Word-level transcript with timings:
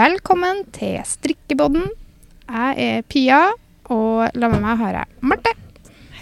Velkommen 0.00 0.62
til 0.72 0.94
strikkebodden. 1.04 1.90
Jeg 2.48 2.74
er 2.80 3.02
Pia, 3.10 3.40
og 3.92 4.30
la 4.38 4.48
med 4.48 4.62
meg 4.62 4.78
har 4.80 4.94
jeg 4.96 5.26
Marte. 5.28 5.50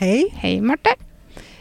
Hei. 0.00 0.24
Hei, 0.40 0.56
Marte. 0.64 0.96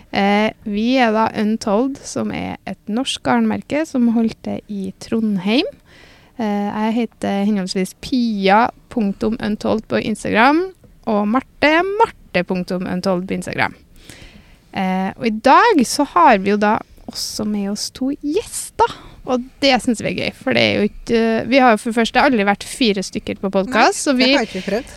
Eh, 0.09 0.49
vi 0.65 0.95
er 0.97 1.11
da 1.13 1.27
Untold, 1.37 1.99
som 2.01 2.31
er 2.33 2.55
et 2.65 2.79
norsk 2.89 3.21
garnmerke 3.27 3.83
som 3.85 4.07
holdt 4.15 4.39
til 4.47 4.63
i 4.65 4.95
Trondheim. 5.03 5.67
Eh, 6.39 6.69
jeg 6.71 6.95
heter 6.95 7.43
henholdsvis 7.51 7.93
pia.untold 8.01 9.83
på 9.85 10.01
Instagram 10.01 10.63
og 11.11 11.27
Marte 11.35 11.73
marte.untold 11.91 13.27
på 13.27 13.37
Instagram. 13.37 13.77
Eh, 14.73 15.11
og 15.13 15.27
i 15.27 15.35
dag 15.51 15.85
så 15.85 16.07
har 16.15 16.41
vi 16.41 16.55
jo 16.55 16.57
da 16.65 16.79
også 17.05 17.45
med 17.45 17.75
oss 17.75 17.91
to 17.91 18.09
gjester. 18.23 18.97
Og 19.27 19.43
det 19.63 19.75
syns 19.83 20.01
vi 20.03 20.13
er 20.13 20.17
gøy, 20.23 20.33
for 20.39 20.55
det 20.55 20.63
er 20.63 20.75
jo 20.79 20.87
ikke 20.87 21.21
Vi 21.51 21.59
har 21.59 21.73
jo 21.73 21.79
for 21.81 21.91
det 21.91 21.99
første 21.99 22.23
aldri 22.23 22.47
vært 22.47 22.65
fire 22.67 23.03
stykker 23.03 23.39
på 23.43 23.51
podkast, 23.53 24.05
så 24.07 24.15
vi. 24.17 24.33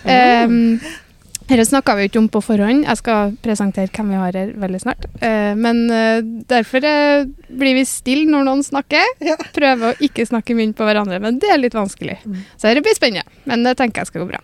Um, 0.06 0.78
dette 1.50 1.64
snakka 1.66 1.96
vi 1.98 2.04
jo 2.04 2.10
ikke 2.12 2.20
om 2.20 2.28
på 2.30 2.42
forhånd. 2.46 2.84
Jeg 2.86 2.98
skal 3.00 3.32
presentere 3.42 3.90
hvem 3.90 4.12
vi 4.12 4.18
har 4.20 4.36
her 4.38 4.52
veldig 4.62 4.80
snart. 4.84 5.06
Eh, 5.18 5.50
men 5.58 5.80
eh, 5.90 6.20
derfor 6.46 6.84
eh, 6.86 7.24
blir 7.48 7.74
vi 7.74 7.82
stille 7.88 8.30
når 8.30 8.46
noen 8.46 8.62
snakker. 8.62 9.02
Ja. 9.26 9.34
Prøver 9.56 9.90
å 9.90 10.06
ikke 10.06 10.28
snakke 10.28 10.54
i 10.54 10.58
munnen 10.60 10.76
på 10.78 10.86
hverandre, 10.86 11.18
men 11.22 11.40
det 11.42 11.50
er 11.50 11.58
litt 11.58 11.74
vanskelig. 11.74 12.20
Mm. 12.22 12.44
Så 12.54 12.70
det 12.70 12.84
blir 12.86 12.94
spennende, 12.94 13.26
men 13.50 13.66
det 13.66 13.74
tenker 13.80 14.04
jeg 14.04 14.12
skal 14.12 14.22
gå 14.22 14.30
bra. 14.30 14.42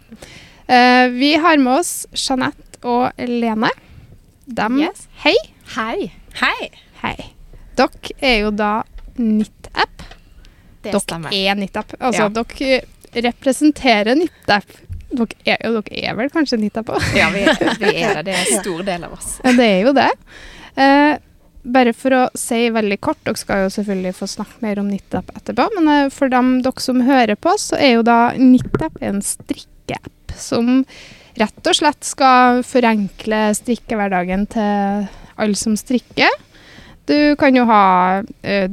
Eh, 0.66 1.06
vi 1.14 1.36
har 1.38 1.62
med 1.62 1.76
oss 1.78 1.92
Jeanette 2.10 2.82
og 2.82 3.14
Lene. 3.22 3.70
Dem 4.46 4.82
Yes. 4.82 5.06
Hei. 5.22 5.36
Hei. 5.76 6.10
Hei. 6.42 6.70
Hei. 7.04 7.16
Dere 7.78 8.18
er 8.18 8.40
jo 8.40 8.50
da 8.50 8.80
NittApp. 9.14 9.55
Det 10.86 10.94
Dere 10.94 11.04
stemmer. 11.04 11.34
er 11.34 11.58
NitApp. 11.60 11.94
Altså, 12.00 12.26
Ja. 12.26 12.28
dere 12.40 12.80
representerer 13.26 14.14
NitApp. 14.18 14.66
Dere 15.10 15.28
er, 15.46 15.60
jo, 15.64 15.80
dere 15.86 16.02
er 16.10 16.16
vel 16.18 16.30
kanskje 16.34 16.58
NitApp 16.60 16.90
òg? 16.96 17.04
Ja, 17.16 17.28
vi, 17.34 17.44
vi 17.80 17.92
er 18.02 18.20
det. 18.22 18.26
Det 18.26 18.34
er 18.34 18.42
en 18.56 18.62
stor 18.64 18.82
del 18.86 19.06
av 19.06 19.14
oss. 19.16 19.36
Ja, 19.44 19.52
det 19.56 19.68
er 19.70 19.80
jo 19.86 19.92
det. 19.96 20.08
Eh, 20.76 21.12
bare 21.66 21.92
for 21.96 22.14
å 22.14 22.22
si 22.38 22.58
veldig 22.70 22.98
kort, 23.02 23.18
dere 23.26 23.40
skal 23.40 23.64
jo 23.64 23.70
selvfølgelig 23.74 24.14
få 24.18 24.28
snakke 24.30 24.60
mer 24.62 24.78
om 24.82 24.90
NitApp 24.92 25.30
etterpå, 25.38 25.68
men 25.78 25.88
eh, 25.94 26.08
for 26.14 26.30
dem 26.32 26.56
dere 26.66 26.82
som 26.84 27.00
hører 27.06 27.38
på, 27.38 27.54
så 27.58 27.78
er 27.80 27.96
jo 27.96 28.04
da 28.06 28.18
NitApp 28.38 29.00
en 29.02 29.22
strikkeapp 29.24 30.36
som 30.36 30.84
rett 31.36 31.68
og 31.68 31.74
slett 31.76 32.04
skal 32.06 32.62
forenkle 32.64 33.40
strikkehverdagen 33.58 34.46
til 34.54 35.08
alle 35.36 35.58
som 35.58 35.74
strikker. 35.76 36.32
Du 37.06 37.16
kan 37.40 37.54
jo 37.56 37.64
ha 37.68 37.82
eh, 38.42 38.68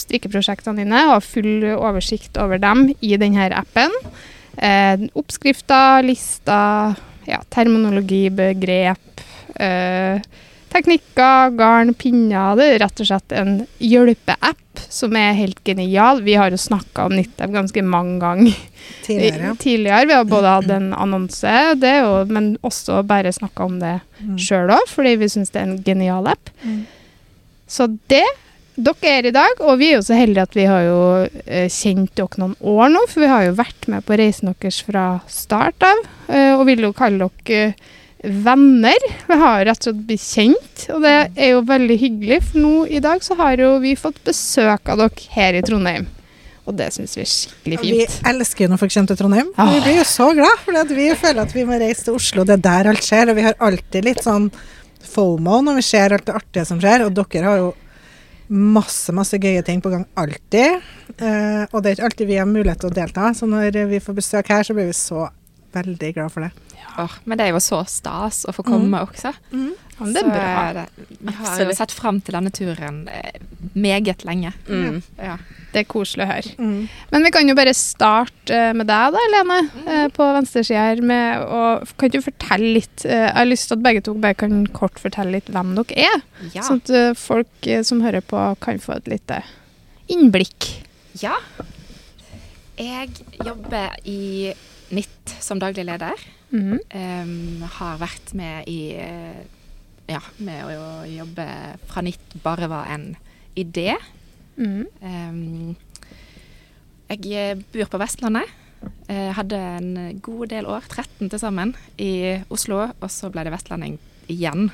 strikkeprosjektene 0.00 0.76
dine, 0.84 1.00
ha 1.10 1.18
full 1.20 1.64
oversikt 1.76 2.36
over 2.40 2.58
dem 2.62 2.88
i 3.00 3.16
denne 3.16 3.50
appen. 3.56 3.90
Eh, 4.56 5.08
oppskrifter, 5.14 6.02
lister, 6.06 6.94
ja, 7.26 7.40
terminologi, 7.50 8.28
begrep, 8.30 9.20
eh, 9.56 10.20
teknikker, 10.72 11.50
garn, 11.56 11.94
pinner. 11.94 12.56
Det 12.56 12.66
er 12.74 12.78
rett 12.86 13.00
og 13.00 13.06
slett 13.08 13.32
en 13.36 13.66
hjelpeapp 13.80 14.58
som 14.92 15.14
er 15.16 15.34
helt 15.36 15.60
genial. 15.64 16.22
Vi 16.24 16.34
har 16.40 16.50
jo 16.52 16.56
snakka 16.60 17.06
om 17.06 17.12
NittApp 17.16 17.52
ganske 17.52 17.82
mange 17.84 18.18
ganger 18.22 18.54
Tidligere. 19.04 19.56
tidligere. 19.60 20.06
Vi 20.08 20.12
har 20.16 20.24
både 20.24 20.54
hatt 20.54 20.70
en 20.70 20.92
annonse, 20.94 21.74
det 21.80 21.92
jo, 22.00 22.24
men 22.32 22.54
også 22.64 23.02
bare 23.06 23.32
snakka 23.32 23.64
om 23.68 23.78
det 23.80 24.00
Mm. 24.22 24.36
sjøl 24.38 24.70
òg, 24.70 24.86
fordi 24.88 25.16
vi 25.18 25.26
syns 25.28 25.50
det 25.50 25.60
er 25.60 25.64
en 25.66 25.82
genial 25.82 26.26
app. 26.28 26.50
Mm. 26.64 26.86
Så 27.66 27.98
det 28.08 28.24
dere 28.76 29.10
er 29.18 29.28
i 29.28 29.34
dag, 29.34 29.58
og 29.60 29.78
vi 29.80 29.90
er 29.90 29.98
jo 29.98 30.04
så 30.06 30.16
heldige 30.16 30.46
at 30.46 30.54
vi 30.56 30.68
har 30.68 30.84
jo 30.86 31.00
eh, 31.44 31.68
kjent 31.72 32.14
dere 32.16 32.40
noen 32.40 32.54
år 32.58 32.92
nå, 32.94 33.02
for 33.10 33.24
vi 33.24 33.32
har 33.32 33.48
jo 33.48 33.58
vært 33.58 33.88
med 33.92 34.06
på 34.08 34.16
reisen 34.20 34.52
deres 34.52 34.80
fra 34.86 35.06
start 35.30 35.84
av, 35.86 36.06
eh, 36.32 36.54
og 36.56 36.64
vil 36.70 36.86
jo 36.88 36.94
kalle 36.96 37.28
dere 37.28 37.66
eh, 37.72 37.90
venner. 38.22 39.06
Vi 39.26 39.36
har 39.40 39.64
rett 39.66 39.82
og 39.82 39.90
slett 39.90 40.02
blitt 40.08 40.24
kjent, 40.24 40.86
og 40.94 41.04
det 41.04 41.14
er 41.34 41.54
jo 41.56 41.62
veldig 41.68 42.00
hyggelig, 42.00 42.40
for 42.48 42.64
nå 42.64 42.74
i 42.86 43.02
dag 43.02 43.24
så 43.26 43.36
har 43.40 43.60
jo 43.60 43.76
vi 43.82 43.96
fått 43.98 44.22
besøk 44.24 44.92
av 44.92 45.02
dere 45.02 45.30
her 45.36 45.58
i 45.58 45.64
Trondheim. 45.66 46.08
Og 46.62 46.76
det 46.78 46.92
syns 46.94 47.16
vi 47.16 47.24
er 47.24 47.30
skikkelig 47.30 47.78
Og 47.80 47.86
Vi 47.88 48.04
elsker 48.30 48.64
jo 48.64 48.70
når 48.70 48.78
folk 48.78 48.92
kommer 48.94 49.10
til 49.10 49.18
Trondheim. 49.18 49.48
Ah. 49.58 49.72
Vi 49.72 49.80
blir 49.82 49.96
jo 49.98 50.04
så 50.06 50.28
glad, 50.36 50.60
for 50.62 50.94
vi 50.94 51.08
føler 51.18 51.42
at 51.42 51.54
vi 51.56 51.64
må 51.66 51.78
reise 51.80 52.06
til 52.06 52.18
Oslo. 52.18 52.44
Det 52.46 52.54
er 52.54 52.62
der 52.68 52.90
alt 52.92 53.02
skjer. 53.02 53.32
Og 53.32 53.38
vi 53.38 53.46
har 53.48 53.56
alltid 53.58 54.06
litt 54.06 54.22
sånn 54.22 54.46
FOMO 55.12 55.58
når 55.66 55.80
vi 55.80 55.84
ser 55.88 56.14
alt 56.14 56.28
det 56.28 56.36
artige 56.38 56.68
som 56.68 56.78
skjer. 56.78 57.08
Og 57.08 57.16
dere 57.18 57.48
har 57.48 57.58
jo 57.64 57.72
masse, 58.52 59.12
masse 59.16 59.38
gøye 59.40 59.62
ting 59.64 59.80
på 59.82 59.92
gang 59.92 60.04
alltid. 60.20 60.82
Eh, 61.16 61.62
og 61.70 61.80
det 61.80 61.90
er 61.90 61.96
ikke 61.96 62.08
alltid 62.10 62.28
vi 62.28 62.40
har 62.40 62.48
mulighet 62.48 62.82
til 62.84 62.92
å 62.92 62.96
delta, 62.96 63.30
så 63.36 63.48
når 63.48 63.78
vi 63.90 64.02
får 64.02 64.18
besøk 64.18 64.52
her, 64.52 64.66
så 64.66 64.76
blir 64.76 64.90
vi 64.90 64.96
så 64.96 65.26
veldig 65.72 66.14
glad 66.14 66.32
for 66.34 66.40
det. 66.46 66.52
Åh, 67.00 67.12
men 67.24 67.38
det 67.38 67.46
er 67.46 67.54
jo 67.54 67.60
så 67.64 67.78
stas 67.88 68.42
å 68.44 68.52
få 68.52 68.62
komme 68.66 68.98
også. 69.00 69.30
Ja, 69.52 70.06
det 70.12 70.20
er 70.20 70.26
Så 70.26 70.28
bra. 70.28 70.72
det- 70.76 71.18
Vi 71.22 71.32
har 71.32 71.60
jo 71.64 71.72
sett 71.78 71.90
fram 71.92 72.20
til 72.20 72.34
denne 72.34 72.50
turen 72.52 73.08
eh, 73.08 73.38
meget 73.74 74.24
lenge. 74.28 74.52
Mm. 74.68 75.02
Ja. 75.16 75.36
Det 75.72 75.80
er 75.80 75.84
koselig 75.88 76.26
å 76.26 76.32
høre. 76.32 76.52
Mm. 76.58 76.88
Men 77.12 77.22
vi 77.24 77.30
kan 77.30 77.48
jo 77.48 77.54
bare 77.54 77.72
starte 77.72 78.50
eh, 78.52 78.72
med 78.74 78.86
deg 78.90 79.12
da, 79.14 79.18
Lene, 79.32 79.70
eh, 79.86 80.08
på 80.08 80.26
venstresida 80.36 80.82
her. 80.90 81.00
Med 81.00 81.40
og 81.46 81.88
kan 81.96 82.10
du 82.10 82.20
fortelle 82.20 82.74
litt 82.74 83.04
Jeg 83.08 83.32
har 83.32 83.46
lyst 83.48 83.68
til 83.68 83.78
at 83.78 83.82
begge 83.82 84.02
to 84.04 84.12
bare 84.14 84.34
kan 84.34 84.66
kort 84.66 84.98
fortelle 85.00 85.32
litt 85.32 85.46
hvem 85.48 85.74
dere 85.74 85.96
er. 86.10 86.22
Ja. 86.52 86.60
Sånn 86.62 86.82
at 86.84 87.16
folk 87.16 87.70
som 87.84 88.02
hører 88.02 88.20
på, 88.20 88.58
kan 88.60 88.78
få 88.78 88.96
et 88.96 89.08
lite 89.08 89.42
innblikk. 90.10 90.82
ja. 91.22 91.36
Jeg 92.78 93.10
jobber 93.44 93.92
i 94.08 94.52
NIT 94.92 95.34
som 95.40 95.60
daglig 95.60 95.84
leder. 95.88 96.18
Mm 96.52 96.72
-hmm. 96.72 97.22
um, 97.22 97.62
har 97.62 97.98
vært 97.98 98.34
med 98.34 98.68
i 98.68 98.94
eh, 98.94 99.44
Ja, 100.06 100.20
med 100.36 100.64
å 100.64 101.06
jobbe 101.06 101.46
fra 101.86 102.02
NIT 102.02 102.42
bare 102.42 102.68
var 102.68 102.86
en 102.86 103.16
idé. 103.54 103.96
Mm 104.56 104.86
-hmm. 105.00 105.28
um, 105.30 105.76
jeg 107.08 107.26
eh, 107.26 107.58
bor 107.72 107.84
på 107.84 107.98
Vestlandet. 107.98 108.44
Jeg 109.08 109.34
hadde 109.34 109.56
en 109.56 110.20
god 110.20 110.46
del 110.46 110.66
år, 110.66 110.80
13 110.88 111.30
til 111.30 111.38
sammen, 111.38 111.76
i 111.98 112.42
Oslo. 112.50 112.90
Og 113.00 113.10
så 113.10 113.30
ble 113.30 113.44
det 113.44 113.52
vestlending 113.52 113.98
igjen 114.28 114.70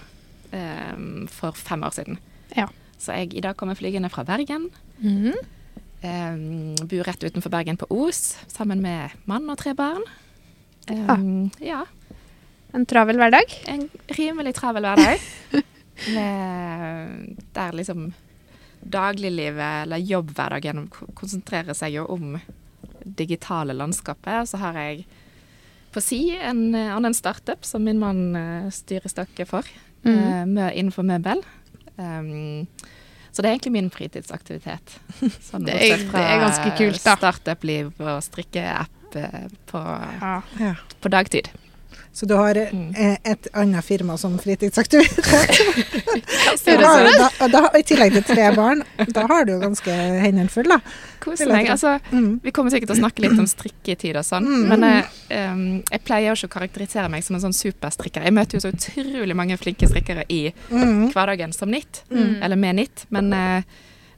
um, 0.53 1.28
for 1.28 1.53
fem 1.53 1.83
år 1.83 1.91
siden. 1.91 2.19
Ja. 2.57 2.67
Så 2.99 3.12
jeg 3.12 3.34
i 3.34 3.41
dag 3.41 3.57
kommer 3.57 3.75
flygende 3.75 4.09
fra 4.09 4.23
Bergen. 4.23 4.71
Mm 4.99 5.33
Em, 5.33 5.34
bor 6.00 7.04
rett 7.09 7.25
utenfor 7.25 7.50
Bergen 7.50 7.76
på 7.81 7.86
Os, 7.91 8.36
sammen 8.47 8.82
med 8.82 9.10
mann 9.26 9.48
og 9.50 9.59
tre 9.59 9.75
barn. 9.75 10.04
Em, 10.88 11.50
ja. 11.60 11.84
En 12.75 12.86
travel 12.86 13.19
hverdag. 13.19 13.50
En 13.66 13.88
rimelig 14.16 14.54
travel 14.59 14.86
hverdag. 14.86 15.20
Med- 16.14 17.36
Der 17.54 17.72
liksom 17.75 18.12
dagliglivet, 18.81 19.82
eller 19.82 19.98
jobbhverdagen, 19.98 20.86
ko- 20.88 21.09
konsentrerer 21.19 21.75
seg 21.75 21.97
jo 21.97 22.04
om 22.15 22.36
digitale 23.04 23.75
landskapet. 23.75 24.44
Og 24.44 24.48
så 24.53 24.60
har 24.62 24.78
jeg 24.78 25.06
på 25.92 26.00
si 26.04 26.20
en 26.36 26.75
annen 26.76 27.15
startup 27.16 27.65
som 27.66 27.82
min 27.82 27.98
mann 27.98 28.36
eh, 28.36 28.69
styrer 28.70 29.09
stokket 29.10 29.48
for, 29.48 29.66
mm. 30.04 30.54
uh, 30.60 30.70
innenfor 30.76 31.03
møbel. 31.09 31.42
Um, 31.97 32.69
så 33.38 33.43
det 33.44 33.50
er 33.53 33.54
egentlig 33.54 33.71
min 33.76 33.88
fritidsaktivitet. 33.94 34.97
Sånn 35.49 35.62
Det 35.69 35.76
er- 35.78 36.00
det 36.10 36.22
er 36.26 36.41
ganske 36.43 36.72
kult, 36.81 36.99
da. 37.04 37.15
Startup-liv 37.21 37.93
og 38.03 38.16
strikkeapp 38.26 39.15
eh, 39.15 39.44
på. 39.71 39.82
Ja. 40.59 40.72
på 40.99 41.09
dagtid. 41.15 41.47
Så 42.19 42.27
du 42.27 42.34
har 42.34 42.55
Mm. 42.73 42.89
eh, 42.99 43.17
et 43.31 43.47
annet 43.55 43.84
firma 43.87 44.17
som 44.19 44.33
fritidsaktivitet? 44.42 45.22
Da, 46.69 47.28
og 47.45 47.51
da, 47.53 47.60
I 47.78 47.83
tillegg 47.87 48.13
til 48.16 48.25
tre 48.27 48.48
barn, 48.57 48.83
da 49.15 49.25
har 49.31 49.45
du 49.47 49.53
jo 49.54 49.59
ganske 49.63 49.92
hendene 50.22 50.51
fulle, 50.53 50.77
da. 50.78 50.97
Koser 51.22 51.47
jeg 51.47 51.54
meg. 51.54 51.71
Altså, 51.72 51.95
Mm. 52.13 52.41
vi 52.42 52.51
kommer 52.54 52.71
sikkert 52.75 52.91
til 52.92 52.97
å 52.97 53.01
snakke 53.03 53.22
litt 53.25 53.39
om 53.39 53.47
strikketid 53.47 54.16
og 54.19 54.25
sånn, 54.27 54.47
Mm. 54.47 54.69
men 54.69 54.81
jeg, 54.83 55.04
um, 55.53 55.83
jeg 55.91 56.04
pleier 56.04 56.28
jo 56.28 56.34
ikke 56.34 56.48
å 56.51 56.54
karakterisere 56.59 57.10
meg 57.10 57.22
som 57.25 57.37
en 57.37 57.42
sånn 57.42 57.54
superstrikker. 57.54 58.22
Jeg 58.25 58.33
møter 58.34 58.59
jo 58.59 58.60
så 58.66 58.72
utrolig 58.75 59.37
mange 59.37 59.57
flinke 59.59 59.87
strikkere 59.89 60.25
i 60.28 60.53
Mm. 60.71 61.13
hverdagen 61.13 61.53
som 61.54 61.71
nytt, 61.71 62.03
Mm. 62.10 62.42
eller 62.42 62.57
med 62.57 62.77
nytt, 62.77 63.07
men, 63.10 63.33
uh, 63.33 63.63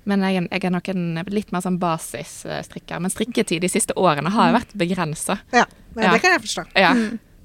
men 0.06 0.20
jeg, 0.22 0.48
jeg 0.50 0.64
er 0.64 0.70
nok 0.70 0.88
en 0.88 1.24
litt 1.28 1.52
mer 1.52 1.60
sånn 1.60 1.78
basisstrikker. 1.78 3.00
Men 3.00 3.10
strikketid 3.10 3.60
de 3.60 3.68
siste 3.68 3.92
årene 3.96 4.30
har 4.30 4.52
vært 4.52 4.72
begrensa. 4.76 5.38
Ja, 5.52 5.64
det 5.94 6.22
kan 6.22 6.32
jeg 6.32 6.42
forstå. 6.42 6.66
Ja, 6.76 6.94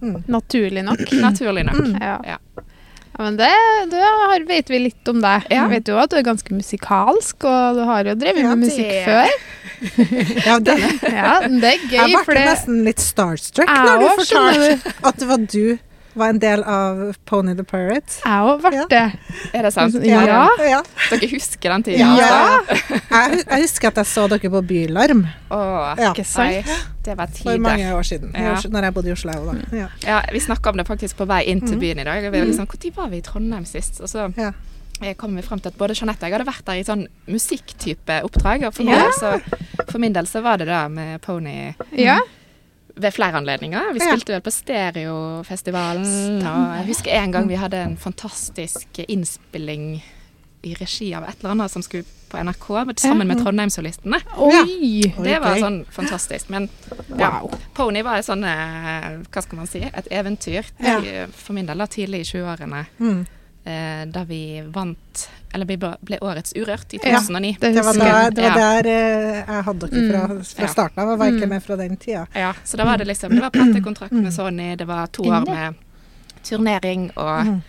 Mm. 0.05 0.23
Naturlig 0.37 0.85
nok. 0.85 1.03
naturlig 1.27 1.65
nok. 1.67 1.81
Mm. 1.81 1.97
Ja. 2.01 2.17
Ja. 2.35 2.37
Men 3.15 3.37
det, 3.39 3.47
det 3.91 4.07
vet 4.49 4.69
vi 4.69 4.79
litt 4.89 5.07
om 5.07 5.21
deg. 5.23 5.45
Ja. 5.49 5.65
Vi 5.69 5.77
vet 5.77 5.87
jo 5.87 5.99
at 6.01 6.11
du 6.11 6.17
er 6.19 6.25
ganske 6.27 6.51
musikalsk, 6.55 7.45
og 7.47 7.77
du 7.79 7.83
har 7.87 8.09
jo 8.11 8.15
drevet 8.19 8.43
med 8.43 8.65
musikk 8.65 8.91
før. 9.07 9.35
Ja, 10.45 10.55
det, 10.63 10.73
Ja, 11.03 11.31
det 11.45 11.71
er 11.73 11.81
jeg 11.91 12.19
ble 12.25 12.43
nesten 12.47 12.77
litt 12.85 13.01
starstruck 13.03 13.67
når 13.69 13.99
du 14.01 14.05
fortalte 14.21 14.93
at 15.09 15.19
det 15.19 15.27
var 15.27 15.43
du 15.51 15.75
var 16.15 16.29
en 16.29 16.39
del 16.39 16.63
av 16.63 17.15
Pony 17.25 17.53
the 17.56 17.63
Pirate. 17.63 18.21
Jeg 18.25 18.41
òg 18.50 18.62
ble 18.62 18.71
Ja. 18.75 18.85
det. 18.89 19.19
Er 19.53 19.62
det 19.63 19.73
sant? 19.73 19.94
Ja. 20.03 20.47
ja. 20.59 20.81
Dere 21.12 21.29
husker 21.31 21.69
den 21.75 21.83
tida? 21.83 21.97
Ja. 21.97 22.59
altså? 22.59 23.00
Jeg, 23.12 23.44
jeg 23.50 23.62
husker 23.62 23.88
at 23.88 23.95
jeg 23.97 24.06
så 24.06 24.27
dere 24.29 24.50
på 24.50 24.62
Bylarm 24.67 25.25
Åh, 25.51 25.95
Ja. 26.00 26.12
Ikke 26.13 26.23
sant? 26.25 26.65
Det 27.06 27.17
var 27.17 27.27
for 27.27 27.57
mange 27.62 27.91
år 27.94 28.01
siden. 28.03 28.31
Ja. 28.33 28.56
Når 28.69 28.81
jeg 28.83 28.94
bodde 28.94 29.09
i 29.09 29.12
Oslo. 29.12 29.31
jeg 29.31 29.41
Da. 29.71 29.77
Ja. 29.77 29.88
Ja, 30.07 30.21
vi 30.33 30.39
snakka 30.39 30.69
om 30.69 30.77
det 30.77 30.88
faktisk 30.88 31.17
på 31.17 31.25
vei 31.27 31.44
inn 31.45 31.59
Mm. 31.62 31.67
til 31.67 31.77
byen 31.79 32.00
i 32.00 32.03
dag. 32.03 32.21
Vi 32.31 32.39
var 32.39 32.45
liksom, 32.45 32.67
Når 32.67 32.91
var 32.95 33.09
vi 33.09 33.17
i 33.17 33.21
Trondheim 33.21 33.65
sist? 33.65 34.01
Og 34.01 34.07
så 34.09 34.33
Ja. 34.38 34.51
eh, 35.01 35.13
kom 35.13 35.35
vi 35.35 35.41
frem 35.41 35.59
til 35.59 35.67
at 35.69 35.77
både 35.77 35.94
Jeanette 35.94 36.23
og 36.23 36.29
jeg 36.31 36.39
hadde 36.39 36.47
vært 36.51 36.65
der 36.65 36.73
i 36.73 36.83
sånn 36.83 37.07
musikktype 37.27 38.21
oppdrag. 38.23 38.65
Og 38.67 38.73
for, 38.73 38.83
Ja. 38.83 39.12
så, 39.19 39.39
for 39.91 40.00
min 40.00 40.13
del 40.13 40.25
så 40.25 40.41
var 40.41 40.57
det 40.57 40.67
da 40.67 40.88
med 40.88 41.21
Pony 41.21 41.73
Ja. 41.91 42.19
Ved 42.95 43.12
flere 43.12 43.38
anledninger. 43.42 43.94
Vi 43.94 44.00
spilte 44.03 44.36
vel 44.36 44.44
på 44.45 44.51
Stereofestivalen. 44.56 46.42
Og 46.47 46.75
jeg 46.80 46.86
husker 46.89 47.15
en 47.19 47.33
gang 47.36 47.50
vi 47.50 47.59
hadde 47.59 47.81
en 47.83 47.97
fantastisk 48.00 49.01
innspilling 49.07 50.03
i 50.65 50.74
regi 50.80 51.12
av 51.13 51.24
et 51.30 51.36
eller 51.39 51.51
annet 51.53 51.71
som 51.71 51.83
skulle 51.86 52.07
på 52.31 52.39
NRK, 52.42 52.63
sammen 52.97 53.27
med 53.30 53.38
Trondheimssolistene. 53.44 54.18
Oi! 54.42 55.03
Det 55.21 55.36
var 55.44 55.59
sånn 55.62 55.83
fantastisk. 55.94 56.50
Men 56.50 56.65
ja, 57.19 57.36
Pony 57.77 58.01
var 58.03 58.18
et 58.18 58.25
sånn 58.25 58.42
eh, 58.50 59.12
Hva 59.30 59.44
skal 59.45 59.59
man 59.62 59.69
si? 59.69 59.83
Et 59.86 60.09
eventyr. 60.09 60.65
For 61.38 61.53
min 61.53 61.69
del 61.69 61.83
da 61.83 61.88
tidlig 61.88 62.24
i 62.25 62.30
20-årene. 62.33 62.81
Mm. 63.65 63.71
Eh, 63.71 64.06
da 64.13 64.23
vi 64.23 64.62
vant 64.62 65.29
Eller 65.53 65.65
vi 65.65 65.77
ble 65.77 66.17
årets 66.21 66.53
Urørt 66.53 66.94
i 66.94 67.00
Ja. 67.03 67.19
2009. 67.19 67.57
Det 67.59 67.73
Det 67.73 67.83
var, 67.85 67.94
da, 67.94 68.29
det 68.29 68.41
var 68.44 68.59
Ja. 68.59 68.81
der 68.81 68.89
eh, 68.89 69.44
jeg 69.47 69.63
hadde 69.63 69.88
dere 69.89 70.12
fra, 70.12 70.27
fra 70.44 70.63
Ja. 70.63 70.67
starten 70.67 71.00
av. 71.00 71.09
Jeg 71.09 71.17
var 71.19 71.25
ikke 71.27 71.45
Mm. 71.45 71.50
med 71.50 71.63
fra 71.63 71.75
den 71.75 71.97
tida. 71.97 72.27
Ja, 72.35 72.53
så 72.65 72.77
da 72.77 72.83
var 72.85 72.97
det 72.97 73.07
liksom 73.07 73.29
Det 73.29 73.41
var 73.41 73.50
platekontrakt 73.50 74.12
med 74.12 74.33
Sony, 74.33 74.75
det 74.75 74.85
var 74.88 75.07
to 75.07 75.23
år 75.23 75.45
med 75.45 75.75
turnering 76.44 77.12
og 77.17 77.45
Mm. 77.45 77.62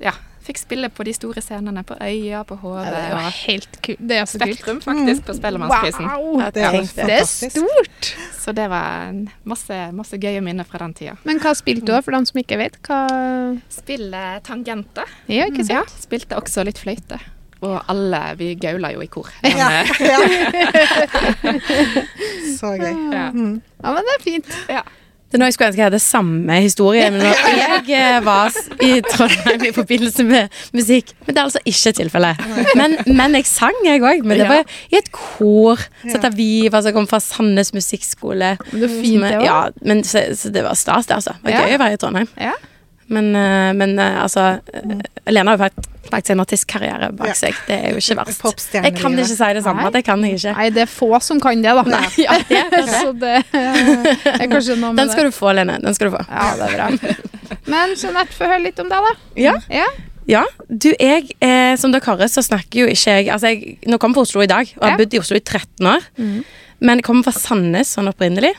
ja. 0.00 0.12
Fikk 0.46 0.58
spille 0.60 0.88
på 0.94 1.02
de 1.08 1.12
store 1.16 1.42
scenene 1.42 1.82
på 1.86 1.96
Øya, 1.98 2.44
på 2.46 2.54
HV 2.60 2.74
Ja, 2.78 2.90
det 2.94 3.02
var 3.10 3.24
og 3.26 3.38
helt 3.48 3.78
kult. 3.82 4.02
Det 4.08 4.16
er 4.20 4.26
så 4.30 4.38
kult. 4.38 4.52
Spektrum, 4.54 4.80
faktisk, 4.84 5.24
på 5.26 5.34
Spellemannsprisen. 5.34 6.06
Wow! 6.06 6.40
Det 6.54 6.62
er 6.62 6.76
Ja. 6.76 6.82
Det 7.08 7.16
er 7.16 7.24
stort. 7.26 8.10
Så 8.38 8.54
det 8.54 8.68
var 8.70 9.10
masse, 9.44 9.78
masse 9.92 10.18
gøye 10.22 10.40
minner 10.46 10.64
fra 10.68 10.78
den 10.84 10.94
tida. 10.94 11.16
Men 11.26 11.40
hva 11.42 11.50
spilte 11.58 11.82
du, 11.88 11.92
da, 11.96 12.00
for 12.06 12.14
dem 12.14 12.26
som 12.30 12.38
ikke 12.38 12.58
vet? 12.62 12.78
Hva 12.86 13.00
Spille 13.74 14.22
tangenter. 14.46 15.10
Ja, 15.26 15.48
ikke 15.50 15.66
Ja, 15.66 15.82
sant? 15.82 15.96
spilte 16.06 16.38
også 16.38 16.62
litt 16.68 16.78
fløyte. 16.78 17.18
Og 17.66 17.80
alle, 17.90 18.20
vi 18.38 18.52
gaula 18.60 18.92
jo 18.92 19.00
i 19.02 19.06
kor. 19.10 19.26
Ja. 19.42 19.66
Men, 19.66 19.72
eh, 19.72 19.86
ja. 20.12 21.52
Så 22.58 22.70
gøy. 22.78 22.92
ja. 23.12 23.30
Mm. 23.32 23.58
Ja, 23.82 23.92
men 23.96 24.06
det 24.06 24.14
er 24.18 24.22
fint. 24.24 24.54
ja. 24.68 24.82
Er 25.36 25.40
nå 25.42 25.48
jeg 25.50 25.56
skulle 25.56 25.68
ønske 25.68 25.82
jeg 25.82 25.90
hadde 25.90 26.00
samme 26.00 26.54
historie, 26.64 27.08
men 27.12 27.26
jeg 27.60 27.90
eh, 27.92 28.18
var 28.24 28.54
i 28.80 29.02
Trondheim 29.04 29.66
i 29.68 29.72
forbindelse 29.76 30.24
med 30.24 30.54
musikk 30.72 31.12
Men 31.26 31.34
det 31.34 31.42
er 31.42 31.42
altså 31.42 31.60
ikke 31.68 31.92
tilfellet. 31.98 32.40
Men, 32.78 32.96
men 33.18 33.36
jeg 33.36 33.48
sang, 33.50 33.76
jeg 33.84 34.00
òg. 34.00 34.24
Men 34.24 34.40
det 34.40 34.46
var 34.48 34.64
i 34.88 34.96
et 34.96 35.10
kor. 35.12 35.82
Vi 36.36 36.48
som 36.72 36.92
kom 36.96 37.08
fra 37.10 37.20
Sandnes 37.20 37.74
musikkskole. 37.76 38.54
Men 38.70 38.80
det 38.80 38.88
var 38.88 38.96
fint, 39.02 39.26
det 39.26 39.34
var. 39.34 39.36
òg. 39.36 39.44
Ja, 39.44 39.58
men 39.84 40.02
så, 40.08 40.24
så 40.38 40.52
det 40.54 40.64
var 40.64 40.78
stas, 40.78 41.10
det, 41.10 41.18
altså. 41.18 41.36
Det 41.42 41.52
var 41.52 41.68
gøy 41.68 41.76
å 41.76 41.82
være 41.84 41.98
i 41.98 42.00
Trondheim. 42.00 42.32
Ja. 42.40 42.56
Men, 43.08 43.28
eh, 43.38 43.72
men 43.78 43.98
eh, 44.02 44.16
altså 44.22 44.60
mm. 44.84 45.00
Lena 45.30 45.52
har 45.52 45.58
jo 45.58 45.62
fakt- 45.64 45.86
faktisk 46.10 46.30
en 46.34 46.40
artistkarriere 46.42 47.08
bak 47.18 47.28
Ja. 47.28 47.34
seg. 47.34 47.54
Det 47.66 47.76
er 47.76 47.92
jo 47.94 48.00
ikke 48.02 48.16
verst. 48.24 48.74
Jeg 48.74 48.94
kan 48.96 49.14
ikke 49.14 49.28
si 49.30 49.50
det 49.58 49.62
samme. 49.66 49.82
Nei. 49.86 49.92
Det 49.94 50.02
kan 50.06 50.24
jeg 50.26 50.38
ikke. 50.40 50.54
Nei, 50.58 50.66
det 50.74 50.82
er 50.86 50.90
få 50.90 51.10
som 51.22 51.40
kan 51.42 51.62
det, 51.62 51.74
da. 51.78 51.82
Nei, 51.82 52.08
ja, 52.26 52.36
det 52.48 52.58
er 52.64 52.70
det. 52.74 52.84
Så 52.90 53.12
det 53.18 53.36
er 53.54 54.46
kanskje 54.54 54.76
noe 54.80 54.92
med 54.92 55.02
Den 55.04 55.10
skal 55.14 55.30
du 55.30 55.34
få, 55.34 55.52
Lene. 55.54 55.78
Den 55.82 55.94
skal 55.98 56.10
du 56.10 56.16
få. 56.16 56.24
Ja, 56.30 56.50
det 56.58 56.68
er 56.68 56.76
bra. 56.76 57.56
Men 57.70 57.94
Jeanette, 57.98 58.34
få 58.34 58.46
høre 58.50 58.62
litt 58.66 58.78
om 58.82 58.90
deg, 58.90 59.08
da. 59.10 59.14
Ja. 59.38 59.56
Ja. 59.70 59.86
Ja, 60.26 60.40
du, 60.66 60.88
jeg, 60.98 61.28
eh, 61.38 61.76
som 61.78 61.92
dere 61.94 62.02
hører, 62.02 62.26
så 62.26 62.42
snakker 62.42 62.80
jo 62.80 62.86
ikke 62.90 63.12
jeg 63.20 63.28
Altså, 63.30 63.52
jeg 63.54 63.76
nå 63.86 63.94
kommer 64.02 64.18
fra 64.18 64.24
Oslo 64.26 64.42
i 64.42 64.48
dag, 64.50 64.72
og 64.74 64.82
har 64.82 64.96
Ja. 64.96 64.98
bodd 64.98 65.14
i 65.14 65.20
Oslo 65.22 65.38
i 65.38 65.42
13 65.46 65.86
år. 65.86 66.02
Mm. 66.18 66.40
Men 66.82 66.98
jeg 66.98 67.04
kommer 67.06 67.22
fra 67.28 67.32
Sandnes 67.38 67.92
sånn 67.94 68.10
opprinnelig. 68.10 68.50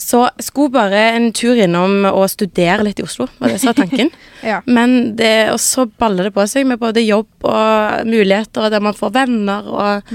Så 0.00 0.22
jeg 0.24 0.46
skulle 0.46 0.72
bare 0.72 1.00
en 1.18 1.28
tur 1.36 1.58
innom 1.60 2.06
og 2.08 2.24
studere 2.32 2.86
litt 2.86 3.02
i 3.02 3.04
Oslo, 3.04 3.26
var 3.38 3.52
det 3.52 3.60
som 3.60 3.72
var 3.72 3.80
tanken. 3.82 4.12
Ja. 4.40 4.62
Men 4.64 5.18
det, 5.18 5.50
og 5.52 5.58
så 5.60 5.82
baller 6.00 6.24
det 6.24 6.32
på 6.32 6.46
seg 6.48 6.64
med 6.64 6.80
både 6.80 7.02
jobb 7.04 7.44
og 7.44 8.06
muligheter, 8.08 8.62
og 8.64 8.72
der 8.72 8.80
man 8.80 8.96
får 8.96 9.10
venner, 9.12 9.66
og, 9.68 10.14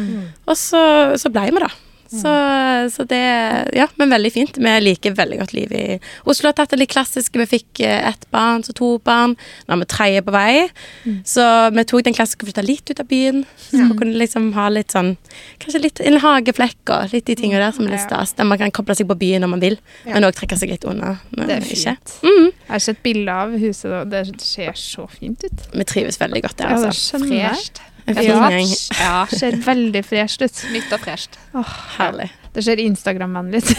og 0.49 0.57
så, 0.57 0.81
så 1.21 1.29
ble 1.29 1.43
vi, 1.53 1.61
da. 1.61 1.69
Så, 2.11 2.31
så 2.93 3.03
det 3.09 3.21
Ja, 3.75 3.87
men 3.97 4.09
veldig 4.13 4.31
fint. 4.33 4.57
Vi 4.61 4.73
liker 4.79 5.15
veldig 5.17 5.39
godt 5.39 5.53
livet 5.53 5.79
i 5.79 5.99
Oslo. 6.25 6.47
har 6.49 6.53
tatt 6.53 6.69
det 6.75 6.79
litt 6.79 6.91
klassiske. 6.93 7.39
Vi 7.41 7.45
fikk 7.49 7.79
eh, 7.85 8.09
ett 8.09 8.27
barn, 8.31 8.63
så 8.63 8.73
to 8.77 8.97
barn. 8.99 9.35
Nå 9.67 9.73
har 9.73 9.81
vi 9.81 9.85
tredje 9.89 10.21
på 10.25 10.31
vei. 10.35 10.67
Så 11.25 11.45
vi 11.75 11.83
tok 11.89 12.03
den 12.05 12.13
klassiske 12.17 12.43
og 12.45 12.51
flytta 12.51 12.65
litt 12.65 12.89
ut 12.93 12.99
av 13.01 13.07
byen. 13.09 13.43
Så 13.69 13.81
vi 13.81 13.97
kunne 13.97 14.17
liksom 14.21 14.51
ha 14.57 14.67
litt 14.69 14.93
sånn 14.95 15.15
Kanskje 15.59 15.81
litt 15.81 15.99
en 16.05 16.19
hageflekk 16.21 16.93
og 16.93 17.13
litt 17.15 17.25
de 17.25 17.35
tingene 17.39 17.59
der 17.63 17.71
som 17.75 17.87
er 17.87 17.95
litt 17.95 18.05
stas. 18.05 18.33
Der 18.37 18.47
man 18.47 18.61
kan 18.61 18.71
koble 18.75 18.95
seg 18.95 19.07
på 19.09 19.17
byen 19.19 19.41
når 19.45 19.53
man 19.55 19.63
vil, 19.63 19.77
Ja. 20.05 20.13
men 20.13 20.23
òg 20.29 20.35
trekke 20.37 20.57
seg 20.59 20.69
litt 20.69 20.85
unna. 20.85 21.15
Det 21.31 21.49
er 21.49 21.61
fint. 21.61 22.15
Mhm. 22.23 22.51
Jeg 22.65 22.71
har 22.75 22.79
sett 22.79 23.03
bilder 23.03 23.33
av 23.33 23.57
huset, 23.59 23.91
og 23.91 24.09
det 24.09 24.23
ser 24.41 24.71
så 24.73 25.07
fint 25.09 25.43
ut. 25.43 25.67
Vi 25.73 25.83
trives 25.83 26.17
veldig 26.21 26.41
godt 26.43 26.57
der, 26.57 26.69
Ja, 26.69 26.79
det 26.81 26.87
er 26.87 26.91
så. 26.91 27.19
En 28.07 28.15
fin 28.15 28.23
Ja. 28.29 28.49
gjeng. 28.53 28.73
Ja. 28.99 29.25
Ser 29.39 29.57
veldig 29.65 30.03
fresh 30.05 30.41
ut. 30.43 30.63
Nytt 30.73 30.91
og 30.93 30.99
fresht. 31.05 31.39
Herlig. 31.97 32.31
Det 32.55 32.63
ser 32.63 32.79
Instagram-vennlig 32.79 33.59
ut. 33.61 33.71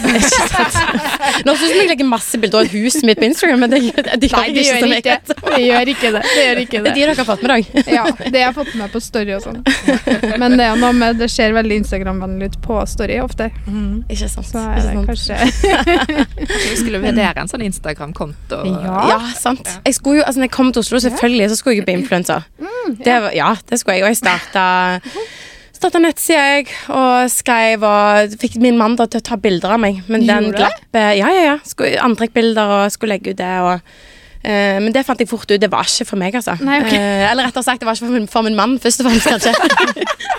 Nå 1.47 1.53
syns 1.57 1.71
jeg 1.71 1.79
jeg 1.81 1.87
legger 1.89 2.07
masse 2.09 2.37
bilder 2.41 2.61
av 2.63 2.71
huset 2.73 3.05
mitt 3.07 3.17
på 3.19 3.25
Instagram, 3.25 3.63
men 3.65 3.71
det, 3.73 3.79
det, 3.95 4.03
det 4.21 4.29
gjør 4.29 4.43
Nei, 4.43 4.51
det 4.53 4.63
ikke 4.63 4.75
gjør 4.77 4.91
ikke 4.97 5.15
det. 5.17 5.35
Det 5.47 5.63
gjør 5.65 5.91
ikke 5.93 6.11
det. 6.13 6.21
Det 6.27 6.43
gjør 6.45 6.61
ikke 6.63 6.81
Det 6.83 6.91
er 6.91 6.95
de 6.97 7.01
dere 7.01 7.15
har 7.17 7.27
fått 7.27 7.43
med 7.45 7.51
deg. 7.53 7.71
Ja, 7.95 8.03
det 8.27 8.41
jeg 8.41 8.45
har 8.47 8.55
fått 8.57 8.73
med 8.77 8.93
på 8.93 9.01
story 9.03 9.33
og 9.37 9.43
sånn. 9.47 9.59
Men 10.41 10.57
det 10.59 10.67
er 10.67 10.79
noe 10.81 10.93
med 10.97 11.17
Det 11.21 11.29
ser 11.33 11.55
veldig 11.57 11.79
Instagram-vennlig 11.83 12.51
ut 12.53 12.59
på 12.65 12.79
story 12.89 13.17
ofte. 13.23 13.49
Mm. 13.65 14.03
Ikke 14.13 14.29
sant. 14.29 14.49
Så 14.51 14.61
er 14.61 14.77
det 14.77 14.85
sant. 14.87 15.07
kanskje 15.11 15.35
vi 16.47 16.75
skulle 16.79 17.01
vurdere 17.03 17.41
en 17.43 17.49
sånn 17.51 17.65
Instagram-konto. 17.67 18.61
Ja. 18.67 19.01
Ja, 19.13 19.19
sant. 19.39 19.65
Jeg 19.87 19.97
skulle 19.97 20.21
jo, 20.21 20.27
altså 20.27 20.41
når 20.43 20.49
jeg 20.49 20.55
kom 20.57 20.71
til 20.75 20.83
Oslo, 20.85 21.01
selvfølgelig 21.07 21.49
så 21.53 21.59
skulle 21.59 21.75
jeg 21.77 21.81
jo 21.83 21.87
bli 21.89 21.97
influenser. 22.01 22.45
Det 23.01 23.17
var- 23.25 23.33
ja, 23.35 23.49
det 23.69 23.79
skulle 23.81 23.97
jeg. 23.97 24.05
Og 24.07 24.13
jeg 24.13 24.21
starta 24.21 24.65
Starta 25.77 25.99
nettsida, 26.01 26.41
jeg, 26.55 26.71
og 26.89 27.27
skrev 27.29 27.83
og 27.85 28.37
fikk 28.41 28.55
min 28.63 28.79
mann 28.79 28.95
da 28.97 29.05
til 29.05 29.21
å 29.21 29.25
ta 29.27 29.37
bilder 29.37 29.75
av 29.75 29.81
meg. 29.83 29.99
Men 30.09 30.25
den 30.25 30.51
glapp 30.55 30.97
eh, 30.97 31.13
Ja, 31.19 31.29
ja, 31.29 31.43
ja. 31.51 31.57
Antrekkbilder 32.01 32.79
og 32.79 32.93
skulle 32.95 33.17
legge 33.17 33.35
ut 33.35 33.41
det. 33.41 33.51
og 33.61 33.83
men 34.83 34.93
det 34.95 35.03
fant 35.07 35.19
jeg 35.19 35.29
fort 35.29 35.49
ut. 35.49 35.59
Det 35.59 35.69
var 35.71 35.87
ikke 35.87 36.05
for 36.07 36.19
meg, 36.21 36.35
altså. 36.39 36.57
Nei, 36.63 36.79
okay. 36.85 36.97
Eh, 36.99 37.25
eller 37.31 37.49
rettere 37.49 37.65
sagt, 37.67 37.81
det 37.81 37.89
var 37.89 37.97
ikke 37.97 38.07
for 38.07 38.17
min, 38.17 38.27
for 38.31 38.47
min 38.47 38.55
mann, 38.57 38.77
først 38.79 39.03
og 39.03 39.09
fremst, 39.09 39.27
kanskje. 39.27 39.53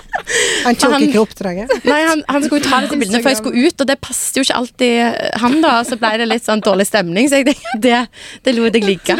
Han 0.63 0.75
tok 0.77 0.91
Han- 0.93 1.03
ikke 1.07 1.21
oppdraget. 1.23 1.71
Nei, 1.87 1.99
han, 2.05 2.19
han 2.29 2.43
skulle 2.45 2.61
ta 2.61 2.81
disse 2.83 2.97
bildene 2.99 3.21
før 3.23 3.31
jeg 3.33 3.39
skulle 3.39 3.63
ut, 3.65 3.81
og 3.81 3.87
det 3.89 3.95
passet 4.03 4.37
jo 4.37 4.43
ikke 4.45 4.57
alltid 4.59 5.15
han, 5.41 5.55
da. 5.63 5.71
Så 5.87 5.97
ble 5.97 6.11
det 6.21 6.27
litt 6.29 6.45
sånn 6.45 6.61
dårlig 6.61 6.85
stemning, 6.89 7.29
så 7.31 7.39
jeg 7.39 7.55
det, 7.81 8.01
det 8.45 8.53
lot 8.57 8.77
jeg 8.77 8.85
ligge. 8.85 9.15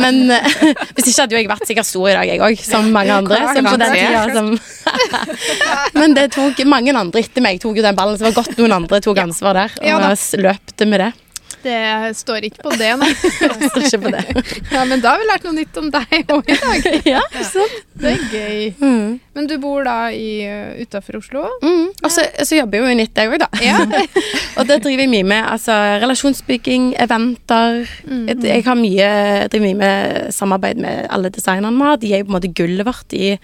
Men 0.00 0.22
eh, 0.32 0.48
hvis 0.96 1.10
ikke 1.10 1.26
hadde 1.26 1.36
jo 1.36 1.42
jeg 1.42 1.50
vært 1.50 1.66
sikkert 1.68 1.90
stor 1.90 2.08
i 2.08 2.16
dag, 2.16 2.30
jeg 2.32 2.44
òg, 2.46 2.62
som 2.64 2.88
mange 2.94 3.18
andre. 3.20 3.40
Som 3.52 3.68
på 3.68 3.76
den 3.82 3.96
tida, 3.98 4.24
som 4.32 4.52
Men 6.00 6.16
det 6.16 6.30
tok 6.36 6.62
mange 6.70 6.94
andre 6.96 7.24
etter 7.24 7.44
meg 7.44 7.60
tok 7.62 7.80
jo 7.80 7.84
den 7.84 7.98
ballen, 7.98 8.16
så 8.16 8.24
det 8.24 8.30
var 8.32 8.40
godt 8.44 8.56
noen 8.60 8.78
andre 8.80 9.02
tok 9.04 9.20
ansvar 9.26 9.60
der. 9.64 9.76
Og 9.82 9.90
Ja 9.90 9.98
løpte 10.40 10.86
med 10.88 11.04
det. 11.04 11.10
Det 11.62 12.16
står 12.16 12.46
ikke 12.48 12.62
på 12.64 12.72
det, 12.80 12.90
nei. 13.00 13.10
det 13.20 13.70
står 13.70 13.86
ikke 13.86 14.00
på 14.06 14.12
det. 14.14 14.24
Ja, 14.74 14.84
men 14.88 15.02
da 15.02 15.12
har 15.14 15.20
vi 15.20 15.26
lært 15.28 15.44
noe 15.46 15.56
nytt 15.56 15.76
om 15.80 15.88
deg 15.92 16.30
òg 16.34 16.48
i 16.52 16.56
dag. 16.60 16.88
Ja, 17.14 17.22
sant? 17.44 17.78
Det 18.00 18.14
er 18.14 18.22
gøy. 18.32 18.60
Mm. 18.80 19.18
Men 19.36 19.46
du 19.50 19.54
bor 19.60 19.84
da 19.84 19.96
i, 20.14 20.44
uh, 20.48 20.78
utafor 20.80 21.18
Oslo? 21.20 21.42
Mm. 21.62 21.90
Og 22.00 22.10
så, 22.12 22.24
så 22.46 22.56
jobber 22.58 22.78
jeg 22.80 22.86
jo 22.86 22.92
i 22.94 22.98
nytt, 23.02 23.20
jeg 23.20 23.30
òg, 23.32 23.38
da. 23.42 23.48
Ja. 23.64 23.78
Og 24.60 24.68
det 24.68 24.78
driver 24.84 25.04
jeg 25.04 25.12
mye 25.12 25.26
med. 25.34 25.42
Altså 25.52 25.76
relasjonsbygging, 26.02 26.90
eventer. 27.02 27.82
Mm. 28.08 28.24
Jeg, 28.30 28.38
jeg 28.48 28.64
har 28.66 28.78
mye, 28.80 29.08
jeg 29.10 29.50
driver 29.52 29.66
mye 29.68 29.80
med 29.82 30.34
samarbeid 30.36 30.80
med 30.82 31.06
alle 31.12 31.32
designerne 31.34 31.76
vi 31.76 31.88
har. 31.90 32.00
De 32.02 32.12
er 32.14 32.22
jo 32.22 32.28
på 32.30 32.32
en 32.34 32.38
måte 32.38 32.52
gullet 32.56 32.88
vårt 32.88 33.16
i, 33.16 33.34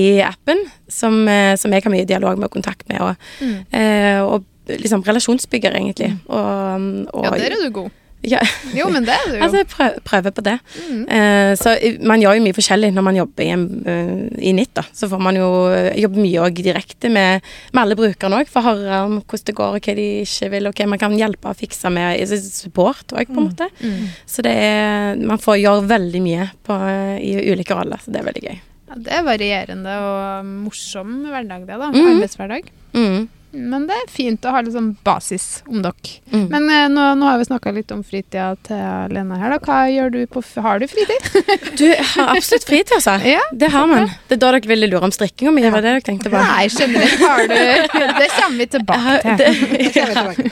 i 0.00 0.06
appen, 0.24 0.64
som, 0.90 1.20
eh, 1.30 1.54
som 1.60 1.72
jeg 1.76 1.84
har 1.84 1.92
mye 1.94 2.08
dialog 2.08 2.40
med 2.40 2.48
og 2.50 2.56
kontakt 2.56 2.86
med. 2.90 3.00
Og, 3.04 3.28
Mm. 3.40 3.56
eh, 3.72 4.20
og 4.24 4.44
liksom 4.68 5.02
relasjonsbygger, 5.06 5.78
egentlig. 5.80 6.12
Og, 6.28 7.08
og, 7.14 7.24
Ja, 7.24 7.30
der 7.38 7.56
er 7.56 7.64
du 7.64 7.70
god. 7.70 7.90
Ja, 8.20 8.40
Jo, 8.76 8.90
men 8.92 9.06
det 9.08 9.14
er 9.14 9.30
du 9.30 9.36
jo. 9.38 9.44
altså 9.46 9.60
jeg 9.62 9.66
prøver, 9.72 10.00
prøver 10.04 10.32
på 10.36 10.42
det. 10.44 10.56
Mm. 10.76 11.04
Eh, 11.08 11.52
så 11.56 11.72
eh, 11.80 11.96
man 12.04 12.20
gjør 12.20 12.36
jo 12.36 12.42
mye 12.44 12.56
forskjellig 12.56 12.90
når 12.92 13.06
man 13.06 13.16
jobber 13.16 13.46
i, 13.46 13.54
eh, 13.54 14.10
i 14.50 14.52
NIT. 14.52 14.74
da. 14.76 14.84
Så 14.92 15.08
får 15.08 15.22
man 15.24 15.38
jo 15.40 15.48
eh, 15.72 15.96
jobbe 16.02 16.20
mye 16.20 16.42
òg 16.44 16.60
direkte 16.60 17.08
med, 17.08 17.46
med 17.72 17.80
alle 17.82 17.96
brukerne 17.96 18.42
òg, 18.42 18.52
for 18.52 18.60
å 18.60 18.74
høre 18.74 19.00
om 19.06 19.16
hvordan 19.22 19.48
det 19.48 19.56
går, 19.56 19.78
og 19.78 19.88
hva 19.88 19.96
de 19.96 20.06
ikke 20.26 20.50
vil, 20.52 20.68
og 20.68 20.76
hva 20.76 20.88
man 20.92 21.00
kan 21.00 21.16
hjelpe 21.16 21.48
og 21.48 21.60
fikse 21.62 21.94
med 21.96 22.36
support 22.44 23.16
òg, 23.16 23.24
på 23.32 23.40
en 23.40 23.48
måte. 23.48 23.70
Mm. 23.80 24.12
Så 24.28 24.44
det 24.44 24.52
er, 24.68 25.16
man 25.32 25.40
får 25.40 25.62
gjøre 25.62 25.88
veldig 25.88 26.24
mye 26.28 26.50
på, 26.68 26.76
i 27.24 27.34
ulike 27.54 27.78
roller, 27.78 28.04
så 28.04 28.12
det 28.12 28.20
er 28.20 28.28
veldig 28.28 28.46
gøy. 28.50 28.62
Ja, 28.90 29.00
det 29.00 29.16
er 29.16 29.24
varierende 29.24 29.96
og 30.04 30.54
morsom 30.68 31.22
hverdag, 31.30 31.64
det, 31.64 31.76
da. 31.80 31.88
Mm. 31.94 32.06
Arbeidshverdag. 32.18 32.72
Mm. 32.92 33.20
Men 33.52 33.86
det 33.88 33.96
er 33.98 34.10
fint 34.12 34.44
å 34.46 34.52
ha 34.54 34.60
litt 34.62 34.74
sånn 34.76 34.92
basis 35.06 35.62
om 35.66 35.80
dere. 35.82 36.12
Mm. 36.30 36.44
Men 36.52 36.68
eh, 36.70 36.84
nå, 36.92 37.06
nå 37.18 37.26
har 37.26 37.40
vi 37.40 37.48
snakka 37.48 37.72
litt 37.74 37.90
om 37.94 38.02
fritida 38.06 38.52
til 38.66 39.14
Lena 39.14 39.38
her. 39.40 39.56
da. 39.56 39.58
Hva 39.64 39.78
gjør 39.90 40.12
du 40.14 40.20
på 40.30 40.42
Har 40.62 40.78
du 40.82 40.86
fritid? 40.90 41.26
Du 41.80 41.86
har 41.90 42.36
absolutt 42.36 42.66
fritid, 42.68 42.94
altså. 42.98 43.16
Ja. 43.30 43.42
Det 43.52 43.70
har 43.74 43.86
man. 43.90 44.08
Det 44.28 44.36
er 44.38 44.42
da 44.42 44.52
dere 44.54 44.70
ville 44.70 44.90
lure 44.90 45.08
om 45.08 45.14
strikkinga 45.14 45.52
mi, 45.54 45.64
ja. 45.64 45.72
var 45.74 45.84
det 45.84 45.96
dere 45.96 46.06
tenkte 46.06 46.30
på? 46.32 46.38
Nei, 46.38 46.68
generelt 46.70 47.24
har 47.26 47.44
du 47.50 47.56
Det 48.20 48.30
kommer 48.36 48.58
vi 48.58 48.66
tilbake 48.76 49.36
til. 49.40 49.60
det, 49.74 49.90
tilbake. 49.96 50.50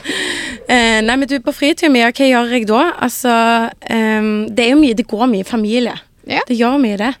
Eh, 0.69 0.99
nei, 1.05 1.15
men 1.15 1.27
du, 1.29 1.37
på 1.43 1.55
fritiden 1.55 1.95
mi, 1.95 2.03
hva 2.03 2.29
gjør 2.29 2.55
jeg 2.55 2.67
da? 2.69 2.83
Altså, 3.07 3.33
um, 3.89 4.33
det 4.51 4.65
er 4.65 4.73
jo 4.73 4.81
mye, 4.81 4.97
det 4.97 5.07
går 5.09 5.29
mye 5.31 5.47
familie. 5.47 5.95
Ja. 6.29 6.43
Det 6.47 6.57
gjør 6.59 6.77
mye 6.81 6.99
det. 6.99 7.13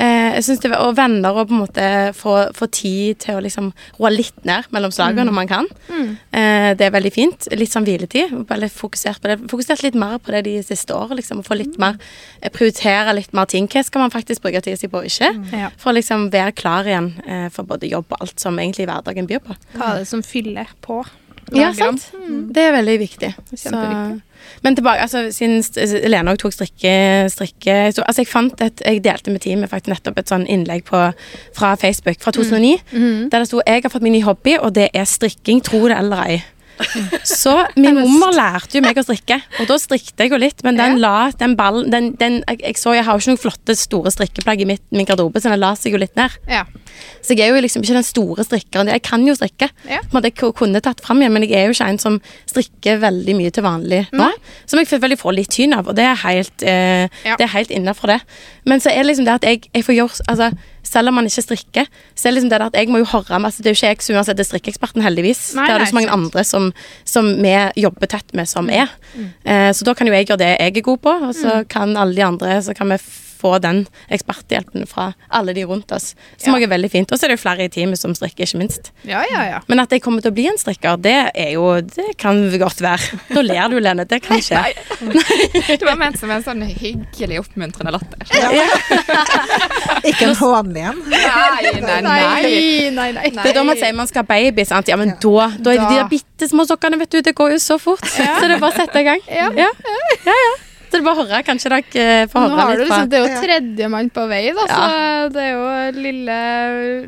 Eh, 0.00 0.30
jeg 0.38 0.44
synes 0.46 0.62
det 0.62 0.70
Og 0.78 0.94
venner 0.96 1.36
og 1.36 1.50
på 1.50 1.54
en 1.56 1.62
måte 1.64 1.86
få, 2.16 2.36
få 2.56 2.68
tid 2.72 3.20
til 3.24 3.36
å 3.36 3.42
liksom 3.44 3.70
roe 3.98 4.12
litt 4.14 4.46
ned 4.48 4.68
mellom 4.74 4.92
slagene 4.94 5.26
når 5.28 5.36
man 5.36 5.50
kan. 5.50 5.68
Mm. 5.90 6.10
Eh, 6.32 6.68
det 6.78 6.86
er 6.86 6.94
veldig 6.94 7.12
fint. 7.14 7.48
Litt 7.52 7.74
sånn 7.74 7.86
hviletid. 7.88 8.32
Bare 8.48 8.64
litt 8.64 8.76
fokusert 8.76 9.20
på 9.20 9.30
det. 9.30 9.38
Fokusert 9.52 9.84
litt 9.84 9.98
mer 9.98 10.18
på 10.22 10.32
det 10.34 10.44
de 10.48 10.56
siste 10.64 10.96
årene, 10.96 11.20
liksom. 11.20 11.42
Og 11.42 11.48
få 11.48 11.58
litt 11.60 11.76
mer 11.80 11.98
eh, 12.40 12.48
Prioritere 12.50 13.14
litt 13.16 13.34
mer 13.36 13.50
ting. 13.50 13.68
Hva 13.70 13.84
skal 13.86 14.04
man 14.04 14.14
faktisk 14.14 14.44
bruke 14.44 14.62
tida 14.64 14.80
si 14.80 14.90
på 14.90 15.02
og 15.02 15.10
ikke? 15.10 15.32
Ja. 15.52 15.70
For 15.80 15.92
å 15.92 15.96
liksom 15.98 16.28
være 16.32 16.56
klar 16.56 16.88
igjen 16.88 17.12
eh, 17.26 17.48
for 17.52 17.68
både 17.68 17.90
jobb 17.90 18.10
og 18.14 18.24
alt 18.24 18.40
som 18.42 18.58
egentlig 18.58 18.88
hverdagen 18.90 19.28
byr 19.30 19.44
på. 19.44 19.56
Hva 19.76 19.94
er 19.94 20.02
det 20.02 20.10
som 20.10 20.24
fyller 20.26 20.72
på? 20.84 21.02
Ja, 21.58 21.72
sant. 21.72 22.00
sant. 22.00 22.52
Det 22.54 22.62
er 22.62 22.72
veldig 22.72 22.98
viktig. 23.00 23.30
Kjempeviktig. 23.54 24.22
men 24.62 24.76
tilbake, 24.76 25.00
altså 25.00 25.30
siden 25.32 25.62
Lene 26.10 26.32
òg 26.32 26.38
tok 26.38 26.52
strikke, 26.52 26.92
strikke 27.30 27.92
så, 27.94 28.02
Altså, 28.06 28.22
jeg 28.22 28.28
fant 28.28 28.60
et 28.60 28.82
Jeg 28.84 29.02
delte 29.04 29.30
med 29.30 29.40
teamet 29.40 29.70
faktisk 29.70 29.88
nettopp 29.94 30.18
et 30.18 30.28
sånn 30.28 30.46
innlegg 30.46 30.84
på, 30.84 31.12
fra 31.56 31.74
Facebook 31.76 32.20
fra 32.20 32.30
2009, 32.32 32.78
Mhm. 32.92 33.30
der 33.30 33.38
det 33.38 33.46
sto 33.48 33.60
'Jeg 33.66 33.82
har 33.82 33.90
fått 33.90 34.02
min 34.02 34.12
ny 34.12 34.22
hobby, 34.22 34.56
og 34.60 34.72
det 34.74 34.90
er 34.94 35.04
strikking, 35.04 35.62
tro 35.62 35.88
det 35.88 35.96
eller 35.98 36.16
ei'. 36.24 36.42
Så 37.26 37.54
min 37.76 37.98
mormor 37.98 38.34
lærte 38.36 38.78
jo 38.78 38.84
meg 38.84 38.98
å 39.00 39.04
strikke, 39.04 39.40
og 39.60 39.68
da 39.70 39.78
strikket 39.80 40.24
jeg 40.24 40.32
jo 40.32 40.40
litt, 40.40 40.64
men 40.66 40.78
den 40.78 40.98
la 41.02 41.30
den 41.40 41.56
ballen 41.58 41.90
den, 41.92 42.12
den, 42.20 42.40
jeg, 42.48 42.60
jeg 42.64 42.80
så 42.80 42.94
jeg 42.96 43.06
har 43.06 43.16
jo 43.16 43.22
ikke 43.22 43.34
noen 43.34 43.42
flotte 43.44 43.76
store 43.78 44.12
strikkeplagg 44.14 44.64
i 44.64 44.68
mitt, 44.72 44.84
min 44.94 45.08
garderobe, 45.08 45.42
så 45.42 45.52
den 45.52 45.62
la 45.62 45.74
seg 45.78 45.96
jo 45.96 46.00
litt 46.02 46.16
ned. 46.18 46.36
Ja. 46.50 46.64
Så 47.24 47.36
jeg 47.36 47.46
er 47.46 47.54
jo 47.54 47.62
liksom 47.62 47.84
ikke 47.84 47.96
den 47.98 48.06
store 48.06 48.44
strikkeren. 48.44 48.90
Jeg 48.92 49.02
kan 49.06 49.24
jo 49.26 49.34
strikke. 49.36 49.70
Ja. 49.88 50.00
Jeg 50.24 50.34
kunne 50.36 50.82
tatt 50.84 51.02
fram 51.04 51.20
igjen, 51.22 51.34
men 51.36 51.44
jeg 51.46 51.56
er 51.58 51.68
jo 51.70 51.76
ikke 51.76 51.88
en 51.92 52.00
som 52.02 52.18
strikker 52.48 53.00
veldig 53.02 53.36
mye 53.38 53.52
til 53.54 53.64
vanlig 53.66 54.02
nå. 54.16 54.30
Som 54.68 54.80
jeg 54.80 54.90
selvfølgelig 54.90 55.20
får 55.20 55.36
litt 55.36 55.52
tyn 55.54 55.76
av, 55.76 55.88
og 55.90 55.96
det 55.98 56.06
er 56.08 56.20
helt, 56.24 56.62
eh, 56.62 57.08
Ja. 57.24 57.36
det 57.36 57.50
helt 57.54 57.70
innafor 57.70 58.08
det. 58.14 58.20
Men 58.64 58.80
så 58.80 58.90
er 58.90 59.02
det 59.02 59.10
liksom 59.10 59.24
det 59.28 59.34
at 59.34 59.44
jeg, 59.44 59.68
jeg 59.74 59.84
får 59.84 59.94
gjøre 59.96 60.28
altså, 60.28 60.50
Selv 60.86 61.10
om 61.10 61.18
man 61.20 61.28
ikke 61.28 61.44
strikker, 61.44 61.88
så 62.14 62.28
er 62.28 62.32
det 62.32 62.36
liksom 62.38 62.50
det 62.52 62.60
at 62.66 62.78
jeg 62.78 62.90
må 62.92 63.02
jo 63.02 63.08
høre 63.12 63.40
masse. 63.42 63.62
Det 63.62 63.70
er 63.70 63.74
jo 63.74 63.80
ikke 63.80 63.92
jeg 63.92 64.04
som 64.06 64.18
uansett 64.20 64.40
er 64.40 64.48
strikkeeksperten, 64.48 65.04
heldigvis. 65.04 65.42
Nei, 65.58 65.66
det 65.68 65.74
er 65.74 65.84
det 65.84 65.88
så 65.92 65.98
mange 65.98 66.14
andre 66.14 66.44
som, 66.46 66.70
som 67.08 67.32
vi 67.40 67.54
jobber 67.84 68.10
tett 68.10 68.34
med, 68.36 68.48
som 68.50 68.70
er. 68.72 68.92
Eh, 69.44 69.70
så 69.76 69.86
da 69.86 69.94
kan 69.96 70.08
jo 70.08 70.14
jeg 70.16 70.30
gjøre 70.30 70.42
det 70.42 70.52
jeg 70.54 70.76
er 70.80 70.86
god 70.90 71.02
på, 71.04 71.16
og 71.30 71.34
så 71.36 71.60
kan 71.68 71.96
alle 71.96 72.16
de 72.16 72.24
andre 72.24 72.60
Så 72.64 72.74
kan 72.76 72.90
vi 72.92 72.98
få 73.40 73.54
den 73.64 73.82
eksperthjelpen 74.12 74.86
fra 74.90 75.10
alle 75.32 75.54
de 75.56 75.64
rundt 75.68 75.92
oss. 75.96 76.12
Som 76.36 76.52
Ja. 76.52 76.58
også 76.60 76.68
er 76.68 76.72
veldig 76.76 76.90
fint. 76.92 77.12
Og 77.12 77.18
så 77.18 77.26
er 77.26 77.32
det 77.32 77.38
jo 77.38 77.42
flere 77.44 77.64
i 77.66 77.72
teamet 77.72 77.98
som 78.00 78.14
strikker, 78.14 78.44
ikke 78.46 78.60
minst. 78.60 78.90
ja, 79.08 79.22
ja, 79.32 79.42
ja. 79.48 79.60
Men 79.68 79.80
at 79.80 79.90
jeg 79.96 80.02
kommer 80.04 80.22
til 80.24 80.30
å 80.32 80.36
bli 80.36 80.46
en 80.50 80.58
strikker, 80.60 81.00
det 81.00 81.16
er 81.34 81.52
jo 81.56 81.66
Det 81.80 82.16
kan 82.20 82.36
godt 82.60 82.80
være. 82.84 83.18
Nå 83.34 83.42
ler 83.46 83.68
du, 83.72 83.78
Lene. 83.80 84.04
Det 84.08 84.20
kan 84.22 84.40
skje. 84.44 84.60
Det 85.70 85.82
var 85.86 85.96
ment 85.96 86.18
som 86.20 86.30
en 86.30 86.42
sånn 86.44 86.62
hyggelig, 86.66 87.40
oppmuntrende 87.40 87.92
latter. 87.94 88.26
Ikke 90.04 90.28
en 90.30 90.36
hån 90.36 90.70
igjen. 90.76 91.00
Nei, 91.10 91.72
nei, 91.80 92.00
nei. 92.00 92.00
Nei, 92.00 92.90
nei, 92.90 93.10
nei. 93.16 93.30
Det 93.42 93.50
er 93.52 93.58
da 93.58 93.64
man 93.66 93.76
sier 93.80 93.94
man 93.96 94.08
skal 94.10 94.24
ha 94.24 94.28
baby, 94.30 94.64
sant. 94.68 94.88
Ja, 94.90 94.96
men 95.00 95.14
da, 95.20 95.50
da 95.58 95.74
er 95.74 95.80
det 95.82 95.88
de 95.90 95.98
der 96.00 96.08
bitte 96.10 96.48
små 96.50 96.66
sokkene, 96.68 96.98
vet 97.00 97.12
du. 97.14 97.20
Det 97.26 97.34
går 97.38 97.54
jo 97.56 97.60
så 97.62 97.78
fort. 97.80 98.04
Så 98.06 98.24
det 98.44 98.56
er 98.56 98.62
bare 98.62 98.72
å 98.72 98.76
sette 98.76 99.02
i 99.02 99.06
gang. 99.06 99.22
Ja. 99.30 99.50
ja. 99.56 99.70
ja, 100.26 100.36
er 100.98 101.04
bare 101.06 101.22
å 101.22 101.24
høre. 101.24 101.42
Kanskje 101.46 101.72
dere 101.72 102.04
eh, 102.04 102.28
får 102.30 102.46
høre 102.54 102.76
litt 102.76 102.84
liksom, 102.86 103.10
det 103.10 103.18
er 103.18 103.26
jo 103.26 103.42
tredjemann 103.44 104.10
på 104.14 104.26
vei, 104.30 104.44
da, 104.56 104.68
så 104.70 104.86
det 105.34 105.44
er 105.46 105.52
jo 105.54 106.00
lille, 106.00 106.38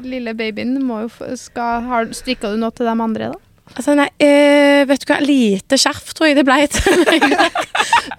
lille 0.06 0.36
babyen 0.38 0.76
må 0.86 1.04
jo 1.06 1.32
skal, 1.38 1.82
har, 1.88 2.12
du 2.54 2.60
noe 2.62 2.74
til 2.76 2.88
de 2.88 2.94
andre, 3.08 3.32
da? 3.34 3.51
Altså, 3.72 3.94
nei, 3.96 4.08
øh, 4.20 4.82
vet 4.90 5.00
du 5.00 5.06
hva, 5.08 5.16
lite 5.24 5.78
skjerf 5.80 6.12
tror 6.16 6.28
jeg 6.28 6.36
det 6.36 6.44
ble 6.48 6.58
til 6.68 7.04
meg. 7.06 7.24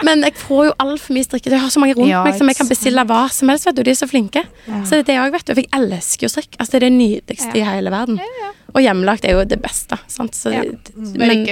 Men 0.08 0.24
jeg 0.26 0.34
får 0.42 0.64
jo 0.70 0.74
altfor 0.82 1.14
mye 1.18 1.28
strikke. 1.28 1.52
Jeg 1.54 1.62
har 1.62 1.70
så 1.74 1.84
mange 1.84 1.96
rundt 2.00 2.10
Ja, 2.10 2.24
meg 2.26 2.38
som 2.40 2.50
jeg 2.50 2.58
kan 2.58 2.70
bestille 2.72 3.06
hva 3.10 3.22
som 3.34 3.52
helst. 3.54 3.68
vet 3.70 3.78
du, 3.78 3.84
De 3.86 3.94
er 3.94 4.00
så 4.00 4.10
flinke. 4.10 4.44
Så 4.88 4.98
det 4.98 5.04
er 5.04 5.08
det 5.12 5.18
jeg 5.20 5.36
vet 5.38 5.46
du. 5.46 5.54
For 5.54 5.62
jeg 5.64 5.72
elsker 5.80 6.28
jo 6.28 6.32
strikk. 6.34 6.58
Altså, 6.58 6.72
det 6.74 6.80
er 6.82 6.86
det 6.88 6.92
nydeligste 6.98 7.62
i 7.62 7.66
hele 7.68 7.94
verden. 7.94 8.20
Og 8.74 8.82
hjemmelagt 8.82 9.26
er 9.30 9.36
jo 9.38 9.44
det 9.46 9.60
beste. 9.62 10.00
Sant? 10.10 10.34
Så, 10.34 10.50
Ja. 10.56 10.64
det- 10.66 10.94
men 10.98 11.44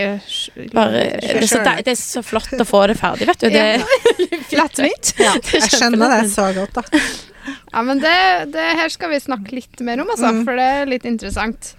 bare, 0.73 0.91
det, 1.21 1.35
er 1.43 1.47
så, 1.47 1.61
det 1.85 1.93
er 1.93 1.99
så 2.01 2.23
flott 2.25 2.49
å 2.57 2.65
få 2.65 2.87
det 2.89 2.97
ferdig, 2.97 3.27
vet 3.29 3.39
du. 3.45 3.49
Det, 3.53 3.83
lettvint. 4.61 5.13
Ja, 5.21 5.35
jeg 5.53 5.69
skjønner 5.69 6.17
det 6.21 6.31
så 6.33 6.49
godt, 6.57 6.73
da. 6.81 6.83
Ja, 7.73 7.81
men 7.81 7.97
det, 8.03 8.51
det 8.53 8.63
her 8.77 8.89
skal 8.93 9.09
vi 9.09 9.17
snakke 9.23 9.55
litt 9.55 9.79
mer 9.81 10.01
om, 10.03 10.09
altså, 10.13 10.29
for 10.45 10.59
det 10.59 10.65
er 10.81 10.89
litt 10.91 11.05
interessant. 11.09 11.71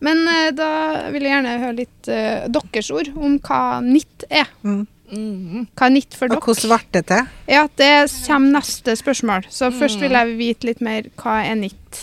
Men 0.00 0.22
eh, 0.28 0.50
da 0.56 1.10
vil 1.12 1.22
jeg 1.26 1.34
gjerne 1.34 1.58
høre 1.60 1.76
litt 1.76 2.08
uh, 2.08 2.46
deres 2.48 2.90
ord 2.90 3.10
om 3.16 3.38
hva 3.44 3.80
nytt 3.84 4.24
er. 4.30 4.48
Mm. 4.64 4.86
Mm. 5.10 5.64
Hva 5.76 5.86
er 5.88 5.90
nytt 5.96 6.14
for 6.14 6.30
Og 6.32 6.40
hvordan 6.46 6.70
ble 6.70 6.78
det 6.94 7.02
til? 7.10 7.26
Ja, 7.50 7.64
det 7.76 7.90
kommer 8.26 8.60
neste 8.60 8.94
spørsmål. 8.96 9.48
Så 9.50 9.68
først 9.74 10.00
vil 10.00 10.14
jeg 10.14 10.36
vite 10.38 10.68
litt 10.70 10.80
mer 10.80 11.08
hva 11.20 11.40
er 11.44 11.58
nytt. 11.58 11.98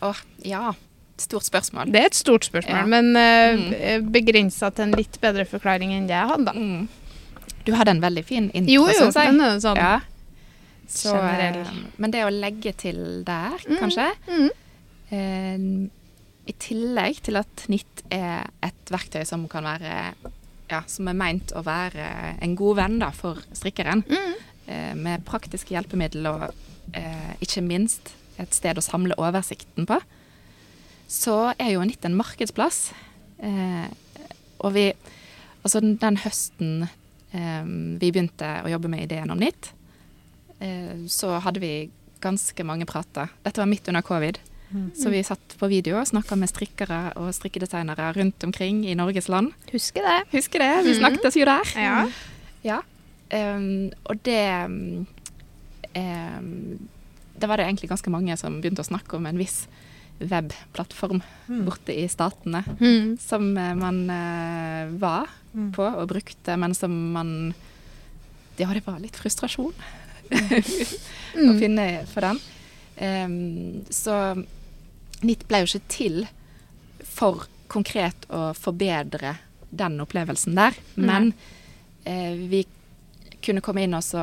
Å, 0.00 0.10
oh, 0.10 0.22
ja. 0.44 0.72
Stort 1.20 1.46
spørsmål. 1.46 1.92
Det 1.94 2.00
er 2.00 2.06
et 2.10 2.16
stort 2.18 2.42
spørsmål, 2.48 2.80
Ja. 2.80 2.86
men 2.90 3.14
uh, 3.14 4.00
Mm. 4.00 4.08
begrensa 4.10 4.72
til 4.74 4.88
en 4.88 4.96
litt 4.98 5.20
bedre 5.22 5.44
forklaring 5.46 5.92
enn 5.94 6.08
det 6.08 6.16
jeg 6.16 6.28
hadde. 6.32 6.54
Mm. 6.58 6.88
Du 7.64 7.72
hadde 7.78 7.90
en 7.94 8.00
veldig 8.02 8.24
fin 8.26 8.50
intro, 8.52 8.72
Jo, 8.74 8.86
jo, 8.88 8.92
synes 8.98 9.14
jeg. 9.14 9.30
den 9.30 9.40
er 9.40 9.60
sånn. 9.62 9.76
Ja. 9.78 10.00
Så, 10.90 11.14
Generell. 11.14 11.68
men 11.96 12.10
det 12.10 12.24
å 12.26 12.32
legge 12.34 12.72
til 12.76 13.22
der, 13.24 13.54
Mm. 13.68 13.78
kanskje 13.78 14.08
Mm. 14.28 14.50
eh, 15.12 15.90
I 16.46 16.52
tillegg 16.60 17.22
til 17.24 17.38
at 17.40 17.64
NIT 17.72 18.02
er 18.12 18.48
et 18.62 18.90
verktøy 18.92 19.22
som 19.28 19.46
kan 19.48 19.64
være 19.64 20.14
ja, 20.70 20.80
som 20.88 21.08
er 21.08 21.16
meint 21.16 21.52
å 21.56 21.62
være 21.64 22.04
en 22.42 22.54
god 22.56 22.76
venn 22.80 22.98
da, 23.02 23.10
for 23.12 23.40
strikkeren, 23.56 24.02
Mm. 24.08 24.34
eh, 24.66 24.94
med 24.96 25.24
praktiske 25.24 25.74
hjelpemidler 25.74 26.30
og 26.48 26.54
eh, 26.96 27.34
ikke 27.44 27.62
minst 27.62 28.14
et 28.40 28.52
sted 28.56 28.76
å 28.80 28.82
samle 28.84 29.14
oversikten 29.20 29.86
på, 29.86 30.00
så 31.08 31.52
er 31.60 31.74
jo 31.74 31.84
NIT 31.84 32.04
en 32.08 32.16
markedsplass. 32.16 32.92
Eh, 33.38 33.88
og 34.60 34.72
vi 34.74 34.92
Altså 35.64 35.80
den, 35.80 35.94
den 35.96 36.18
høsten 36.20 36.82
eh, 37.32 37.62
vi 37.96 38.10
begynte 38.12 38.44
å 38.66 38.68
jobbe 38.68 38.88
med 38.92 39.06
ideen 39.06 39.30
om 39.32 39.38
NIT, 39.40 39.70
eh, 40.60 41.06
så 41.08 41.38
hadde 41.40 41.62
vi 41.62 41.70
ganske 42.20 42.64
mange 42.68 42.84
prater. 42.84 43.30
Dette 43.46 43.62
var 43.62 43.70
midt 43.70 43.88
under 43.88 44.02
covid. 44.04 44.36
Så 44.94 45.10
vi 45.12 45.22
satt 45.22 45.54
på 45.58 45.68
video 45.70 45.98
og 46.00 46.06
snakka 46.08 46.36
med 46.36 46.48
strikkere 46.50 47.12
og 47.20 47.28
strikkedesignere 47.36 48.12
rundt 48.16 48.42
omkring 48.44 48.84
i 48.88 48.94
Norges 48.98 49.28
land. 49.28 49.52
Husker 49.72 50.02
det. 50.02 50.16
Husker 50.32 50.58
det? 50.64 50.70
Vi 50.86 50.94
snakkes 50.98 50.98
snakket 50.98 51.28
oss 51.30 51.36
jo 51.38 51.44
der. 51.46 51.74
Ja. 51.78 52.08
Ja. 52.64 52.80
Um, 53.34 53.90
og 54.04 54.18
det 54.26 54.40
um, 54.66 55.06
ehm, 55.94 56.78
Da 57.40 57.46
var 57.50 57.56
det 57.58 57.66
egentlig 57.66 57.88
ganske 57.90 58.10
mange 58.12 58.36
som 58.38 58.60
begynte 58.62 58.82
å 58.84 58.86
snakke 58.88 59.16
om 59.16 59.26
en 59.26 59.38
viss 59.40 59.64
webplattform 60.20 61.22
borte 61.66 61.94
i 61.94 62.04
statene. 62.08 62.60
Mm. 62.78 63.16
Som 63.18 63.56
eh, 63.58 63.74
man 63.74 64.04
uh, 64.10 64.98
var 65.00 65.28
Mm. 65.54 65.68
på 65.70 65.84
og 65.86 66.08
brukte, 66.10 66.56
men 66.58 66.72
som 66.74 66.90
man 67.12 67.54
Ja, 68.58 68.66
det 68.74 68.82
var 68.86 68.98
litt 68.98 69.14
frustrasjon 69.14 69.70
å 70.30 71.38
Mm. 71.38 71.58
finne 71.60 72.06
for 72.10 72.20
den. 72.26 72.40
Um, 72.98 73.84
så 73.90 74.44
NIT 75.24 75.46
ble 75.48 75.62
jo 75.64 75.70
ikke 75.70 75.92
til 75.92 76.22
for 77.04 77.46
konkret 77.70 78.26
å 78.32 78.52
forbedre 78.56 79.36
den 79.74 79.98
opplevelsen 80.04 80.54
der, 80.54 80.76
men 80.94 81.32
eh, 82.06 82.36
vi 82.50 82.62
kunne 83.44 83.62
komme 83.64 83.84
inn 83.84 83.96
også 83.96 84.22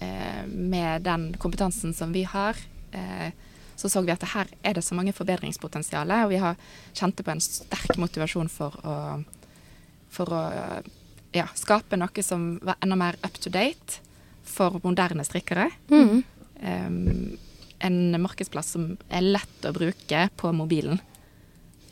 eh, 0.00 0.44
med 0.48 1.04
den 1.06 1.28
kompetansen 1.40 1.92
som 1.94 2.14
vi 2.14 2.24
har. 2.28 2.56
Eh, 2.92 3.28
så 3.76 3.90
så 3.92 4.00
vi 4.00 4.14
at 4.14 4.24
her 4.32 4.48
er 4.64 4.78
det 4.78 4.84
så 4.84 4.96
mange 4.96 5.12
forbedringspotensial, 5.12 6.10
og 6.24 6.30
vi 6.32 6.40
har 6.40 6.56
kjente 6.96 7.22
på 7.26 7.34
en 7.34 7.42
sterk 7.44 7.98
motivasjon 8.00 8.48
for 8.48 8.78
å, 8.88 8.96
for 10.08 10.32
å 10.32 10.44
ja, 11.36 11.44
skape 11.52 11.98
noe 12.00 12.24
som 12.24 12.54
var 12.64 12.80
enda 12.80 12.96
mer 12.96 13.18
up 13.26 13.36
to 13.36 13.52
date 13.52 14.00
for 14.46 14.80
moderne 14.84 15.26
strikkere. 15.26 15.68
mm. 15.92 16.24
Um, 16.56 17.36
en 17.84 18.16
markedsplass 18.22 18.74
som 18.76 18.94
er 19.12 19.24
lett 19.24 19.66
å 19.68 19.74
bruke 19.76 20.26
på 20.36 20.52
mobilen. 20.56 21.00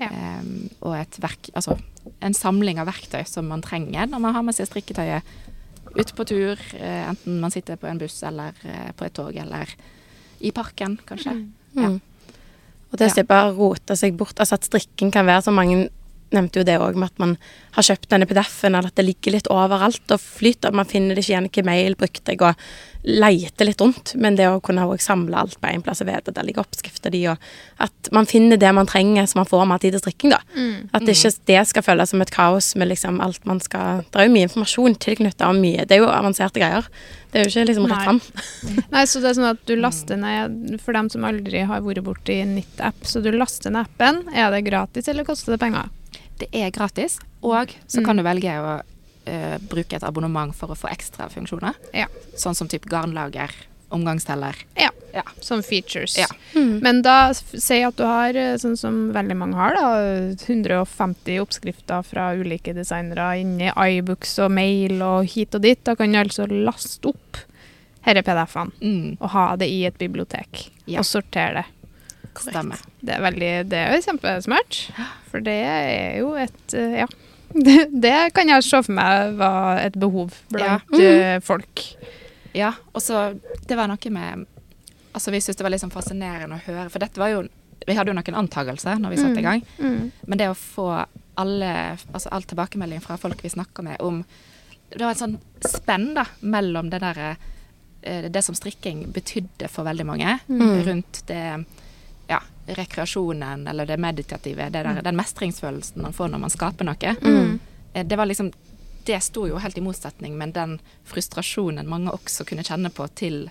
Ja. 0.01 0.11
Um, 0.11 0.71
og 0.83 0.97
et 0.99 1.19
verk, 1.23 1.51
altså 1.55 1.77
en 2.25 2.35
samling 2.37 2.81
av 2.83 2.89
verktøy 2.91 3.23
som 3.29 3.47
man 3.49 3.63
trenger 3.65 4.09
når 4.11 4.23
man 4.25 4.35
har 4.35 4.43
med 4.45 4.57
seg 4.57 4.67
strikketøyet 4.69 5.23
ut 5.95 6.11
på 6.17 6.25
tur, 6.27 6.59
eh, 6.75 7.05
enten 7.07 7.39
man 7.39 7.53
sitter 7.55 7.79
på 7.79 7.87
en 7.87 8.01
buss 8.01 8.17
eller 8.27 8.57
eh, 8.67 8.91
på 8.99 9.07
et 9.07 9.15
tog 9.15 9.37
eller 9.37 9.71
i 10.43 10.51
parken, 10.51 10.97
kanskje. 11.07 11.37
Ja. 11.77 11.93
Mm. 11.93 12.01
Og 12.91 12.99
det 12.99 13.09
å 13.11 13.15
slippe 13.15 13.39
å 13.39 13.53
rote 13.55 13.97
seg 13.99 14.17
bort, 14.19 14.35
altså 14.39 14.59
at 14.59 14.67
strikken 14.67 15.13
kan 15.15 15.27
være 15.27 15.45
så 15.47 15.55
mange 15.55 15.89
nevnte 16.35 16.61
jo 16.61 16.67
det 16.67 16.79
òg 16.83 16.99
med 16.99 17.13
at 17.13 17.23
man 17.23 17.37
har 17.75 17.87
kjøpt 17.89 18.11
denne 18.13 18.27
PDF-en, 18.31 18.75
eller 18.75 18.93
at 18.93 18.99
det 18.99 19.07
ligger 19.07 19.35
litt 19.35 19.51
overalt 19.53 20.15
og 20.15 20.23
flyter. 20.23 20.75
Man 20.75 20.89
finner 20.91 21.15
det 21.15 21.25
ikke 21.25 21.35
igjen. 21.35 21.49
Hvilken 21.49 21.69
mail 21.71 21.97
brukte 21.99 22.35
jeg, 22.35 22.43
og 22.45 22.55
leter 23.05 23.69
litt 23.69 23.81
rundt. 23.83 24.15
Men 24.21 24.37
det 24.39 24.47
å 24.49 24.61
kunne 24.65 24.87
også 24.89 25.11
samle 25.11 25.37
alt 25.43 25.59
på 25.61 25.69
én 25.69 25.83
plass 25.85 26.01
og 26.01 26.09
vite 26.09 26.33
at 26.33 26.39
der 26.39 26.47
ligger 26.47 26.65
oppskrifter 26.65 27.13
de, 27.13 27.25
og 27.33 27.83
at 27.85 28.11
man 28.17 28.29
finner 28.29 28.61
det 28.61 28.71
man 28.77 28.89
trenger 28.89 29.27
så 29.29 29.41
man 29.41 29.49
får 29.49 29.67
mer 29.69 29.83
tid 29.83 29.97
til 29.97 30.05
strikking, 30.05 30.33
da. 30.33 30.41
At 30.97 31.05
det 31.05 31.17
ikke 31.19 31.35
det 31.51 31.61
skal 31.69 31.85
føles 31.85 32.15
som 32.15 32.25
et 32.25 32.33
kaos 32.35 32.73
med 32.81 32.89
liksom 32.93 33.21
alt 33.25 33.45
man 33.49 33.61
skal 33.61 34.05
Det 34.09 34.21
er 34.21 34.29
jo 34.29 34.35
mye 34.35 34.49
informasjon 34.49 34.97
tilknytta 35.03 35.51
og 35.51 35.59
mye 35.61 35.85
Det 35.89 35.97
er 35.97 36.05
jo 36.05 36.09
avanserte 36.09 36.63
greier. 36.63 36.89
Det 37.33 37.41
er 37.41 37.49
jo 37.49 37.51
ikke 37.51 37.67
liksom 37.69 37.89
rett 37.91 38.07
fram. 38.07 38.21
Nei, 38.95 39.05
så 39.11 39.21
det 39.21 39.31
er 39.31 39.37
sånn 39.41 39.51
at 39.51 39.65
du 39.67 39.75
laster 39.77 40.21
ned 40.21 40.79
For 40.85 40.97
dem 40.97 41.11
som 41.13 41.27
aldri 41.27 41.65
har 41.67 41.85
vært 41.85 42.05
borti 42.07 42.39
Nitt-app, 42.49 43.05
så 43.05 43.21
du 43.25 43.33
laster 43.35 43.75
ned 43.75 43.89
appen. 43.89 44.23
Er 44.33 44.55
det 44.55 44.65
gratis, 44.69 45.11
eller 45.11 45.27
koster 45.27 45.57
det 45.57 45.61
penger? 45.65 45.91
Det 46.41 46.49
er 46.53 46.73
gratis, 46.75 47.19
og 47.45 47.75
så 47.87 48.03
kan 48.05 48.19
du 48.19 48.25
velge 48.27 48.57
å 48.59 48.81
uh, 48.81 49.57
bruke 49.71 49.97
et 49.97 50.07
abonnement 50.07 50.55
for 50.57 50.75
å 50.75 50.79
få 50.79 50.91
ekstra 50.91 51.29
funksjoner. 51.33 51.79
Ja. 51.95 52.09
Sånn 52.37 52.57
som 52.59 52.71
type 52.71 52.91
garnlager, 52.91 53.55
omgangsteller. 53.95 54.59
Ja. 54.81 54.91
Ja. 55.15 55.23
Som 55.41 55.63
features. 55.63 56.17
Ja. 56.19 56.27
Men 56.55 57.05
da 57.07 57.31
si 57.35 57.77
at 57.87 57.95
du 57.97 58.03
har, 58.03 58.35
eh, 58.35 58.57
sånn 58.59 58.75
som 58.77 58.97
veldig 59.15 59.37
mange 59.39 59.55
har, 59.55 59.77
da, 59.79 59.93
150 60.35 61.39
oppskrifter 61.39 62.03
fra 62.03 62.33
ulike 62.35 62.75
designere 62.75 63.29
inni 63.39 63.71
iBooks 63.71 64.41
og 64.43 64.51
mail 64.57 64.99
og 65.07 65.31
hit 65.31 65.55
og 65.55 65.63
dit. 65.63 65.79
Da 65.87 65.95
kan 65.95 66.11
du 66.11 66.19
altså 66.19 66.49
laste 66.51 67.13
opp 67.13 67.45
disse 68.05 68.23
PDF-ene 68.27 68.73
Mm, 68.83 69.17
og 69.21 69.31
ha 69.31 69.57
det 69.57 69.69
i 69.71 69.85
et 69.87 69.99
bibliotek. 69.99 70.71
Ja. 70.87 70.99
Og 70.99 71.07
sortere 71.07 71.63
det. 71.63 71.65
Stemmer. 72.41 72.81
Det 73.01 73.15
er, 73.17 73.21
veldig, 73.25 73.51
det 73.71 73.79
er 73.81 73.95
jo 73.97 74.03
kjempesmart. 74.09 74.81
For 75.31 75.45
det 75.45 75.59
er 75.67 76.19
jo 76.23 76.35
et 76.41 76.75
eh, 76.79 76.99
Ja. 77.05 77.11
Det, 77.55 77.85
det 78.03 78.33
kan 78.35 78.49
jeg 78.51 78.65
se 78.67 78.81
for 78.83 78.97
meg 78.97 79.37
var 79.39 79.79
et 79.79 79.95
behov 80.03 80.33
blant 80.51 80.91
eh, 80.99 81.37
folk. 81.45 81.85
Ja, 82.57 82.73
og 82.93 82.99
så 83.05 83.29
Det 83.69 83.77
var 83.79 83.87
noe 83.87 84.11
med 84.11 84.47
Altså, 85.15 85.31
vi 85.31 85.39
syntes 85.39 85.61
det 85.61 85.63
var 85.63 85.71
litt 85.71 85.85
sånn 85.85 85.93
fascinerende 85.95 86.57
å 86.57 86.65
høre, 86.65 86.89
for 86.91 86.99
dette 87.05 87.21
var 87.23 87.31
jo 87.31 87.45
Vi 87.87 87.95
hadde 87.95 88.11
jo 88.11 88.17
noen 88.19 88.41
antagelser 88.41 88.99
når 88.99 89.15
vi 89.15 89.21
satte 89.23 89.39
i 89.39 89.47
gang, 89.47 89.63
Mm. 89.79 90.11
men 90.27 90.39
det 90.41 90.49
å 90.51 90.57
få 90.59 90.89
alle 91.39 91.71
Altså 92.11 92.33
all 92.35 92.43
tilbakemelding 92.43 93.01
fra 93.05 93.17
folk 93.23 93.39
vi 93.45 93.53
snakker 93.55 93.87
med 93.87 94.01
om 94.03 94.25
Det 94.91 95.05
var 95.05 95.13
et 95.15 95.23
sånn 95.23 95.39
spenn 95.63 96.11
da, 96.19 96.27
mellom 96.43 96.91
det 96.91 97.05
derre 97.07 97.37
eh, 98.03 98.27
Det 98.35 98.43
som 98.43 98.59
strikking 98.59 99.13
betydde 99.15 99.71
for 99.71 99.87
veldig 99.87 100.07
mange, 100.11 100.41
rundt 100.51 101.23
det 101.31 101.39
ja, 101.39 101.59
rekreasjonen 102.67 103.67
eller 103.69 103.87
det 103.87 103.97
meditative, 104.01 104.71
det 104.71 104.83
der, 104.83 105.03
den 105.03 105.17
mestringsfølelsen 105.17 106.03
man 106.03 106.13
får 106.13 106.29
når 106.33 106.39
man 106.39 106.51
skaper 106.53 106.89
noe. 106.89 107.17
Mm. 107.21 107.59
Det 108.05 108.17
var 108.17 108.27
liksom 108.27 108.53
Det 109.05 109.21
sto 109.21 109.45
jo 109.45 109.59
helt 109.61 109.77
i 109.77 109.83
motsetning, 109.85 110.33
men 110.39 110.53
den 110.57 110.79
frustrasjonen 111.05 111.85
mange 111.89 112.09
også 112.11 112.47
kunne 112.49 112.65
kjenne 112.65 112.89
på 112.89 113.05
til, 113.13 113.51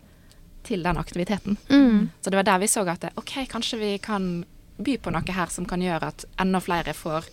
til 0.65 0.81
den 0.81 0.97
aktiviteten. 0.97 1.57
Mm. 1.69 2.09
Så 2.21 2.29
det 2.33 2.39
var 2.39 2.47
der 2.47 2.57
vi 2.63 2.67
så 2.67 2.81
at 2.89 3.05
OK, 3.13 3.35
kanskje 3.51 3.77
vi 3.77 3.97
kan 4.01 4.45
by 4.77 4.97
på 4.97 5.13
noe 5.13 5.35
her 5.37 5.53
som 5.53 5.67
kan 5.69 5.81
gjøre 5.81 6.09
at 6.09 6.25
enda 6.41 6.57
flere 6.57 6.95
får 6.97 7.29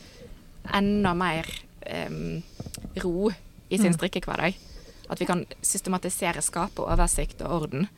enda 0.76 1.14
mer 1.16 1.48
um, 2.10 2.42
ro 3.00 3.32
i 3.68 3.78
sin 3.78 3.96
strikkehverdag. 3.96 4.58
At 5.08 5.20
vi 5.20 5.26
kan 5.26 5.46
systematisere, 5.62 6.44
skape 6.44 6.84
oversikt 6.84 7.40
og 7.40 7.62
orden. 7.62 7.88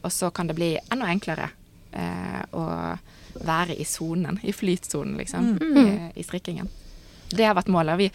Og 0.00 0.12
så 0.12 0.30
kan 0.30 0.48
det 0.48 0.56
bli 0.56 0.78
enda 0.88 1.12
enklere 1.12 1.50
eh, 1.92 2.42
å 2.56 2.66
være 3.46 3.76
i 3.78 3.86
sonen, 3.86 4.40
i 4.42 4.52
flytsonen, 4.52 5.16
liksom, 5.20 5.56
i, 5.60 5.86
i 6.20 6.26
strikkingen. 6.26 6.68
Det 7.30 7.46
har 7.46 7.54
vært 7.54 7.70
målet. 7.70 7.98
Vi, 7.98 8.08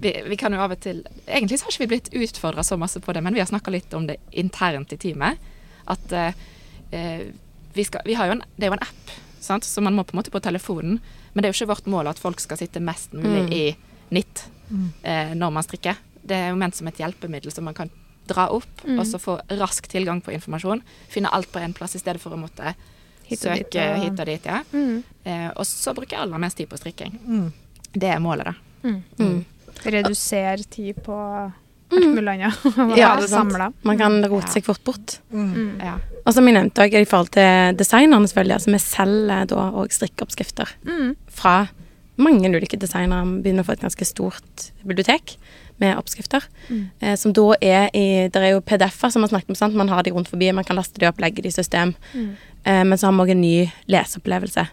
vi, 0.00 0.12
vi 0.28 0.36
kan 0.36 0.54
jo 0.54 0.60
av 0.62 0.74
og 0.74 0.80
til 0.82 1.00
Egentlig 1.26 1.58
så 1.58 1.66
har 1.66 1.74
ikke 1.74 1.84
vi 1.86 1.92
blitt 1.94 2.10
utfordra 2.14 2.64
så 2.66 2.76
masse 2.80 3.00
på 3.02 3.14
det, 3.16 3.22
men 3.24 3.34
vi 3.34 3.42
har 3.42 3.48
snakka 3.50 3.72
litt 3.74 3.94
om 3.96 4.06
det 4.08 4.18
internt 4.30 4.92
i 4.94 5.00
teamet. 5.00 5.40
At 5.88 6.12
eh, 6.12 6.42
eh, 6.92 7.24
vi, 7.74 7.86
skal, 7.86 8.04
vi 8.06 8.18
har 8.18 8.28
jo 8.28 8.36
en, 8.36 8.44
det 8.56 8.68
er 8.68 8.72
jo 8.72 8.78
en 8.78 8.86
app, 8.86 9.14
sant? 9.40 9.66
så 9.66 9.84
man 9.84 9.96
må 9.96 10.04
på 10.04 10.16
en 10.16 10.20
måte 10.20 10.34
på 10.34 10.42
telefonen. 10.44 11.00
Men 11.32 11.42
det 11.42 11.48
er 11.48 11.54
jo 11.54 11.62
ikke 11.62 11.72
vårt 11.74 11.88
mål 11.90 12.12
at 12.12 12.20
folk 12.20 12.42
skal 12.44 12.60
sitte 12.60 12.84
mest 12.84 13.16
mulig 13.16 13.46
i 13.54 13.64
nitt 14.14 14.46
eh, 15.02 15.34
når 15.36 15.54
man 15.54 15.64
strikker. 15.66 15.98
Det 16.28 16.36
er 16.36 16.52
jo 16.52 16.60
ment 16.60 16.76
som 16.76 16.88
et 16.90 17.00
hjelpemiddel 17.00 17.52
som 17.54 17.66
man 17.68 17.76
kan 17.76 17.90
dra 18.28 18.50
opp, 18.52 18.82
og 18.84 19.04
så 19.08 19.16
få 19.16 19.38
rask 19.56 19.86
tilgang 19.88 20.18
på 20.20 20.34
informasjon. 20.34 20.82
Finne 21.08 21.30
alt 21.32 21.48
på 21.48 21.62
én 21.64 21.72
plass 21.72 21.96
i 21.96 22.00
stedet 22.02 22.20
for 22.20 22.36
å 22.36 22.40
måtte 22.40 22.74
Hit 23.28 23.44
og 23.46 23.54
dit, 23.58 23.66
søke 23.68 23.84
og- 23.92 24.02
hit 24.02 24.20
og 24.20 24.26
dit. 24.26 24.44
Ja. 24.48 24.60
Mm. 24.72 25.04
Eh, 25.24 25.48
og 25.56 25.64
så 25.68 25.94
bruker 25.94 26.16
jeg 26.16 26.20
aller 26.24 26.38
mest 26.38 26.56
tid 26.56 26.68
på 26.70 26.78
strikking. 26.80 27.18
Mm. 27.26 27.52
Det 27.92 28.08
er 28.14 28.18
målet, 28.24 28.44
da. 28.50 28.54
Mm. 29.18 29.44
Redusere 29.84 30.64
tid 30.70 30.96
på 31.04 31.14
alt 31.90 32.08
mulig 32.14 32.28
annet. 32.34 32.54
Ja, 32.98 33.14
Være 33.14 33.20
det 33.22 33.24
er 33.24 33.28
sant. 33.28 33.52
samlet. 33.52 33.74
Man 33.88 33.98
kan 34.00 34.18
rote 34.28 34.50
seg 34.52 34.64
fort 34.66 34.82
bort. 34.84 35.18
Mm. 35.32 35.78
Ja. 35.80 35.94
Og 36.26 36.34
som 36.36 36.44
jeg 36.48 36.56
nevnte 36.58 36.84
også, 36.84 37.00
i 37.00 37.08
forhold 37.08 37.30
til 37.36 37.76
designerne, 37.80 38.28
selvfølgelig. 38.28 38.56
Altså, 38.58 38.72
vi 38.74 38.80
selger 38.84 39.46
da 39.54 39.68
òg 39.72 39.92
strikkeoppskrifter 39.96 40.74
Mm. 40.84 41.14
fra 41.30 41.68
mange 42.18 42.48
ulike 42.50 42.76
designere. 42.76 43.24
Vi 43.24 43.42
begynner 43.46 43.62
å 43.64 43.68
få 43.70 43.72
et 43.78 43.80
ganske 43.86 44.04
stort 44.04 44.70
bibliotek 44.84 45.36
med 45.78 45.94
oppskrifter. 45.96 46.42
Eh, 47.00 47.14
som 47.14 47.32
da 47.32 47.54
er 47.62 47.88
i 47.94 48.26
Det 48.28 48.36
er 48.42 48.50
jo 48.56 48.60
PDF-er 48.60 49.10
som 49.14 49.22
man 49.22 49.30
snakket 49.30 49.50
om, 49.50 49.54
sant? 49.54 49.74
man 49.74 49.88
har 49.88 50.02
de 50.02 50.10
rundt 50.10 50.28
forbi, 50.28 50.52
man 50.52 50.64
kan 50.64 50.76
laste 50.76 50.98
de 50.98 51.06
opp, 51.06 51.18
legge 51.20 51.40
de 51.42 51.48
i 51.48 51.52
system. 51.54 51.94
Eh, 52.14 52.26
men 52.64 52.98
så 52.98 53.06
har 53.06 53.12
vi 53.12 53.18
òg 53.26 53.30
en 53.30 53.40
ny 53.40 53.72
leseopplevelse. 53.88 54.68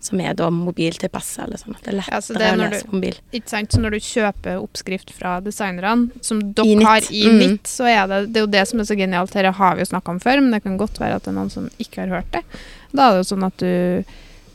Som 0.00 0.20
er 0.20 0.32
da 0.38 0.46
mobiltilpasset. 0.48 1.40
eller 1.44 1.58
sånn 1.58 1.74
at 1.74 1.82
det 1.82 1.88
er 1.92 1.96
lettere 1.98 2.14
Ja, 2.14 2.20
så 2.22 2.34
det 2.38 2.42
er 2.46 2.54
å 2.54 2.70
lese 2.70 2.82
du- 2.84 2.88
på 2.88 2.94
mobil. 2.94 3.16
Ikke 3.34 3.48
sant? 3.48 3.72
Så 3.72 3.80
når 3.82 3.90
du 3.90 3.98
kjøper 3.98 4.60
oppskrift 4.62 5.10
fra 5.10 5.40
designerne, 5.40 6.10
som 6.22 6.38
dere 6.52 6.84
har 6.84 7.00
i 7.10 7.24
Mm. 7.26 7.38
NIT, 7.40 7.64
så 7.66 7.84
er 7.84 8.06
det, 8.06 8.32
det 8.32 8.36
er 8.36 8.46
jo 8.46 8.52
det 8.52 8.68
som 8.68 8.78
er 8.78 8.84
så 8.84 8.94
genialt. 8.96 9.32
Dette 9.32 9.52
har 9.52 9.74
vi 9.74 9.80
jo 9.82 9.86
snakka 9.90 10.08
om 10.10 10.20
før, 10.20 10.40
men 10.40 10.52
det 10.52 10.62
kan 10.62 10.78
godt 10.78 10.98
være 11.00 11.16
at 11.16 11.22
det 11.24 11.28
er 11.34 11.38
noen 11.40 11.50
som 11.50 11.68
ikke 11.80 12.06
har 12.06 12.22
hørt 12.22 12.30
det. 12.30 12.44
Da 12.94 13.08
er 13.10 13.18
det 13.18 13.26
jo 13.28 13.34
sånn 13.36 13.44
at 13.46 13.56
du 13.56 14.04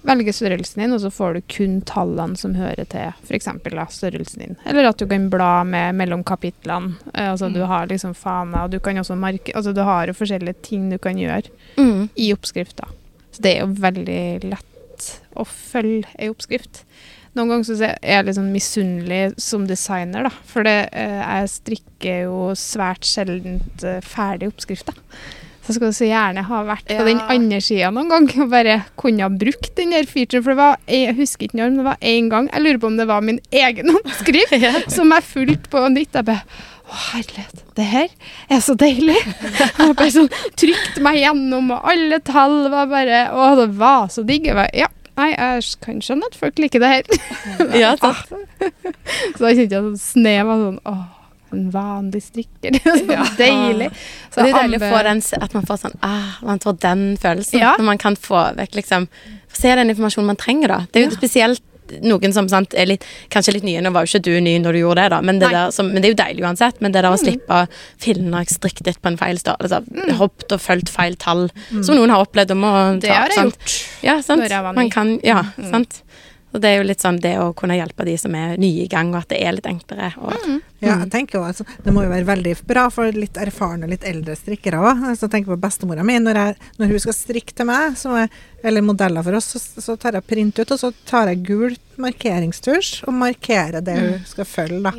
velger 0.03 0.35
størrelsen 0.35 0.81
din, 0.83 0.93
og 0.95 0.99
så 1.03 1.09
får 1.13 1.33
du 1.37 1.41
kun 1.55 1.77
tallene 1.87 2.35
som 2.39 2.55
hører 2.57 2.85
til 2.91 3.13
f.eks. 3.23 3.47
størrelsen 3.95 4.43
din. 4.43 4.57
Eller 4.65 4.89
at 4.89 4.99
du 4.99 5.07
kan 5.07 5.29
bla 5.31 5.63
med 5.63 5.95
mellom 5.95 6.23
kapitlene. 6.23 6.95
Eh, 7.13 7.31
altså 7.31 7.49
Du 7.53 7.61
har 7.69 7.87
liksom 7.87 8.13
fana, 8.15 8.65
og 8.65 8.71
du 8.71 8.79
kan 8.79 8.97
også 8.99 9.15
marke 9.15 9.55
Altså 9.55 9.73
du 9.73 9.81
har 9.83 10.07
jo 10.07 10.13
forskjellige 10.13 10.61
ting 10.61 10.89
du 10.91 10.97
kan 10.97 11.15
gjøre 11.17 11.49
Mm. 11.77 12.09
i 12.15 12.33
oppskrifta. 12.33 12.85
Så 13.31 13.41
det 13.41 13.55
er 13.57 13.61
jo 13.63 13.73
veldig 13.81 14.43
lett 14.43 15.07
å 15.35 15.43
følge 15.47 16.05
ei 16.19 16.27
oppskrift. 16.29 16.83
Noen 17.33 17.49
ganger 17.49 17.63
så 17.65 17.77
er 17.87 17.95
jeg 18.05 18.25
litt 18.27 18.35
sånn 18.37 18.51
misunnelig 18.53 19.39
som 19.41 19.63
designer, 19.65 20.27
da. 20.27 20.29
For 20.45 20.61
det, 20.67 20.89
eh, 20.93 21.17
jeg 21.23 21.49
strikker 21.49 22.19
jo 22.27 22.51
svært 22.53 23.01
sjeldent 23.09 23.83
eh, 23.83 24.01
ferdig 24.05 24.51
oppskrifter. 24.51 24.93
Så 25.63 25.77
jeg 25.77 25.79
du 25.79 25.95
så 25.95 26.07
gjerne 26.09 26.43
ha 26.43 26.57
vært 26.67 26.85
på 26.89 26.97
Ja. 26.97 27.03
den 27.07 27.21
andre 27.31 27.61
sida 27.63 27.89
noen 27.95 28.09
gang 28.11 28.25
og 28.43 28.49
bare 28.51 28.81
kunne 28.99 29.23
ha 29.23 29.29
brukt 29.31 29.69
den 29.77 29.91
der 29.95 30.03
featuren. 30.09 30.43
For 30.43 30.51
det 30.51 30.57
var, 30.59 30.77
jeg 30.91 31.15
husker 31.15 31.47
ikke 31.47 31.55
når, 31.61 31.69
men 31.71 31.77
det 31.79 31.85
var 31.87 31.97
én 32.03 32.27
gang. 32.29 32.49
Jeg 32.51 32.61
lurer 32.65 32.81
på 32.83 32.89
om 32.91 32.97
det 32.99 33.07
var 33.07 33.21
min 33.23 33.39
egen 33.51 33.93
oppskrift 33.97 34.91
som 34.97 35.13
jeg 35.15 35.23
fulgte 35.23 35.71
på 35.71 35.85
nytt. 35.95 36.13
Jeg 36.19 36.25
bare 36.27 36.43
Å, 36.83 36.97
herlighet, 37.13 37.61
det 37.79 37.85
her 37.87 38.09
er 38.51 38.59
så 38.61 38.75
deilig. 38.77 39.15
Jeg 39.79 39.95
bare 39.95 40.11
sånn 40.11 40.27
trykte 40.59 41.01
meg 41.01 41.21
gjennom, 41.21 41.71
og 41.71 41.87
alle 41.89 42.19
tall 42.27 42.67
var 42.69 42.89
bare 42.91 43.21
Å, 43.31 43.45
det 43.57 43.69
var 43.79 44.11
så 44.13 44.21
digg. 44.27 44.49
Jeg 44.51 44.57
bare, 44.59 44.69
ja, 44.77 44.89
nei, 45.17 45.29
jeg 45.31 45.63
kan 45.81 46.01
skjønne 46.03 46.27
at 46.27 46.35
folk 46.37 46.59
liker 46.59 46.83
det 46.83 46.91
her. 46.91 47.07
Ja, 47.79 47.95
sant. 47.95 48.35
Så 48.35 49.39
da 49.39 49.53
kjente 49.55 49.79
jeg 49.79 49.79
sånn 49.79 49.97
snev 50.03 50.51
av 50.53 50.61
sånn 50.67 50.79
Å, 50.91 50.93
en 51.57 51.69
vanlig 51.73 52.23
strikker. 52.25 52.77
Det 52.83 53.17
er 53.17 53.25
så 53.25 53.37
deilig. 53.39 53.89
Så 54.33 54.41
det 54.41 54.49
er 54.53 54.59
deilig 54.61 54.79
å 54.81 54.89
få 54.89 55.03
den, 55.05 55.21
at 55.45 55.53
man 55.57 55.67
får 55.67 55.81
sånn 55.83 55.97
ah, 56.05 56.39
Man 56.45 56.61
får 56.63 56.79
den 56.85 57.03
følelsen. 57.21 57.59
Ja. 57.61 57.75
Når 57.77 57.89
man 57.91 58.01
kan 58.01 58.17
få 58.19 58.47
vekk 58.57 58.79
liksom 58.79 59.05
Se 59.53 59.69
den 59.77 59.91
informasjonen 59.93 60.31
man 60.31 60.39
trenger, 60.41 60.71
da. 60.71 60.79
Det 60.89 61.01
er 61.01 61.05
jo 61.05 61.13
spesielt 61.13 61.61
noen 62.01 62.33
som 62.33 62.47
sant, 62.49 62.73
er 62.77 62.87
litt, 62.89 63.05
kanskje 63.33 63.57
litt 63.57 63.65
nye. 63.67 63.81
Nå 63.83 63.91
var 63.93 64.05
jo 64.05 64.13
ikke 64.13 64.23
du 64.25 64.37
ny 64.41 64.55
når 64.63 64.77
du 64.77 64.79
gjorde 64.81 65.03
det, 65.03 65.09
da, 65.13 65.19
men 65.25 65.41
det, 65.41 65.51
som, 65.75 65.89
men 65.91 66.01
det 66.01 66.09
er 66.09 66.13
jo 66.15 66.19
deilig 66.23 66.45
uansett. 66.47 66.79
Men 66.83 66.95
det 66.95 67.03
der 67.03 67.09
å 67.11 67.19
slippe 67.19 67.59
å 67.59 67.65
finne 68.01 68.43
strikket 68.49 68.89
litt 68.89 69.01
på 69.03 69.11
en 69.11 69.19
feil 69.19 69.39
størrelse, 69.41 69.81
altså, 69.83 70.15
hoppet 70.21 70.55
og 70.55 70.63
fulgt 70.63 70.89
feil 70.93 71.17
tall, 71.21 71.47
som 71.83 71.97
noen 71.97 72.13
har 72.13 72.23
opplevd 72.25 72.55
om 72.55 72.65
å 72.65 72.73
ta 72.73 73.03
Det 73.03 73.13
har 73.13 73.33
jeg 73.33 73.39
sant? 73.41 73.59
gjort. 73.59 73.77
Ja, 74.07 74.17
sant. 74.25 74.43
når 74.45 74.57
jeg 74.57 74.67
var 74.67 74.73
ny. 74.73 74.81
Man 74.81 74.93
kan, 74.93 75.13
ja, 75.27 75.43
sant. 75.69 76.01
Og 76.53 76.61
det 76.61 76.69
er 76.69 76.77
jo 76.77 76.85
litt 76.85 77.01
sånn 77.01 77.17
det 77.19 77.33
å 77.41 77.47
kunne 77.57 77.73
hjelpe 77.79 78.05
de 78.05 78.13
som 78.21 78.33
er 78.37 78.57
nye 78.61 78.83
i 78.83 78.87
gang, 78.91 79.09
og 79.15 79.23
at 79.23 79.29
det 79.33 79.39
er 79.41 79.55
litt 79.57 79.65
enklere. 79.69 80.11
Og, 80.21 80.33
Ja, 80.83 80.97
jeg 80.99 81.09
tenker 81.13 81.37
jo 81.39 81.43
altså, 81.47 81.63
Det 81.81 81.93
må 81.95 82.01
jo 82.03 82.09
være 82.11 82.25
veldig 82.27 82.53
bra 82.67 82.89
for 82.91 83.07
litt 83.15 83.37
erfarne, 83.39 83.87
litt 83.87 84.03
eldre 84.03 84.35
strikkere 84.35 84.81
òg. 84.83 85.03
Altså, 85.09 85.25
jeg 85.25 85.31
tenker 85.31 85.53
på 85.55 85.59
bestemora 85.63 86.03
mi. 86.03 86.17
Når, 86.19 86.35
jeg, 86.35 86.57
når 86.77 86.91
hun 86.91 86.99
skal 86.99 87.15
strikke 87.17 87.55
til 87.55 87.65
meg, 87.69 87.95
så 87.97 88.13
er, 88.19 88.29
eller 88.63 88.83
modeller 88.85 89.23
for 89.25 89.39
oss, 89.39 89.47
så, 89.55 89.61
så 89.81 89.95
tar 89.97 90.13
jeg 90.19 90.27
print 90.27 90.59
ut, 90.59 90.75
og 90.75 90.79
så 90.81 90.91
tar 91.09 91.31
jeg 91.31 91.41
gul 91.47 91.77
markeringstusj 92.03 93.03
og 93.07 93.13
markerer 93.17 93.81
det 93.81 93.95
hun 93.99 94.19
skal 94.27 94.45
følge. 94.45 94.81
da, 94.83 94.91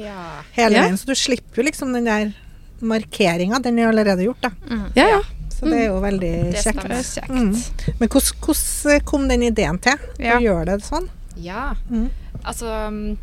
Hele 0.57 0.75
Ja. 0.75 0.83
veien. 0.89 0.97
Så 0.99 1.07
du 1.07 1.15
slipper 1.15 1.63
jo 1.63 1.69
liksom 1.69 1.93
den 1.93 2.05
der 2.11 2.33
markeringa. 2.81 3.61
Den 3.63 3.79
er 3.79 3.89
allerede 3.89 4.25
gjort, 4.27 4.41
da. 4.43 4.51
ja, 4.97 5.09
ja. 5.09 5.23
Så 5.55 5.69
det 5.71 5.85
er 5.85 5.87
jo 5.87 6.01
veldig 6.03 6.31
Det 6.53 6.63
kjekt. 6.65 6.85
Er 6.85 7.05
Kjekt. 7.07 7.29
Mm. 7.31 7.95
Men 8.01 8.09
hvordan 8.09 8.41
hvordan 8.43 9.05
kom 9.07 9.29
den 9.31 9.43
ideen 9.47 9.79
til? 9.79 10.01
Ja. 10.19 10.39
Å 10.39 10.43
gjøre 10.43 10.65
det 10.75 10.85
sånn? 10.85 11.07
Ja. 11.37 11.75
Mm. 11.91 12.09
Altså 12.45 13.17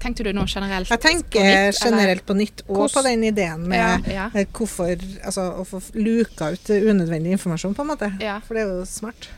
tenkte 0.00 0.24
du 0.24 0.30
nå 0.32 0.46
generelt 0.48 0.88
Jeg 0.88 0.96
på 1.02 1.08
tenker 1.08 1.44
nytt, 1.44 1.80
generelt 1.84 2.24
på 2.26 2.34
nytt, 2.38 2.62
og 2.72 2.86
på 2.94 3.02
den 3.04 3.24
ideen 3.28 3.66
med 3.68 4.08
Ja. 4.08 4.30
ja. 4.32 4.44
hvorfor 4.56 4.94
Altså 5.24 5.44
å 5.60 5.64
få 5.68 5.80
luka 5.94 6.52
ut 6.54 6.70
unødvendig 6.70 7.32
informasjon, 7.36 7.74
på 7.74 7.82
en 7.82 7.88
måte. 7.92 8.08
Ja. 8.20 8.38
For 8.40 8.54
det 8.54 8.62
er 8.64 8.72
jo 8.78 8.84
smart. 8.88 9.28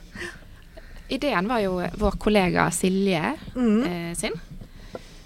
Ideen 1.12 1.48
var 1.48 1.60
jo 1.60 1.74
vår 1.98 2.16
kollega 2.18 2.70
Silje 2.70 3.34
Mm. 3.54 3.82
eh, 3.84 4.14
sin. 4.14 4.32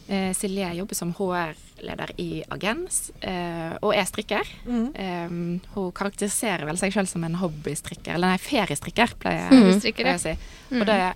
Eh, 0.09 0.32
Silje 0.35 0.72
jobber 0.74 0.94
som 0.94 1.12
HR-leder 1.14 2.11
i 2.18 2.42
Agens 2.50 3.11
eh, 3.20 3.76
og 3.82 3.92
er 3.94 4.04
strikker. 4.04 4.46
Mm. 4.66 4.88
Eh, 4.94 5.28
hun 5.74 5.92
karakteriserer 5.92 6.64
vel 6.64 6.76
seg 6.78 6.92
selv 6.94 7.09
som 7.09 7.24
en 7.24 7.35
hobbystrikker, 7.35 8.14
eller 8.14 8.28
nei, 8.35 8.38
feriestrikker, 8.38 9.14
pleier, 9.20 9.50
Mm. 9.50 9.80
Pleier 9.80 10.06
jeg 10.06 10.16
å 10.16 10.18
si. 10.22 10.37
Mm. 10.70 10.80
Og 10.80 10.87
det, 10.87 11.14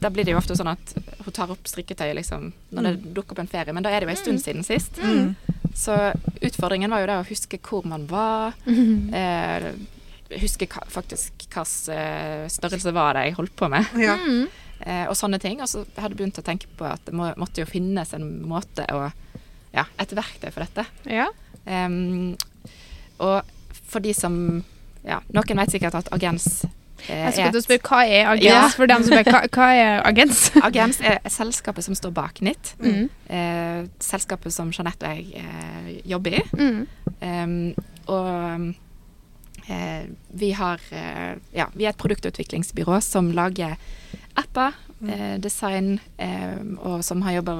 da 0.00 0.10
blir 0.10 0.24
det 0.24 0.34
jo 0.34 0.38
ofte 0.38 0.54
sånn 0.56 0.70
at 0.72 0.94
hun 1.24 1.32
tar 1.34 1.50
opp 1.50 1.66
strikketøyet 1.68 2.14
liksom, 2.18 2.52
når 2.76 2.82
det 2.88 3.14
dukker 3.16 3.32
opp 3.34 3.42
en 3.44 3.50
ferie, 3.50 3.72
men 3.74 3.82
da 3.82 3.90
er 3.90 4.00
det 4.04 4.08
jo 4.08 4.14
en 4.14 4.22
stund 4.22 4.42
siden 4.42 4.64
sist. 4.66 4.98
Mm. 5.02 5.34
Så 5.74 5.96
utfordringen 6.44 6.90
var 6.92 7.00
jo 7.02 7.08
det 7.10 7.16
å 7.22 7.26
huske 7.28 7.58
hvor 7.58 7.86
man 7.88 8.06
var, 8.06 8.54
Mm. 8.66 9.14
eh, 9.14 9.72
huske 10.40 10.66
hva, 10.66 10.84
faktisk 10.90 11.32
hvilken 11.44 11.66
størrelse 12.50 12.92
var 12.94 13.14
det 13.14 13.24
jeg 13.28 13.34
holdt 13.38 13.56
på 13.56 13.68
med. 13.70 13.86
Ja. 13.98 14.14
Mm. 14.16 14.46
Eh, 14.84 15.04
og 15.08 15.14
sånne 15.16 15.38
ting. 15.40 15.60
Og 15.62 15.68
så 15.70 15.84
hadde 15.96 16.12
jeg 16.14 16.18
begynt 16.18 16.38
å 16.38 16.44
tenke 16.44 16.66
på 16.76 16.84
at 16.84 17.04
det 17.06 17.14
må, 17.14 17.30
måtte 17.40 17.62
jo 17.62 17.66
finnes 17.70 18.12
en 18.14 18.42
måte 18.46 18.86
å 18.92 19.10
Ja, 19.74 19.86
et 19.98 20.12
verktøy 20.14 20.52
for 20.54 20.62
dette. 20.62 20.84
Ja. 21.10 21.26
Um, 21.66 22.36
og 23.18 23.42
for 23.88 23.98
de 24.04 24.12
som 24.14 24.62
Ja, 25.04 25.18
noen 25.32 25.56
vet 25.58 25.72
sikkert 25.74 25.94
at 25.98 26.12
Agens 26.14 26.64
eh, 26.64 26.70
Jeg 27.08 27.32
skulle 27.32 27.50
til 27.52 27.60
å 27.60 27.64
spørre 27.64 27.88
hva 27.88 28.00
er 28.06 28.28
agens, 28.32 28.44
Ja. 28.44 28.68
for 28.76 28.86
dem 28.86 29.02
som 29.04 29.12
er 29.18 29.24
hva, 29.28 29.40
hva 29.52 29.68
er 29.74 30.06
agens? 30.08 30.50
Agens 30.68 31.00
er 31.00 31.18
selskapet 31.28 31.84
som 31.84 31.94
står 31.94 32.14
bak 32.16 32.40
NIT. 32.40 32.74
Mm. 32.80 33.10
Eh, 33.28 33.84
selskapet 34.00 34.52
som 34.54 34.70
Jeanette 34.72 35.04
og 35.04 35.16
jeg 35.18 35.42
eh, 35.44 35.90
jobber 36.10 36.38
i. 36.38 36.42
Mm. 36.56 36.86
Um, 37.20 37.74
og 38.06 38.74
eh, 39.68 40.02
vi 40.32 40.50
har 40.52 40.80
eh, 40.92 41.36
Ja, 41.56 41.68
vi 41.74 41.84
er 41.86 41.92
et 41.94 42.00
produktutviklingsbyrå 42.00 43.00
som 43.04 43.30
lager 43.36 43.76
apper, 44.36 44.74
eh, 45.08 45.36
design, 45.38 46.00
eh, 46.18 46.58
og 46.82 47.04
som 47.04 47.22
har 47.22 47.38
jobba 47.40 47.58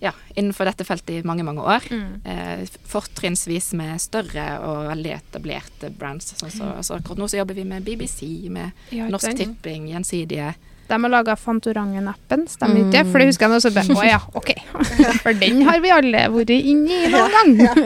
ja, 0.00 0.12
innenfor 0.34 0.68
dette 0.68 0.84
feltet 0.86 1.10
i 1.10 1.26
mange, 1.26 1.42
mange 1.46 1.64
år. 1.66 1.84
Mm. 1.90 2.20
Eh, 2.24 2.64
fortrinnsvis 2.86 3.72
med 3.78 3.98
større 4.02 4.46
og 4.62 4.86
veldig 4.92 5.12
etablerte 5.16 5.90
brands. 5.90 6.34
Sånn 6.38 6.54
så, 6.54 6.70
altså, 6.78 6.98
akkurat 7.00 7.18
nå 7.18 7.28
så 7.30 7.40
jobber 7.40 7.58
vi 7.58 7.66
med 7.66 7.86
BBC, 7.86 8.28
med 8.54 8.94
Ja, 8.94 9.08
Norsk 9.10 9.32
den. 9.32 9.40
Tipping, 9.42 9.88
Gjensidige. 9.90 10.54
De 10.88 10.96
har 10.96 11.10
laga 11.12 11.34
Fantorangen-appen, 11.36 12.46
stemmer 12.48 12.80
ikke 12.80 12.92
det? 12.94 13.02
Mm. 13.04 13.10
For 13.12 13.20
det 13.20 13.26
husker 13.28 13.44
jeg 13.44 13.52
nå, 13.52 13.58
så 13.60 13.72
bare 13.74 13.96
Å 13.98 14.06
ja, 14.06 14.20
OK. 14.40 14.54
For 15.24 15.36
den 15.36 15.60
har 15.66 15.82
vi 15.84 15.90
alle 15.92 16.22
vært 16.32 16.52
inni 16.54 17.02
noen 17.12 17.58
gang. 17.60 17.82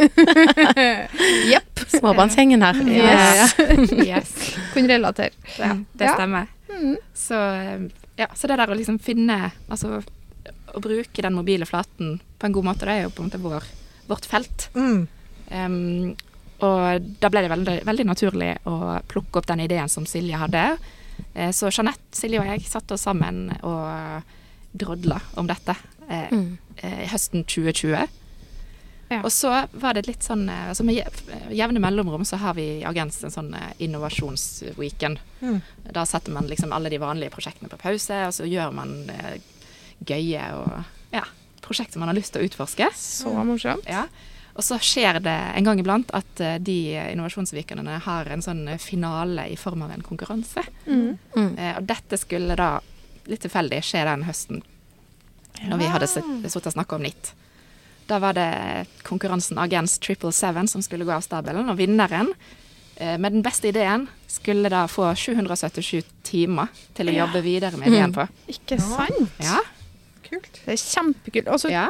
Jepp. 1.53 1.83
Småbarnshengen 1.97 2.63
her. 2.63 2.79
Yes. 2.93 3.57
Yes. 3.91 4.31
Kunne 4.77 4.93
relatere. 4.93 5.35
Ja, 5.59 5.75
det 5.99 6.13
stemmer. 6.15 6.47
Mm. 6.71 6.95
Så, 7.17 7.35
eh, 7.35 7.89
ja, 8.21 8.29
så 8.39 8.47
det 8.47 8.61
der 8.61 8.71
å 8.71 8.77
liksom 8.77 8.97
finne 9.03 9.51
Altså 9.67 9.99
å 10.75 10.81
bruke 10.83 11.23
den 11.23 11.35
mobile 11.37 11.67
flaten 11.69 12.19
på 12.39 12.47
en 12.49 12.53
god 12.57 12.65
måte, 12.71 12.87
det 12.89 12.95
er 12.99 13.03
jo 13.07 13.11
på 13.15 13.23
en 13.23 13.29
måte 13.31 13.41
vår, 13.43 13.67
vårt 14.09 14.27
felt. 14.29 14.69
Mm. 14.75 15.07
Um, 15.53 16.17
og 16.63 17.09
da 17.21 17.29
ble 17.33 17.43
det 17.43 17.51
veldig, 17.51 17.77
veldig 17.89 18.05
naturlig 18.07 18.51
å 18.71 18.77
plukke 19.11 19.41
opp 19.41 19.49
den 19.51 19.65
ideen 19.65 19.89
som 19.91 20.07
Silje 20.07 20.39
hadde. 20.39 20.63
Eh, 21.35 21.51
så 21.51 21.69
Jeanette, 21.75 22.07
Silje 22.15 22.39
og 22.41 22.47
jeg 22.47 22.63
satte 22.71 22.95
oss 22.95 23.03
sammen 23.09 23.49
og 23.67 24.23
drodla 24.73 25.19
om 25.37 25.47
dette 25.51 25.75
eh, 26.09 26.31
Mm. 26.31 26.57
eh, 26.83 27.03
høsten 27.11 27.43
2020. 27.45 28.07
Ja. 29.13 29.19
Og 29.27 29.31
så 29.35 29.51
var 29.77 29.93
det 29.99 30.07
litt 30.07 30.23
sånn 30.25 30.47
eh, 30.49 30.69
altså 30.71 30.85
Med 30.89 31.03
jevne 31.53 31.83
mellomrom 31.83 32.23
så 32.25 32.39
har 32.41 32.55
vi 32.57 32.79
i 32.79 32.85
Agens 32.89 33.19
en 33.27 33.35
sånn 33.35 33.51
innovasjonsweekend. 33.83 35.19
Mm. 35.43 35.61
Da 35.93 36.07
setter 36.07 36.33
man 36.33 36.47
liksom 36.49 36.73
alle 36.73 36.89
de 36.95 36.99
vanlige 37.03 37.35
prosjektene 37.35 37.69
på 37.69 37.77
pause, 37.83 38.23
og 38.29 38.33
så 38.39 38.47
gjør 38.49 38.73
man 38.73 38.95
gøye 40.09 40.45
og 40.59 40.73
ja, 41.15 41.25
prosjekter 41.65 41.99
man 42.03 42.09
har 42.13 42.17
lyst 42.19 42.33
til 42.35 42.43
å 42.43 42.49
utforske. 42.49 42.89
Så 42.97 43.33
morsomt. 43.45 43.87
Ja. 43.89 44.07
Og 44.53 44.61
så 44.67 44.77
skjer 44.85 45.17
det 45.25 45.33
en 45.57 45.65
gang 45.65 45.79
iblant 45.81 46.11
at 46.13 46.41
eh, 46.45 46.59
de 46.61 46.79
innovasjonsvikendene 47.15 47.99
har 48.05 48.29
en 48.35 48.43
sånn 48.45 48.67
finale 48.83 49.47
i 49.49 49.57
form 49.57 49.87
av 49.87 49.95
en 49.95 50.03
konkurranse. 50.05 50.65
Mm. 50.87 51.15
Mm. 51.37 51.53
Eh, 51.57 51.77
og 51.79 51.87
dette 51.89 52.19
skulle 52.21 52.57
da 52.61 52.75
litt 53.31 53.41
tilfeldig 53.47 53.79
skje 53.87 54.03
den 54.05 54.27
høsten, 54.29 54.61
når 55.71 55.79
vi 55.81 55.89
hadde 55.95 56.09
sitt- 56.11 56.29
sittet 56.51 56.67
og 56.73 56.75
snakka 56.77 56.97
om 56.99 57.03
NIT. 57.07 57.33
Da 58.11 58.19
var 58.19 58.35
det 58.37 58.49
konkurransen 59.07 59.57
Agens 59.63 59.95
Triple 60.03 60.33
Seven 60.35 60.69
som 60.69 60.83
skulle 60.83 61.07
gå 61.09 61.13
av 61.15 61.23
stabelen, 61.25 61.71
og 61.71 61.79
vinneren 61.79 62.33
eh, 62.97 63.17
med 63.17 63.33
den 63.33 63.43
beste 63.47 63.71
ideen 63.71 64.09
skulle 64.29 64.69
da 64.69 64.85
få 64.91 65.15
777 65.17 66.03
timer 66.27 66.69
til 66.99 67.09
å 67.09 67.15
jobbe 67.23 67.41
videre 67.47 67.79
med 67.81 67.89
ideen 67.89 68.13
på. 68.13 68.27
Ikke 68.53 68.77
sant? 68.83 69.31
Ja. 69.41 69.63
Kult. 70.33 70.63
Det 70.65 70.75
er 70.75 70.81
kjempekult. 70.81 71.51
Og 71.53 71.63
så 71.63 71.73
ja. 71.73 71.87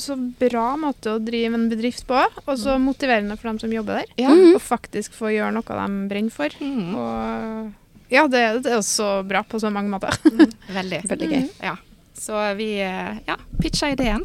så 0.00 0.16
bra 0.16 0.68
måte 0.80 1.16
å 1.16 1.22
drive 1.22 1.58
en 1.58 1.68
bedrift 1.72 2.06
på, 2.08 2.20
og 2.44 2.54
så 2.60 2.78
motiverende 2.82 3.36
for 3.38 3.52
dem 3.52 3.60
som 3.62 3.74
jobber 3.74 4.02
der. 4.02 4.14
Ja. 4.26 4.34
Og 4.54 4.62
faktisk 4.64 5.16
få 5.16 5.34
gjøre 5.34 5.54
noe 5.58 5.80
de 5.82 6.06
brenner 6.10 6.34
for. 6.34 6.56
Mm. 6.60 6.94
Og 6.96 8.12
ja, 8.12 8.26
det, 8.30 8.42
det 8.64 8.72
er 8.76 8.86
så 8.86 9.20
bra 9.26 9.42
på 9.46 9.60
så 9.60 9.72
mange 9.74 9.90
måter. 9.92 10.14
Veldig. 10.78 11.02
Veldig 11.10 11.30
gøy. 11.32 11.44
Ja. 11.64 11.76
Så 12.16 12.38
vi 12.56 12.70
eh, 12.80 13.18
ja, 13.26 13.36
pitcha 13.60 13.90
ideen, 13.92 14.24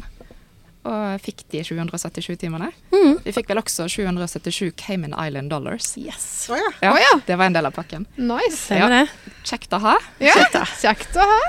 og 0.82 1.20
fikk 1.22 1.44
de 1.52 1.62
777 1.62 2.36
timene. 2.42 2.72
Mm. 2.90 3.20
Vi 3.22 3.34
fikk 3.34 3.50
vel 3.52 3.60
også 3.60 3.86
777 3.90 4.72
Cayman 4.80 5.14
Island 5.14 5.52
dollars. 5.52 5.92
Yes. 5.98 6.48
Oh, 6.50 6.58
ja. 6.58 6.70
Ja, 6.82 6.92
oh, 6.94 7.00
ja. 7.00 7.12
Det 7.26 7.36
var 7.38 7.50
en 7.50 7.56
del 7.56 7.68
av 7.68 7.76
pakken. 7.76 8.06
Nice. 8.18 8.74
Ja. 8.74 9.04
Kjekt 9.46 9.74
å 9.76 9.82
ha. 9.82 9.94
Ja, 10.22 10.34
kjekt 10.82 11.18
å 11.18 11.26
ha. 11.28 11.40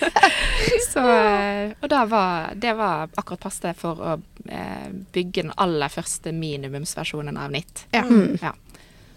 Så, 0.90 1.00
eh, 1.00 1.72
og 1.80 1.88
det 1.88 2.00
var, 2.10 2.52
det 2.54 2.72
var 2.76 3.08
akkurat 3.16 3.40
passe 3.40 3.72
for 3.78 4.00
å 4.02 4.16
eh, 4.44 4.88
bygge 5.14 5.46
den 5.46 5.54
aller 5.60 5.92
første 5.92 6.32
minimumsversjonen 6.36 7.40
av 7.40 7.54
NIT. 7.54 7.86
Ja. 7.96 8.04
Mm. 8.04 8.36
Ja. 8.42 8.52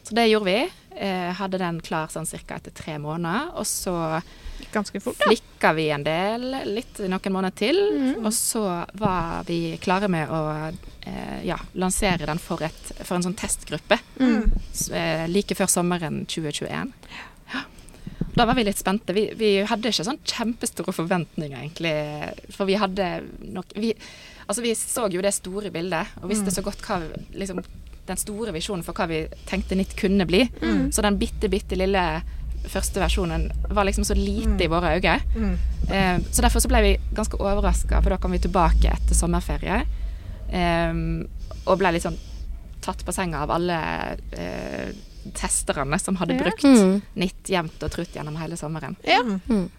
Så 0.03 0.15
det 0.15 0.27
gjorde 0.27 0.45
vi. 0.51 0.57
Eh, 0.95 1.31
hadde 1.33 1.57
den 1.57 1.79
klar 1.81 2.07
sånn 2.13 2.27
ca. 2.29 2.55
etter 2.55 2.71
tre 2.71 2.97
måneder. 3.01 3.51
Og 3.57 3.65
så 3.65 4.21
Ganske 4.71 4.99
fort, 5.01 5.17
flikka 5.19 5.73
vi 5.75 5.89
en 5.91 6.03
del, 6.05 6.43
litt 6.69 6.99
noen 7.09 7.33
måneder 7.33 7.55
til. 7.57 7.75
Mhm. 7.91 8.25
Og 8.25 8.31
så 8.33 8.61
var 8.93 9.43
vi 9.47 9.77
klare 9.81 10.07
med 10.07 10.29
å 10.29 10.71
eh, 11.05 11.41
ja, 11.45 11.57
lansere 11.73 12.25
den 12.29 12.39
for, 12.39 12.61
et, 12.63 12.93
for 13.03 13.15
en 13.17 13.23
sånn 13.25 13.35
testgruppe 13.35 13.99
Mm. 14.19 14.51
eh, 14.93 15.27
like 15.27 15.55
før 15.55 15.67
sommeren 15.67 16.25
2021. 16.25 16.93
Ja. 17.51 17.63
Da 18.35 18.45
var 18.45 18.55
vi 18.55 18.63
litt 18.63 18.77
spente. 18.79 19.13
Vi, 19.13 19.27
vi 19.37 19.49
hadde 19.67 19.89
ikke 19.91 20.05
sånn 20.07 20.21
kjempestore 20.25 20.93
forventninger, 20.95 21.57
egentlig. 21.59 22.53
For 22.55 22.65
vi 22.65 22.75
hadde 22.81 23.23
nok 23.41 23.73
vi, 23.75 23.93
Altså, 24.47 24.61
vi 24.61 24.73
så 24.75 25.05
jo 25.11 25.21
det 25.23 25.31
store 25.33 25.69
bildet, 25.71 26.07
og 26.21 26.27
visste 26.29 26.51
så 26.51 26.61
godt 26.65 26.81
hva 26.83 26.97
liksom, 27.31 27.61
Den 28.07 28.17
store 28.19 28.51
visjonen 28.51 28.83
for 28.83 28.93
hva 28.97 29.07
vi 29.07 29.21
tenkte 29.47 29.75
Nytt 29.79 29.95
kunne 29.99 30.25
bli. 30.27 30.41
Mm. 30.61 30.91
Så 30.91 31.01
den 31.05 31.17
bitte, 31.21 31.49
bitte 31.49 31.77
lille 31.79 32.01
første 32.67 32.99
versjonen 32.99 33.49
var 33.75 33.83
liksom 33.87 34.05
så 34.07 34.15
lite 34.15 34.63
i 34.63 34.67
våre 34.71 34.95
øyne. 34.97 35.17
Mm. 35.35 35.55
Eh, 35.91 36.17
så 36.31 36.41
derfor 36.45 36.63
så 36.63 36.69
ble 36.71 36.81
vi 36.85 36.91
ganske 37.15 37.39
overraska, 37.39 38.01
for 38.01 38.09
da 38.15 38.17
kom 38.17 38.31
vi 38.31 38.39
tilbake 38.43 38.91
etter 38.91 39.15
sommerferie. 39.15 39.81
Eh, 40.51 40.93
og 41.65 41.79
ble 41.79 41.91
litt 41.95 42.05
sånn 42.07 42.19
tatt 42.83 43.05
på 43.07 43.15
senga 43.15 43.43
av 43.45 43.51
alle 43.55 43.77
eh, 44.35 44.91
testerne 45.33 45.99
som 45.99 46.17
hadde 46.19 46.35
Ja. 46.35 46.43
brukt 46.43 46.63
Mm. 46.63 47.01
Nytt 47.15 47.47
jevnt 47.49 47.83
og 47.83 47.91
trutt 47.91 48.15
gjennom 48.15 48.35
hele 48.35 48.57
sommeren. 48.59 48.95
Ja. 49.07 49.21
Mm. 49.23 49.69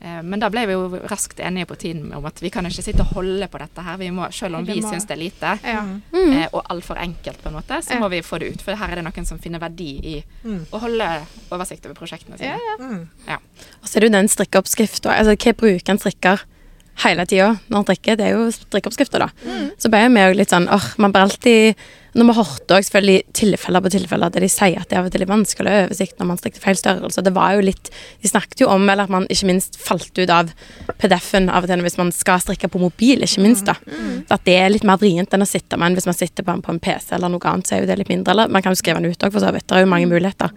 Eh, 0.00 0.20
men 0.22 0.38
da 0.38 0.46
ble 0.48 0.62
vi 0.66 0.72
jo 0.76 1.00
raskt 1.10 1.40
enige 1.42 1.66
på 1.66 1.74
tiden 1.76 2.12
om 2.14 2.24
at 2.28 2.38
vi 2.40 2.50
kan 2.54 2.64
ikke 2.68 2.84
sitte 2.84 3.00
og 3.02 3.16
holde 3.16 3.48
på 3.50 3.58
dette 3.58 3.82
her. 3.82 3.96
Vi 3.98 4.10
må, 4.14 4.28
selv 4.32 4.54
om 4.56 4.64
vi 4.64 4.80
må- 4.80 4.90
syns 4.92 5.06
det 5.08 5.16
er 5.16 5.22
lite 5.24 5.58
Ja. 5.64 5.80
Mm. 5.82 6.32
eh, 6.42 6.48
og 6.52 6.62
altfor 6.70 6.96
enkelt, 7.02 7.42
på 7.42 7.48
en 7.48 7.54
måte, 7.54 7.82
så 7.82 7.94
Ja. 7.94 7.98
må 7.98 8.08
vi 8.10 8.20
få 8.22 8.38
det 8.38 8.52
ut. 8.54 8.62
For 8.62 8.76
her 8.76 8.92
er 8.92 8.94
det 8.94 9.04
noen 9.04 9.26
som 9.26 9.38
finner 9.38 9.58
verdi 9.58 10.00
i 10.04 10.24
Mm. 10.44 10.66
å 10.72 10.78
holde 10.80 11.26
oversikt 11.50 11.84
over 11.86 11.94
prosjektene 11.94 12.38
sine. 12.38 12.58
ja. 12.58 12.76
Mm. 12.84 13.08
Og 13.82 13.88
så 13.88 13.96
er 13.96 14.00
det 14.00 14.12
jo 14.12 14.18
den 14.18 14.28
strikkeoppskrifta. 14.28 15.10
Altså, 15.18 15.34
hva 15.36 15.52
bruker 15.56 15.90
en 15.90 15.98
strikker 15.98 16.40
hele 17.04 17.26
tida 17.26 17.58
når 17.68 17.74
han 17.74 17.84
strikker? 17.84 18.16
Det 18.16 18.26
er 18.26 18.32
jo 18.34 18.50
strikkeoppskrifta, 18.50 19.18
da. 19.18 19.28
Så 19.78 19.90
ble 19.90 20.08
vi 20.08 20.20
jo 20.28 20.34
litt 20.34 20.48
sånn 20.50 20.68
åh, 20.68 20.94
man 20.98 21.10
blir 21.12 21.22
alltid 21.22 21.76
Når 22.16 22.28
vi 22.30 22.34
hørte 22.38 22.76
også 22.76 22.88
selvfølgelig 22.88 23.34
tilfeller 23.36 23.82
på 23.84 23.90
tilfeller 23.92 24.32
der 24.32 24.44
de 24.44 24.48
sier 24.52 24.80
at 24.80 24.88
det 24.88 24.98
av 24.98 25.08
og 25.08 25.12
til 25.12 25.24
er 25.24 25.30
vanskelig 25.30 25.68
å 25.68 25.74
ha 25.74 25.86
oversikt 25.86 26.20
når 26.20 26.28
man 26.30 26.40
strikker 26.40 26.62
feil 26.62 26.78
størrelse. 26.80 27.24
Det 27.24 27.34
var 27.36 27.56
jo 27.58 27.64
litt 27.66 27.90
De 28.22 28.30
snakket 28.30 28.62
jo 28.62 28.70
om 28.72 28.88
eller 28.88 29.04
at 29.04 29.12
man 29.12 29.26
ikke 29.28 29.48
minst 29.50 29.76
falt 29.80 30.16
ut 30.16 30.32
av 30.32 30.52
PDF-en 30.98 31.50
av 31.52 31.66
og 31.66 31.70
til 31.70 31.84
hvis 31.84 31.98
man 32.00 32.12
skal 32.14 32.40
strikke 32.42 32.70
på 32.72 32.80
mobil, 32.80 33.22
ikke 33.26 33.44
minst. 33.44 33.66
da. 33.68 33.76
At 34.32 34.44
det 34.48 34.56
er 34.56 34.72
litt 34.72 34.86
mer 34.88 34.98
vrient 35.00 35.34
enn 35.34 35.44
å 35.44 35.48
sitte 35.48 35.76
med 35.76 35.90
en 35.90 35.98
hvis 35.98 36.08
man 36.08 36.16
sitter 36.16 36.46
på 36.46 36.54
en, 36.54 36.62
på 36.64 36.72
en 36.72 36.80
PC 36.82 37.14
eller 37.16 37.32
noe 37.32 37.44
annet, 37.50 37.68
så 37.68 37.76
er 37.76 37.84
jo 37.84 37.90
det 37.90 37.98
litt 38.00 38.10
mindre. 38.12 38.32
Eller 38.32 38.48
man 38.48 38.64
kan 38.64 38.72
jo 38.72 38.80
skrive 38.80 39.00
den 39.02 39.12
ut 39.12 39.24
òg, 39.24 39.32
for 39.34 39.44
så 39.44 39.52
vidt. 39.54 39.66
Det 39.68 39.76
er 39.76 39.84
jo 39.84 39.90
mange 39.92 40.08
muligheter. 40.10 40.52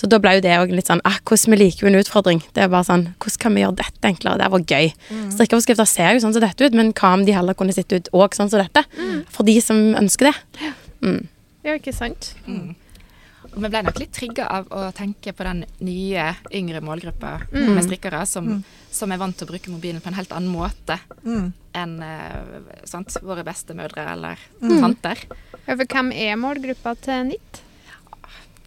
Så 0.00 0.08
da 0.10 0.20
ble 0.22 0.36
jo 0.38 0.44
det 0.44 0.58
òg 0.60 0.74
litt 0.74 0.88
sånn 0.90 1.02
ah, 1.08 1.18
Hvordan 1.24 1.54
vi 1.54 1.60
liker 1.64 1.86
jo 1.86 1.90
en 1.92 1.98
utfordring. 2.00 2.42
Det 2.54 2.64
er 2.64 2.70
bare 2.72 2.86
sånn 2.88 3.06
Hvordan 3.20 3.40
kan 3.42 3.56
vi 3.56 3.64
gjøre 3.64 3.78
dette 3.80 4.10
enklere? 4.12 4.40
Det 4.40 4.50
var 4.52 4.66
gøy. 4.74 4.92
Strikkeoverskrifter 5.34 5.88
ser 5.88 6.14
jo 6.14 6.22
sånn 6.24 6.36
som 6.36 6.44
dette 6.44 6.64
ut, 6.68 6.76
men 6.76 6.92
hva 6.92 7.14
om 7.16 7.24
de 7.26 7.34
heller 7.36 7.56
kunne 7.58 7.74
sitte 7.76 8.00
ut 8.00 8.12
òg 8.16 8.36
sånn 8.36 8.50
som 8.52 8.62
dette? 8.62 8.84
For 9.32 9.48
de 9.48 9.56
som 9.64 9.82
ønsker 10.00 10.30
det. 10.30 10.70
Mm. 11.02 11.26
Ja, 11.64 11.74
ikke 11.76 11.92
sant? 11.96 12.34
Og 13.50 13.56
vi 13.64 13.68
ble 13.72 13.80
nok 13.82 13.98
litt 13.98 14.12
trigga 14.14 14.44
av 14.52 14.66
å 14.70 14.82
tenke 14.94 15.32
på 15.34 15.44
den 15.46 15.64
nye, 15.80 16.26
yngre 16.54 16.80
målgruppa 16.84 17.32
med 17.52 17.82
strikkere 17.86 18.20
som, 18.28 18.60
som 18.92 19.10
er 19.12 19.18
vant 19.18 19.36
til 19.36 19.48
å 19.48 19.50
bruke 19.50 19.72
mobilen 19.72 20.00
på 20.04 20.08
en 20.12 20.18
helt 20.18 20.32
annen 20.36 20.52
måte 20.52 20.98
Mm. 21.24 21.52
enn 21.74 22.02
eh, 22.02 22.84
sant, 22.88 23.16
våre 23.22 23.44
bestemødre 23.46 24.04
eller 24.12 24.38
tanter. 24.60 25.18
Ja, 25.66 25.76
for 25.76 25.84
hvem 25.86 26.12
er 26.12 26.36
målgruppa 26.40 26.94
til 27.00 27.26
NIT? 27.30 27.60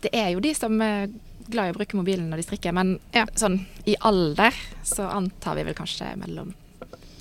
Det 0.03 0.11
er 0.13 0.29
jo 0.33 0.39
de 0.43 0.53
som 0.57 0.81
er 0.81 1.07
glad 1.49 1.69
i 1.69 1.73
å 1.73 1.77
bruke 1.77 1.97
mobilen 1.99 2.29
når 2.31 2.41
de 2.41 2.45
strikker, 2.47 2.73
men 2.73 2.99
Ja. 3.13 3.25
sånn 3.35 3.65
i 3.85 3.95
alder 4.01 4.53
så 4.83 5.09
antar 5.11 5.55
vi 5.55 5.63
vel 5.63 5.73
kanskje 5.77 6.15
mellom 6.17 6.53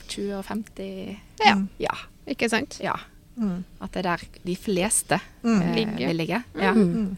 20 0.09 0.39
og 0.39 0.45
50 0.45 1.17
Ja. 1.45 1.57
Ja. 1.79 1.95
Ikke 2.27 2.49
sant? 2.51 2.79
ja. 2.83 2.95
Mm. 3.37 3.65
At 3.81 3.93
det 3.93 3.99
er 4.05 4.11
der 4.11 4.21
de 4.45 4.57
fleste 4.57 5.21
Mm. 5.43 5.63
eh, 5.63 5.97
vil 6.09 6.17
ligge. 6.17 6.43
Ja. 6.55 6.73
Mm. 6.73 7.17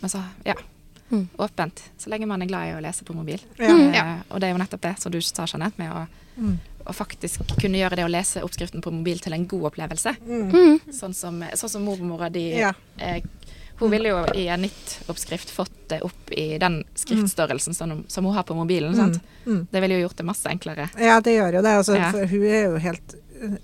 Men 0.00 0.10
så, 0.10 0.22
ja. 0.44 0.54
Mm. 1.10 1.28
Åpent. 1.38 1.82
Så 1.98 2.10
lenge 2.10 2.26
man 2.26 2.42
er 2.42 2.46
glad 2.46 2.68
i 2.68 2.72
å 2.78 2.80
lese 2.82 3.04
på 3.04 3.14
mobil. 3.14 3.40
Ja. 3.58 3.68
Eh, 3.76 4.22
Og 4.30 4.40
det 4.40 4.48
er 4.48 4.52
jo 4.52 4.58
nettopp 4.58 4.80
det 4.80 4.94
som 5.00 5.12
du 5.12 5.20
sa, 5.20 5.44
Jeanette, 5.46 5.78
med 5.78 5.92
å, 5.92 6.06
Mm. 6.36 6.58
å 6.86 6.92
faktisk 6.92 7.40
kunne 7.60 7.78
gjøre 7.78 7.96
det 7.96 8.04
å 8.04 8.10
lese 8.10 8.42
oppskriften 8.42 8.82
på 8.82 8.90
mobil 8.90 9.18
til 9.20 9.32
en 9.34 9.46
god 9.46 9.70
opplevelse. 9.72 10.16
Mm. 10.26 10.50
Mm. 10.50 10.80
Sånn 10.92 11.14
som, 11.14 11.40
sånn 11.54 11.68
som 11.70 11.84
mormora 11.84 12.30
di 12.32 12.50
Ja. 12.58 12.72
eh, 12.98 13.20
Hun 13.76 13.90
ville 13.90 14.08
jo 14.08 14.24
i 14.36 14.46
en 14.48 14.62
nytt-oppskrift 14.62 15.50
fått 15.50 15.88
det 15.88 16.00
opp 16.02 16.30
i 16.30 16.58
den 16.58 16.84
skriftstørrelsen 16.94 17.74
som, 17.74 18.04
som 18.06 18.24
hun 18.24 18.32
har 18.34 18.44
på 18.44 18.54
mobilen. 18.54 18.94
Sant? 18.94 19.18
Mm. 19.46 19.66
Det 19.70 19.80
ville 19.80 19.94
jo 19.98 20.06
gjort 20.08 20.16
det 20.16 20.24
masse 20.26 20.46
enklere. 20.48 20.88
Ja, 20.96 21.20
det 21.20 21.32
gjør 21.34 21.54
jo 21.54 21.62
det. 21.62 21.72
Altså, 21.78 21.96
Ja. 21.96 22.10
for 22.12 22.24
hun 22.24 22.42
er 22.44 22.62
jo 22.70 22.76
helt 22.78 23.14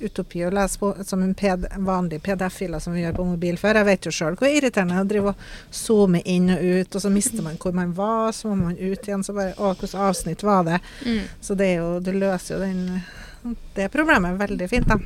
utopi 0.01 0.43
å 0.47 0.51
lese 0.55 0.79
på 0.81 0.91
som 1.07 1.23
en 1.23 1.35
PD, 1.35 1.67
vanlig 1.87 2.21
PDF-filer 2.23 2.79
som 2.83 2.93
vi 2.97 3.03
gjør 3.05 3.17
på 3.17 3.27
mobil 3.31 3.57
før. 3.61 3.81
Jeg 3.81 3.89
vet 3.91 4.07
jo 4.09 4.13
sjøl 4.15 4.37
hvor 4.41 4.49
irriterende 4.51 4.95
det 4.95 5.01
er 5.01 5.07
å 5.07 5.11
drive 5.13 5.33
og 5.35 5.75
zoome 5.83 6.23
inn 6.25 6.51
og 6.55 6.63
ut, 6.63 6.95
og 6.97 7.03
så 7.07 7.11
mister 7.15 7.43
man 7.47 7.57
hvor 7.63 7.73
man 7.77 7.93
var, 7.97 8.33
så 8.37 8.49
må 8.53 8.57
man 8.71 8.77
ut 8.79 9.09
igjen, 9.09 9.25
så 9.27 9.35
bare 9.37 9.55
Å, 9.59 9.73
hvilket 9.75 9.95
avsnitt 9.99 10.43
var 10.47 10.65
det? 10.69 10.81
Mm. 11.07 11.21
Så 11.41 11.55
det 11.59 11.67
er 11.75 11.81
jo 11.83 12.01
Du 12.01 12.13
løser 12.13 12.57
jo 12.57 12.61
den 12.65 13.03
det 13.75 13.87
problemet 13.89 14.35
er 14.35 14.41
veldig 14.47 14.67
fint, 14.69 14.87
da. 14.91 14.99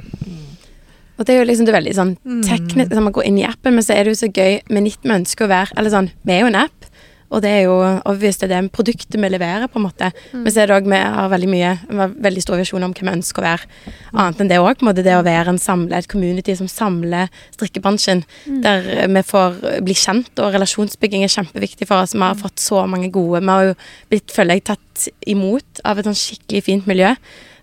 Og 1.14 1.22
det 1.26 1.36
er 1.36 1.38
jo 1.38 1.46
liksom 1.46 1.66
det 1.68 1.70
er 1.70 1.76
veldig 1.80 1.92
sånn 1.94 2.16
Mm. 2.24 2.40
teknisk 2.42 2.90
sånn, 2.90 3.04
Man 3.04 3.12
går 3.14 3.24
inn 3.28 3.38
i 3.38 3.44
appen, 3.46 3.74
men 3.76 3.84
så 3.86 3.94
er 3.94 4.04
det 4.04 4.14
jo 4.16 4.26
så 4.26 4.32
gøy 4.32 4.62
med 4.70 4.82
NIT 4.82 4.98
vi 5.04 5.10
ønsker 5.14 5.46
å 5.46 5.52
være 5.52 5.70
Eller 5.78 5.90
sånn, 5.90 6.10
vi 6.24 6.32
er 6.32 6.40
jo 6.40 6.46
en 6.50 6.56
app, 6.64 6.84
og 7.30 7.42
det 7.44 7.50
er 7.50 7.62
jo 7.66 7.76
obvious 8.10 8.38
det 8.40 8.48
er 8.48 8.52
det 8.54 8.72
produktet 8.74 9.18
vi 9.20 9.30
leverer, 9.30 9.66
på 9.70 9.80
en 9.80 9.86
måte. 9.86 10.10
Men 10.32 10.50
så 10.52 10.62
er 10.62 10.70
det 10.70 10.76
òg 10.76 10.88
vi 10.90 11.00
har 11.00 11.30
veldig 11.32 11.50
mye 11.50 11.72
vi 11.88 12.00
har 12.00 12.16
veldig 12.26 12.44
stor 12.44 12.60
visjon 12.60 12.86
om 12.86 12.94
hva 12.94 13.06
vi 13.06 13.14
ønsker 13.14 13.42
å 13.42 13.46
være. 13.46 13.70
Annet 14.12 14.42
enn 14.42 14.52
det 14.52 14.60
òg, 14.60 14.74
på 14.78 14.86
en 14.86 14.90
måte 14.90 15.06
det 15.06 15.16
å 15.16 15.24
være 15.26 15.54
en 15.54 15.60
samlet, 15.60 15.96
et 16.04 16.10
community 16.10 16.56
som 16.58 16.70
samler 16.70 17.32
strikkebransjen. 17.56 18.24
Der 18.64 19.08
vi 19.08 19.24
får 19.26 19.58
bli 19.86 19.96
kjent, 19.98 20.32
og 20.38 20.54
relasjonsbygging 20.54 21.24
er 21.26 21.32
kjempeviktig 21.32 21.88
for 21.90 22.04
oss. 22.04 22.14
Vi 22.14 22.22
har 22.24 22.38
fått 22.38 22.62
så 22.62 22.84
mange 22.90 23.10
gode 23.14 23.42
Vi 23.44 23.50
har 23.50 23.70
jo 23.70 23.74
blitt, 24.12 24.30
føler 24.34 24.58
jeg, 24.58 24.68
tatt 24.70 25.08
imot 25.30 25.82
av 25.84 25.98
et 25.98 26.08
sånn 26.08 26.18
skikkelig 26.18 26.64
fint 26.68 26.88
miljø. 26.90 27.14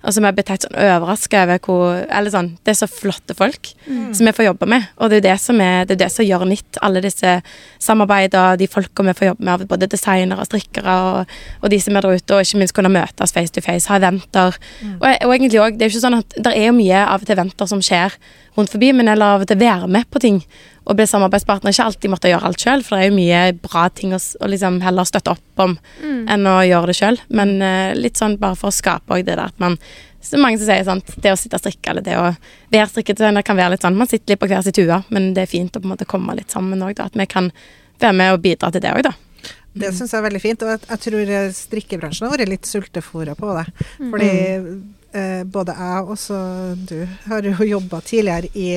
Altså 0.01 0.17
som 0.17 0.25
er 0.25 0.33
blitt 0.33 0.49
helt 0.49 0.65
sånn 0.65 0.77
overraska 0.81 1.43
over 1.45 1.59
hvor 1.61 1.99
Eller 2.01 2.33
sånn, 2.33 2.49
det 2.65 2.73
er 2.73 2.79
så 2.79 2.87
flotte 2.89 3.35
folk 3.37 3.71
som 4.15 4.27
vi 4.27 4.33
får 4.33 4.47
jobbe 4.47 4.67
med. 4.69 4.87
Og 4.97 5.11
det 5.11 5.19
er 5.21 5.25
det 5.29 5.35
som, 5.43 5.61
er, 5.61 5.85
det 5.85 5.95
er 5.95 6.01
det 6.03 6.09
som 6.13 6.25
gjør 6.25 6.45
nytt. 6.49 6.79
Alle 6.81 7.03
disse 7.03 7.35
samarbeidene, 7.81 8.57
de 8.57 8.67
folka 8.71 9.05
vi 9.05 9.15
får 9.17 9.31
jobbe 9.31 9.45
med, 9.45 9.65
både 9.69 9.89
designere 9.91 10.41
og 10.41 10.49
strikkere, 10.49 10.95
og, 11.05 11.35
og 11.61 11.73
de 11.73 11.79
som 11.81 11.97
er 11.97 12.05
der 12.05 12.17
ute, 12.17 12.35
og 12.35 12.45
ikke 12.45 12.61
minst 12.61 12.75
kunne 12.77 12.93
møtes 12.93 13.35
face 13.35 13.53
to 13.53 13.63
face, 13.65 13.89
ha 13.91 13.99
eventer. 14.01 14.57
Og, 14.97 15.07
og 15.07 15.35
egentlig 15.35 15.61
òg, 15.61 15.77
det 15.77 15.85
er 15.85 15.91
jo 15.91 15.95
ikke 15.95 16.05
sånn 16.07 16.19
at 16.21 16.37
det 16.37 16.55
er 16.57 16.69
jo 16.69 16.77
mye 16.77 17.05
av 17.05 17.21
og 17.21 17.29
til 17.29 17.37
eventer 17.37 17.69
som 17.69 17.83
skjer 17.85 18.17
rundt 18.57 18.73
forbi, 18.73 18.91
men 18.95 19.11
eller 19.11 19.37
av 19.37 19.45
og 19.45 19.51
til 19.51 19.61
være 19.61 19.89
med 19.91 20.09
på 20.11 20.21
ting. 20.23 20.41
Og 20.89 20.97
bli 20.97 21.05
samarbeidspartner. 21.05 21.73
Ikke 21.73 21.85
alltid 21.85 22.11
måtte 22.11 22.29
gjøre 22.31 22.47
alt 22.49 22.63
sjøl, 22.63 22.81
for 22.85 22.97
det 22.97 23.03
er 23.03 23.11
jo 23.11 23.17
mye 23.19 23.41
bra 23.61 23.83
ting 23.93 24.15
å, 24.17 24.19
å 24.19 24.47
liksom 24.49 24.79
heller 24.81 25.05
støtte 25.05 25.35
opp 25.35 25.61
om 25.61 25.75
enn 26.01 26.47
å 26.49 26.55
gjøre 26.65 26.89
det 26.89 26.95
sjøl. 26.97 27.19
Men 27.29 27.53
uh, 27.61 27.91
litt 27.97 28.17
sånn 28.17 28.39
bare 28.41 28.57
for 28.57 28.71
å 28.71 28.75
skape 28.75 29.13
òg 29.13 29.27
det 29.27 29.35
der 29.37 29.51
at 29.51 29.61
man 29.61 29.77
så 30.21 30.37
mange 30.37 30.59
som 30.61 30.67
sier 30.69 30.85
sant, 30.85 31.13
det 31.17 31.33
å 31.33 31.37
sitte 31.39 31.57
og 31.57 31.63
strikke 31.63 31.91
eller 31.91 32.05
det 32.05 32.13
å 32.17 32.27
være 32.71 32.89
strikketrener 32.91 33.45
kan 33.45 33.57
være 33.57 33.73
litt 33.73 33.85
sånn 33.85 33.97
Man 33.97 34.09
sitter 34.09 34.35
litt 34.35 34.41
på 34.43 34.49
hver 34.51 34.61
sitt 34.61 34.77
tue, 34.77 34.99
men 35.09 35.31
det 35.33 35.47
er 35.47 35.49
fint 35.49 35.73
å 35.73 35.81
på 35.81 35.89
en 35.89 35.93
måte 35.95 36.05
komme 36.09 36.35
litt 36.37 36.53
sammen 36.53 36.83
òg, 36.85 36.93
da. 36.99 37.07
At 37.09 37.17
vi 37.17 37.25
kan 37.29 37.49
være 38.01 38.17
med 38.17 38.35
og 38.35 38.43
bidra 38.43 38.69
til 38.73 38.83
det 38.85 38.93
òg, 38.93 39.01
da. 39.09 39.15
Det 39.73 39.93
syns 39.95 40.11
jeg 40.11 40.19
er 40.19 40.25
veldig 40.27 40.41
fint, 40.43 40.65
og 40.65 40.73
jeg, 40.73 40.81
jeg 40.89 41.03
tror 41.05 41.33
eh, 41.37 41.53
strikkebransjen 41.55 42.27
har 42.27 42.35
vært 42.35 42.51
litt 42.51 42.67
sultefòra 42.69 43.35
på 43.39 43.53
det. 43.55 43.65
Fordi 44.01 44.31
eh, 45.15 45.41
både 45.47 45.75
jeg 45.79 46.05
og 46.05 46.19
så 46.19 46.39
du 46.75 46.99
har 47.29 47.47
jo 47.47 47.69
jobba 47.71 48.01
tidligere 48.05 48.51
i 48.53 48.69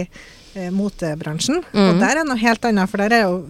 eh, 0.57 0.71
motebransjen, 0.71 1.59
og 1.59 1.95
Mhm. 1.95 2.01
der 2.01 2.17
er 2.21 2.25
noe 2.25 2.37
helt 2.38 2.64
annet, 2.64 2.88
for 2.90 2.97
der 2.99 3.12
er 3.12 3.23
jo 3.29 3.45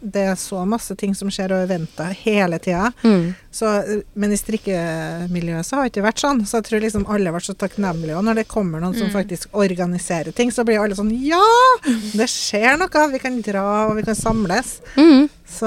det 0.00 0.22
er 0.30 0.34
så 0.38 0.64
masse 0.64 0.94
ting 0.96 1.12
som 1.12 1.28
skjer 1.28 1.50
og 1.50 1.68
eventer 1.68 2.12
hele 2.22 2.56
tida. 2.60 2.92
Mm. 3.02 3.34
Så, 3.50 3.66
eh, 3.82 4.02
men 4.14 4.30
i 4.30 4.36
strikkemiljøet 4.36 5.66
så 5.66 5.74
har 5.74 5.88
det 5.88 5.92
ikke 5.96 6.04
vært 6.06 6.22
sånn. 6.22 6.42
Så 6.46 6.60
jeg 6.60 6.64
tror 6.68 6.80
liksom 6.84 7.04
alle 7.10 7.32
vært 7.34 7.48
så 7.50 7.54
takknemlige. 7.58 8.16
Og 8.16 8.22
når 8.22 8.34
det 8.36 8.44
kommer 8.48 8.78
noen 8.80 8.94
som 8.96 9.10
faktisk 9.10 9.48
organiserer 9.52 10.32
ting, 10.32 10.50
så 10.54 10.64
blir 10.64 10.78
alle 10.78 10.94
sånn 10.94 11.10
Ja! 11.20 11.42
Det 12.14 12.28
skjer 12.30 12.78
noe! 12.78 13.08
Vi 13.10 13.18
kan 13.18 13.40
dra, 13.42 13.88
og 13.88 13.96
vi 13.96 14.02
kan 14.06 14.14
samles. 14.14 14.78
Mm. 14.96 15.28
Så 15.50 15.66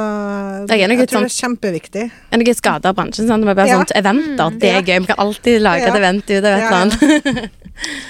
Det 0.68 0.80
er 0.80 0.88
jeg 0.88 1.10
tror 1.10 1.20
sånn- 1.20 1.28
det 1.28 1.32
er 1.34 1.42
kjempeviktig. 1.42 2.12
Er 2.32 2.38
det 2.38 2.48
ikke 2.48 2.56
skada 2.56 2.86
av 2.90 2.96
bransjen? 2.96 3.28
Sant? 3.28 3.44
Det 3.44 3.50
er 3.50 3.56
bare 3.56 3.68
Ja. 3.68 3.80
sånt 3.80 3.92
eventer. 3.96 4.60
Det 4.60 4.70
Ja. 4.72 4.78
er 4.80 4.84
gøy. 4.84 5.00
Vi 5.02 5.08
kan 5.08 5.16
alltid 5.18 5.62
lage 5.62 5.82
et 5.88 5.94
event 5.94 6.24
ut 6.30 6.46
av 6.46 6.46
et 6.46 6.60
Ja, 6.62 6.68
eller 6.68 6.82
annet. 6.86 7.50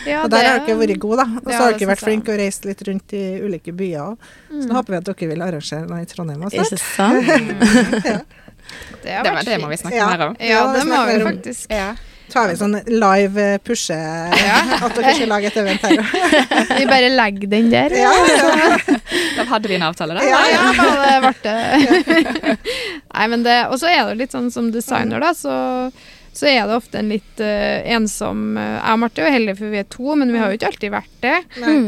Ja, 0.06 0.24
og 0.24 0.30
der 0.34 0.44
har 0.48 0.60
det- 0.60 0.68
dere 0.68 0.78
vært 0.82 1.00
gode, 1.00 1.18
da. 1.18 1.24
Og 1.40 1.44
så 1.46 1.52
Ja, 1.52 1.58
har 1.64 1.72
dere 1.78 1.90
vært 1.96 2.04
flinke 2.04 2.30
og 2.34 2.40
reist 2.40 2.66
litt 2.66 2.82
rundt 2.88 3.14
i 3.14 3.24
ulike 3.42 3.72
byer 3.74 4.00
òg. 4.12 4.18
Så 4.52 4.68
nå 4.68 4.74
håper 4.76 4.90
vi 4.96 4.98
at 4.98 5.04
dere 5.10 5.28
vil 5.32 5.42
arrangere 5.42 5.88
noe 5.90 6.02
i 6.02 6.06
Trondheim 6.06 6.42
også. 6.44 6.64
Ikke 6.64 6.80
sant? 6.80 8.26
Det, 9.04 9.12
har 9.12 9.24
Det, 9.26 9.32
var, 9.34 9.44
det 9.44 9.58
må 9.60 9.68
vi 9.68 9.78
snakke 9.78 9.96
Ja. 9.98 10.08
mer 10.08 10.22
om. 10.28 10.36
Ja, 10.40 10.48
Ja, 10.48 10.74
det 10.74 10.80
det 10.80 10.88
må 10.88 11.06
vi 11.06 11.24
faktisk. 11.26 11.66
Ja. 11.74 11.96
tar 12.32 12.48
vi 12.48 12.54
sånn 12.56 12.78
live 12.88 13.38
eh, 13.38 13.58
pushe 13.60 13.92
At 14.86 14.94
dere 14.96 15.14
skal 15.18 15.28
lage 15.28 15.48
et 15.50 15.58
event 15.58 15.82
her. 15.82 15.98
Vi 16.80 16.86
bare 16.88 17.10
legger 17.12 17.50
den 17.52 17.70
der. 17.74 17.90
Ja, 17.92 18.14
ja. 18.14 18.78
Da 19.36 19.44
hadde 19.50 19.68
vi 19.68 19.76
en 19.76 19.84
avtale, 19.90 20.16
da. 20.16 20.24
Ja, 20.24 20.40
Ja, 20.48 20.72
ja, 20.72 20.86
det 21.04 21.18
ble 21.26 21.34
det. 21.44 22.58
Nei, 23.12 23.28
men 23.28 23.44
det 23.44 23.58
Og 23.72 23.76
så 23.82 23.90
er 23.92 24.08
det 24.14 24.18
litt 24.22 24.32
sånn 24.32 24.48
som 24.54 24.72
designer, 24.72 25.20
da, 25.20 25.34
så, 25.36 25.92
så 26.34 26.48
er 26.48 26.62
det 26.68 26.76
ofte 26.78 27.00
en 27.02 27.10
litt 27.12 27.42
uh, 27.44 27.82
ensom 27.92 28.56
uh, 28.56 28.78
Jeg 28.78 28.94
og 28.94 29.00
Marte 29.02 29.20
er 29.22 29.28
jo 29.28 29.34
heldige, 29.36 29.58
for 29.60 29.74
vi 29.74 29.80
er 29.82 29.88
to, 29.92 30.16
men 30.16 30.32
vi 30.32 30.40
har 30.40 30.48
jo 30.52 30.58
ikke 30.60 30.70
alltid 30.72 30.94
vært 30.94 31.18
det. 31.26 31.34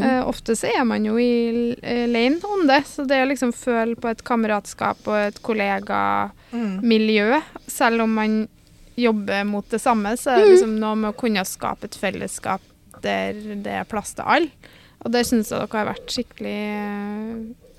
Eh, 0.04 0.20
ofte 0.28 0.56
så 0.58 0.68
er 0.68 0.84
man 0.84 1.06
jo 1.08 1.14
i 1.20 1.72
uh, 1.80 2.04
lane 2.12 2.50
om 2.52 2.66
det, 2.68 2.82
så 2.90 3.06
det 3.08 3.22
å 3.24 3.30
liksom 3.30 3.54
føle 3.56 3.96
på 3.96 4.10
et 4.12 4.22
kameratskap 4.28 5.08
og 5.08 5.16
et 5.22 5.40
kollegamiljø, 5.44 7.28
Mm. 7.34 7.42
selv 7.66 8.04
om 8.04 8.12
man 8.14 8.36
jobber 9.00 9.44
mot 9.48 9.66
det 9.72 9.80
samme, 9.82 10.12
så 10.20 10.30
er 10.30 10.44
det 10.44 10.52
liksom 10.52 10.76
noe 10.78 10.94
med 10.94 11.10
å 11.10 11.18
kunne 11.18 11.42
skape 11.48 11.88
et 11.88 11.96
fellesskap 11.98 12.62
der 13.02 13.32
det 13.64 13.72
er 13.80 13.88
plass 13.90 14.14
til 14.14 14.28
alle. 14.28 14.70
Og 15.04 15.10
det 15.12 15.24
syns 15.26 15.50
jeg 15.50 15.58
dere 15.64 15.80
har 15.80 15.88
vært 15.90 16.12
skikkelig 16.14 16.60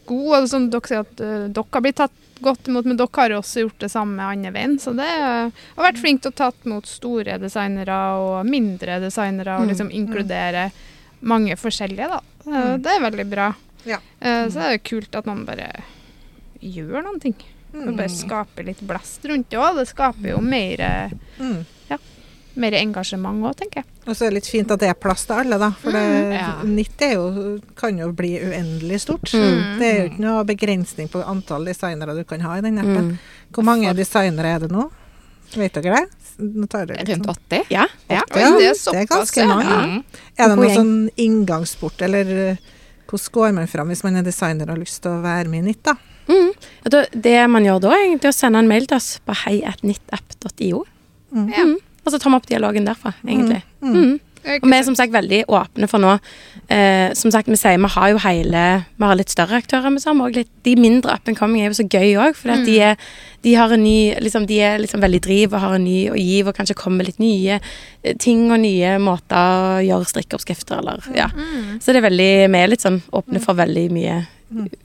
gode. 0.10 0.42
Og 0.42 0.50
som 0.52 0.68
dere 0.70 0.90
sier 0.90 1.06
at 1.06 1.16
dere 1.18 1.66
har 1.72 1.86
blitt 1.86 2.02
tatt 2.02 2.25
godt 2.42 2.68
imot, 2.68 2.86
men 2.86 2.98
dere 2.98 3.08
har 3.16 3.30
jo 3.30 3.40
også 3.42 3.62
gjort 3.64 3.80
det 3.80 3.92
samme 3.92 4.20
andre 4.22 4.52
veien. 4.52 4.78
Så 4.80 4.94
det 4.96 5.06
eh, 5.08 5.50
har 5.76 5.84
vært 5.92 6.02
flink 6.02 6.22
til 6.22 6.32
å 6.32 6.36
tatt 6.36 6.66
mot 6.66 6.86
store 6.86 7.38
designere 7.40 7.98
og 8.20 8.46
mindre 8.46 9.00
designere, 9.00 9.56
og 9.58 9.66
Mm. 9.66 9.70
liksom 9.70 9.92
inkludere 9.92 10.72
mange 11.22 11.56
forskjellige, 11.56 12.08
da. 12.10 12.20
Eh, 12.46 12.52
Mm. 12.52 12.82
Det 12.82 12.92
er 12.92 13.00
veldig 13.12 13.30
bra. 13.30 13.54
Ja. 13.86 13.98
Så 14.22 14.52
Så 14.52 14.60
er 14.62 14.70
det 14.78 14.84
kult 14.84 15.16
at 15.16 15.26
man 15.26 15.46
bare 15.46 15.84
gjør 16.62 17.04
noen 17.04 17.20
ting. 17.22 17.36
Og 17.74 17.88
Mm. 17.88 17.98
bare 17.98 18.10
skaper 18.10 18.64
litt 18.66 18.80
blast 18.88 19.24
rundt 19.26 19.50
det 19.50 19.58
òg. 19.60 19.76
Det 19.76 19.88
skaper 19.88 20.30
jo 20.30 20.42
mer, 20.42 20.80
eh, 20.82 21.10
Mm. 21.40 21.66
Mer 22.62 22.76
engasjement 22.80 23.46
òg, 23.46 23.56
tenker 23.60 23.82
jeg. 23.82 23.88
Og 24.06 24.14
så 24.14 24.26
er 24.26 24.32
det 24.34 24.40
litt 24.40 24.50
fint 24.52 24.74
at 24.74 24.82
det 24.82 24.90
er 24.92 24.98
plass 25.00 25.26
til 25.28 25.40
alle, 25.42 25.58
da. 25.62 25.72
For 25.82 25.96
det, 25.96 26.04
ja. 26.36 26.50
90 26.64 27.08
er 27.08 27.16
jo, 27.16 27.46
kan 27.80 27.98
jo 28.00 28.12
bli 28.16 28.36
uendelig 28.42 29.02
stort. 29.06 29.32
Mm. 29.34 29.80
Det 29.80 29.88
er 29.88 29.98
jo 29.98 30.12
ikke 30.12 30.26
noe 30.26 30.44
begrensning 30.48 31.10
på 31.12 31.24
antall 31.26 31.66
designere 31.68 32.16
du 32.18 32.24
kan 32.28 32.46
ha 32.46 32.60
i 32.60 32.66
den 32.66 32.80
appen. 32.82 33.10
Mm. 33.16 33.50
Hvor 33.56 33.68
mange 33.68 33.96
designere 33.98 34.56
er 34.56 34.66
det 34.66 34.72
nå? 34.74 34.90
Vet 35.56 35.78
dere 35.78 36.00
det? 36.02 36.32
Nå 36.42 36.68
tar 36.68 36.88
dere 36.90 37.06
Rundt 37.06 37.28
sånn- 37.28 37.36
80? 37.50 37.68
Ja. 37.72 37.86
Ja. 38.10 38.22
Ja, 38.36 38.50
det 38.58 38.70
er 38.70 38.80
det 38.92 39.02
er 39.04 39.12
ganske 39.12 39.48
mange. 39.48 39.76
Mm. 39.76 40.00
Er 40.38 40.50
det 40.50 40.58
noen 40.60 40.76
sånn 40.76 40.96
inngangsport, 41.16 42.02
eller 42.02 42.58
Hvordan 43.06 43.32
går 43.32 43.52
man 43.54 43.68
fram 43.70 43.92
hvis 43.94 44.04
man 44.04 44.16
er 44.18 44.26
designer 44.26 44.66
og 44.66 44.76
har 44.76 44.82
lyst 44.82 45.04
til 45.04 45.12
å 45.14 45.22
være 45.22 45.50
med 45.50 45.62
i 45.62 45.68
Nytt, 45.70 45.84
da? 45.86 45.94
Mm. 46.26 46.54
Da, 46.90 47.04
det 47.14 47.36
man 47.54 47.66
gjør 47.68 47.84
da, 47.84 47.92
er 47.94 48.08
egentlig 48.08 48.32
å 48.32 48.34
sende 48.34 48.62
en 48.64 48.70
mail 48.70 48.88
til 48.90 48.98
oss 48.98 49.10
på 49.26 49.36
heiatnittapp.io. 49.44 50.84
Mm. 51.36 51.76
Mm. 52.06 52.08
Og 52.08 52.14
så 52.14 52.20
tar 52.22 52.30
vi 52.32 52.38
opp 52.38 52.48
dialogen 52.48 52.86
derfra, 52.86 53.14
egentlig. 53.26 53.64
Mm. 53.82 53.96
Mm. 53.96 54.16
Og 54.62 54.68
vi 54.70 54.78
er 54.78 54.84
som 54.86 54.94
sagt 54.94 55.10
veldig 55.10 55.40
åpne 55.50 55.88
for 55.90 55.98
nå. 55.98 56.20
Eh, 56.70 57.14
som 57.18 57.32
sagt, 57.34 57.48
vi 57.50 57.58
sier 57.58 57.80
vi 57.82 57.90
har 57.90 58.10
jo 58.12 58.20
hele 58.22 58.86
Vi 58.98 59.06
har 59.06 59.16
litt 59.18 59.30
større 59.34 59.58
aktører, 59.58 59.90
med 59.90 60.02
sammen, 60.02 60.22
og 60.28 60.36
litt 60.38 60.50
De 60.64 60.76
mindre 60.78 61.14
up 61.14 61.28
and 61.28 61.38
coming 61.38 61.64
er 61.64 61.72
jo 61.72 61.78
så 61.80 61.86
gøy 61.90 62.14
òg, 62.22 62.36
for 62.38 62.54
de, 62.66 62.76
er, 62.80 62.96
de 63.42 63.54
har 63.58 63.74
en 63.74 63.82
ny 63.84 64.14
liksom, 64.22 64.46
De 64.46 64.60
er 64.62 64.78
liksom 64.82 65.02
veldig 65.02 65.22
driv 65.26 65.54
og 65.54 65.62
har 65.62 65.74
en 65.76 65.84
ny 65.84 66.10
å 66.10 66.16
gi, 66.18 66.44
og 66.46 66.54
kanskje 66.58 66.78
kommer 66.78 67.02
med 67.02 67.08
litt 67.10 67.20
nye 67.20 67.58
eh, 68.04 68.16
ting 68.22 68.52
og 68.52 68.60
nye 68.62 69.00
måter 69.02 69.36
å 69.38 69.82
gjøre 69.86 70.06
strikkeoppskrifter 70.14 70.78
eller 70.78 71.02
Ja. 71.18 71.26
Mm. 71.34 71.80
Så 71.82 71.94
det 71.94 72.04
er 72.04 72.10
veldig 72.10 72.30
Vi 72.54 72.60
er 72.62 72.68
litt 72.70 72.86
sånn 72.86 73.02
åpne 73.14 73.42
for 73.42 73.58
veldig 73.58 73.88
mye 73.98 74.28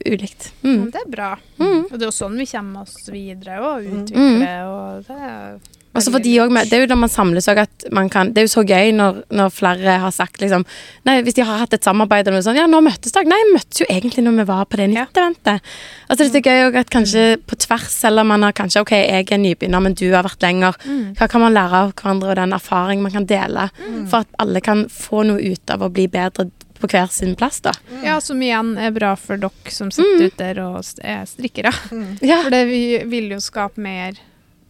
ulikt. 0.09 0.51
Ja, 0.63 0.69
Mm. 0.69 0.91
det 0.91 1.01
er 1.05 1.09
bra. 1.09 1.37
Mm. 1.59 1.85
Og 1.85 1.91
det 1.93 2.01
er 2.01 2.09
jo 2.09 2.17
sånn 2.17 2.35
vi 2.37 2.45
kommer 2.49 2.81
oss 2.81 2.97
videre 3.13 3.61
og 3.61 3.85
utvikler, 3.85 4.65
og 4.65 5.05
det 5.05 5.17
er 5.21 5.59
Og 5.93 6.01
så 6.03 6.11
de 6.23 6.33
også 6.39 6.61
Det 6.69 6.73
er 6.77 6.81
jo 6.85 6.87
når 6.87 6.99
man 7.01 7.09
samles 7.11 7.47
òg 7.51 7.57
at 7.65 7.85
man 7.91 8.07
kan 8.09 8.29
Det 8.31 8.41
er 8.41 8.45
jo 8.47 8.51
så 8.53 8.63
gøy 8.63 8.93
når, 8.95 9.23
når 9.29 9.49
flere 9.51 9.97
har 9.99 10.11
sagt 10.15 10.39
liksom 10.39 10.63
Nei, 11.05 11.17
hvis 11.21 11.35
de 11.35 11.43
har 11.43 11.59
hatt 11.59 11.73
et 11.75 11.83
samarbeid 11.83 12.27
eller 12.27 12.39
noe 12.39 12.45
sånt 12.45 12.59
Ja, 12.61 12.67
nå 12.71 12.79
møttes 12.85 13.11
dere. 13.11 13.27
Nei, 13.27 13.39
vi 13.49 13.55
møttes 13.57 13.81
jo 13.81 13.87
egentlig 13.89 14.23
når 14.23 14.37
vi 14.39 14.45
var 14.47 14.65
på 14.71 14.79
det 14.79 14.87
Ja. 14.95 15.05
Altså 16.07 16.23
det 16.23 16.29
er 16.29 16.33
så 16.37 16.43
gøy 16.47 16.63
òg 16.69 16.79
at 16.79 16.89
kanskje 16.93 17.25
på 17.47 17.55
tvers, 17.65 18.03
eller 18.07 18.23
man 18.27 18.43
har 18.43 18.51
kanskje 18.55 18.81
OK, 18.81 18.91
jeg 18.91 19.27
er 19.31 19.37
nybegynner, 19.41 19.81
men 19.83 19.93
du 19.95 20.05
har 20.11 20.23
vært 20.27 20.41
lenger. 20.43 20.75
Mm. 20.85 21.13
Hva 21.19 21.27
kan 21.31 21.41
man 21.43 21.53
lære 21.55 21.83
av 21.85 21.93
hverandre, 21.93 22.31
og 22.33 22.35
den 22.39 22.55
erfaring 22.57 23.01
man 23.03 23.13
kan 23.15 23.27
dele? 23.29 23.69
For 24.11 24.23
at 24.25 24.27
alle 24.43 24.59
kan 24.63 24.85
få 24.91 25.23
noe 25.27 25.39
ut 25.39 25.71
av 25.71 25.85
å 25.85 25.89
bli 25.93 26.07
bedre 26.11 26.49
på 26.81 26.89
hver 26.89 27.07
sin 27.13 27.35
plass, 27.39 27.61
da. 27.61 27.71
Ja, 28.03 28.17
som 28.23 28.41
igjen 28.41 28.73
er 28.81 28.91
bra 28.95 29.13
for 29.15 29.37
dere 29.39 29.71
som 29.71 29.91
sitter 29.93 30.17
Mm. 30.17 30.25
ute 30.27 30.37
der 30.41 30.59
og 30.65 30.83
er 31.03 31.23
strikkere. 31.29 31.71
Ja. 32.21 32.41
For 32.43 32.49
det 32.49 32.65
vil 33.09 33.29
jo 33.35 33.39
skape 33.39 33.77
mer 33.79 34.17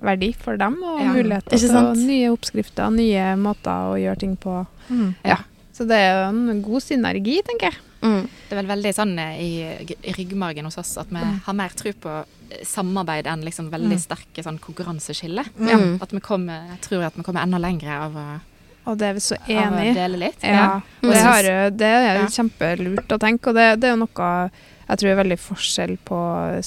verdi 0.02 0.34
for 0.38 0.58
dem, 0.58 0.76
og 0.84 1.00
Ja. 1.00 1.14
muligheter 1.14 1.58
til 1.60 2.08
nye 2.08 2.32
oppskrifter, 2.34 2.90
nye 2.92 3.36
måter 3.38 3.92
å 3.94 3.96
gjøre 4.02 4.20
ting 4.20 4.36
på. 4.38 4.66
Mm. 4.90 5.16
Så 5.74 5.88
det 5.88 5.98
er 5.98 6.12
jo 6.12 6.30
en 6.52 6.62
god 6.62 6.82
synergi, 6.84 7.42
tenker 7.48 7.72
jeg. 7.72 7.78
Mm. 8.02 8.24
Det 8.50 8.52
er 8.58 8.62
vel 8.64 8.68
veldig 8.76 8.92
sånn 8.98 9.18
eh, 9.20 9.38
i, 9.40 9.96
i 10.10 10.14
ryggmargen 10.18 10.66
hos 10.66 10.78
oss 10.82 10.98
at 10.98 11.08
vi 11.14 11.18
har 11.46 11.54
mer 11.54 11.70
tro 11.70 11.92
på 11.94 12.10
eh, 12.52 12.64
samarbeid 12.66 13.28
enn 13.30 13.44
liksom 13.46 13.70
veldig 13.72 13.98
sterke 14.02 14.42
sånn 14.44 14.58
konkurranseskille. 14.60 15.44
Mm. 15.60 16.02
At 16.02 16.12
vi 16.12 16.20
kommer, 16.20 16.66
jeg 16.74 16.82
tror 16.82 17.04
at 17.06 17.16
vi 17.16 17.24
kommer 17.24 17.44
enda 17.46 17.58
lenger 17.62 17.94
av 18.08 18.16
å, 18.18 18.26
Og 18.90 18.98
det 18.98 19.08
er 19.08 19.14
vi 19.14 19.20
så 19.22 19.36
enig 19.48 19.92
i. 19.92 20.32
Ja, 20.42 20.82
Mm. 20.82 21.10
og 21.10 21.14
det, 21.14 21.22
har, 21.22 21.42
jo- 21.44 21.70
det 21.70 21.82
er 21.88 22.16
Ja. 22.18 22.26
kjempelurt 22.26 23.08
å 23.14 23.20
tenke, 23.20 23.48
og 23.50 23.54
det, 23.56 23.80
det 23.80 23.84
er 23.90 23.96
jo 23.96 24.06
noe 24.08 24.50
jeg 24.92 25.00
tror 25.00 25.08
det 25.08 25.14
er 25.16 25.22
veldig 25.24 25.40
forskjell 25.40 25.94
på 26.08 26.18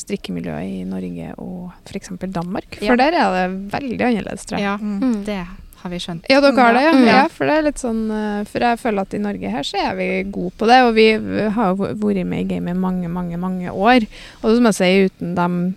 strikkemiljøet 0.01 0.71
i 0.79 0.85
Norge 0.89 1.35
og 1.39 1.73
f.eks. 1.85 2.09
Danmark. 2.33 2.79
For 2.81 2.95
Ja. 2.95 2.97
der 2.97 3.13
er 3.21 3.37
det 3.37 3.71
veldig 3.75 4.01
annerledes, 4.01 4.47
tror 4.49 4.59
jeg. 4.59 4.65
Ja, 4.65 4.77
Mm. 4.79 5.25
det 5.27 5.37
har 5.85 5.91
vi 5.93 5.99
skjønt. 6.01 6.25
Ja, 6.33 6.41
dere 6.41 6.57
har 6.57 6.73
det, 6.73 6.83
ja. 6.83 6.93
Mm. 6.97 7.05
ja. 7.07 7.29
For 7.29 7.45
det 7.45 7.55
er 7.59 7.63
litt 7.67 7.77
sånn 7.83 8.11
eh, 8.11 8.45
For 8.49 8.59
jeg 8.65 8.79
føler 8.81 9.01
at 9.05 9.15
i 9.15 9.19
Norge 9.21 9.51
her 9.53 9.63
så 9.69 9.77
er 9.91 9.95
vi 9.99 10.09
gode 10.33 10.53
på 10.57 10.67
det, 10.67 10.79
og 10.87 10.95
vi 10.97 11.09
har 11.51 11.75
jo 11.75 11.93
vært 12.01 12.27
med 12.27 12.41
i 12.41 12.49
gamet 12.55 12.77
mange, 12.77 13.09
mange, 13.09 13.37
mange 13.37 13.69
år. 13.71 14.07
Og 14.43 14.57
som 14.57 14.65
jeg 14.65 14.75
sier, 14.81 15.11
uten 15.11 15.35
dem 15.37 15.75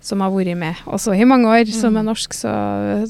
som 0.00 0.20
har 0.22 0.30
vært 0.30 0.56
med 0.56 0.76
også 0.86 1.12
i 1.18 1.24
mange 1.26 1.48
år, 1.50 1.66
som 1.74 1.96
er 1.98 2.04
norsk, 2.06 2.32
så 2.32 2.48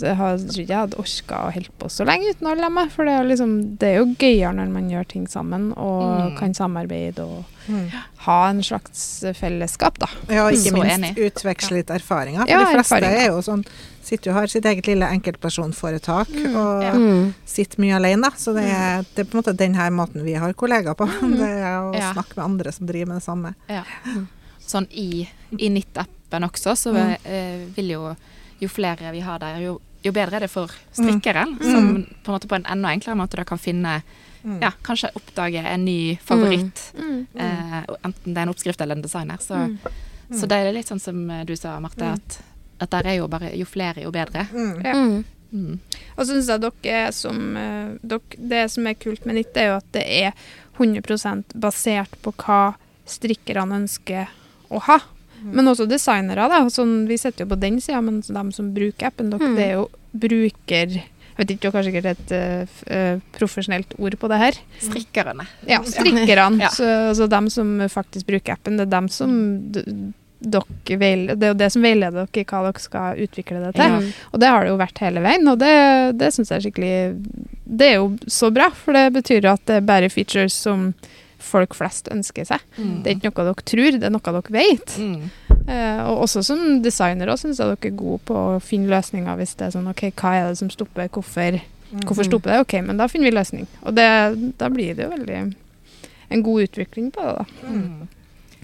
jeg 0.01 0.17
har, 0.17 0.39
tror 0.39 0.63
ikke 0.63 0.73
jeg 0.73 0.79
hadde 0.81 0.97
orka 0.99 1.37
å 1.45 1.51
holde 1.53 1.71
på 1.79 1.91
så 1.93 2.07
lenge 2.09 2.31
uten 2.33 2.47
alle 2.49 2.65
dem. 2.65 2.79
For 2.95 3.05
det 3.05 3.13
er, 3.13 3.25
liksom, 3.29 3.53
det 3.79 3.89
er 3.91 3.99
jo 4.01 4.15
gøyere 4.19 4.55
når 4.57 4.73
man 4.73 4.89
gjør 4.91 5.07
ting 5.09 5.27
sammen 5.29 5.73
og 5.77 6.03
Mm. 6.09 6.39
kan 6.39 6.55
samarbeide 6.55 7.21
og 7.21 7.45
Mm. 7.69 7.91
ha 8.25 8.49
en 8.49 8.63
slags 8.63 9.23
fellesskap, 9.37 9.99
da. 9.99 10.07
Ja, 10.31 10.47
og 10.47 10.53
ikke 10.53 10.71
Så 10.73 10.83
minst 10.83 10.97
enig. 10.99 11.17
utveksle 11.29 11.77
litt 11.77 11.91
erfaringer. 11.91 12.41
For 12.41 12.49
Ja, 12.49 12.59
de 12.65 12.73
fleste 12.75 12.97
erfaringer. 12.97 13.21
er 13.21 13.27
jo 13.29 13.43
sånn 13.43 13.65
Sitter 14.09 14.31
jo 14.31 14.35
har 14.39 14.47
sitt 14.47 14.65
eget 14.65 14.87
lille 14.87 15.05
enkeltpersonforetak 15.05 16.29
og 16.57 16.83
ja. 16.83 16.93
Mm. 16.95 17.35
sitter 17.45 17.79
mye 17.83 17.97
alene, 17.99 18.23
da. 18.23 18.31
Så 18.31 18.55
det 18.57 18.65
er, 18.65 19.03
det 19.15 19.27
er 19.27 19.29
på 19.29 19.37
en 19.37 19.43
måte 19.43 19.55
den 19.55 19.75
her 19.75 19.91
måten 19.91 20.25
vi 20.25 20.33
har 20.33 20.55
kollegaer 20.55 20.97
på. 20.97 21.05
Det 21.37 21.41
er 21.45 21.77
å 21.83 21.95
Ja. 21.95 22.15
snakke 22.15 22.37
med 22.37 22.45
andre 22.45 22.73
som 22.73 22.87
driver 22.87 23.07
med 23.13 23.17
det 23.21 23.25
samme. 23.25 23.55
Ja. 23.69 23.83
Sånn 24.67 24.87
i, 24.91 25.29
i 25.59 25.69
NIT-appen 26.31 26.45
også, 26.49 26.77
så 26.77 26.93
Mm. 26.93 27.17
eh, 27.25 27.67
vil 27.77 27.89
jo 27.91 28.17
jo 28.61 28.69
flere 28.69 29.13
vi 29.13 29.21
har 29.21 29.39
der, 29.39 29.59
jo, 29.61 29.81
jo 30.03 30.13
bedre 30.13 30.35
er 30.37 30.41
det 30.41 30.51
for 30.51 30.69
strikkeren, 30.93 31.59
som 31.63 32.05
på 32.25 32.29
en 32.33 32.35
måte 32.35 32.49
på 32.49 32.57
en 32.57 32.65
enda 32.67 32.89
enklere 32.89 33.17
måte 33.17 33.37
da 33.37 33.45
kan 33.45 33.59
finne 33.59 34.03
Mm. 34.45 34.61
Ja, 34.63 34.71
kanskje 34.85 35.11
oppdage 35.17 35.57
en 35.67 35.85
ny 35.85 36.17
favoritt. 36.23 36.93
Mm. 36.97 37.27
Eh, 37.35 37.83
enten 38.05 38.35
det 38.35 38.37
er 38.39 38.43
en 38.43 38.49
oppskrift 38.49 38.81
eller 38.81 38.95
en 38.95 39.03
designer. 39.03 39.37
Så, 39.41 39.77
så 40.33 40.47
det 40.47 40.53
er 40.53 40.73
litt 40.73 40.87
sånn 40.87 41.01
som 41.01 41.29
eh, 41.31 41.45
du 41.45 41.57
sa, 41.57 41.81
Marte, 41.81 42.05
at, 42.15 42.41
at 42.81 42.91
der 42.91 43.07
er 43.09 43.15
jo 43.19 43.27
bare 43.29 43.51
Jo 43.59 43.65
flere, 43.67 44.01
jo 44.05 44.11
bedre. 44.13 44.47
Mm. 44.53 44.85
Ja. 44.85 44.93
Mm. 44.95 45.25
Mm. 45.53 45.81
Og 46.17 46.25
så 46.25 46.33
syns 46.37 46.47
jeg 46.49 46.61
dere 46.83 47.13
som 47.13 47.57
eh, 47.57 47.99
dere, 48.01 48.21
Det 48.39 48.71
som 48.71 48.87
er 48.87 48.95
kult 48.95 49.27
med 49.27 49.35
NIT, 49.35 49.57
er 49.57 49.67
jo 49.73 49.77
at 49.77 49.91
det 49.93 50.05
er 50.07 50.33
100% 50.79 51.45
basert 51.59 52.15
på 52.23 52.33
hva 52.33 52.77
strikkerne 53.07 53.75
ønsker 53.83 54.29
å 54.71 54.81
ha. 54.87 55.01
Men 55.45 55.71
også 55.71 55.87
designere. 55.89 56.49
da, 56.49 56.63
sånn, 56.73 57.07
Vi 57.09 57.17
sitter 57.19 57.45
jo 57.45 57.53
på 57.55 57.61
den 57.61 57.81
sida, 57.81 58.01
men 58.03 58.21
de 58.21 58.53
som 58.53 58.73
bruker 58.75 59.07
appen, 59.13 59.31
dere, 59.31 59.41
Mm. 59.49 59.57
det 59.57 59.65
er 59.69 59.73
jo 59.79 59.89
bruker... 60.13 60.99
Jeg 61.39 61.47
vet 61.47 61.51
ikke, 61.55 61.71
dere 61.71 61.79
har 61.79 61.87
sikkert 61.87 62.07
et 62.11 62.33
uh, 62.91 63.21
profesjonelt 63.37 63.93
ord 64.03 64.17
på 64.19 64.27
det 64.33 64.39
her. 64.41 64.57
Strikkerne. 64.83 65.45
Ja, 65.71 65.79
strikkerne. 65.87 66.59
Ja. 66.65 66.71
Så, 66.75 66.83
altså 67.13 67.29
dem 67.31 67.47
som 67.55 67.77
faktisk 67.89 68.27
bruker 68.27 68.57
appen, 68.57 68.75
det 68.77 68.89
er 68.89 68.91
dem 68.97 69.07
som 69.09 69.31
dere 69.71 70.65
Det 70.87 71.03
er 71.03 71.53
jo 71.53 71.55
det 71.59 71.69
som 71.75 71.83
veileder 71.83 72.27
dere 72.27 72.43
i 72.43 72.47
hva 72.47 72.65
dere 72.67 72.83
skal 72.83 73.23
utvikle 73.23 73.63
det 73.63 73.73
til. 73.79 73.85
Ja. 73.87 74.01
Og 74.33 74.41
det 74.43 74.51
har 74.51 74.65
det 74.67 74.71
jo 74.73 74.81
vært 74.83 74.99
hele 75.03 75.23
veien, 75.23 75.47
og 75.51 75.59
det, 75.63 75.73
det 76.19 76.33
syns 76.35 76.51
jeg 76.51 76.59
er 76.59 76.67
skikkelig 76.67 76.93
Det 77.79 77.87
er 77.93 77.97
jo 78.01 78.11
så 78.27 78.51
bra, 78.55 78.69
for 78.75 78.99
det 78.99 79.07
betyr 79.15 79.43
jo 79.47 79.53
at 79.55 79.65
det 79.67 79.77
er 79.81 79.87
bare 79.87 80.11
features 80.11 80.55
som 80.55 80.93
folk 81.39 81.75
flest 81.79 82.11
ønsker 82.13 82.47
seg. 82.49 82.65
Mm. 82.77 82.97
Det 83.03 83.11
er 83.11 83.17
ikke 83.17 83.31
noe 83.31 83.47
dere 83.49 83.67
tror, 83.73 83.99
det 83.99 84.09
er 84.09 84.15
noe 84.15 84.35
dere 84.35 84.55
vet. 84.55 84.97
Mm. 84.99 85.31
Eh, 85.69 86.03
og 86.09 86.25
også 86.27 86.43
som 86.47 86.67
designer 86.85 87.31
syns 87.37 87.61
jeg 87.61 87.71
dere 87.71 87.91
er 87.93 87.97
gode 87.99 88.21
på 88.29 88.37
å 88.57 88.61
finne 88.65 88.91
løsninger 88.93 89.41
hvis 89.41 89.57
det 89.59 89.69
er 89.69 89.75
sånn 89.77 89.91
OK, 89.91 90.09
hva 90.19 90.35
er 90.37 90.51
det 90.51 90.61
som 90.61 90.71
stopper, 90.73 91.11
hvorfor, 91.15 91.59
hvorfor 92.05 92.29
stopper 92.29 92.55
det? 92.55 92.61
OK, 92.67 92.77
men 92.87 93.01
da 93.01 93.09
finner 93.11 93.31
vi 93.31 93.37
løsning. 93.37 93.67
Og 93.85 93.97
det, 93.97 94.09
da 94.61 94.71
blir 94.73 94.95
det 94.99 95.07
jo 95.07 95.15
veldig 95.15 95.43
en 96.29 96.45
god 96.45 96.69
utvikling 96.69 97.11
på 97.15 97.25
det, 97.25 97.35
da. 97.41 97.69
Mm. 97.69 98.09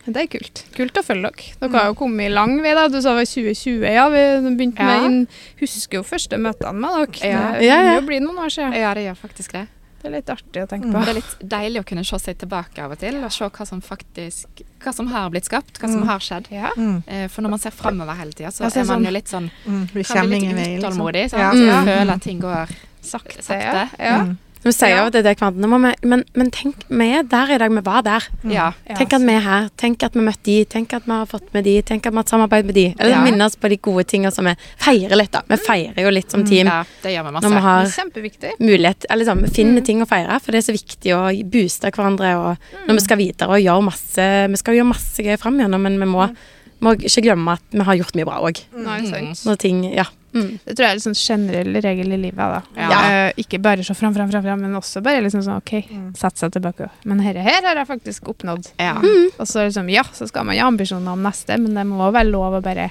Det 0.05 0.21
er 0.21 0.27
kult. 0.29 0.61
Kult 0.77 0.99
å 1.01 1.03
følge 1.05 1.31
dere. 1.31 1.53
Dere 1.63 1.79
har 1.79 1.87
jo 1.89 1.95
kommet 1.97 2.33
lang 2.33 2.59
vei, 2.61 2.75
da. 2.77 2.89
Du 2.93 2.99
sa 2.99 3.15
det 3.15 3.23
var 3.23 3.31
2020, 3.31 3.87
ja. 3.89 4.05
Vi 4.13 4.25
begynte 4.59 4.85
Ja. 4.85 5.01
med 5.01 5.05
inn, 5.07 5.29
Husker 5.61 5.99
jo 5.99 6.03
første 6.03 6.37
møtene 6.37 6.75
med 6.77 6.91
dere. 6.93 7.31
Ja. 7.31 7.53
Det 7.53 7.61
begynner 7.63 7.89
ja. 7.89 7.95
jo 7.95 8.03
å 8.03 8.07
bli 8.11 8.19
noen 8.21 8.43
år 8.45 8.53
siden. 8.53 8.77
Ja, 8.77 8.93
det 8.93 9.07
gjør 9.07 9.17
faktisk 9.17 9.53
det. 9.53 9.67
Det 10.05 10.11
er 10.11 10.17
litt 10.19 10.29
artig 10.29 10.61
å 10.61 10.67
tenke 10.69 10.85
Mm. 10.85 10.93
på. 10.93 11.01
Det 11.01 11.09
er 11.09 11.17
litt 11.17 11.49
deilig 11.49 11.81
å 11.81 11.85
kunne 11.89 12.03
se 12.05 12.19
seg 12.21 12.37
tilbake 12.37 12.79
av 12.85 12.93
og 12.93 12.99
til, 13.01 13.17
og 13.25 13.33
se 13.33 13.45
hva 13.49 13.67
som 13.67 13.81
faktisk 13.81 14.61
Hva 14.85 14.93
som 14.93 15.07
har 15.09 15.31
blitt 15.33 15.47
skapt, 15.49 15.79
hva 15.81 15.89
som 15.89 16.03
Mm. 16.03 16.07
har 16.11 16.19
skjedd. 16.21 16.51
Ja. 16.53 16.69
Mm. 16.77 17.03
Eh, 17.09 17.27
For 17.29 17.41
når 17.41 17.51
man 17.51 17.59
ser 17.59 17.71
framover 17.71 18.15
hele 18.15 18.33
tida, 18.33 18.51
så 18.53 18.65
Ja, 18.69 18.83
er 18.83 18.85
man 18.85 19.01
sånn- 19.01 19.05
jo 19.07 19.11
litt 19.13 19.25
sånn 19.29 19.51
Mm. 19.67 20.05
Kan 20.05 20.27
bli 20.29 20.41
litt 20.41 20.57
liksom. 20.57 20.93
utålmodig. 20.93 21.33
Ja. 21.33 21.51
Sant? 21.53 21.57
Mm. 21.57 21.85
Føler 21.87 22.13
at 22.13 22.21
ting 22.23 22.41
går 22.41 22.69
Sakte. 23.03 23.39
sakte. 23.43 23.57
Ja. 23.63 23.89
ja. 23.99 24.19
Mm. 24.25 24.39
Vi 24.65 24.73
sier 24.73 24.89
Ja. 24.97 25.05
jo 25.05 25.11
det, 25.13 25.23
det 25.25 25.37
kvantene 25.39 25.69
må 25.69 25.77
vi- 25.83 26.09
men, 26.09 26.25
men 26.35 26.51
tenk, 26.51 26.75
vi 26.89 27.11
er 27.19 27.23
der 27.23 27.51
i 27.55 27.59
dag, 27.59 27.71
vi 27.71 27.81
var 27.85 28.03
der. 28.03 28.23
Ja. 28.45 28.73
Ja, 28.89 28.95
Tenk 28.97 29.13
at 29.13 29.21
vi 29.21 29.33
er 29.35 29.41
her, 29.41 29.69
tenk 29.77 30.03
at 30.03 30.15
vi 30.15 30.21
møtte 30.21 30.43
de, 30.45 30.65
tenk 30.65 30.93
at 30.95 31.05
vi 31.05 31.13
har 31.13 31.27
fått 31.27 31.53
med 31.53 31.65
de, 31.65 31.83
tenk 31.83 32.07
at 32.07 32.13
vi 32.13 32.17
har 32.17 32.25
et 32.25 32.29
samarbeid 32.33 32.65
med 32.65 32.75
de. 32.75 32.95
Eller 32.99 33.11
Ja. 33.11 33.23
minne 33.25 33.45
oss 33.45 33.57
på 33.57 33.69
de 33.69 33.77
gode 33.77 34.05
tingene 34.09 34.33
som 34.33 34.45
vi 34.47 34.55
feirer 34.79 35.17
litt, 35.17 35.31
da. 35.33 35.43
Vi 35.49 35.57
feirer 35.57 36.01
jo 36.03 36.11
litt 36.11 36.31
som 36.31 36.45
team 36.45 36.67
ja, 36.67 36.83
det 37.03 37.13
gjør 37.13 37.25
vi 37.25 37.31
når 37.31 37.41
vi 37.41 37.55
masse. 37.55 37.63
har 37.63 37.85
er 37.85 38.53
mulighet 38.59 39.05
Eller 39.11 39.25
liksom, 39.25 39.53
finner 39.53 39.81
Mm. 39.81 39.85
ting 39.85 40.01
å 40.03 40.09
feire, 40.09 40.41
for 40.41 40.53
det 40.53 40.59
er 40.67 40.73
så 40.73 40.77
viktig 40.79 41.13
å 41.13 41.51
booste 41.51 41.91
hverandre 41.93 42.35
og 42.37 42.57
når 42.89 42.95
vi 42.95 43.01
skal 43.01 43.17
videre 43.19 43.49
og 43.49 43.61
gjøre 43.61 43.85
masse 43.85 44.49
Vi 44.49 44.57
skal 44.57 44.75
gjøre 44.75 44.89
masse 44.89 45.19
gøy 45.23 45.37
fram 45.39 45.59
men 45.79 45.99
vi 46.01 46.07
må, 46.07 46.35
må 46.83 46.95
ikke 46.99 47.23
glemme 47.23 47.53
at 47.53 47.63
vi 47.71 47.81
har 47.87 47.97
gjort 47.97 48.15
mye 48.19 48.25
bra 48.29 48.41
òg. 48.43 48.61
Mm. 48.75 49.33
Når 49.45 49.57
ting 49.59 49.85
Ja. 49.95 50.05
Mm. 50.35 50.59
Det 50.67 50.75
tror 50.75 50.83
jeg 50.83 50.91
er 50.91 50.99
en 50.99 51.15
sånn 51.15 51.15
generell 51.15 51.77
regel 51.81 52.13
i 52.13 52.17
livet. 52.19 52.37
da. 52.37 52.63
Ja. 52.75 53.29
Eh, 53.29 53.33
ikke 53.39 53.61
bare 53.63 53.85
se 53.85 53.95
fram, 53.95 54.13
fram, 54.13 54.29
fram, 54.33 54.43
fram, 54.43 54.61
men 54.61 54.75
også 54.75 55.01
bare 55.01 55.21
liksom 55.23 55.43
sånn 55.47 55.57
OK, 55.59 55.87
Mm. 55.89 56.13
sette 56.17 56.39
seg 56.39 56.51
tilbake. 56.53 56.91
Men 57.05 57.19
dette 57.19 57.39
her 57.41 57.63
har 57.63 57.77
jeg 57.77 57.87
faktisk 57.87 58.25
oppnådd. 58.35 58.73
Ja. 58.81 58.95
Og 59.39 59.47
så 59.47 59.63
liksom, 59.69 59.89
ja, 59.91 60.03
så 60.13 60.27
skal 60.27 60.45
man 60.45 60.57
ha 60.59 60.67
ambisjoner 60.67 61.13
om 61.13 61.23
neste, 61.23 61.57
men 61.57 61.75
det 61.75 61.87
må 61.87 62.11
være 62.13 62.31
lov 62.31 62.55
å 62.55 62.63
bare 62.63 62.91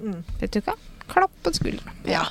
Mm. 0.00 0.22
Vet 0.40 0.50
du 0.52 0.60
hva? 0.60 0.74
Klapp 1.08 1.30
på 1.42 1.50
skuldra. 1.52 1.90
ja. 2.06 2.24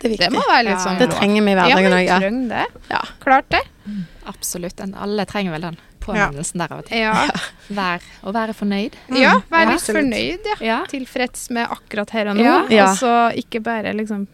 Det 0.00 0.12
er 0.12 0.16
Det 0.16 0.30
viktig. 0.30 0.36
må 0.38 0.42
være 0.46 0.64
litt 0.64 0.78
sånn 0.78 0.98
ja. 0.98 1.06
Det 1.06 1.10
trenger 1.16 1.42
vi 1.44 1.50
i 1.50 1.54
hverdagen 1.54 1.90
Ja, 1.90 1.96
òg. 1.98 2.06
Ja, 2.06 2.18
vi 2.18 2.24
trenger 2.24 2.48
det. 2.48 2.66
Ja. 2.90 3.02
Klart 3.20 3.48
det. 3.50 3.62
Absolutt. 4.26 4.80
En, 4.80 4.94
alle 4.94 5.24
trenger 5.26 5.52
vel 5.56 5.60
den 5.68 5.76
påminnelsen 6.00 6.58
der 6.62 6.72
av 6.72 6.78
og 6.82 6.86
til. 6.88 6.98
Ja, 7.02 7.26
Vær, 7.78 8.00
å 8.24 8.32
være 8.32 8.54
fornøyd. 8.56 8.94
ja 9.12 9.34
vær 9.50 9.64
Ja, 9.64 9.70
litt 9.70 9.74
absolutt. 9.76 10.02
fornøyd, 10.04 10.46
ja. 10.48 10.56
Ja. 10.64 10.78
Tilfreds 10.88 11.50
med 11.50 11.68
akkurat 11.68 12.10
her 12.16 12.30
og 12.32 12.36
nå. 12.38 12.44
Ja. 12.46 12.58
Ja. 12.72 12.86
Og 12.92 12.96
så 13.02 13.12
ikke 13.36 13.60
bare 13.64 13.92
liksom 13.96 14.26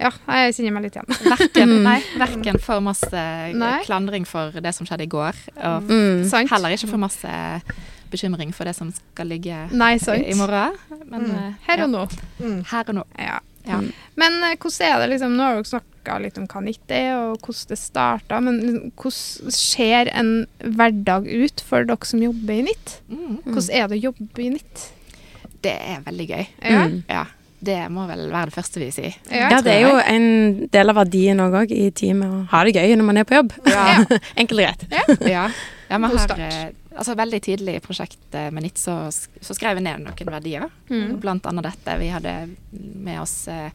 Ja, 0.00 0.10
jeg 0.30 0.54
kjenner 0.56 0.72
meg 0.78 0.86
litt 0.86 0.96
igjen. 0.96 1.10
Verken, 1.34 1.68
Mm. 1.68 1.82
nei, 1.84 1.98
verken 2.16 2.58
for 2.62 2.80
masse 2.80 3.12
Nei. 3.54 3.82
klandring 3.84 4.24
for 4.26 4.50
det 4.64 4.72
som 4.74 4.86
skjedde 4.86 5.04
i 5.04 5.10
går, 5.12 5.34
og 5.58 5.82
Mm. 5.90 6.48
Heller 6.48 6.70
ikke 6.76 6.88
for 6.88 6.96
masse 6.98 7.62
bekymring 8.10 8.54
for 8.54 8.64
det 8.64 8.74
som 8.76 8.88
skal 8.94 9.26
ligge 9.28 9.68
Nei, 9.72 9.94
i, 9.96 9.98
sant. 9.98 10.24
i 10.24 10.32
morgen. 10.38 10.72
Men 11.10 11.20
Mm. 11.26 11.36
eh, 11.36 11.52
Her 11.66 11.82
og 11.84 11.90
ja, 11.90 11.92
nå. 11.92 12.08
Mm. 12.40 12.64
Her 12.70 12.84
og 12.88 12.94
nå. 12.94 13.04
Ja. 13.18 13.38
Ja. 13.68 13.78
Men 14.18 14.42
eh, 14.46 14.56
hvordan 14.56 14.88
er 14.88 15.02
det 15.02 15.08
liksom 15.14 15.38
Nå 15.38 15.46
har 15.46 15.58
dere 15.58 15.70
snakka 15.70 16.18
litt 16.24 16.38
om 16.40 16.46
hva 16.50 16.62
nytt 16.64 16.94
er, 16.94 17.10
og 17.20 17.42
hvordan 17.44 17.72
det 17.72 17.80
starta. 17.80 18.42
Men 18.44 18.60
liksom, 18.64 18.92
hvordan 18.98 19.56
ser 19.58 20.12
en 20.12 20.34
hverdag 20.62 21.28
ut 21.28 21.64
for 21.64 21.88
dere 21.88 22.10
som 22.10 22.22
jobber 22.24 22.54
i 22.56 22.68
nytt? 22.70 23.00
Mm. 23.10 23.40
Hvordan 23.48 23.74
er 23.80 23.90
det 23.90 23.98
å 23.98 24.06
jobbe 24.08 24.44
i 24.44 24.52
nytt? 24.56 24.86
Det 25.64 25.74
er 25.74 26.06
veldig 26.06 26.28
gøy. 26.30 26.46
Ja. 26.62 26.86
Mm. 26.86 27.02
Ja. 27.10 27.26
Det 27.58 27.78
må 27.90 28.04
vel 28.06 28.28
være 28.30 28.52
det 28.52 28.54
første 28.54 28.78
vi 28.78 28.92
sier. 28.94 29.16
Ja. 29.34 29.48
Ja, 29.56 29.62
det 29.66 29.72
er 29.72 29.88
jo 29.88 29.96
en 29.98 30.28
del 30.70 30.92
av 30.92 31.00
verdien 31.00 31.42
òg 31.42 31.72
i 31.74 31.88
teamet 31.90 32.30
å 32.30 32.44
ha 32.52 32.60
det 32.66 32.76
gøy 32.78 32.94
når 32.94 33.08
man 33.08 33.18
er 33.18 33.26
på 33.26 33.34
jobb. 33.40 33.56
Ja. 33.66 34.04
Enkelt 34.38 34.60
og 34.60 34.62
greit. 34.62 35.26
Ja, 35.26 35.48
ja 35.88 35.98
men 35.98 36.10
har 36.16 36.34
her, 36.36 36.68
eh, 36.68 36.96
altså 36.98 37.14
Veldig 37.16 37.40
tidlig 37.42 37.74
i 37.76 37.80
prosjektet 37.80 38.52
med 38.52 38.62
NIT 38.62 38.78
så, 38.78 38.96
så 39.40 39.54
skrev 39.56 39.76
vi 39.78 39.84
ned 39.86 40.02
noen 40.04 40.32
verdier. 40.34 40.68
Mm. 40.90 41.16
Blant 41.22 41.46
annet 41.46 41.64
dette. 41.70 41.98
Vi 41.98 42.08
hadde 42.12 42.34
med 42.72 43.20
oss 43.22 43.48
eh, 43.48 43.70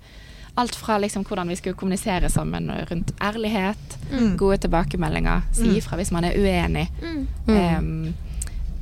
alt 0.55 0.75
fra 0.77 0.99
liksom 1.01 1.23
hvordan 1.25 1.49
vi 1.49 1.55
skulle 1.57 1.75
kommunisere 1.79 2.29
sammen 2.29 2.69
rundt 2.89 3.13
ærlighet, 3.21 3.97
Mm. 4.13 4.35
gode 4.37 4.57
tilbakemeldinger, 4.61 5.41
si 5.55 5.63
Mm. 5.63 5.75
ifra 5.79 5.97
hvis 5.97 6.11
man 6.11 6.23
er 6.25 6.35
uenig, 6.37 6.87
Mm. 7.01 7.27
Mm. 7.47 8.13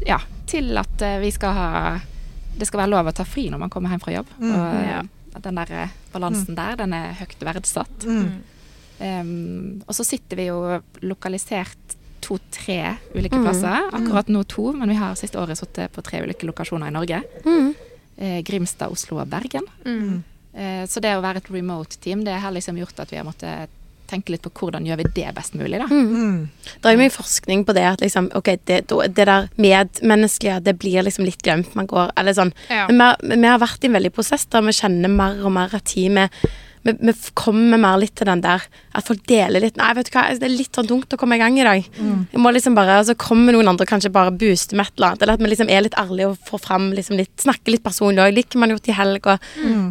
ja, 0.05 0.17
til 0.47 0.77
at 0.77 1.01
eh, 1.01 1.19
vi 1.19 1.32
skal 1.32 1.53
ha 1.53 1.99
Det 2.57 2.67
skal 2.67 2.82
være 2.82 2.89
lov 2.91 3.07
å 3.07 3.13
ta 3.15 3.23
fri 3.23 3.45
når 3.49 3.57
man 3.59 3.69
kommer 3.69 3.89
hjem 3.89 4.01
fra 4.03 4.11
jobb. 4.13 4.27
Mm. 4.39 4.51
Og 4.51 4.75
eh, 4.75 4.89
Ja. 4.89 5.01
den 5.39 5.55
der 5.55 5.67
balansen 5.67 5.89
balansen 6.11 6.55
der, 6.55 6.75
den 6.75 6.93
er 6.93 7.13
høyt 7.13 7.39
verdsatt. 7.39 8.03
Mm. 8.05 8.41
Em, 8.99 9.82
og 9.88 9.95
så 9.95 10.03
sitter 10.05 10.36
vi 10.38 10.45
jo 10.49 10.82
lokalisert 11.01 11.95
to-tre 12.32 12.95
ulike 13.15 13.36
Mm. 13.36 13.43
plasser. 13.43 13.89
Akkurat 13.91 14.27
nå 14.32 14.43
to, 14.47 14.71
men 14.73 14.89
vi 14.89 14.95
har 14.95 15.15
siste 15.15 15.36
året 15.39 15.57
sittet 15.59 15.91
på 15.91 16.01
tre 16.03 16.21
ulike 16.23 16.47
lokasjoner 16.47 16.88
i 16.88 16.91
Norge. 16.95 17.21
Mm. 17.45 17.75
Eh, 18.17 18.41
Grimstad, 18.43 18.91
Oslo 18.91 19.19
og 19.19 19.27
Bergen. 19.29 19.63
Mm. 19.86 20.23
Eh, 20.53 20.86
så 20.88 21.01
det 21.01 21.15
å 21.17 21.21
være 21.21 21.38
et 21.38 21.49
remote 21.51 21.97
team, 21.99 22.23
det 22.23 22.39
har 22.39 22.51
liksom 22.51 22.77
gjort 22.77 22.99
at 22.99 23.09
vi 23.11 23.17
har 23.17 23.25
måttet 23.25 23.69
tenke 24.11 24.29
litt 24.34 24.41
på 24.43 24.51
hvordan 24.51 24.84
gjør 24.86 24.97
vi 24.97 25.03
det 25.15 25.34
best 25.34 25.53
mulig, 25.55 25.77
da. 25.79 25.86
Mm. 25.88 26.09
Mm. 26.11 26.49
Det 26.82 26.86
er 26.89 26.91
jo 26.97 26.99
mye 26.99 27.13
forskning 27.15 27.61
på 27.65 27.73
det 27.73 27.86
at 27.88 28.01
liksom, 28.03 28.29
ok, 28.36 28.49
det, 28.67 28.82
det 29.15 29.25
der 29.25 29.47
medmenneskelige, 29.57 30.57
det 30.63 30.73
blir 30.82 31.03
liksom 31.07 31.23
litt 31.25 31.41
glemt. 31.41 31.73
Man 31.79 31.88
går, 31.88 32.11
eller 32.19 32.36
sånn. 32.36 32.51
Ja. 32.69 32.88
Men 32.91 33.15
vi, 33.21 33.38
vi 33.39 33.47
har 33.47 33.61
vært 33.61 33.84
i 33.84 33.88
en 33.88 33.95
veldig 33.95 34.11
prosess 34.15 34.45
der 34.51 34.61
vi 34.67 34.73
kjenner 34.75 35.09
mer 35.13 35.39
og 35.45 35.53
mer 35.55 35.73
at 35.77 35.86
teamet 35.86 36.29
vi, 36.84 36.93
vi 36.99 37.13
kommer 37.38 37.77
mer 37.82 37.99
litt 38.01 38.15
til 38.17 38.25
den 38.29 38.41
der 38.41 38.63
at 38.97 39.05
folk 39.07 39.21
deler 39.29 39.61
litt 39.63 39.77
Nei, 39.79 39.91
vet 39.95 40.09
du 40.09 40.15
hva, 40.15 40.23
det 40.36 40.47
er 40.47 40.53
litt 40.53 40.75
sånn 40.75 40.89
tungt 40.89 41.13
å 41.13 41.19
komme 41.21 41.38
i 41.38 41.41
gang 41.41 41.55
i 41.59 41.63
dag. 41.63 41.86
Jeg 42.34 42.41
må 42.41 42.51
liksom 42.51 42.75
bare, 42.75 42.99
Så 43.07 43.15
kommer 43.15 43.53
noen 43.55 43.69
andre 43.71 43.86
og 43.86 43.91
kanskje 43.91 44.11
bare 44.11 44.34
booster 44.34 44.75
med 44.79 44.89
et 44.89 44.97
eller 44.97 45.11
annet. 45.13 45.21
Eller 45.23 45.38
at 45.38 45.43
vi 45.45 45.51
liksom 45.53 45.69
er 45.71 45.86
litt 45.86 45.97
ærlige 46.01 46.32
og 46.34 46.38
får 46.49 46.63
fram 46.65 46.89
liksom 46.97 47.19
litt 47.21 47.32
Snakker 47.45 47.75
litt 47.75 47.84
personlig 47.86 48.23
òg. 48.25 48.34
Litt 48.36 48.55
man 48.55 48.69
har 48.69 48.77
gjort 48.77 48.89
i 48.91 48.97
helg, 48.97 49.27
og 49.32 49.39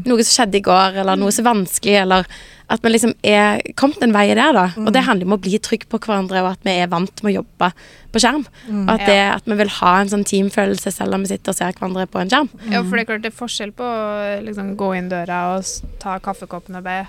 noe 0.06 0.24
som 0.26 0.34
skjedde 0.34 0.60
i 0.60 0.64
går, 0.66 1.00
eller 1.02 1.16
noe 1.20 1.32
som 1.32 1.46
er 1.46 1.50
vanskelig, 1.54 1.96
eller 2.02 2.26
at 2.70 2.84
vi 2.84 2.92
liksom 2.92 3.12
er 3.26 3.60
kommet 3.78 4.02
en 4.06 4.12
vei 4.14 4.28
der, 4.30 4.52
da. 4.54 4.68
Og 4.78 4.92
det 4.94 5.02
handler 5.06 5.26
om 5.26 5.34
å 5.34 5.40
bli 5.42 5.58
trygg 5.58 5.88
på 5.90 5.98
hverandre, 6.04 6.42
og 6.44 6.52
at 6.52 6.64
vi 6.66 6.76
er 6.78 6.90
vant 6.92 7.22
med 7.24 7.32
å 7.32 7.36
jobbe 7.40 7.70
på 8.14 8.22
skjerm. 8.22 8.44
Og 8.70 8.92
at, 8.94 9.04
det, 9.08 9.18
at 9.34 9.48
vi 9.50 9.56
vil 9.58 9.72
ha 9.80 9.92
en 10.00 10.12
sånn 10.12 10.24
teamfølelse 10.26 10.92
selv 10.94 11.18
om 11.18 11.24
vi 11.26 11.32
sitter 11.32 11.50
og 11.54 11.58
ser 11.58 11.74
hverandre 11.74 12.06
på 12.10 12.22
en 12.22 12.30
skjerm. 12.30 12.50
Ja, 12.70 12.82
for 12.86 12.94
det 12.96 13.02
er 13.04 13.10
klart 13.10 13.24
det 13.26 13.32
er 13.32 13.38
forskjell 13.40 13.72
på 13.74 13.86
å 13.86 14.42
liksom, 14.46 14.76
gå 14.78 14.92
inn 14.98 15.10
døra 15.10 15.40
og 15.56 15.66
ta 16.02 16.18
kaffekoppen 16.22 16.78
og 16.78 16.86
be 16.86 17.00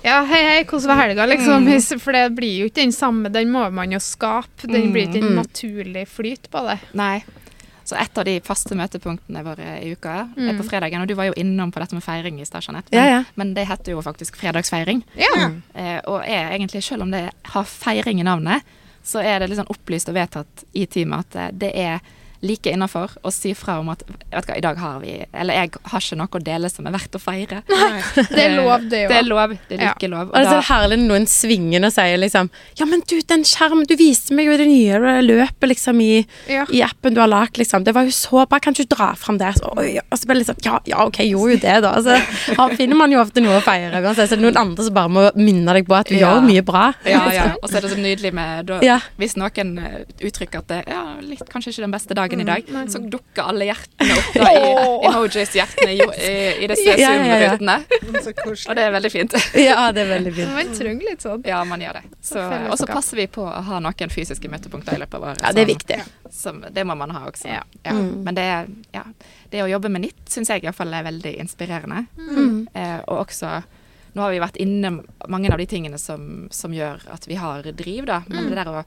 ja, 0.00 0.22
hei, 0.24 0.38
hei, 0.48 0.60
hvordan 0.64 0.88
var 0.88 0.96
helga, 1.02 1.26
liksom? 1.28 1.66
Mm. 1.68 1.98
For 2.00 2.16
det 2.16 2.22
blir 2.32 2.62
jo 2.62 2.68
ikke 2.70 2.80
den 2.80 2.94
samme, 2.96 3.28
den 3.28 3.50
må 3.52 3.66
man 3.76 3.92
jo 3.92 3.98
skape. 4.00 4.64
Den 4.64 4.94
blir 4.94 5.10
ikke 5.10 5.20
en 5.20 5.34
Mm. 5.34 5.42
naturlig 5.42 6.06
flyt 6.08 6.48
på 6.48 6.62
det. 6.70 6.78
Nei. 6.96 7.18
Så 7.84 7.96
et 7.98 8.18
av 8.18 8.24
de 8.24 8.40
faste 8.44 8.74
møtepunktene 8.76 9.42
våre 9.44 9.78
i 9.82 9.92
uka 9.92 10.14
er 10.36 10.52
Mm. 10.52 10.58
på 10.58 10.68
fredagen. 10.68 11.00
Og 11.02 11.08
du 11.08 11.14
var 11.14 11.24
jo 11.30 11.32
innom 11.36 11.72
på 11.72 11.80
dette 11.80 11.94
med 11.94 12.02
feiring 12.02 12.40
i 12.40 12.44
stad, 12.44 12.62
Jeanette. 12.66 12.90
Men, 12.92 13.08
ja. 13.08 13.24
men 13.36 13.54
det 13.54 13.66
heter 13.68 13.92
jo 13.92 14.02
faktisk 14.02 14.36
fredagsfeiring. 14.36 15.02
Ja. 15.16 15.50
Eh, 15.74 16.00
og 16.06 16.22
er 16.26 16.50
egentlig, 16.52 16.82
selv 16.84 17.02
om 17.02 17.10
det 17.10 17.30
har 17.42 17.64
feiring 17.64 18.20
i 18.20 18.22
navnet, 18.24 18.62
så 19.02 19.22
er 19.24 19.38
det 19.40 19.48
litt 19.50 19.58
sånn 19.58 19.70
opplyst 19.72 20.08
og 20.08 20.14
vedtatt 20.14 20.64
i 20.74 20.86
teamet 20.86 21.34
at 21.36 21.58
det 21.58 21.72
er 21.74 22.00
like 22.42 22.70
innafor 22.72 23.10
å 23.22 23.30
si 23.34 23.52
fra 23.54 23.78
om 23.80 23.88
at 23.92 24.02
vet 24.32 24.46
hva, 24.48 24.56
i 24.56 24.62
dag 24.64 24.78
har 24.80 25.00
vi 25.02 25.12
Eller 25.34 25.54
jeg 25.58 25.72
har 25.92 26.00
ikke 26.00 26.16
noe 26.16 26.28
å 26.32 26.40
dele 26.42 26.70
som 26.72 26.86
er 26.88 26.94
verdt 26.94 27.16
å 27.18 27.20
feire. 27.20 27.62
Det 28.30 28.40
er 28.46 28.54
lov, 28.56 28.86
det 28.88 29.02
Det 29.10 29.16
er 29.18 29.26
lov. 29.28 29.52
Det 29.68 29.76
er 29.78 29.82
Ja. 29.84 29.94
lov. 30.08 30.30
Og 30.30 30.34
det 30.38 30.46
er 30.46 30.60
så 30.62 30.72
herlig 30.72 30.98
når 31.02 31.08
noen 31.10 31.26
svinger 31.28 31.84
og 31.86 31.92
sier 31.92 32.16
liksom 32.18 32.50
Ja, 32.78 32.86
men 32.86 33.02
du, 33.08 33.20
den 33.20 33.44
skjermen 33.44 33.86
Du 33.90 33.94
viste 33.96 34.32
meg 34.36 34.46
jo 34.48 34.56
det 34.56 34.68
nye 34.70 35.20
løpet 35.22 35.68
liksom 35.68 36.00
i, 36.00 36.26
Ja. 36.48 36.64
i 36.72 36.80
appen 36.82 37.14
du 37.14 37.20
har 37.20 37.28
lagd, 37.28 37.58
liksom. 37.60 37.84
Det 37.84 37.92
var 37.94 38.04
jo 38.08 38.10
så 38.16 38.46
bra. 38.48 38.58
Kan 38.58 38.72
ikke 38.74 38.88
du 38.88 38.94
dra 38.96 39.10
fram 39.16 39.38
det? 39.38 39.52
Så, 39.60 39.72
oi, 39.76 39.98
og 40.00 40.16
så 40.18 40.26
blir 40.26 40.40
det 40.40 40.46
liksom 40.46 40.64
Ja, 40.64 40.78
ja, 40.86 41.04
OK, 41.06 41.18
jeg 41.20 41.32
gjorde 41.34 41.56
jo 41.58 41.60
det, 41.66 41.76
da. 41.82 41.92
Så 42.00 42.16
her 42.56 42.76
finner 42.76 42.96
man 42.96 43.12
jo 43.12 43.20
ofte 43.20 43.40
noe 43.44 43.58
å 43.60 43.64
feire 43.64 43.90
Så 44.14 44.14
Så 44.26 44.36
det 44.36 44.38
er 44.38 44.44
noen 44.46 44.56
andre 44.64 44.84
som 44.84 44.94
bare 44.94 45.08
må 45.12 45.26
minne 45.36 45.72
deg 45.76 45.86
på 45.88 45.94
at 45.98 46.06
du 46.08 46.14
Ja. 46.16 46.34
gjør 46.36 46.46
mye 46.46 46.62
bra. 46.64 46.94
Ja, 47.04 47.26
ja. 47.32 47.46
Og 47.62 47.68
så 47.68 47.76
er 47.76 47.80
det 47.82 47.90
så 47.92 48.00
nydelig 48.00 48.32
med 48.32 48.66
da, 48.66 48.80
Ja. 48.82 48.98
Hvis 49.18 49.36
noen 49.36 49.78
eh, 49.78 50.04
uttrykker 50.24 50.58
at 50.64 50.68
det 50.68 50.84
ja, 50.88 51.16
litt, 51.20 51.40
kanskje 51.50 51.72
ikke 51.72 51.84
den 51.86 51.90
beste 51.92 52.14
dagen 52.14 52.29
i 52.38 52.44
dag, 52.46 52.68
Nei. 52.70 52.84
så 52.92 53.00
dukker 53.02 53.48
alle 53.50 53.66
hjertene 53.66 54.14
opp 54.20 54.36
da, 54.38 54.50
i 54.54 55.08
emojis-hjertene 55.10 55.96
i, 55.96 55.98
i, 55.98 56.34
i 56.62 56.68
disse 56.70 56.94
Ja, 56.94 57.10
ja, 57.16 57.24
ja. 57.26 57.56
Zoom-rutene. 57.56 58.22
Så. 58.22 58.70
Og 58.70 58.78
det 58.78 58.84
er 58.86 58.94
veldig 58.94 59.10
fint. 59.10 59.34
Ja, 59.70 59.88
det 59.96 60.04
er 60.04 60.12
veldig 60.14 60.32
fint. 60.36 60.52
Man 60.54 60.70
trenger 60.78 61.10
litt 61.10 61.26
sånn. 61.26 61.42
Ja, 61.50 61.58
man 61.66 61.82
gjør 61.82 61.98
det. 61.98 62.04
Så, 62.22 62.44
og 62.70 62.78
så 62.78 62.86
passer 62.90 63.18
vi 63.18 63.26
på 63.34 63.42
å 63.42 63.64
ha 63.66 63.82
noen 63.82 64.14
fysiske 64.14 64.50
møtepunkter 64.52 64.94
i 64.94 65.02
løpet 65.02 65.18
av 65.18 65.26
året. 65.32 65.42
Ja, 65.42 65.52
det 65.56 65.64
er 65.66 65.70
viktig. 65.72 65.98
Som, 66.30 66.62
det 66.70 66.86
må 66.86 66.94
man 66.98 67.10
ha 67.16 67.26
også. 67.28 67.50
Ja. 67.50 67.64
Ja. 67.82 67.96
Men 67.98 68.38
det, 68.38 68.46
ja, 68.94 69.04
det 69.50 69.64
å 69.64 69.68
jobbe 69.70 69.90
med 69.90 70.06
nytt 70.06 70.22
syns 70.30 70.52
jeg 70.54 70.62
iallfall 70.64 70.94
er 70.94 71.06
veldig 71.10 71.34
inspirerende. 71.42 72.04
Mm. 72.20 72.56
Eh, 72.74 72.98
og 73.10 73.26
også 73.26 73.58
Nå 74.10 74.24
har 74.24 74.32
vi 74.34 74.40
vært 74.42 74.56
inne 74.58 74.88
mange 75.30 75.52
av 75.54 75.60
de 75.60 75.68
tingene 75.70 75.98
som, 76.02 76.48
som 76.50 76.72
gjør 76.74 77.04
at 77.14 77.28
vi 77.30 77.36
har 77.38 77.62
driv, 77.62 78.08
da. 78.08 78.16
Men 78.26 78.48
det 78.50 78.56
der 78.58 78.70
å 78.72 78.80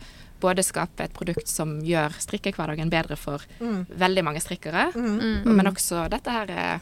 både 0.44 0.64
skape 0.66 1.06
et 1.08 1.14
produkt 1.16 1.48
som 1.50 1.78
gjør 1.86 2.16
strikkehverdagen 2.20 2.92
bedre 2.92 3.16
for 3.20 3.40
Mm. 3.60 3.86
veldig 3.98 4.24
mange 4.28 4.42
strikkere, 4.44 4.90
Mm. 4.94 5.46
men 5.56 5.68
også 5.72 6.10
dette 6.12 6.30
her 6.32 6.50
eh, 6.52 6.80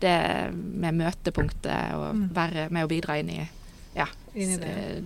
det 0.00 0.54
med 0.54 0.94
møtepunktet 0.94 1.94
og 1.94 2.14
Mm. 2.14 2.28
være 2.34 2.70
med 2.70 2.86
å 2.86 2.88
bidra 2.88 3.18
inn 3.20 3.30
i 3.30 3.48
ja, 3.96 4.06
i 4.36 4.44
det. 4.56 5.02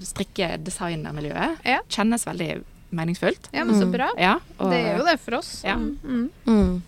Ja. 1.65 1.81
Kjennes 1.89 2.25
veldig 2.29 2.63
meningsfullt. 2.93 3.49
Ja, 3.53 3.65
men 3.65 3.75
så 3.81 3.87
Mm. 3.89 3.93
bra. 3.93 4.11
Ja, 4.19 4.35
og, 4.61 4.71
Det 4.71 4.85
er 4.87 4.99
jo 4.99 5.05
det 5.05 5.21
for 5.21 5.35
oss. 5.39 5.63
Ja. 5.65 5.77
Mm. 5.77 6.31
Mm. 6.47 6.83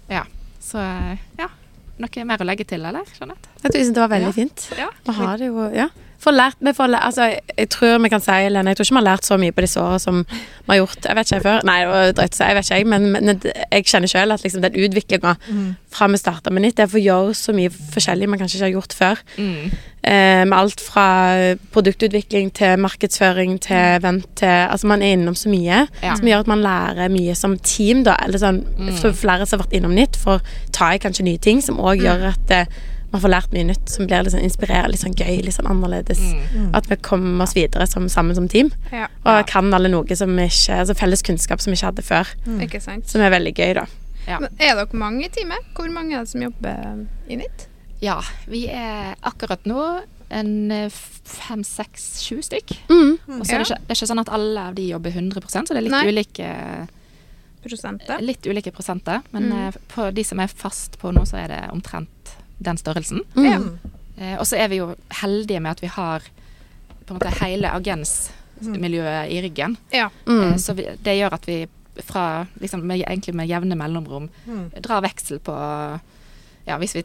Så 0.60 0.78
eh, 0.78 1.18
ja. 1.38 1.48
Noe 1.98 2.24
mer 2.26 2.36
å 2.38 2.44
legge 2.44 2.66
til, 2.66 2.84
eller, 2.84 3.04
Jeanette? 3.18 3.48
Jeg 3.62 3.72
syns 3.72 3.94
det 3.94 3.96
var 3.96 4.08
veldig 4.08 4.26
Ja. 4.26 4.32
fint. 4.32 4.70
Ja. 4.76 4.88
Da 5.04 5.12
har 5.12 5.38
det 5.38 5.46
jo 5.46 5.70
Ja. 5.72 5.88
Får 6.26 6.34
lært, 6.34 6.56
vi 6.60 6.72
får 6.74 6.88
lært, 6.90 7.04
altså, 7.06 7.28
jeg, 7.56 7.68
tror 7.70 7.98
vi 8.02 8.08
kan 8.10 8.20
si, 8.24 8.36
Lene, 8.50 8.72
jeg 8.72 8.76
tror 8.80 8.84
ikke 8.88 8.94
vi 8.96 8.98
har 8.98 9.06
lært 9.06 9.24
så 9.28 9.36
mye 9.38 9.52
på 9.54 9.62
disse 9.62 9.78
årene 9.80 10.00
som 10.02 10.16
vi 10.26 10.72
har 10.72 10.80
gjort. 10.80 11.04
Jeg 11.06 11.14
vet 11.16 11.26
ikke 11.28 11.36
jeg 11.36 11.44
før. 11.46 11.60
Nei, 11.68 11.76
det 11.80 11.88
var 11.92 12.02
jeg 12.02 12.56
vet 12.58 12.64
ikke 12.66 12.78
jeg, 12.80 12.86
men, 12.90 13.10
men 13.14 13.30
jeg 13.44 13.84
kjenner 13.86 14.10
selv 14.10 14.32
at 14.34 14.42
liksom, 14.42 14.62
den 14.66 14.74
utviklinga 14.86 15.36
Mm. 15.46 15.76
fra 15.90 16.06
vi 16.10 16.18
starta 16.18 16.50
med 16.50 16.62
nytt, 16.62 16.76
det 16.76 16.82
er 16.84 16.90
for 16.90 16.98
å 16.98 17.04
gjøre 17.06 17.34
så 17.38 17.52
mye 17.54 17.70
forskjellig 17.70 18.28
man 18.28 18.38
kanskje 18.40 18.58
ikke 18.58 18.66
har 18.66 18.74
gjort 18.74 18.96
før. 18.98 19.22
Mm. 19.38 19.70
Eh, 20.06 20.42
med 20.46 20.54
alt 20.58 20.80
fra 20.80 21.06
produktutvikling 21.74 22.50
til 22.54 22.76
markedsføring 22.78 23.56
til 23.64 24.02
vent 24.04 24.26
til 24.38 24.48
Altså 24.70 24.86
man 24.86 25.02
er 25.02 25.14
innom 25.16 25.34
så 25.34 25.48
mye 25.50 25.86
Ja. 26.02 26.14
som 26.14 26.26
gjør 26.26 26.40
at 26.44 26.46
man 26.46 26.62
lærer 26.62 27.08
mye 27.10 27.34
som 27.34 27.58
team, 27.58 28.02
da. 28.04 28.16
Eller 28.24 28.38
sånn 28.38 28.64
Mm. 28.78 28.92
så 29.00 29.12
flere 29.12 29.46
som 29.46 29.58
har 29.60 29.66
vært 29.66 29.76
innom 29.78 29.94
nytt, 29.94 30.16
får 30.16 30.40
ta 30.72 30.90
i 30.94 30.98
kanskje 30.98 31.24
nye 31.24 31.38
ting, 31.38 31.60
som 31.62 31.76
òg 31.78 32.00
gjør 32.02 32.28
at 32.32 32.50
eh, 32.50 32.66
man 33.12 33.20
får 33.22 33.30
lært 33.32 33.52
mye 33.54 33.64
nytt 33.68 33.88
som 33.88 34.06
blir 34.06 34.22
litt 34.26 34.32
sånn 34.34 34.42
inspirerende, 34.44 34.90
litt 34.94 35.00
sånn 35.04 35.14
gøy, 35.16 35.42
litt 35.46 35.54
sånn 35.54 35.68
annerledes. 35.70 36.18
Mm. 36.52 36.70
At 36.74 36.88
vi 36.90 36.96
kommer 37.06 37.44
oss 37.46 37.54
videre 37.56 37.86
som, 37.86 38.08
sammen 38.12 38.34
som 38.34 38.48
team. 38.48 38.72
Ja. 38.92 39.06
Og 39.24 39.46
kan 39.50 39.72
alle 39.74 39.88
noe 39.92 40.16
som 40.18 40.34
vi 40.36 40.48
ikke 40.50 40.80
Altså 40.80 40.94
felles 40.98 41.22
kunnskap 41.22 41.60
som 41.62 41.70
vi 41.72 41.78
ikke 41.78 41.92
hadde 41.92 42.02
før. 42.06 42.34
Ikke 42.66 42.80
sant. 42.82 43.08
Som 43.08 43.20
er 43.22 43.30
veldig 43.30 43.54
gøy, 43.56 43.72
da. 43.78 43.86
Ja. 44.26 44.40
Men 44.42 44.50
er 44.58 44.74
dere 44.74 44.98
mange 44.98 45.24
i 45.26 45.30
teamet? 45.30 45.68
Hvor 45.76 45.88
mange 45.94 46.16
er 46.18 46.24
det 46.26 46.32
som 46.34 46.42
jobber 46.42 47.06
i 47.28 47.36
NIT? 47.38 47.68
ja. 48.02 48.18
Vi 48.50 48.66
er 48.68 49.14
akkurat 49.22 49.62
nå 49.64 49.84
en 50.28 50.50
eh, 50.74 50.90
fem, 50.90 51.62
seks, 51.64 52.18
sju 52.26 52.40
stykk. 52.42 52.72
Mm. 52.90 53.12
Og 53.38 53.46
så 53.46 53.54
er 53.54 53.62
det, 53.62 53.68
ikke, 53.70 53.78
det 53.86 53.94
er 53.94 53.98
ikke 54.00 54.08
sånn 54.10 54.20
at 54.24 54.32
alle 54.34 54.64
av 54.72 54.74
de 54.74 54.88
jobber 54.90 55.14
100% 55.14 55.46
så 55.70 55.74
det 55.74 55.78
er 55.78 55.86
litt 55.86 55.94
Nei. 55.94 56.08
ulike 56.10 56.50
Prosenter? 57.66 58.20
Litt 58.22 58.46
ulike 58.46 58.70
prosenter. 58.70 59.22
Men 59.30 59.42
Mm. 59.50 59.68
eh, 59.68 59.74
på 59.88 60.10
de 60.14 60.24
som 60.24 60.38
er 60.40 60.46
fast 60.46 60.98
på 60.98 61.10
nå, 61.12 61.22
så 61.26 61.36
er 61.44 61.48
det 61.48 61.60
omtrent 61.72 62.08
den 62.58 62.76
størrelsen. 62.80 63.20
Mm. 63.36 63.44
Ja. 63.46 63.58
Eh, 64.18 64.38
og 64.40 64.46
så 64.46 64.56
er 64.56 64.68
vi 64.68 64.76
jo 64.80 64.94
heldige 65.22 65.60
med 65.60 65.70
at 65.76 65.82
vi 65.82 65.86
har 65.92 66.20
på 67.06 67.14
en 67.14 67.18
måte 67.18 67.34
hele 67.44 67.68
agensmiljøet 67.70 69.30
i 69.30 69.40
ryggen. 69.44 69.76
Ja. 69.92 70.08
Mm. 70.26 70.42
Eh, 70.52 70.56
Så 70.56 70.74
vi, 70.74 70.86
det 71.02 71.16
gjør 71.18 71.32
at 71.34 71.46
vi 71.48 71.66
fra 72.04 72.46
liksom 72.60 72.82
med, 72.86 73.00
egentlig 73.08 73.34
med 73.34 73.48
jevne 73.48 73.76
mellomrom 73.76 74.28
Mm. 74.46 74.70
drar 74.82 75.00
veksel 75.02 75.38
på 75.38 75.54
Ja, 76.66 76.78
hvis 76.78 76.94
vi 76.96 77.04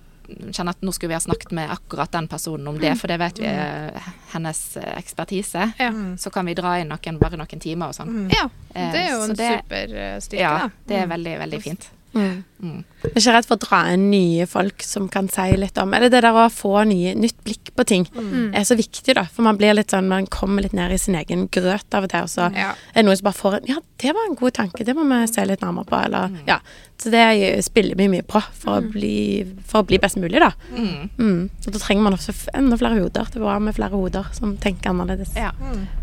kjenner 0.51 0.69
at 0.71 0.81
nå 0.81 0.91
skulle 0.91 1.09
vi 1.09 1.13
ha 1.13 1.19
snakket 1.19 1.51
med 1.51 1.69
akkurat 1.69 2.11
den 2.11 2.27
personen 2.27 2.67
om 2.67 2.79
det, 2.79 2.95
for 2.97 3.07
det 3.07 3.17
vet 3.19 3.39
vi 3.39 3.45
er 3.45 3.91
hennes 4.33 4.77
eh, 4.77 4.97
ekspertise, 4.97 5.73
Ja. 5.77 5.89
Mm. 5.91 6.17
så 6.17 6.29
kan 6.31 6.45
vi 6.45 6.53
dra 6.55 6.79
inn 6.79 6.87
noen, 6.89 7.19
bare 7.19 7.37
noen 7.37 7.59
timer 7.59 7.87
og 7.89 7.93
sånn. 7.95 8.07
Mm. 8.09 8.29
ja. 8.31 8.49
Eh, 8.73 8.91
Det 8.91 8.99
er 9.01 9.09
jo 9.11 9.21
en 9.21 9.35
superstyrke, 9.35 10.39
Ja, 10.41 10.69
det 10.87 10.97
er 10.97 11.07
veldig, 11.07 11.37
veldig 11.39 11.61
fint. 11.61 11.89
Mm. 12.13 12.43
Mm. 12.61 12.83
Jeg 13.03 13.11
er 13.15 13.19
ikke 13.21 13.33
redd 13.33 13.45
for 13.47 13.55
å 13.55 13.61
dra 13.63 13.77
inn 13.93 14.09
nye 14.11 14.45
folk 14.45 14.83
som 14.83 15.07
kan 15.09 15.29
si 15.31 15.45
litt 15.57 15.77
om 15.81 15.93
Eller 15.95 16.09
det 16.11 16.19
der 16.21 16.35
å 16.37 16.43
få 16.51 16.83
nye, 16.85 17.13
nytt 17.15 17.39
blikk 17.43 17.71
på 17.73 17.85
ting 17.87 18.03
Mm. 18.13 18.53
er 18.53 18.65
så 18.67 18.75
viktig, 18.77 19.15
da. 19.15 19.23
For 19.23 19.41
man 19.41 19.57
blir 19.57 19.73
litt 19.73 19.89
sånn 19.89 20.07
Man 20.09 20.27
kommer 20.27 20.61
litt 20.61 20.73
ned 20.73 20.91
i 20.91 20.97
sin 20.97 21.15
egen 21.15 21.47
grøt 21.47 21.87
av 21.95 22.03
og 22.03 22.09
til, 22.11 22.21
og 22.21 22.27
så 22.29 22.51
Ja. 22.53 22.71
er 22.93 23.01
det 23.01 23.05
noen 23.05 23.17
som 23.17 23.23
bare 23.23 23.33
får 23.39 23.53
en 23.55 23.65
Ja, 23.67 23.77
det 23.97 24.13
var 24.13 24.25
en 24.29 24.35
god 24.35 24.53
tanke, 24.53 24.85
det 24.85 24.93
må 24.95 25.07
vi 25.07 25.27
se 25.33 25.45
litt 25.45 25.61
nærmere 25.61 25.85
på, 25.87 26.03
eller 26.05 26.29
Ja. 26.47 26.59
Så 26.99 27.09
det 27.09 27.63
spiller 27.65 27.95
vi 27.95 28.07
mye 28.07 28.21
på 28.23 28.43
for 28.53 28.79
å 28.81 28.91
bli, 28.91 29.43
for 29.65 29.81
å 29.81 29.87
bli 29.87 29.97
best 29.97 30.17
mulig, 30.17 30.37
da. 30.39 30.51
Mm. 30.75 31.09
Mm. 31.17 31.49
Og 31.65 31.73
da 31.73 31.79
trenger 31.79 32.03
man 32.03 32.13
også 32.13 32.33
enda 32.53 32.77
flere 32.77 32.99
hoder. 33.01 33.25
Det 33.25 33.37
er 33.37 33.39
bra 33.39 33.57
med 33.59 33.73
flere 33.73 33.89
hoder 33.89 34.25
som 34.33 34.55
tenker 34.57 34.91
annerledes. 34.91 35.33
Ja. 35.35 35.51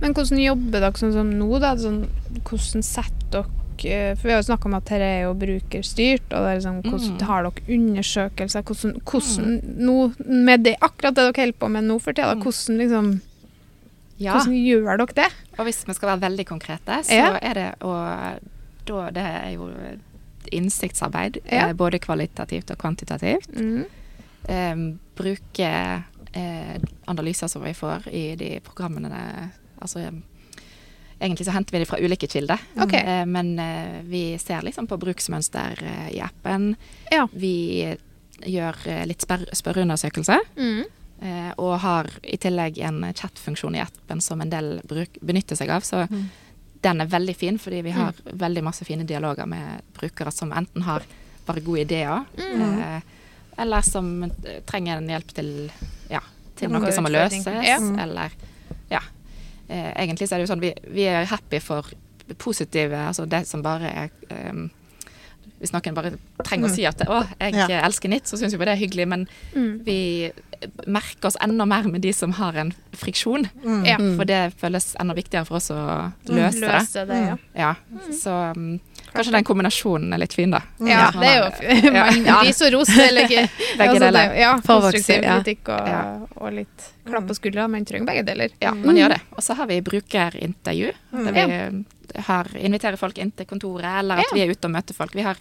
Men 0.01 0.13
hvordan 0.15 0.43
jobber 0.43 0.81
dere 0.81 0.93
sånn 0.93 1.13
som 1.13 1.31
nå, 1.39 1.61
da? 1.61 1.77
Sånn, 1.77 2.09
hvordan 2.43 2.83
setter 2.83 3.31
dere 3.31 3.47
For 3.83 4.23
vi 4.29 4.33
har 4.35 4.43
jo 4.43 4.47
snakka 4.49 4.67
om 4.67 4.75
at 4.75 4.85
dette 4.85 5.03
er 5.07 5.23
jo 5.25 5.35
brukerstyrt, 5.35 6.33
og 6.33 6.45
det 6.45 6.51
er 6.51 6.59
liksom, 6.59 6.83
hvordan 6.83 7.17
Mm. 7.19 7.27
har 7.29 7.43
dere 7.43 7.79
undersøkelser? 7.79 8.63
Hvordan, 8.63 9.01
hvordan 9.05 9.61
nå, 9.87 9.97
med 10.27 10.65
det, 10.65 10.77
akkurat 10.81 11.15
det 11.15 11.25
dere 11.35 11.45
holder 11.45 11.59
på 11.59 11.69
med 11.71 11.85
nå 11.85 11.99
for 12.01 12.13
tida, 12.13 12.35
Mm. 12.35 12.43
hvordan, 12.43 12.79
liksom, 12.79 13.21
ja. 14.19 14.33
hvordan 14.33 14.55
gjør 14.55 14.97
dere 14.99 15.15
det? 15.15 15.33
Og 15.59 15.65
hvis 15.67 15.85
vi 15.87 15.93
skal 15.95 16.09
være 16.19 16.21
veldig 16.31 16.47
konkrete, 16.47 17.03
så 17.05 17.13
Ja. 17.15 17.39
er 17.43 17.55
det 17.55 17.75
å 17.81 18.39
da, 18.87 19.11
Det 19.11 19.23
er 19.23 19.51
jo 19.55 19.71
innsiktsarbeid, 20.53 21.39
Ja. 21.51 21.69
eh, 21.69 21.73
både 21.75 21.99
kvalitativt 22.01 22.71
og 22.71 22.79
kvantitativt. 22.79 23.49
Mm. 23.55 23.85
Eh, 24.49 24.75
bruke 25.17 26.05
eh, 26.35 26.79
analyser 27.07 27.49
som 27.49 27.63
vi 27.63 27.73
får 27.73 28.07
i 28.13 28.35
de 28.37 28.61
programmene 28.61 29.51
Altså 29.81 30.01
eh, 30.07 30.11
egentlig 31.21 31.47
så 31.47 31.53
henter 31.55 31.73
vi 31.73 31.79
det 31.83 31.89
fra 31.91 31.99
ulike 31.99 32.29
kilder. 32.31 32.59
Ok. 32.81 32.93
Eh, 32.95 33.25
men 33.27 33.59
eh, 33.59 34.03
vi 34.07 34.39
ser 34.39 34.63
liksom 34.63 34.87
på 34.87 34.99
bruksmønster 34.99 35.83
eh, 35.83 36.11
i 36.17 36.21
appen. 36.21 36.77
Ja. 37.11 37.27
Vi 37.33 37.97
gjør 38.47 38.77
litt 39.11 39.25
spørreundersøkelse. 39.59 40.37
Mm. 40.57 40.85
Og 41.59 41.73
har 41.83 42.07
i 42.23 42.37
tillegg 42.39 42.77
en 42.87 43.01
chatfunksjon 43.19 43.75
i 43.75 43.81
appen 43.83 44.21
som 44.23 44.39
en 44.41 44.51
del 44.53 44.77
bruk, 44.87 45.17
benytter 45.21 45.59
seg 45.59 45.73
av. 45.75 45.83
Så 45.83 46.05
Mm. 46.09 46.29
den 46.83 47.01
er 47.01 47.07
veldig 47.11 47.35
fin, 47.37 47.59
fordi 47.59 47.83
vi 47.83 47.91
har 47.91 48.15
veldig 48.33 48.63
masse 48.63 48.85
fine 48.87 49.03
dialoger 49.05 49.47
med 49.47 49.83
brukere 49.99 50.31
som 50.31 50.53
enten 50.53 50.83
har 50.87 51.03
bare 51.47 51.61
gode 51.61 51.81
ideer, 51.81 52.25
Mm. 52.37 52.79
eh, 52.79 53.01
eller 53.59 53.81
som 53.83 54.31
trenger 54.67 54.97
en 54.99 55.09
hjelp 55.09 55.35
til, 55.35 55.71
ja, 56.11 56.21
til 56.55 56.71
Noe 56.71 56.81
noe 56.81 56.93
som 56.93 57.03
må 57.05 57.11
løses, 57.11 57.45
Ja. 57.45 57.81
Mm. 57.81 57.99
eller 57.99 58.31
egentlig 59.69 60.29
så 60.29 60.35
er 60.35 60.39
det 60.43 60.49
jo 60.49 60.55
sånn, 60.55 60.61
vi, 60.65 60.73
vi 60.95 61.05
er 61.11 61.25
happy 61.29 61.61
for 61.61 61.87
positive, 62.39 62.93
altså 63.09 63.27
det 63.29 63.47
som 63.47 63.63
bare 63.63 63.89
er 63.89 64.11
um, 64.51 64.71
hvis 65.61 65.73
noen 65.75 65.95
bare 65.97 66.13
trenger 66.45 66.69
å 66.69 66.71
Mm. 66.71 66.75
si 66.77 66.85
at 66.87 66.99
'å, 67.01 67.27
jeg 67.41 67.55
Ja. 67.55 67.81
elsker 67.83 68.09
nytt', 68.09 68.27
så 68.29 68.37
syns 68.39 68.53
vi 68.53 68.59
det 68.65 68.69
er 68.69 68.77
hyggelig, 68.87 69.09
men 69.09 69.29
Mm. 69.57 69.85
vi 69.85 70.31
merker 70.87 71.27
oss 71.27 71.37
enda 71.41 71.65
mer 71.67 71.83
med 71.89 72.01
de 72.03 72.13
som 72.13 72.33
har 72.33 72.55
en 72.57 72.73
friksjon. 72.93 73.49
Mm. 73.65 73.85
Ja. 73.87 73.97
Mm. 73.99 74.17
For 74.17 74.25
det 74.25 74.55
føles 74.61 74.95
enda 75.01 75.15
viktigere 75.15 75.47
for 75.47 75.57
oss 75.57 75.71
å 75.71 76.13
løse 76.29 76.61
det. 76.61 76.69
Løse 76.71 77.07
det, 77.07 77.27
ja. 77.27 77.37
Ja, 77.57 77.75
så 78.13 78.53
um, 78.57 78.81
kanskje 79.15 79.33
den 79.35 79.45
kombinasjonen 79.49 80.13
er 80.15 80.21
litt 80.23 80.35
fin, 80.37 80.51
da. 80.51 80.61
Ja, 80.81 80.99
Ja. 80.99 81.11
det 81.21 81.29
er 81.29 81.39
jo. 81.39 81.93
Man 82.25 82.47
ris 82.47 82.61
og 82.67 82.73
ros. 82.75 82.89
Det 82.95 83.09
ligger 83.15 83.49
Begge 83.79 83.99
deler. 84.03 84.35
Ja, 84.39 84.53
konstruktiv 84.65 85.23
ja. 85.25 85.37
kritikk 85.39 85.69
og, 85.75 86.29
og 86.43 86.53
litt 86.57 86.89
klapp 87.09 87.29
på 87.31 87.37
skuldra. 87.39 87.69
Man 87.69 87.85
trenger 87.89 88.07
begge 88.11 88.25
deler. 88.29 88.55
Ja, 88.63 88.73
man 88.75 88.97
gjør 89.01 89.15
det. 89.17 89.21
Og 89.37 89.43
så 89.47 89.55
har 89.59 89.67
vi 89.71 89.81
brukerintervju, 89.87 90.93
Mm. 91.13 91.25
der 91.25 91.47
vi 91.49 92.23
har, 92.25 92.49
inviterer 92.57 92.97
folk 92.97 93.19
inn 93.21 93.31
til 93.37 93.47
kontoret, 93.47 93.89
eller 94.01 94.21
at 94.23 94.31
vi 94.35 94.41
er 94.45 94.51
ute 94.53 94.65
og 94.69 94.73
møter 94.73 94.95
folk. 94.97 95.15
Vi 95.15 95.23
har, 95.27 95.37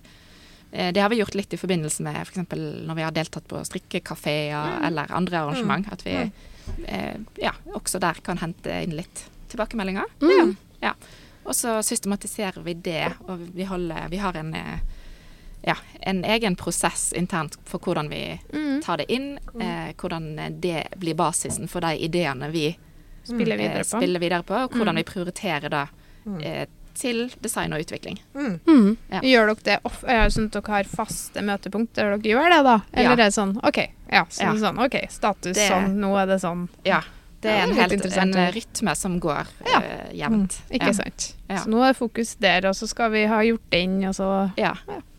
eh, 0.72 0.91
det 0.91 1.01
har 1.01 1.09
vi 1.09 1.18
gjort 1.22 1.36
litt 1.36 1.53
i 1.53 1.57
forbindelse 1.59 2.03
med 2.03 2.15
f.eks. 2.24 2.38
når 2.88 2.95
vi 2.95 3.01
har 3.05 3.11
deltatt 3.15 3.47
på 3.47 3.61
strikkekafeer 3.65 4.86
eller 4.88 5.11
andre 5.15 5.38
arrangement. 5.45 5.88
At 5.91 6.03
vi 6.05 6.15
eh, 6.88 7.15
ja, 7.41 7.51
også 7.76 7.99
der 8.03 8.20
kan 8.24 8.38
hente 8.38 8.82
inn 8.84 8.95
litt 8.99 9.26
tilbakemeldinger. 9.51 10.03
Mm. 10.22 10.55
Ja. 10.84 10.93
Og 11.47 11.55
så 11.55 11.77
systematiserer 11.83 12.61
vi 12.63 12.73
det, 12.73 13.13
og 13.27 13.39
vi, 13.55 13.63
holder, 13.63 14.09
vi 14.11 14.17
har 14.19 14.35
en, 14.35 14.53
eh, 14.53 14.79
ja, 15.63 15.75
en 16.01 16.23
egen 16.25 16.55
prosess 16.59 17.13
internt 17.15 17.57
for 17.65 17.79
hvordan 17.79 18.09
vi 18.09 18.39
Mm. 18.53 18.81
tar 18.83 18.97
det 18.97 19.05
inn. 19.11 19.39
Eh, 19.59 19.93
hvordan 19.97 20.59
det 20.61 20.87
blir 20.97 21.15
basisen 21.15 21.67
for 21.69 21.79
de 21.81 21.95
ideene 22.03 22.51
vi 22.51 22.77
Spille 23.23 23.53
eh, 23.55 23.57
videre 23.57 23.83
på. 23.83 23.97
spiller 23.97 24.19
videre 24.19 24.43
på, 24.43 24.53
og 24.63 24.71
hvordan 24.71 24.95
Mm. 24.95 24.95
vi 24.95 25.03
prioriterer 25.03 25.69
det. 25.69 25.87
eh, 26.43 26.65
til 26.93 27.29
design 27.41 27.71
og 27.73 27.79
utvikling. 27.79 28.17
Mm. 28.35 28.59
Mm. 28.67 28.97
Ja. 29.11 29.19
Gjør 29.21 29.45
dere 29.47 29.63
det 29.63 29.79
off 29.85 30.01
sånn 30.03 30.45
at 30.47 30.51
dere 30.51 30.73
har 30.73 30.83
faste 30.83 31.39
møtepunkter 31.41 31.93
der 31.95 32.17
dere 32.17 32.33
gjør 32.33 32.49
det, 32.49 32.63
da? 32.65 32.81
Eller 32.91 33.03
Ja. 33.03 33.11
er 33.11 33.15
det 33.15 33.33
sånn 33.33 33.57
OK, 33.63 33.77
ja, 34.11 34.23
sånn, 34.25 34.59
Ja. 34.59 34.71
sånn, 34.71 34.79
ok, 34.85 35.07
status 35.09 35.55
Det- 35.55 35.69
sånn, 35.71 35.95
nå 35.99 36.17
er 36.21 36.25
det 36.25 36.41
sånn. 36.41 36.67
Ja. 36.83 37.01
Det 37.41 37.51
Ja, 37.51 37.57
er 37.59 37.63
en, 37.63 37.69
litt 37.69 37.79
helt, 37.79 37.91
interessant 37.93 38.35
en 38.35 38.53
rytme 38.53 38.95
som 38.97 39.19
går 39.21 39.45
Ja. 39.67 39.77
uh, 39.79 40.15
jevnt. 40.17 40.55
Ikke 40.71 40.88
ja. 40.89 40.93
sant. 40.93 41.35
Ja. 41.49 41.57
Så 41.63 41.69
nå 41.69 41.83
er 41.85 41.93
fokus 41.93 42.35
der, 42.41 42.65
og 42.67 42.73
så 42.75 42.88
skal 42.89 43.11
vi 43.13 43.25
ha 43.29 43.41
gjort 43.45 43.69
den, 43.71 44.03
og 44.09 44.15
så 44.15 44.51
Ja. 44.57 44.73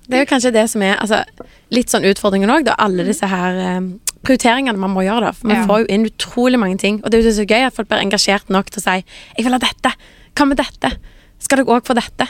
Det 0.09 0.17
er 0.17 0.25
jo 0.25 0.31
kanskje 0.35 0.53
det 0.53 0.71
som 0.71 0.83
er 0.83 0.97
altså, 0.97 1.23
litt 1.71 1.91
sånn 1.93 2.03
utfordringen 2.09 2.49
òg, 2.51 2.65
da. 2.65 2.75
Alle 2.79 3.05
disse 3.05 3.27
her 3.29 3.77
um, 3.77 4.01
prioriteringene 4.25 4.79
man 4.81 4.91
må 4.91 5.03
gjøre, 5.05 5.21
da. 5.29 5.33
For 5.33 5.47
man 5.47 5.57
Ja. 5.57 5.67
får 5.69 5.79
jo 5.85 5.87
inn 5.95 6.07
utrolig 6.09 6.59
mange 6.59 6.79
ting. 6.79 7.01
Og 7.05 7.11
det 7.11 7.21
er 7.21 7.29
jo 7.29 7.37
så 7.37 7.47
gøy 7.47 7.67
at 7.67 7.75
folk 7.75 7.89
blir 7.89 8.01
engasjert 8.01 8.49
nok 8.51 8.71
til 8.71 8.81
å 8.81 8.85
si 8.85 9.05
'Jeg 9.37 9.45
vil 9.45 9.53
ha 9.53 9.59
dette'. 9.59 9.95
Hva 10.35 10.47
med 10.49 10.57
dette? 10.57 10.97
Skal 11.39 11.59
dere 11.59 11.67
òg 11.67 11.85
få 11.85 11.95
dette? 11.95 12.27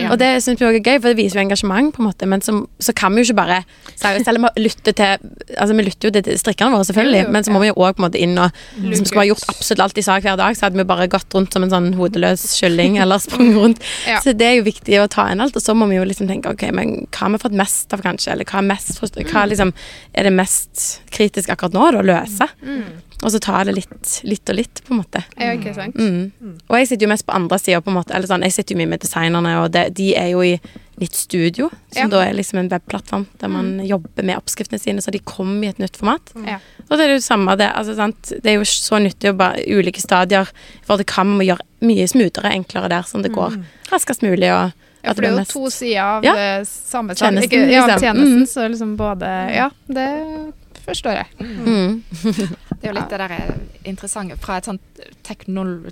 Ja. 0.00 0.10
Og 0.12 0.18
det 0.20 0.30
syns 0.44 0.60
vi 0.60 0.66
òg 0.68 0.78
er 0.78 0.84
gøy, 0.84 1.00
for 1.00 1.10
det 1.10 1.18
viser 1.18 1.40
jo 1.40 1.44
engasjement, 1.44 1.92
på 1.94 2.02
en 2.02 2.08
måte. 2.08 2.28
Men 2.30 2.44
så, 2.44 2.54
så 2.82 2.94
kan 2.96 3.14
vi 3.14 3.22
jo 3.22 3.30
ikke 3.30 3.40
bare 3.40 3.60
Selv 4.00 4.40
om 4.40 4.46
vi 4.46 4.64
lytter 4.64 4.96
til 4.96 5.30
Altså, 5.56 5.74
vi 5.76 5.84
lytter 5.86 6.08
jo 6.08 6.14
til 6.16 6.38
strikkerne 6.40 6.74
våre, 6.74 6.86
selvfølgelig, 6.88 7.24
men 7.34 7.46
så 7.46 7.54
må 7.54 7.62
vi 7.62 7.70
jo 7.70 7.76
òg 7.76 7.96
på 7.96 8.02
en 8.02 8.06
måte 8.06 8.20
inn 8.20 8.38
og 8.40 8.54
Hvis 8.76 9.02
vi 9.02 9.10
skulle 9.10 9.24
ha 9.24 9.30
gjort 9.30 9.48
absolutt 9.52 9.84
alt 9.84 9.98
de 9.98 10.04
sa 10.06 10.18
hver 10.22 10.38
dag, 10.40 10.56
så 10.56 10.66
hadde 10.66 10.80
vi 10.80 10.86
bare 10.88 11.08
gått 11.10 11.36
rundt 11.36 11.54
som 11.54 11.66
en 11.66 11.72
sånn 11.72 11.90
hodeløs 11.98 12.46
kylling 12.60 12.98
eller 13.02 13.22
sprunget 13.22 13.60
rundt. 13.64 13.84
Ja. 14.08 14.20
Så 14.24 14.34
det 14.36 14.46
er 14.46 14.58
jo 14.58 14.66
viktig 14.68 15.00
å 15.02 15.08
ta 15.10 15.28
inn 15.32 15.42
alt, 15.42 15.56
og 15.58 15.64
så 15.64 15.74
må 15.76 15.88
vi 15.90 15.98
jo 15.98 16.06
liksom 16.08 16.30
tenke 16.30 16.54
ok, 16.54 16.66
men 16.76 16.96
hva 17.08 17.26
har 17.26 17.34
vi 17.34 17.42
fått 17.42 17.58
mest 17.60 17.94
av, 17.96 18.04
kanskje? 18.04 18.34
Eller 18.34 18.48
hva 18.48 18.62
er, 18.62 18.68
mest, 18.70 19.00
hva 19.32 19.44
liksom, 19.50 19.74
er 20.14 20.28
det 20.28 20.34
mest 20.34 20.86
kritisk 21.12 21.52
akkurat 21.52 21.76
nå, 21.76 21.90
da, 21.98 22.04
løse? 22.14 22.50
mm. 22.62 23.09
Og 23.22 23.30
så 23.34 23.38
tar 23.38 23.64
det 23.68 23.74
litt, 23.76 24.20
litt 24.24 24.48
og 24.48 24.56
litt, 24.56 24.80
på 24.86 24.94
en 24.94 25.00
måte. 25.02 25.20
Ja, 25.36 25.50
ikke 25.52 25.74
sant. 25.76 25.94
Mm. 26.00 26.32
Og 26.70 26.76
jeg 26.78 26.86
sitter 26.88 27.04
jo 27.04 27.10
mest 27.12 27.26
på 27.26 27.34
andre 27.36 27.58
sida, 27.60 27.80
på 27.84 27.90
en 27.92 27.98
måte. 27.98 28.14
Eller 28.16 28.26
sånn, 28.30 28.40
jeg 28.46 28.52
sitter 28.54 28.72
jo 28.74 28.78
mye 28.80 28.88
med 28.94 29.00
designerne, 29.02 29.58
og 29.60 29.70
det, 29.72 29.82
de 29.98 30.14
er 30.16 30.30
jo 30.32 30.40
i 30.40 30.54
Nytt 31.00 31.14
Studio, 31.16 31.68
som 31.92 32.02
Ja. 32.02 32.08
da 32.08 32.20
er 32.24 32.32
liksom 32.36 32.58
en 32.60 32.68
webplattform 32.68 33.26
der 33.40 33.48
man 33.48 33.78
jobber 33.86 34.22
med 34.24 34.36
oppskriftene 34.36 34.80
sine, 34.80 35.00
så 35.04 35.10
de 35.12 35.18
kommer 35.18 35.64
i 35.64 35.68
et 35.68 35.78
nytt 35.78 35.96
format. 35.96 36.32
Ja. 36.46 36.58
Og 36.90 36.96
det 36.96 37.00
er 37.00 37.08
jo 37.12 37.16
det 37.20 37.24
samme 37.24 37.56
det. 37.56 37.70
Altså, 37.74 37.94
sant? 37.96 38.22
Det 38.42 38.46
er 38.46 38.56
jo 38.58 38.64
så 38.68 38.96
nyttig 39.00 39.30
å 39.32 39.36
bare 39.36 39.64
ulike 39.68 40.00
stadier 40.00 40.48
i 40.48 40.84
forhold 40.86 41.04
til 41.04 41.12
hva 41.14 41.24
man 41.26 41.38
må 41.40 41.44
gjøre 41.48 41.64
mye 41.82 42.08
smoothere, 42.08 42.52
enklere 42.56 42.88
der, 42.88 43.02
sånn 43.02 43.22
det 43.22 43.32
går 43.32 43.56
raskest 43.92 44.22
mulig. 44.22 44.48
Og 44.52 44.72
Ja, 45.04 45.14
for 45.14 45.22
det 45.22 45.30
er 45.30 45.38
jo 45.38 45.44
to 45.44 45.70
sider 45.70 46.00
av 46.02 46.24
Ja. 46.24 46.34
eh, 46.36 46.64
samme 46.64 47.16
sak. 47.16 47.28
Tjenesten, 47.32 47.48
Ikke, 47.50 47.70
ja, 47.72 47.86
liksom. 47.86 48.00
tjenesten, 48.00 48.40
Mm. 48.40 48.46
så 48.46 48.68
liksom 48.70 48.96
både 48.96 49.54
Ja, 49.56 49.70
det 49.88 50.52
forstår 50.86 51.14
jeg. 51.16 51.26
mm. 51.40 52.02
Det 52.80 52.88
er 52.88 52.92
jo 52.94 52.98
litt 53.00 53.10
det 53.12 53.18
der 53.20 53.32
er 53.36 53.50
interessante 53.84 54.36
Fra 54.40 54.56
et 54.56 54.64
sånt 54.64 55.00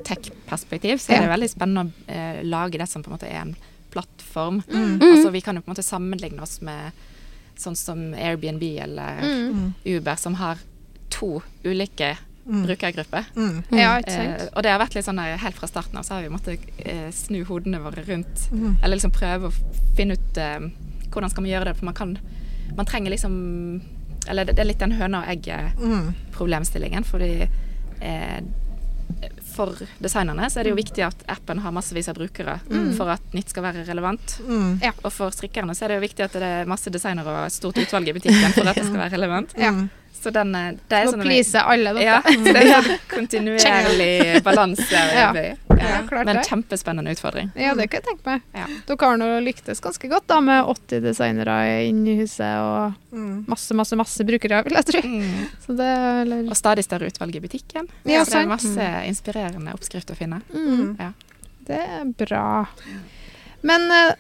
tech-perspektiv 0.05 0.99
så 1.03 1.13
er 1.17 1.27
det 1.27 1.33
veldig 1.33 1.51
spennende 1.53 1.91
å 1.91 2.13
eh, 2.13 2.41
lage 2.49 2.79
det 2.81 2.89
som 2.89 3.03
på 3.05 3.11
en 3.11 3.17
måte 3.19 3.29
er 3.29 3.43
en 3.43 3.55
plattform. 3.93 4.63
Mm. 4.69 4.99
Altså 5.01 5.31
Vi 5.33 5.41
kan 5.45 5.57
jo 5.57 5.63
på 5.65 5.71
en 5.71 5.75
måte 5.77 5.85
sammenligne 5.87 6.43
oss 6.45 6.59
med 6.65 6.93
sånn 7.59 7.77
som 7.77 8.13
Airbnb 8.15 8.63
eller 8.85 9.21
Mm. 9.25 9.75
Uber, 9.85 10.17
som 10.17 10.35
har 10.35 10.59
to 11.11 11.43
ulike 11.65 12.17
Mm. 12.49 12.63
brukergrupper. 12.65 13.25
Mm. 13.37 13.65
Ja, 13.77 13.99
Eh, 14.07 14.47
og 14.57 14.63
det 14.63 14.71
har 14.71 14.79
vært 14.81 14.95
litt 14.95 15.05
sånn 15.05 15.17
der, 15.21 15.37
helt 15.37 15.57
fra 15.57 15.67
starten 15.69 15.99
av 15.99 16.03
så 16.05 16.15
har 16.15 16.23
vi 16.23 16.31
måttet 16.33 16.61
eh, 16.79 17.11
snu 17.13 17.45
hodene 17.45 17.79
våre 17.79 18.01
rundt. 18.07 18.47
Mm. 18.53 18.77
Eller 18.83 18.97
liksom 18.97 19.11
prøve 19.13 19.51
å 19.51 19.53
finne 19.97 20.15
ut 20.17 20.37
eh, 20.39 20.61
hvordan 21.11 21.29
skal 21.31 21.45
vi 21.45 21.51
gjøre 21.51 21.65
det. 21.67 21.77
For 21.77 21.85
man 21.85 21.95
kan 21.95 22.19
Man 22.77 22.87
trenger 22.87 23.11
liksom 23.11 23.83
Eller 24.27 24.45
det 24.45 24.57
det 24.57 24.65
er 24.65 24.71
litt 24.73 24.79
den 24.83 24.93
høna 24.99 25.21
og 25.23 25.27
Mm. 25.29 25.35
egget-problemstillingen. 25.37 27.05
Fordi 27.05 27.49
eh, 28.01 28.41
for 29.55 29.73
designerne 29.99 30.47
så 30.51 30.61
er 30.61 30.65
det 30.69 30.71
jo 30.75 30.77
viktig 30.79 31.03
at 31.07 31.23
appen 31.33 31.59
har 31.65 31.73
massevis 31.73 32.09
av 32.09 32.15
brukere 32.19 32.59
for 32.97 33.09
at 33.11 33.23
nytt 33.35 33.49
skal 33.51 33.63
være 33.65 33.85
relevant. 33.89 34.37
Mm. 34.47 34.81
Og 35.03 35.13
for 35.13 35.31
strikkerne 35.35 35.75
så 35.75 35.85
er 35.85 35.89
det 35.89 35.97
jo 35.99 36.05
viktig 36.07 36.25
at 36.27 36.33
det 36.37 36.43
er 36.43 36.69
masse 36.71 36.91
designere 36.93 37.27
og 37.33 37.47
et 37.49 37.53
stort 37.57 37.79
utvalg 37.81 38.09
i 38.09 38.13
butikken 38.13 38.53
for 38.55 38.69
at 38.69 38.77
det 38.77 38.85
skal 38.87 39.01
være 39.05 39.15
relevant. 39.17 39.55
Ja. 39.59 39.73
Mm. 40.09 40.15
Så 40.19 40.31
den 40.35 40.55
eh, 40.59 40.73
det 40.91 40.97
er 40.99 41.05
Må 41.07 41.13
sånn 41.13 41.21
please 41.23 41.61
alle 41.63 41.93
dere. 41.95 42.03
Ja, 42.03 42.17
så 42.27 42.53
det 42.53 42.63
er 42.65 42.71
sånn 42.73 42.97
kontinuerlig 43.13 44.43
balanse. 44.43 45.03
Ja. 45.15 45.29
Ja. 45.79 46.01
Men 46.11 46.33
det. 46.41 46.43
kjempespennende 46.49 47.13
utfordring. 47.15 47.53
Ja, 47.55 47.75
det 47.79 47.87
kan 47.93 48.01
jeg 48.01 48.07
tenke 48.09 48.27
meg. 48.27 48.43
Ja. 48.57 48.65
Dere 48.89 49.11
har 49.13 49.21
nå 49.21 49.29
lyktes 49.47 49.79
ganske 49.85 50.11
godt 50.11 50.27
da 50.27 50.41
med 50.43 50.65
80 50.73 51.05
designere 51.05 51.59
inn 51.87 52.03
i 52.11 52.17
huset 52.23 52.59
og 52.65 52.97
Mm. 53.09 53.45
masse, 53.49 53.73
masse, 53.73 53.97
masse 53.97 54.25
brukere, 54.29 54.59
vil 54.67 54.75
jeg 54.77 54.85
tro. 54.91 55.01
Mm. 55.01 55.47
Så 55.65 55.77
det 55.79 55.87
eller 56.27 56.51
Og 56.51 56.57
stadig 56.59 56.83
større 56.85 57.07
utvalg 57.09 57.37
i 57.39 57.41
butikken. 57.41 57.87
Ja, 58.05 58.21
så 58.25 58.35
det 58.35 58.43
er 58.43 58.51
masse 58.51 58.89
inspirerende 59.09 59.73
oppskrift 59.73 60.11
å 60.13 60.17
finne. 60.19 60.43
mm, 60.53 60.97
Ja. 61.01 61.13
Det 61.65 61.79
er 61.79 62.05
bra. 62.21 62.67
Men 63.63 63.91
eh, 63.91 64.13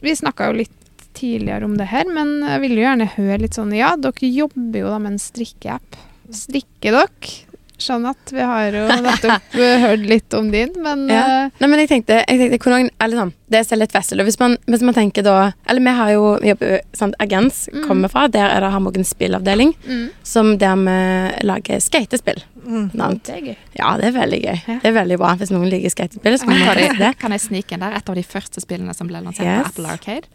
vi 0.00 0.14
snakka 0.16 0.46
jo 0.48 0.52
litt 0.62 0.74
tidligere 1.18 1.66
om 1.68 1.74
det 1.80 1.88
her, 1.90 2.06
men 2.14 2.36
jeg 2.46 2.60
vil 2.64 2.76
jo 2.78 2.84
gjerne 2.86 3.10
høre 3.16 3.40
litt 3.42 3.58
sånn 3.58 3.74
Ja, 3.76 3.92
dere 3.96 4.30
jobber 4.32 4.78
jo 4.84 4.94
da 4.94 4.98
med 5.02 5.16
en 5.16 5.22
strikkeapp. 5.22 6.00
Strikker 6.30 6.92
dere? 6.98 7.36
Jeanette, 7.78 8.32
vi 8.34 8.42
har 8.42 8.72
jo 8.74 8.80
nettopp 9.04 9.52
hørt 9.84 10.02
litt 10.10 10.34
om 10.34 10.48
din, 10.50 10.72
men 10.82 11.04
Ja. 11.06 11.20
eh, 11.44 11.50
Nei, 11.62 11.68
men 11.70 11.78
jeg 11.84 11.88
tenkte, 11.92 12.16
jeg 12.26 12.40
tenkte 12.40 12.58
kunne, 12.58 12.88
eller 13.00 13.20
sånn, 13.20 13.30
Det 13.48 13.60
er 13.62 13.78
litt 13.78 13.92
festlig. 13.94 14.24
Hvis 14.26 14.38
man, 14.40 14.56
hvis 14.66 14.82
man 14.82 14.96
tenker 14.96 15.22
da 15.22 15.52
Eller 15.70 15.80
vi 15.86 15.92
har 15.94 16.10
jo 16.16 16.24
vi 16.42 16.50
jobber, 16.50 16.80
sant, 16.92 17.14
Agens 17.22 17.68
Mm. 17.72 17.84
kommer 17.86 18.10
fra. 18.10 18.26
Der 18.28 18.50
er 18.50 18.60
det 18.66 18.72
Hammogen 18.74 19.04
spillavdeling. 19.06 19.74
mm, 19.86 20.08
Som 20.24 20.58
der 20.58 20.74
vi 20.74 21.46
lager 21.46 21.78
skatespill. 21.80 22.42
Mm. 22.66 22.90
Det 23.22 23.30
er 23.30 23.40
gøy. 23.46 23.56
Ja, 23.78 23.96
det 23.96 24.04
er 24.10 24.12
veldig 24.18 24.42
gøy. 24.42 24.58
Ja. 24.66 24.78
Det 24.82 24.84
er 24.90 24.92
veldig 24.98 25.18
bra. 25.18 25.34
Hvis 25.36 25.50
noen 25.54 25.70
liker 25.70 25.88
skatespill, 25.94 26.34
så 26.34 26.44
kan 26.48 26.58
man 26.58 26.98
det. 26.98 27.18
kan 27.18 27.30
jeg 27.30 27.40
snike 27.46 27.72
inn 27.78 27.80
der? 27.86 27.94
Et 27.96 28.08
av 28.10 28.14
de 28.18 28.22
første 28.26 28.60
spillene 28.60 28.92
som 28.94 29.06
ble 29.06 29.22
lansert 29.22 29.46
Yes. 29.46 29.62
på 29.62 29.68
Apple 29.70 29.86
Arcade. 29.94 30.26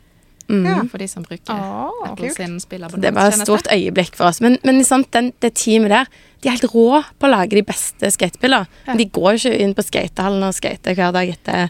Mm. 0.51 0.89
For 0.91 0.99
de 0.99 1.07
som 1.07 1.23
bruker 1.23 1.55
oh, 1.55 2.09
Apple 2.09 2.29
sin 2.35 2.57
Så 2.59 2.97
det 2.99 3.13
var 3.15 3.31
et 3.31 3.39
stort 3.39 3.67
øyeblikk 3.71 4.15
for 4.15 4.27
oss. 4.27 4.41
Men, 4.43 4.57
men 4.63 4.83
sant, 4.83 5.07
den, 5.15 5.31
det 5.41 5.53
teamet 5.55 5.89
der 5.93 6.09
de 6.43 6.49
er 6.49 6.57
helt 6.57 6.65
rå 6.73 6.99
på 7.19 7.27
å 7.27 7.31
lage 7.31 7.55
de 7.55 7.63
beste 7.63 8.09
skatespillene. 8.11 8.67
Ja. 8.87 8.95
De 8.99 9.05
går 9.15 9.37
jo 9.37 9.39
ikke 9.53 9.61
inn 9.63 9.71
på 9.77 9.85
skatehallen 9.87 10.43
og 10.43 10.51
skater 10.57 10.97
hver 10.97 11.13
dag 11.15 11.29
etter, 11.31 11.69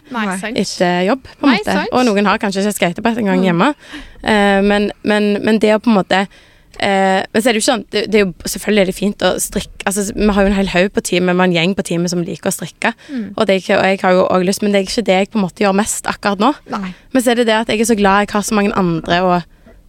etter 0.50 1.04
jobb. 1.06 1.22
på 1.38 1.46
en 1.46 1.52
Nei, 1.52 1.60
måte. 1.62 1.84
Og 1.94 2.08
noen 2.08 2.26
har 2.26 2.42
kanskje 2.42 2.64
ikke 2.64 2.78
skatebrett 2.80 3.20
engang 3.22 3.38
Mm. 3.38 3.46
hjemme. 3.46 3.68
Eh, 4.24 4.60
men, 4.66 4.90
men, 5.04 5.30
men 5.44 5.60
det 5.62 5.76
å 5.76 5.78
på 5.78 5.92
en 5.92 6.00
måte 6.00 6.24
eh, 6.84 7.20
Men 7.32 7.42
så 7.42 7.48
er 7.48 7.56
det 7.56 7.60
jo 7.60 7.62
ikke 7.62 7.70
sånn 7.70 7.86
det, 7.94 8.02
det 8.12 8.20
er 8.20 8.24
jo, 8.24 8.32
Selvfølgelig 8.52 8.82
er 8.82 8.90
det 8.90 8.96
fint 8.96 9.24
å 9.24 9.30
strikke 9.42 9.88
altså, 9.88 10.04
Vi 10.12 10.28
har 10.36 10.46
jo 10.46 10.52
en 10.52 10.58
hel 10.58 10.70
haug 10.74 10.92
på 10.94 11.04
teamet, 11.08 11.34
vi 11.34 11.42
har 11.42 11.50
en 11.50 11.56
gjeng 11.56 11.74
på 11.78 11.86
teamet 11.88 12.12
som 12.12 12.22
liker 12.24 12.50
å 12.50 12.54
strikke. 12.54 12.92
Mm. 13.08 13.26
Og, 13.34 13.42
det 13.46 13.56
er 13.56 13.62
ikke, 13.62 13.78
og 13.80 13.88
jeg 13.88 14.00
har 14.04 14.14
jo 14.18 14.22
også 14.26 14.48
lyst, 14.50 14.62
men 14.64 14.74
det 14.74 14.80
er 14.80 14.86
ikke 14.88 15.06
det 15.08 15.18
jeg 15.18 15.32
på 15.32 15.40
en 15.40 15.46
måte 15.46 15.64
gjør 15.64 15.76
mest 15.80 16.08
akkurat 16.10 16.42
nå. 16.42 16.52
Nei. 16.74 16.92
Men 17.14 17.24
så 17.24 17.32
er 17.32 17.40
det 17.40 17.48
det 17.50 17.58
at 17.62 17.72
jeg 17.72 17.82
er 17.82 17.90
så 17.90 17.98
glad 17.98 18.24
jeg 18.24 18.34
har 18.34 18.46
så 18.46 18.58
mange 18.58 18.74
andre 18.78 19.20
å, 19.24 19.40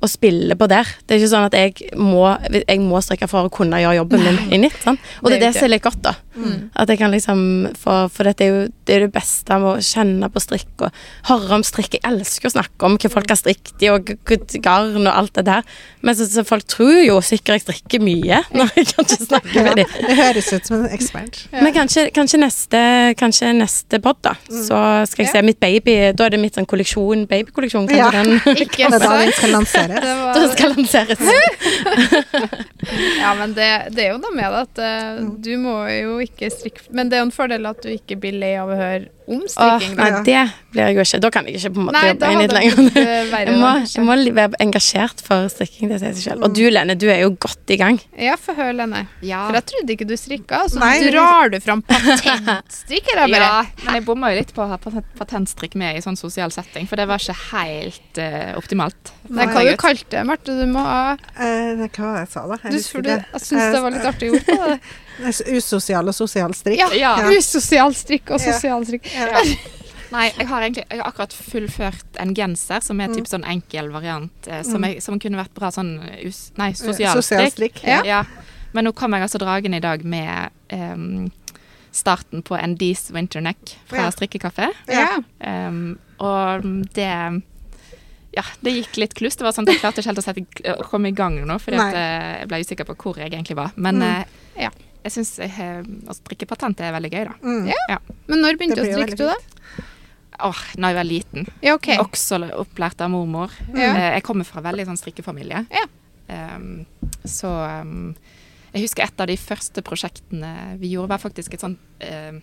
å 0.03 0.07
spille 0.11 0.55
på 0.59 0.67
der. 0.69 0.85
Det 1.07 1.15
er 1.15 1.21
ikke 1.21 1.31
sånn 1.31 1.45
at 1.47 1.55
jeg 1.57 1.89
må, 1.97 2.25
jeg 2.51 2.79
må 2.83 2.99
strikke 3.01 3.27
for 3.31 3.47
å 3.47 3.51
kunne 3.53 3.79
gjøre 3.81 3.95
jobben 4.01 4.23
min 4.25 4.39
i 4.53 4.59
nytt. 4.65 4.75
Sånn. 4.83 4.97
Og 5.23 5.29
Det 5.31 5.37
er 5.39 5.45
det 5.47 5.53
som 5.55 5.65
er 5.67 5.71
litt 5.75 5.83
godt, 5.85 6.01
da. 6.05 6.13
Mm. 6.35 6.69
At 6.75 6.89
jeg 6.91 6.99
kan 6.99 7.13
liksom 7.15 7.39
få 7.79 7.93
For 8.11 8.27
dette 8.27 8.43
er 8.43 8.49
jo 8.51 8.57
det, 8.67 8.91
er 8.91 9.05
det 9.05 9.13
beste 9.15 9.55
med 9.55 9.69
å 9.77 9.83
kjenne 9.87 10.27
på 10.29 10.41
strikk 10.43 10.83
og 10.83 10.97
høre 11.29 11.55
om 11.55 11.63
strikk. 11.63 11.95
Jeg 11.95 12.03
elsker 12.09 12.49
å 12.49 12.53
snakke 12.57 12.85
om 12.89 12.97
hva 12.99 13.09
folk 13.13 13.31
har 13.31 13.39
strikket 13.39 13.85
i, 13.87 13.89
og 13.93 14.11
garn 14.61 15.07
og 15.07 15.13
alt 15.13 15.33
det 15.39 15.45
der. 15.47 15.63
Men 16.05 16.17
så, 16.19 16.27
så 16.29 16.43
folk 16.45 16.67
tror 16.69 16.99
jo 17.05 17.15
sikkert 17.23 17.55
jeg 17.55 17.63
strikker 17.65 18.03
mye 18.03 18.41
når 18.51 18.73
jeg 18.75 18.89
kan 18.91 19.07
ikke 19.07 19.19
snakke 19.29 19.63
med 19.65 19.79
dem. 19.79 19.95
Det 20.09 20.17
høres 20.19 20.51
ut 20.53 20.67
som 20.69 20.77
en 20.81 20.91
ekspert. 20.93 21.39
Ja. 21.53 21.63
Men 21.63 21.73
kanskje, 21.77 22.09
kanskje 22.15 22.41
neste 22.43 22.83
Kanskje 23.17 23.53
neste 23.55 23.99
pod, 24.03 24.19
da. 24.25 24.35
Så 24.49 24.75
skal 25.09 25.23
jeg 25.25 25.31
Ja. 25.31 25.39
se 25.39 25.41
mitt 25.45 25.59
baby 25.59 26.11
Da 26.13 26.25
er 26.27 26.35
det 26.35 26.39
mitt 26.41 26.55
sånn 26.57 26.67
kolleksjon, 26.67 27.25
babykolleksjon. 27.31 27.87
Kanskje 27.87 27.97
Ja. 27.97 28.11
den 28.11 28.39
Ikke 28.65 28.89
sant? 28.91 29.84
Lanseres. 29.91 30.25
Var- 30.25 30.51
skal 30.55 30.75
lanseres. 30.75 31.19
Ja, 33.19 33.31
men 33.39 33.53
det, 33.57 33.67
det 33.95 34.03
er 34.03 34.11
jo 34.13 34.19
noe 34.21 34.35
med 34.35 34.51
det 34.53 34.59
at 34.61 34.79
uh, 34.83 35.21
du 35.41 35.55
må 35.57 35.73
jo 35.89 36.19
ikke 36.21 36.51
strikke 36.53 36.83
Men 36.93 37.09
det 37.09 37.17
er 37.17 37.23
jo 37.23 37.29
en 37.31 37.33
fordel 37.33 37.65
at 37.65 37.79
du 37.81 37.89
ikke 37.89 38.17
blir 38.21 38.35
lei 38.37 38.51
av 38.61 38.69
å 38.69 38.77
høre 38.77 39.07
om 39.27 39.41
Åh, 39.41 39.85
nei, 39.97 40.09
det 40.25 40.41
blir 40.73 40.81
jeg 40.83 40.95
jo 40.97 41.03
ikke. 41.05 41.19
Da 41.23 41.29
kan 41.33 41.47
jeg 41.49 41.57
ikke 41.59 41.71
på 41.75 41.81
en 41.81 41.87
måte 41.87 41.97
Nei, 41.97 42.09
jobbe 42.11 42.29
inn 42.33 42.43
i 42.43 42.47
det 42.49 42.57
lenger. 42.57 42.99
eh. 43.01 43.33
Jeg 43.45 43.55
må, 43.59 43.69
jeg 43.83 44.03
må 44.05 44.15
være 44.35 44.59
engasjert 44.63 45.21
for 45.25 45.47
strikking. 45.51 45.89
Det 45.91 45.99
sier 46.01 46.13
seg 46.15 46.23
selv. 46.29 46.45
Og 46.45 46.53
du, 46.55 46.63
Lene, 46.71 46.95
du 46.99 47.05
er 47.11 47.23
jo 47.23 47.31
godt 47.41 47.73
i 47.73 47.77
gang. 47.79 47.99
Ja, 48.19 48.35
få 48.39 48.55
høre, 48.57 48.73
Lene. 48.77 49.05
Ja. 49.25 49.45
For 49.47 49.57
jeg 49.59 49.67
trodde 49.71 49.95
ikke 49.95 50.07
du 50.09 50.15
strikka. 50.19 50.61
Så 50.71 50.81
Nei, 50.81 50.93
drar 51.09 51.51
du 51.53 51.57
fram 51.63 51.83
patentstrikker. 51.85 53.21
Jeg 53.23 53.33
bare. 53.33 53.43
Ja, 53.45 53.61
men 53.85 53.99
jeg 53.99 54.05
bomma 54.07 54.31
jo 54.33 54.39
litt 54.39 54.51
på 54.55 54.63
å 54.63 54.69
ha 54.71 54.77
patentstrikk 54.81 55.75
med 55.79 55.99
i 55.99 56.03
sånn 56.03 56.17
sosial 56.19 56.51
setting, 56.53 56.87
for 56.89 56.99
det 56.99 57.05
var 57.09 57.21
ikke 57.21 57.35
helt 57.51 58.19
uh, 58.21 58.55
optimalt. 58.59 59.13
Nei, 59.29 59.45
hva 59.51 59.63
du 59.65 59.73
kalte 59.79 60.09
det, 60.15 60.23
Marte? 60.27 60.55
Du 60.57 60.65
må 60.71 60.83
ha 60.85 61.15
uh, 61.15 61.85
hva 61.85 62.11
jeg 62.21 62.31
sa, 62.31 62.45
da? 62.49 62.59
Jeg 62.65 63.03
du. 63.05 63.11
Jeg 63.11 63.43
syns 63.43 63.75
det 63.75 63.81
var 63.83 63.93
litt 63.95 64.07
artig 64.09 64.31
ord 64.33 64.47
på 64.47 64.61
det. 64.65 64.79
Eh, 65.19 65.55
Usosial 65.57 66.07
og 66.07 66.15
sosial 66.15 66.53
strikk. 66.53 66.77
Ja, 66.79 66.89
Ja. 66.93 67.29
usosial 67.31 67.93
strikk 67.93 68.31
og 68.31 68.39
sosial 68.41 68.85
strikk. 68.85 69.07
Ja. 69.13 69.41
Nei, 70.11 70.29
jeg 70.37 70.47
har 70.47 70.61
egentlig 70.61 70.83
jeg 70.89 70.99
har 71.01 71.07
akkurat 71.11 71.33
fullført 71.33 72.19
en 72.21 72.33
genser 72.37 72.81
som 72.85 72.99
er 73.01 73.07
typ 73.09 73.25
sånn 73.27 73.43
enkel 73.49 73.89
variant, 73.91 74.47
eh, 74.47 74.61
som, 74.63 74.83
jeg, 74.85 75.01
som 75.03 75.17
kunne 75.19 75.37
vært 75.41 75.53
bra 75.57 75.71
sånn 75.73 75.97
us, 76.27 76.51
Nei, 76.57 76.71
sosial 76.77 77.15
Sosial 77.17 77.49
strikk. 77.51 77.81
Ja. 77.83 78.23
Men 78.73 78.85
nå 78.85 78.93
kom 78.93 79.11
jeg 79.13 79.21
altså 79.25 79.39
dragende 79.41 79.77
i 79.77 79.83
dag 79.83 80.03
med 80.05 80.51
um, 80.71 81.31
starten 81.95 82.43
på 82.43 82.55
en 82.59 82.75
Dees 82.75 83.09
Winterneck 83.15 83.77
fra 83.87 84.05
Ja. 84.05 84.11
strikkekafé. 84.11 84.69
Ja. 84.91 85.17
Em, 85.41 85.97
og 86.19 86.61
det 86.93 87.41
Ja, 88.35 88.43
det 88.61 88.73
gikk 88.75 88.97
litt 88.97 89.13
kluss. 89.15 89.35
Det 89.37 89.43
var 89.47 89.53
sånn 89.55 89.63
at 89.63 89.73
Jeg 89.73 89.79
klarte 89.79 90.01
ikke 90.03 90.11
helt 90.11 90.19
å, 90.19 90.23
sette, 90.23 90.75
å 90.75 90.83
komme 90.89 91.07
i 91.07 91.11
gang 91.15 91.37
nå, 91.47 91.55
fordi 91.59 91.77
at, 91.79 91.93
eh, 91.95 92.39
jeg 92.41 92.47
ble 92.51 92.59
usikker 92.59 92.85
på 92.85 92.95
hvor 92.99 93.15
jeg 93.17 93.31
egentlig 93.31 93.55
var. 93.55 93.71
Men 93.77 93.95
Mm. 93.95 94.01
eh, 94.03 94.63
Ja. 94.63 94.69
Jeg 95.05 95.13
syns 95.13 95.35
å 96.09 96.15
strikke 96.17 96.47
patent 96.49 96.79
er 96.81 96.95
veldig 96.95 97.11
gøy, 97.13 97.25
da. 97.29 97.35
Mm. 97.45 97.67
Ja. 97.91 97.99
Men 98.31 98.41
når 98.41 98.57
begynte 98.59 98.81
å 98.81 98.87
strikke, 98.89 99.19
du, 99.19 99.27
da? 99.29 99.85
Åh, 100.49 100.61
når 100.81 100.91
jeg 100.91 100.97
var 100.97 101.07
liten. 101.07 101.45
Ja, 101.63 101.75
OK. 101.77 101.91
Også 102.01 102.39
opplært 102.57 103.03
av 103.05 103.11
mormor. 103.13 103.53
Ja. 103.71 103.91
Eh, 103.93 104.07
Jeg 104.17 104.25
kommer 104.27 104.47
fra 104.47 104.63
veldig 104.65 104.87
sånn 104.89 104.99
strikkefamilie. 104.99 105.61
Ja. 105.71 105.85
Um, 106.25 106.87
så 107.21 107.51
um, 107.85 108.15
jeg 108.73 108.87
husker 108.87 109.05
et 109.05 109.21
av 109.21 109.29
de 109.29 109.37
første 109.39 109.83
prosjektene 109.85 110.49
vi 110.81 110.95
gjorde, 110.95 111.13
var 111.13 111.21
faktisk 111.21 111.53
et 111.55 111.63
sånn 111.63 111.77
eh, 112.03 112.41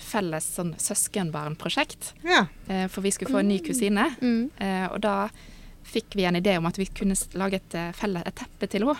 felles 0.00 0.48
sånn 0.56 0.72
søskenbarnprosjekt. 0.80 2.14
Ja. 2.26 2.46
Eh, 2.66 2.86
for 2.90 3.04
vi 3.06 3.12
skulle 3.14 3.36
få 3.36 3.44
en 3.44 3.52
ny 3.52 3.60
kusine. 3.62 4.08
Mm. 4.18 4.48
Eh, 4.58 4.86
og 4.90 4.98
da 5.04 5.28
fikk 5.90 6.16
vi 6.18 6.26
en 6.28 6.38
idé 6.40 6.56
om 6.58 6.66
at 6.66 6.78
vi 6.80 6.88
kunne 6.90 7.14
lage 7.38 7.60
et, 7.60 7.78
felles, 7.98 8.26
et 8.26 8.36
teppe 8.42 8.68
til 8.70 8.88
henne. 8.88 8.98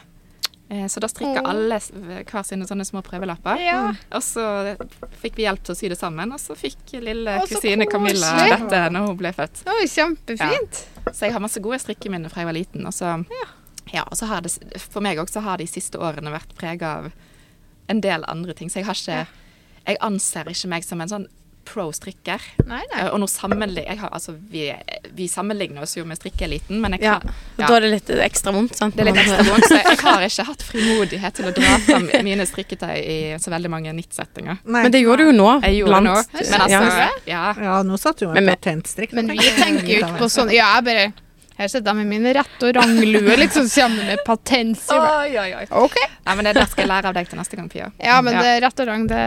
Eh, 0.71 0.87
så 0.87 1.01
da 1.01 1.09
strikka 1.11 1.41
alle 1.51 1.81
hver 1.83 2.45
sine 2.47 2.67
sånne 2.69 2.85
små 2.87 3.03
prøvelapper. 3.03 3.59
Ja. 3.59 3.79
Og 4.15 4.23
så 4.23 4.45
fikk 5.19 5.41
vi 5.41 5.47
hjelp 5.49 5.65
til 5.67 5.75
å 5.75 5.79
sy 5.79 5.89
det 5.91 5.99
sammen, 5.99 6.31
og 6.31 6.39
så 6.39 6.55
fikk 6.59 6.95
lille 7.03 7.41
så 7.43 7.57
kusine 7.57 7.89
Camilla 7.91 8.37
dette 8.53 8.85
når 8.95 9.09
hun 9.09 9.19
ble 9.19 9.33
født. 9.35 9.65
Oi, 9.67 9.89
kjempefint. 9.91 10.85
Ja. 10.95 11.11
Så 11.11 11.27
jeg 11.27 11.35
har 11.35 11.43
masse 11.43 11.63
gode 11.65 11.81
strikkeminner 11.83 12.31
fra 12.31 12.45
jeg 12.45 12.51
var 12.53 12.59
liten. 12.61 12.87
Og 12.87 12.95
så, 12.95 13.17
ja. 13.91 14.05
og 14.07 14.15
så 14.21 14.31
har 14.31 14.47
det, 14.47 14.55
for 14.79 15.03
meg 15.03 15.19
også 15.19 15.43
har 15.43 15.59
de 15.59 15.67
siste 15.67 15.99
årene 15.99 16.31
vært 16.31 16.55
prega 16.61 16.95
av 17.01 17.11
en 17.91 18.05
del 18.07 18.23
andre 18.31 18.55
ting. 18.55 18.71
Så 18.71 18.85
jeg 18.85 18.87
har 18.87 18.99
ikke 18.99 19.27
Jeg 19.89 19.97
anser 20.05 20.47
ikke 20.53 20.69
meg 20.69 20.85
som 20.85 21.01
en 21.01 21.09
sånn 21.09 21.29
pro-strikker. 21.71 22.43
Nei, 22.67 22.83
nei. 22.93 23.01
Eh, 23.05 23.09
Og 23.15 23.21
nå 23.23 23.29
sammenligner 23.31 23.87
jeg 23.93 24.01
har, 24.03 24.11
altså, 24.17 24.35
vi, 24.51 24.65
vi 25.17 25.29
sammenligner 25.31 25.85
oss 25.87 25.97
jo 25.97 26.05
med 26.09 26.19
strikkeeliten, 26.19 26.81
men 26.83 26.97
jeg 26.99 27.05
Ja. 27.07 27.17
ja. 27.59 27.67
Da 27.67 27.77
er 27.77 27.87
det 27.87 27.91
litt 27.95 28.11
ekstra 28.27 28.53
vondt, 28.57 28.75
sant? 28.77 28.97
det 28.97 29.05
er 29.07 29.11
litt 29.13 29.21
ekstra 29.23 29.47
vondt, 29.49 29.69
så 29.71 29.79
jeg 29.79 29.99
har 30.03 30.27
ikke 30.27 30.47
hatt 30.51 30.63
frimodighet 30.67 31.39
til 31.41 31.49
å 31.51 31.55
dra 31.57 31.79
fram 31.87 32.11
mine 32.29 32.47
strikketøy 32.49 32.97
i 32.99 33.19
så 33.41 33.53
veldig 33.55 33.71
mange 33.73 33.95
nittsettinger. 33.97 34.61
Men 34.65 34.91
det 34.93 35.03
gjorde 35.05 35.25
du 35.25 35.31
jo 35.31 35.37
nå. 35.39 35.49
Jeg 35.65 35.81
gjorde 35.81 35.97
blant, 35.97 36.11
nå, 36.11 36.45
men 36.51 36.61
altså 36.67 36.85
ja. 36.85 37.09
ja. 37.31 37.47
Ja, 37.71 37.81
nå 37.87 37.99
satt 38.01 38.19
du 38.21 38.27
jo 38.27 38.35
på 38.35 38.41
med 38.41 38.51
patentstrikk. 38.59 39.13
Men 39.17 39.31
vi 39.33 39.39
tenker 39.59 39.87
jo 39.91 39.99
ikke 40.05 40.17
på 40.25 40.31
sånn 40.33 40.51
Ja, 40.55 40.75
jeg 40.81 40.87
bare 40.91 41.11
Her 41.61 41.69
sitter 41.69 41.91
jeg 41.93 41.97
med 42.01 42.09
min 42.09 42.27
rett 42.33 42.63
og 42.65 42.75
ranglue, 42.79 43.35
liksom, 43.37 43.67
så 43.69 43.83
kommer 43.85 44.07
med 44.09 44.23
patent. 44.25 44.79
så 44.81 44.97
jeg 44.97 45.03
bare, 45.05 45.25
Oi, 45.27 45.35
oi, 45.43 45.51
oi. 45.61 45.67
OK. 45.85 45.99
Nei, 46.25 46.35
men 46.39 46.47
det, 46.49 46.55
der 46.57 46.71
skal 46.71 46.87
jeg 46.87 46.89
lære 46.95 47.11
av 47.11 47.19
deg 47.19 47.29
til 47.29 47.39
neste 47.43 47.59
gang, 47.59 47.67
Pia. 47.73 47.91
Ja, 48.01 48.21
men 48.25 48.35
Ja. 48.39 48.41
det 48.47 48.55
er 48.57 48.61
rett 48.65 48.81
og 48.81 48.89
rang, 48.89 49.05
det, 49.11 49.21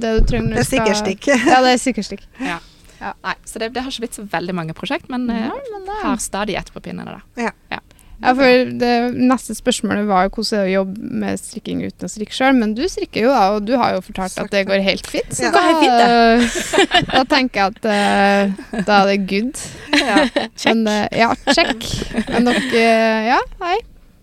du 0.20 0.26
trenger 0.28 0.58
Det 0.60 0.64
er 0.66 0.68
sikkerstikk. 0.74 1.30
Ja, 1.32 1.62
det 1.64 1.72
er 1.74 1.80
sikkerstikk. 1.80 2.26
Ja. 2.38 2.58
Ja. 3.00 3.14
Nei, 3.24 3.32
så 3.48 3.58
det, 3.62 3.70
det 3.72 3.80
har 3.80 3.88
ikke 3.94 4.04
blitt 4.04 4.18
så 4.18 4.26
veldig 4.28 4.54
mange 4.54 4.74
prosjekt, 4.76 5.08
men 5.08 5.24
ja, 5.32 5.48
men 5.72 5.86
det- 5.88 6.02
har 6.04 6.16
stadig 6.20 6.58
ett 6.60 6.68
på 6.74 6.82
pinnene, 6.84 7.16
da. 7.16 7.48
Ja, 7.72 7.80
for 8.36 8.70
det 8.80 8.90
neste 9.16 9.54
spørsmålet 9.56 10.04
var 10.08 10.26
jo 10.26 10.32
hvordan 10.34 10.50
det 10.50 10.58
er 10.60 10.66
å 10.68 10.74
jobbe 10.74 11.12
med 11.22 11.40
strikking 11.40 11.78
uten 11.86 12.04
å 12.04 12.10
strikke 12.12 12.36
sjøl, 12.36 12.58
men 12.60 12.74
du 12.76 12.82
strikker 12.90 13.24
jo 13.24 13.30
da, 13.32 13.44
og 13.56 13.64
du 13.64 13.72
har 13.80 13.94
jo 13.96 14.02
fortalt 14.04 14.36
at 14.42 14.50
det 14.52 14.66
går 14.68 14.82
helt 14.84 15.06
fint. 15.08 15.30
Så 15.32 15.48
Ja. 15.48 15.52
da, 15.54 15.62
Det 15.70 15.78
går 15.80 16.44
helt 16.44 17.08
da 17.16 17.22
tenker 17.24 17.60
jeg 17.60 17.72
at 17.72 17.88
uh, 17.88 18.82
da 18.84 18.98
er 19.02 19.06
det 19.12 19.18
good. 19.30 19.62
Men, 20.66 20.84
eh, 20.86 21.08
ja, 21.22 21.30
check. 21.54 21.86
Men 22.28 22.50
dere 22.50 22.84
eh, 22.84 23.30
Ja, 23.32 23.40
hei. 23.64 23.78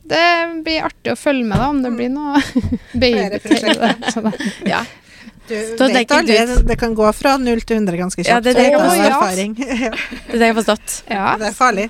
Det 0.08 0.22
blir 0.64 0.86
artig 0.88 1.12
å 1.12 1.18
følge 1.20 1.44
med 1.50 1.58
da, 1.60 1.66
om 1.74 1.82
det 1.84 1.92
blir 1.98 2.08
noe 2.14 2.40
baby 2.94 3.42
til 3.44 3.60
det. 3.82 4.54
Ja. 4.70 4.86
Du 5.48 5.56
vet 5.56 6.12
aldri, 6.12 6.38
det 6.68 6.76
kan 6.80 6.94
gå 6.96 7.08
fra 7.16 7.38
null 7.40 7.62
til 7.64 7.78
100 7.80 7.96
ganske 8.00 8.24
kjapt. 8.24 8.32
Ja, 8.32 8.40
det 8.44 8.52
er 8.52 8.58
det 8.60 8.66
jeg 8.68 8.80
har 8.80 8.88
forstått. 8.88 9.60
Ja, 9.72 9.92
Det 10.28 10.34
er 10.36 10.40
det 10.40 10.48
jeg 10.48 10.54
har 10.54 10.58
forstått. 10.62 10.96
Ja. 11.12 11.28
det 11.40 11.48
er 11.52 11.56
farlig. 11.56 11.86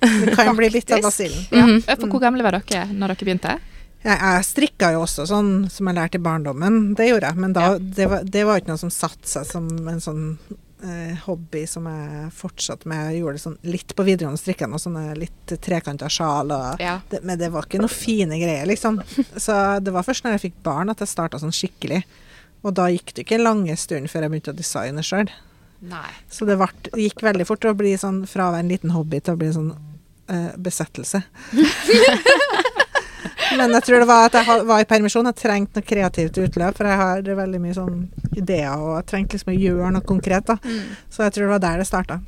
Du 0.00 0.34
kan 0.36 0.56
bli 0.56 0.70
bitt 0.70 0.90
av 0.96 1.02
basillen. 1.02 1.42
Ja. 1.50 1.64
Mm. 1.66 1.82
For 1.88 2.06
hvor 2.12 2.20
gamle 2.22 2.42
var 2.46 2.58
dere 2.60 2.86
når 2.92 3.14
dere 3.14 3.26
begynte? 3.28 3.56
Jeg, 4.04 4.14
jeg 4.14 4.44
strikka 4.46 4.92
jo 4.94 5.00
også 5.02 5.24
sånn 5.26 5.52
som 5.74 5.88
jeg 5.90 5.96
lærte 5.98 6.20
i 6.20 6.22
barndommen, 6.22 6.94
det 6.94 7.08
gjorde 7.10 7.32
jeg. 7.32 7.40
Men 7.42 7.52
da, 7.56 7.72
det, 7.82 8.06
var, 8.12 8.22
det 8.24 8.44
var 8.46 8.60
ikke 8.60 8.70
noe 8.70 8.78
som 8.84 8.92
satte 8.94 9.26
seg 9.26 9.46
som 9.48 9.66
en 9.90 9.98
sånn 10.04 10.22
eh, 10.86 11.16
hobby 11.24 11.64
som 11.66 11.88
jeg 11.90 12.28
fortsatte 12.38 12.86
med. 12.88 13.08
Jeg 13.10 13.24
gjorde 13.24 13.40
det 13.40 13.42
sånn 13.42 13.56
litt 13.74 13.96
på 13.98 14.06
videregående, 14.06 14.38
strikka 14.38 14.68
noe 14.70 14.78
sånne 14.78 15.02
litt 15.18 15.56
trekanta 15.66 16.06
sjal 16.14 16.54
og 16.54 16.78
Ja. 16.84 17.00
det, 17.10 17.24
Men 17.26 17.40
det 17.42 17.50
var 17.50 17.66
ikke 17.66 17.82
noe 17.82 17.90
fine 17.90 18.38
greier, 18.38 18.70
liksom. 18.70 19.00
Så 19.34 19.58
det 19.82 19.90
var 19.96 20.06
først 20.06 20.22
når 20.24 20.36
jeg 20.38 20.44
fikk 20.52 20.62
barn 20.70 20.94
at 20.94 21.02
jeg 21.02 21.10
starta 21.10 21.42
sånn 21.42 21.50
skikkelig. 21.58 22.04
Og 22.62 22.74
da 22.78 22.86
gikk 22.94 23.12
det 23.16 23.26
ikke 23.26 23.42
lange 23.42 23.74
stunden 23.78 24.06
før 24.10 24.24
jeg 24.28 24.30
begynte 24.36 24.54
å 24.54 24.58
designe 24.62 25.02
sjøl. 25.06 25.28
Så 26.30 26.46
det 26.46 26.56
vart- 26.58 26.88
gikk 26.94 27.20
veldig 27.22 27.44
fort 27.46 27.66
å 27.66 27.74
bli 27.78 27.92
sånn 27.98 28.24
fra 28.26 28.48
å 28.48 28.54
være 28.54 28.64
en 28.64 28.70
liten 28.72 28.90
hobby 28.94 29.20
til 29.22 29.34
å 29.34 29.38
bli 29.38 29.50
sånn 29.54 29.68
eh, 30.28 30.52
besettelse. 30.56 31.22
Men 33.58 33.72
jeg 33.72 33.84
tror 33.86 34.02
det 34.02 34.08
var 34.08 34.26
at 34.28 34.36
jeg 34.36 34.64
var 34.68 34.82
i 34.82 34.88
permisjon. 34.88 35.28
Jeg 35.30 35.40
trengte 35.40 35.80
noe 35.80 35.88
kreativt 35.88 36.38
utløp, 36.42 36.76
for 36.76 36.88
jeg 36.88 37.00
har 37.00 37.30
veldig 37.38 37.60
mye 37.62 37.76
sånn 37.76 38.02
ideer, 38.36 38.74
og 38.76 38.98
jeg 38.98 39.06
trengte 39.08 39.38
liksom 39.38 39.54
å 39.54 39.58
gjøre 39.58 39.92
noe 39.94 40.06
konkret. 40.06 40.50
da. 40.50 40.58
Så 41.08 41.24
jeg 41.24 41.34
tror 41.34 41.48
det 41.48 41.54
var 41.56 41.64
der 41.64 41.82
det 41.82 41.88
starta. 41.88 42.20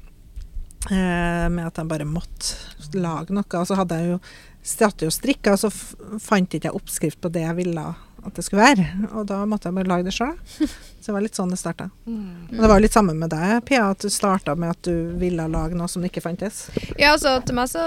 Eh, 0.88 1.46
med 1.52 1.66
at 1.66 1.76
jeg 1.76 1.90
bare 1.90 2.08
måtte 2.08 2.96
lage 2.96 3.36
noe. 3.36 3.44
Og 3.44 3.68
så 3.68 3.76
hadde 3.78 3.98
jeg 4.00 4.14
jo 4.14 4.20
satt 4.62 5.04
jo 5.04 5.10
strikka, 5.12 5.54
og 5.54 5.60
så 5.62 5.70
fant 5.72 6.20
fant 6.24 6.56
ikke 6.56 6.68
jeg 6.68 6.76
oppskrift 6.76 7.20
på 7.20 7.32
det 7.32 7.44
jeg 7.46 7.58
ville 7.62 7.84
at 8.26 8.36
det 8.36 8.44
skulle 8.44 8.62
være. 8.62 8.86
Og 9.14 9.26
da 9.28 9.40
måtte 9.48 9.70
jeg 9.70 9.76
bare 9.78 9.90
lage 9.90 10.06
det 10.08 10.14
sjøl. 10.16 10.34
Så 11.00 11.08
det 11.08 11.14
var 11.16 11.24
litt 11.24 11.38
sånn 11.38 11.52
det 11.52 11.58
starta. 11.60 11.88
Mm. 12.04 12.50
Og 12.52 12.58
det 12.60 12.70
var 12.72 12.82
litt 12.84 12.96
sammen 12.96 13.16
med 13.20 13.32
deg, 13.32 13.62
Pia, 13.68 13.86
at 13.94 14.04
du 14.04 14.12
starta 14.12 14.54
med 14.58 14.74
at 14.74 14.82
du 14.84 15.14
ville 15.20 15.46
lage 15.48 15.78
noe 15.78 15.88
som 15.88 16.04
ikke 16.04 16.22
fantes. 16.24 16.66
Ja, 17.00 17.14
altså 17.14 17.38
til 17.46 17.56
meg 17.56 17.70
så 17.72 17.82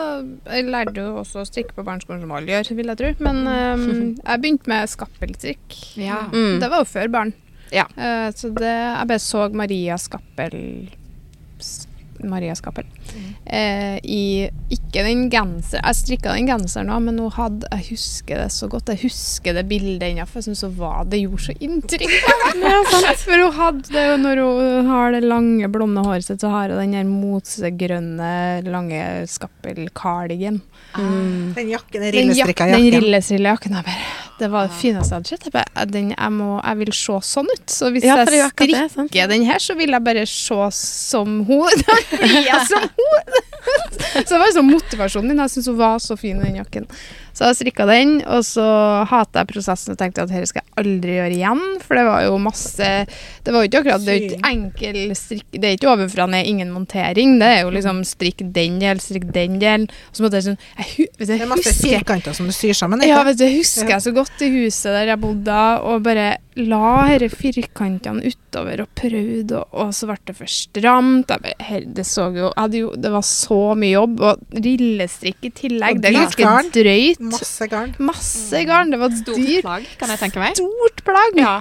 Jeg 0.47 0.65
lærte 0.73 0.97
jo 0.97 1.19
også 1.21 1.43
å 1.43 1.47
strikke 1.47 1.77
på 1.77 1.85
barneskolen 1.85 2.23
som 2.25 2.33
alle 2.33 2.55
gjør, 2.55 2.73
vil 2.79 2.89
jeg 2.93 3.01
tro. 3.03 3.13
Men 3.27 3.43
um, 3.45 3.85
jeg 4.29 4.43
begynte 4.43 4.73
med 4.73 4.91
skappelstrikk. 4.91 5.79
Ja. 6.01 6.25
Mm. 6.33 6.57
Det 6.63 6.71
var 6.73 6.81
jo 6.83 6.89
før 6.89 7.13
barn. 7.13 7.37
Ja. 7.73 7.87
Uh, 7.97 8.29
så 8.35 8.51
det 8.53 8.73
Jeg 8.73 9.09
bare 9.09 9.21
så 9.21 9.47
Maria 9.53 9.97
Skappel 10.01 10.59
Maria 12.29 12.55
Skappel. 12.57 12.85
Eh, 13.45 13.97
I 14.03 14.49
ikke 14.71 15.03
den 15.03 15.25
genser 15.31 15.81
Jeg 15.81 15.97
strikka 15.97 16.31
den 16.33 16.47
genseren 16.47 16.91
òg, 16.93 17.01
men 17.03 17.17
hun 17.19 17.33
hadde 17.35 17.67
Jeg 17.73 17.87
husker 17.91 18.39
det 18.43 18.49
så 18.55 18.69
godt. 18.71 18.91
Jeg 18.93 19.03
husker 19.03 19.57
det 19.57 19.65
bildet 19.69 20.05
ennå, 20.09 20.25
for 20.29 20.39
jeg 20.39 20.55
syns 20.55 20.63
Det 21.11 21.19
gjorde 21.21 21.47
så 21.47 21.55
inntrykk. 21.59 22.13
For 23.23 23.39
hun 23.39 23.53
hadde 23.55 23.93
det 23.93 24.03
jo 24.07 24.15
når 24.21 24.41
hun 24.43 24.89
har 24.89 25.13
det 25.15 25.23
lange, 25.25 25.67
blonde 25.71 26.03
håret 26.05 26.25
sitt, 26.27 26.41
så 26.43 26.51
har 26.53 26.71
hun 26.71 26.79
den 26.79 26.95
der 26.97 27.07
mosegrønne, 27.07 28.31
lange 28.67 29.01
skappel-cardigan. 29.29 30.61
Mm. 30.97 31.53
Den 31.55 31.69
jakken, 31.69 32.01
den 32.01 32.11
rillestrikka 32.13 32.67
jakken. 32.67 32.85
den 32.85 33.01
rillestrilla 33.01 33.55
jakken 33.55 33.77
jeg 33.79 33.85
bare, 33.87 34.03
Det 34.39 34.49
var 34.53 34.67
det 34.67 34.77
fineste 34.77 35.15
jeg 35.15 35.21
hadde 35.21 35.29
sett. 35.31 35.91
Den, 35.93 36.11
jeg, 36.13 36.31
må, 36.33 36.49
jeg 36.59 36.79
vil 36.81 36.93
se 36.97 37.17
sånn 37.29 37.49
ut. 37.49 37.65
Så 37.71 37.89
hvis 37.93 38.05
Ja, 38.05 38.17
jeg 38.21 38.29
strikker 38.29 38.73
det, 39.13 39.27
den 39.31 39.45
her, 39.47 39.61
så 39.63 39.77
vil 39.77 39.93
jeg 39.95 40.05
bare 40.05 40.25
se 40.29 40.59
som 40.77 41.39
hun. 41.47 41.85
Blir 42.21 42.47
jeg 42.47 42.67
som 42.69 42.85
hun! 42.99 43.41
Så 44.13 44.29
det 44.29 44.39
var 44.39 44.45
liksom 44.45 44.71
motivasjonen 44.71 45.31
min. 45.31 45.41
Jeg 45.45 45.53
syns 45.55 45.69
hun 45.71 45.77
var 45.79 45.99
så 46.03 46.17
fin 46.19 46.39
i 46.41 46.43
den 46.45 46.59
jakken. 46.59 46.87
Så 47.33 47.49
jeg 47.49 47.57
strikka 47.57 47.87
den, 47.89 48.19
og 48.29 48.43
så 48.45 48.65
hata 49.09 49.41
jeg 49.41 49.49
prosessen 49.49 49.95
og 49.95 49.99
tenkte 49.99 50.25
at 50.25 50.29
dette 50.29 50.51
skal 50.51 50.61
jeg 50.61 50.75
aldri 50.83 51.15
gjøre 51.17 51.37
igjen. 51.37 51.63
For 51.81 51.97
det 51.97 52.05
var 52.05 52.25
jo 52.27 52.37
masse 52.41 52.89
Det 53.43 53.53
var 53.53 53.63
jo 53.63 53.69
ikke 53.69 53.81
akkurat 53.81 54.05
det 54.05 54.13
er 54.13 54.27
ikke 54.27 54.51
enkel 54.51 54.99
strikk 55.17 55.47
Det 55.57 55.69
er 55.69 55.77
ikke 55.77 55.89
ovenfra 55.91 56.27
ned, 56.29 56.47
ingen 56.49 56.71
montering. 56.73 57.37
Det 57.41 57.49
er 57.49 57.59
jo 57.63 57.73
liksom 57.73 58.03
strikk 58.07 58.45
den 58.55 58.79
del, 58.83 59.01
strikk 59.03 59.27
den 59.33 59.59
del. 59.63 59.87
Og 59.89 60.19
så 60.19 60.25
måtte 60.25 60.39
jeg 60.39 60.47
sånn 60.51 60.59
Jeg, 60.77 61.09
vet 61.17 61.27
du, 61.27 61.33
Det 61.33 61.41
er 61.41 61.51
masse 61.55 61.75
firkanter 61.79 62.37
som 62.37 62.49
du 62.49 62.55
syr 62.55 62.77
sammen. 62.77 63.03
ja, 63.07 63.23
vet 63.25 63.41
du, 63.41 63.45
jeg 63.47 63.63
husker 63.63 63.95
jeg 63.95 64.05
så 64.05 64.15
godt 64.15 64.45
i 64.45 64.51
huset 64.53 64.93
der 64.93 65.13
jeg 65.13 65.21
bodde, 65.23 65.61
og 65.83 66.03
bare 66.05 66.35
la 66.59 67.17
disse 67.17 67.37
firkantene 67.39 68.29
utover 68.29 68.83
og 68.83 68.89
prøvde, 68.97 69.57
og, 69.57 69.73
og 69.73 69.93
så 69.95 70.09
ble 70.09 70.17
det 70.29 70.35
for 70.37 70.51
stramt. 70.51 71.31
Bare, 71.31 71.53
her, 71.65 71.87
det, 71.97 72.05
så 72.07 72.27
jo, 72.35 72.51
jo, 72.77 72.91
det 72.99 73.11
var 73.13 73.25
så 73.25 73.59
mye 73.79 73.95
jobb, 73.95 74.21
og 74.21 74.59
rillestrikk 74.65 75.49
i 75.49 75.53
tillegg. 75.57 76.01
Det 76.03 76.11
er 76.11 76.19
ganske 76.19 76.75
drøyt. 76.77 77.22
Masse 77.31 77.67
garn. 77.71 77.95
Masse 78.03 78.63
garn. 78.69 78.93
Det 78.93 78.99
var 79.01 79.17
Stort 79.17 79.41
dyr, 79.41 79.61
plagg, 79.65 79.89
kan 79.99 80.13
jeg 80.13 80.23
tenke 80.25 80.43
meg. 80.43 80.59
Stort 80.59 81.03
plagg. 81.07 81.39
Ja. 81.39 81.57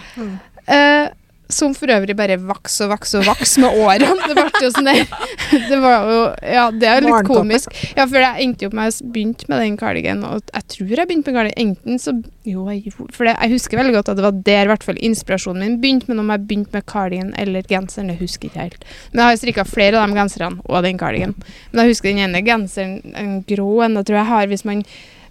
Eh, 0.66 1.10
som 1.52 1.74
for 1.76 1.90
øvrig 1.92 2.14
bare 2.16 2.38
vaks 2.40 2.78
og 2.84 2.92
vaks 2.92 3.14
og 3.18 3.26
vaks 3.28 3.56
med 3.62 3.78
årene. 3.84 4.28
Det 4.28 4.36
ble 4.38 4.62
jo 4.64 4.70
sånn 4.72 4.88
der 4.88 5.02
Det 5.70 5.78
var 5.82 6.08
jo 6.08 6.20
Ja, 6.54 6.64
det 6.72 6.88
er 6.88 7.04
litt 7.04 7.28
komisk. 7.28 7.74
Ja, 7.96 8.06
for 8.06 8.18
jeg 8.22 8.46
endte 8.46 8.64
jo 8.64 8.70
opp 8.70 8.76
med 8.78 8.92
å 8.92 9.10
begynne 9.14 9.50
med 9.52 9.64
den 9.64 9.78
kardigen 9.80 10.24
og 10.26 10.40
jeg 10.48 10.68
tror 10.76 10.94
jeg 10.94 11.08
begynte 11.10 11.32
med 11.32 11.38
kardigen 11.38 11.66
enten 11.66 12.00
så 12.02 12.14
Jo, 12.48 12.66
jeg 12.72 12.88
gjorde 12.88 13.16
For 13.16 13.28
det, 13.28 13.36
jeg 13.36 13.54
husker 13.56 13.80
veldig 13.80 13.96
godt 13.98 14.12
at 14.12 14.20
det 14.20 14.26
var 14.26 14.42
der 14.48 14.66
i 14.66 14.72
hvert 14.72 14.86
fall 14.86 15.00
inspirasjonen 15.10 15.62
min 15.62 15.78
begynte, 15.82 16.08
men 16.10 16.22
om 16.22 16.32
jeg 16.32 16.46
begynte 16.48 16.76
med 16.76 16.86
kardigen 16.90 17.32
eller 17.38 17.66
genseren, 17.68 18.10
det 18.10 18.18
husker 18.18 18.48
jeg 18.48 18.52
ikke 18.52 18.64
helt. 18.66 18.86
Men 19.12 19.22
jeg 19.22 19.28
har 19.28 19.40
strikka 19.42 19.64
flere 19.68 20.00
av 20.00 20.08
de 20.10 20.18
genserne 20.18 20.64
og 20.64 20.86
den 20.86 20.98
cardigan. 20.98 21.34
Men 21.70 21.84
jeg 21.84 21.94
husker 21.94 22.10
den 22.10 22.24
ene 22.24 22.42
genseren, 22.46 22.96
en 23.18 23.36
grå 23.46 23.68
en, 23.86 23.98
da 23.98 24.02
tror 24.06 24.18
jeg 24.22 24.30
har 24.32 24.50
hvis 24.50 24.66
man 24.66 24.82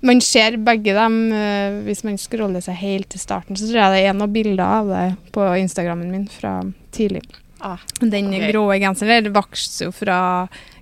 man 0.01 0.21
ser 0.25 0.57
begge 0.65 0.95
dem 0.97 1.17
eh, 1.35 1.79
hvis 1.85 2.03
man 2.07 2.17
scroller 2.21 2.63
seg 2.63 2.79
helt 2.81 3.11
til 3.13 3.21
starten. 3.21 3.57
Så 3.57 3.69
tror 3.69 3.83
jeg 3.83 3.95
det 3.95 4.03
er 4.09 4.17
noen 4.17 4.33
bilder 4.33 4.65
av 4.65 4.91
det 4.91 5.05
på 5.35 5.45
Instagrammen 5.61 6.11
min 6.13 6.27
fra 6.31 6.59
tidlig. 6.95 7.23
Ah, 7.61 7.81
Den 7.99 8.31
okay. 8.31 8.47
grå 8.49 8.65
genseren 8.81 9.27
der 9.27 9.33
vokste 9.35 9.85
jo 9.85 9.91
fra 9.93 10.19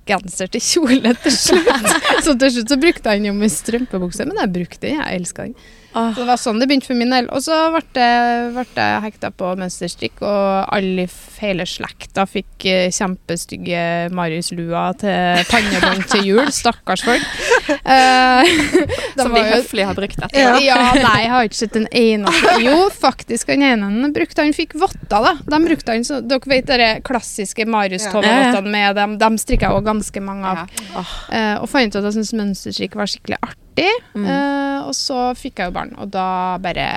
genser 0.09 0.49
til 0.51 0.63
kjole 0.63 1.11
til 1.23 1.35
slutt. 1.35 1.91
så 2.25 2.35
til 2.39 2.53
slutt 2.55 2.71
så 2.71 2.79
brukte 2.81 3.11
han 3.11 3.27
jo 3.27 3.35
med 3.35 3.51
strømpebukse, 3.53 4.25
men 4.29 4.39
jeg 4.41 4.53
brukte 4.55 4.87
den, 4.87 5.01
jeg 5.01 5.19
elska 5.19 5.49
den. 5.49 5.59
Ah. 5.89 6.11
Så 6.13 6.21
det 6.21 6.27
var 6.29 6.37
sånn 6.37 6.59
det 6.61 6.67
begynte 6.69 6.85
for 6.85 6.97
min 6.97 7.13
del. 7.13 7.27
Og 7.33 7.41
så 7.41 7.57
ble 7.73 8.05
jeg 8.05 9.03
hekta 9.05 9.31
på 9.33 9.51
mønsterstrikk, 9.59 10.21
og 10.21 10.69
alle 10.75 11.07
i 11.07 11.11
hele 11.41 11.65
slekta 11.69 12.25
fikk 12.29 12.67
eh, 12.69 12.87
kjempestygge 12.93 13.81
Marius-lua 14.15 14.89
til 15.01 15.43
pannebånd 15.49 16.05
til 16.13 16.27
jul. 16.31 16.53
Stakkars 16.53 17.05
folk. 17.07 17.25
Eh, 17.69 18.49
Som 19.19 19.33
de 19.35 19.43
høflig 19.43 19.85
har 19.87 19.97
brukt 19.97 20.17
etter. 20.19 20.39
ja. 20.39 20.55
Ja. 20.63 20.77
nei, 20.95 21.21
jeg 21.23 21.31
har 21.33 21.47
ikke 21.49 21.59
sett 21.59 21.75
en 21.79 21.87
eneste 21.95 22.53
Jo, 22.65 22.89
faktisk, 22.93 23.47
den 23.51 23.63
ene 23.65 24.09
brukte 24.15 24.43
han 24.45 24.53
fikk 24.55 24.75
votter, 24.79 25.25
da. 25.25 25.33
De 25.43 25.59
brukte 25.65 25.95
han 25.95 26.05
så 26.07 26.19
Dere 26.25 26.49
vet 26.51 26.69
de 26.69 26.89
klassiske 27.05 27.65
Marius-Tova-vottene 27.69 28.73
med 28.73 28.95
dem. 28.99 29.15
De 29.21 29.29
strikka 29.41 29.69
jeg 29.69 29.77
også 29.79 29.87
ganske 29.89 30.23
mange 30.25 30.51
av. 30.53 30.75
Ja. 30.93 31.03
Eh, 31.35 31.55
og 31.63 31.69
fant 31.71 31.93
ut 31.93 31.99
at 32.01 32.07
jeg 32.09 32.17
syntes 32.19 32.35
mønsterstrikk 32.37 32.97
var 32.99 33.09
skikkelig 33.11 33.39
artig. 33.45 33.89
Mm. 34.15 34.25
Eh, 34.25 34.77
og 34.89 34.95
så 34.97 35.29
fikk 35.39 35.61
jeg 35.63 35.71
jo 35.71 35.75
barn, 35.75 35.93
og 35.99 36.09
da 36.13 36.27
bare 36.61 36.87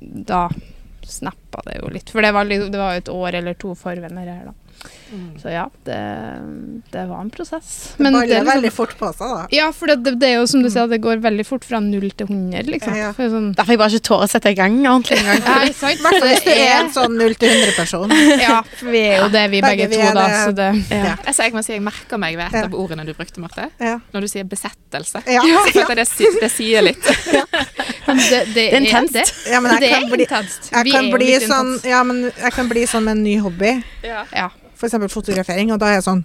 Da 0.00 0.46
snappa 1.06 1.62
det 1.66 1.80
jo 1.80 1.90
litt. 1.94 2.10
For 2.10 2.22
det 2.24 2.32
var, 2.34 2.48
det 2.50 2.78
var 2.78 2.98
et 2.98 3.08
år 3.12 3.38
eller 3.40 3.54
to 3.58 3.74
forvenner 3.78 4.26
her, 4.26 4.48
da. 4.50 4.54
Mm. 5.06 5.38
Så 5.38 5.50
ja, 5.52 5.68
det, 5.86 5.96
det 6.90 7.02
var 7.06 7.20
en 7.22 7.30
prosess. 7.30 7.94
Det 7.96 8.02
baller 8.04 8.22
er 8.24 8.26
liksom- 8.26 8.48
veldig 8.50 8.72
fort 8.74 8.94
på 8.98 9.10
seg, 9.14 9.28
da. 9.36 9.46
Ja, 9.54 9.68
for 9.72 9.86
det, 9.86 9.96
det, 10.04 10.14
det 10.20 10.28
er 10.32 10.34
jo 10.40 10.46
som 10.50 10.62
du 10.64 10.68
sier, 10.72 10.88
det 10.90 10.98
går 11.04 11.20
veldig 11.22 11.46
fort 11.46 11.64
fra 11.64 11.78
null 11.80 12.08
til 12.10 12.26
100, 12.26 12.66
liksom. 12.66 12.94
Ja, 12.96 13.06
ja. 13.06 13.12
For 13.14 13.30
sånn, 13.30 13.52
Derfor 13.54 13.76
jeg 13.76 13.78
bare 13.84 13.94
ikke 13.94 14.06
tør 14.08 14.24
å 14.24 14.28
sette 14.30 14.50
i 14.50 14.58
gang 14.58 14.80
ordentlig 14.82 15.20
engang. 15.22 15.42
I 15.66 15.72
hvert 15.76 16.00
fall 16.02 16.26
hvis 16.26 16.42
du 16.42 16.50
er 16.50 16.74
en 16.80 16.90
sånn 16.94 17.16
0-100-person. 17.20 18.16
Ja, 18.46 18.60
for 18.80 18.90
vi 18.92 19.04
er 19.06 19.22
jo 19.22 19.28
det, 19.32 19.44
vi 19.54 19.62
begge, 19.62 19.86
Begge 19.86 19.88
vi 19.94 20.02
to, 20.02 20.10
da. 20.18 20.26
det. 20.26 20.42
Så 20.42 20.56
det 20.58 20.68
Ja. 20.96 21.14
Jeg, 21.26 21.34
så 21.38 21.46
jeg 21.46 21.54
må 21.56 21.62
si 21.66 21.72
jeg 21.76 21.82
merker 21.86 22.18
meg 22.20 22.36
ved 22.38 22.50
et 22.52 22.66
av 22.66 22.74
ordene 22.74 23.06
du 23.06 23.14
brukte, 23.14 23.40
Marte. 23.40 23.68
Ja. 23.80 23.96
Når 24.12 24.26
du 24.26 24.28
sier 24.34 24.44
besettelse. 24.50 25.22
Ja. 25.30 25.42
Så 25.46 25.70
føler 25.70 26.02
jeg 26.02 26.10
det, 26.18 26.34
det 26.42 26.50
sier 26.52 26.82
litt. 26.90 27.06
Det, 28.06 28.62
er 28.70 28.76
intenst. 28.78 29.14
det. 29.16 29.24
ja, 29.50 29.58
men 29.60 29.72
det 29.80 29.88
jeg 29.90 29.96
kan 29.98 30.10
bli, 30.12 30.22
intenst. 30.22 30.68
jeg 30.70 30.84
Vi 30.86 30.92
kan 30.94 31.04
er 31.04 31.10
jo 31.10 31.16
bli 31.16 31.26
litt 31.32 31.42
sånn 31.42 31.72
intenst. 31.72 31.88
Ja, 31.90 32.02
men 32.06 32.20
jeg 32.30 32.52
kan 32.54 32.68
bli 32.70 32.84
sånn 32.86 33.02
med 33.08 33.16
en 33.18 33.24
ny 33.26 33.34
hobby. 33.42 33.72
Ja. 34.06 34.22
Eksempel 34.84 35.08
fotografering, 35.08 35.72
og 35.72 35.80
da 35.80 35.86
er 35.88 35.98
jeg 35.98 36.06
sånn 36.06 36.24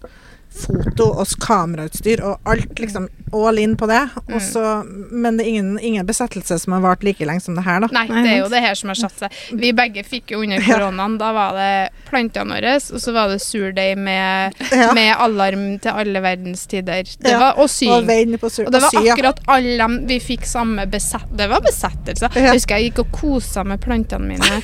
foto 0.52 1.08
og 1.22 1.28
kamerautstyr 1.42 2.22
og 2.28 2.40
alt 2.52 2.80
liksom 2.80 3.08
all 3.34 3.56
in 3.62 3.78
på 3.80 3.88
det. 3.88 4.02
Mm. 4.28 4.34
Og 4.60 4.88
men 5.12 5.38
det 5.40 5.46
er 5.46 5.50
ingen, 5.50 5.80
ingen 5.80 6.06
besettelse 6.06 6.58
som 6.60 6.74
har 6.76 6.82
vart 6.84 7.04
like 7.08 7.24
lenge 7.24 7.40
som 7.46 7.56
det 7.56 7.64
her, 7.64 7.80
da. 7.80 7.88
Nei, 7.96 8.04
det 8.12 8.34
er 8.34 8.40
jo 8.42 8.50
det 8.52 8.60
her 8.60 8.76
som 8.76 8.92
har 8.92 9.00
satt 9.00 9.22
seg. 9.24 9.38
Vi 9.56 9.70
begge 9.78 10.04
fikk 10.04 10.34
jo 10.36 10.42
under 10.44 10.60
Ja. 10.60 10.66
koronaen, 10.76 11.16
da 11.18 11.30
var 11.32 11.56
det 11.56 11.94
plantene 12.10 12.58
våre, 12.58 12.74
og 12.76 13.00
så 13.00 13.14
var 13.16 13.30
det 13.32 13.40
surdeig 13.42 13.96
med, 13.98 14.54
Ja. 14.76 14.90
med 14.94 15.16
alarm 15.16 15.64
til 15.80 15.92
alle 16.04 16.20
verdens 16.22 16.66
tider. 16.68 17.04
Det 17.08 17.32
Ja. 17.32 17.40
var, 17.40 17.54
og 17.56 17.64
Og 17.64 17.70
sying. 17.70 18.36
Og 18.68 18.72
det 18.76 18.82
var 18.84 19.00
akkurat 19.00 19.40
alle 19.48 19.78
dem 19.78 19.98
vi 20.08 20.20
fikk 20.20 20.44
samme 20.46 20.86
besett... 20.92 21.24
Det 21.38 21.48
var 21.50 21.62
besettelse. 21.64 22.28
Ja. 22.36 22.42
Jeg 22.52 22.60
husker 22.60 22.76
jeg 22.82 22.92
gikk 22.92 23.00
og 23.06 23.12
kosa 23.16 23.64
med 23.64 23.80
plantene 23.80 24.28
mine 24.28 24.62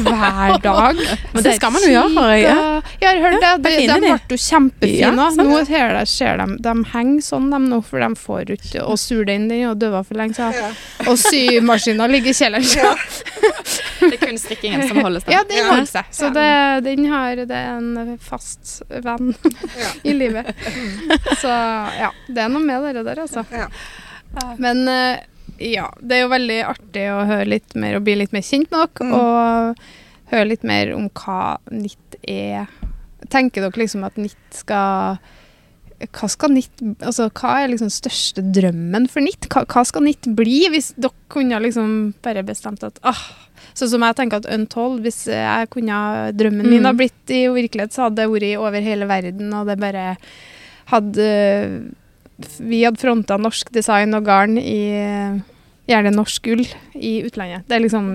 hver 0.00 0.56
dag. 0.64 0.96
Men 1.34 1.44
det 1.44 1.54
skal 1.58 1.72
man 1.74 1.82
jo 1.84 1.92
gjøre. 1.92 2.40
Ja, 2.40 2.80
jeg 3.00 3.08
har 3.08 3.20
hørt 3.28 3.40
det. 3.42 3.52
Det 3.68 3.76
de 3.76 3.86
de. 3.86 4.00
ble 4.00 4.36
jo 4.36 4.40
kjempefine. 4.48 5.17
Nå. 5.18 5.46
Nå 5.48 5.60
ser 5.68 5.94
de, 5.96 6.04
ser 6.10 6.40
de, 6.40 6.46
de 6.64 6.74
henger 6.92 7.24
sånn 7.24 7.48
de 7.52 7.60
nå, 7.64 7.80
for 7.86 8.02
de 8.02 8.08
får 8.18 8.52
ikke 8.58 8.84
Og 8.86 8.98
surdeigen 9.00 9.48
den 9.48 9.56
er 9.58 9.62
jo 9.68 9.74
døva 9.78 10.02
for 10.06 10.18
lenge 10.18 10.36
siden. 10.38 10.56
Ja. 10.58 11.08
Og 11.10 11.18
symaskina 11.20 12.08
ligger 12.10 12.32
i 12.32 12.36
kjelleren. 12.38 12.66
Ja. 12.78 12.94
Det 13.98 14.12
er 14.14 14.20
kun 14.22 14.38
strikkingen 14.40 14.84
som 14.88 15.00
holder 15.02 15.24
seg. 15.24 15.32
Ja, 15.34 15.42
den 15.48 15.66
holder 15.66 15.88
seg. 15.90 16.10
Så 16.14 16.30
det, 16.34 16.50
den 16.86 17.06
har 17.10 17.40
det 17.48 17.54
er 17.54 17.78
en 17.78 18.18
fast 18.22 18.78
venn 18.88 19.32
Ja. 19.78 19.90
i 20.10 20.14
livet. 20.14 20.52
Så 21.40 21.50
ja, 21.50 22.12
det 22.28 22.44
er 22.44 22.52
noe 22.52 22.64
med 22.64 22.86
det 22.94 23.04
der, 23.06 23.24
altså. 23.24 23.44
Ja. 23.52 23.68
Men 24.60 24.84
eh, 24.88 25.24
ja, 25.58 25.88
det 26.00 26.18
er 26.18 26.24
jo 26.26 26.32
veldig 26.32 26.58
artig 26.68 27.06
å 27.10 27.22
høre 27.28 27.48
litt 27.48 27.74
mer 27.78 27.98
og 27.98 28.04
bli 28.06 28.18
litt 28.20 28.34
mer 28.36 28.44
kjent 28.46 28.70
med 28.70 28.84
dere. 28.84 29.08
Mm. 29.08 29.14
Og 29.18 30.32
høre 30.32 30.50
litt 30.52 30.66
mer 30.68 30.92
om 30.94 31.08
hva 31.18 31.56
nytt 31.72 32.18
er. 32.22 32.68
Tenker 33.32 33.64
dere 33.64 33.82
liksom 33.82 34.04
at 34.08 34.16
Nitt 34.20 34.36
skal 34.62 35.18
hva 35.98 36.28
skal 36.30 36.52
Nitt 36.54 36.78
Altså, 37.02 37.26
hva 37.34 37.56
er 37.64 37.72
liksom 37.72 37.90
største 37.90 38.42
drømmen 38.54 39.08
for 39.10 39.24
Nitt? 39.24 39.48
Hva, 39.50 39.64
hva 39.66 39.82
skal 39.86 40.04
Nitt 40.06 40.28
bli, 40.38 40.60
hvis 40.70 40.92
dere 40.94 41.10
kunne 41.32 41.58
liksom 41.64 42.12
bare 42.22 42.44
bestemt 42.46 42.84
at 42.86 43.00
ah, 43.02 43.18
Sånn 43.74 43.90
som 43.90 44.04
jeg 44.06 44.14
tenker 44.18 44.38
at 44.38 44.46
Untold, 44.54 45.00
hvis 45.02 45.24
jeg 45.26 45.70
kunne 45.74 45.98
Drømmen 46.38 46.68
min 46.70 46.84
Mm. 46.84 46.86
har 46.86 46.94
blitt 47.00 47.34
i 47.34 47.40
virkelighet, 47.50 47.92
så 47.94 48.06
hadde 48.06 48.22
det 48.22 48.30
vært 48.30 48.62
over 48.62 48.80
hele 48.80 49.08
verden, 49.10 49.52
og 49.58 49.66
det 49.66 49.78
bare 49.82 50.16
hadde 50.92 51.28
Vi 52.62 52.84
hadde 52.84 53.02
fronta 53.02 53.36
norsk 53.40 53.72
design 53.74 54.14
og 54.14 54.24
garn 54.28 54.58
i 54.58 54.78
Gjerne 55.88 56.12
norsk 56.12 56.42
gull 56.44 56.66
i 56.94 57.22
utlandet. 57.24 57.64
Det 57.66 57.74
er 57.78 57.80
liksom 57.80 58.08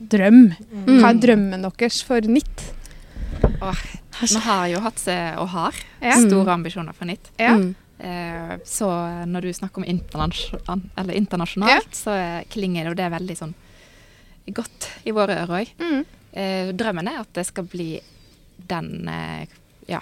drøm. 0.00 0.54
Mm. 0.72 0.86
Hva 1.02 1.10
er 1.10 1.18
drømmen 1.20 1.66
deres 1.66 1.98
for 2.02 2.24
NIT? 3.42 4.32
Vi 4.32 4.38
har 4.44 4.66
jo 4.72 4.80
hatt 4.80 5.04
og 5.38 5.48
har 5.48 5.74
Ja. 6.02 6.14
store 6.18 6.52
ambisjoner 6.52 6.92
for 6.94 7.04
nytt. 7.06 7.30
Ja. 7.38 7.54
Mm. 7.56 7.74
Eh, 8.00 8.58
så 8.64 8.88
når 9.26 9.40
du 9.42 9.52
snakker 9.52 9.78
om 9.78 9.84
internasjon 9.84 10.90
eller 10.96 11.14
internasjonalt, 11.14 11.90
så 11.94 12.44
klinger 12.50 12.94
det 12.94 13.10
veldig 13.10 13.36
sånn 13.36 13.54
godt 14.54 14.88
i 15.04 15.10
våre 15.12 15.34
ører 15.42 15.60
òg. 15.64 15.72
Mm. 15.78 16.04
Eh, 16.32 16.72
drømmen 16.72 17.08
er 17.08 17.20
at 17.20 17.32
det 17.34 17.46
skal 17.46 17.64
bli 17.64 18.00
den, 18.68 19.08
eh, 19.08 19.46
ja, 19.88 20.00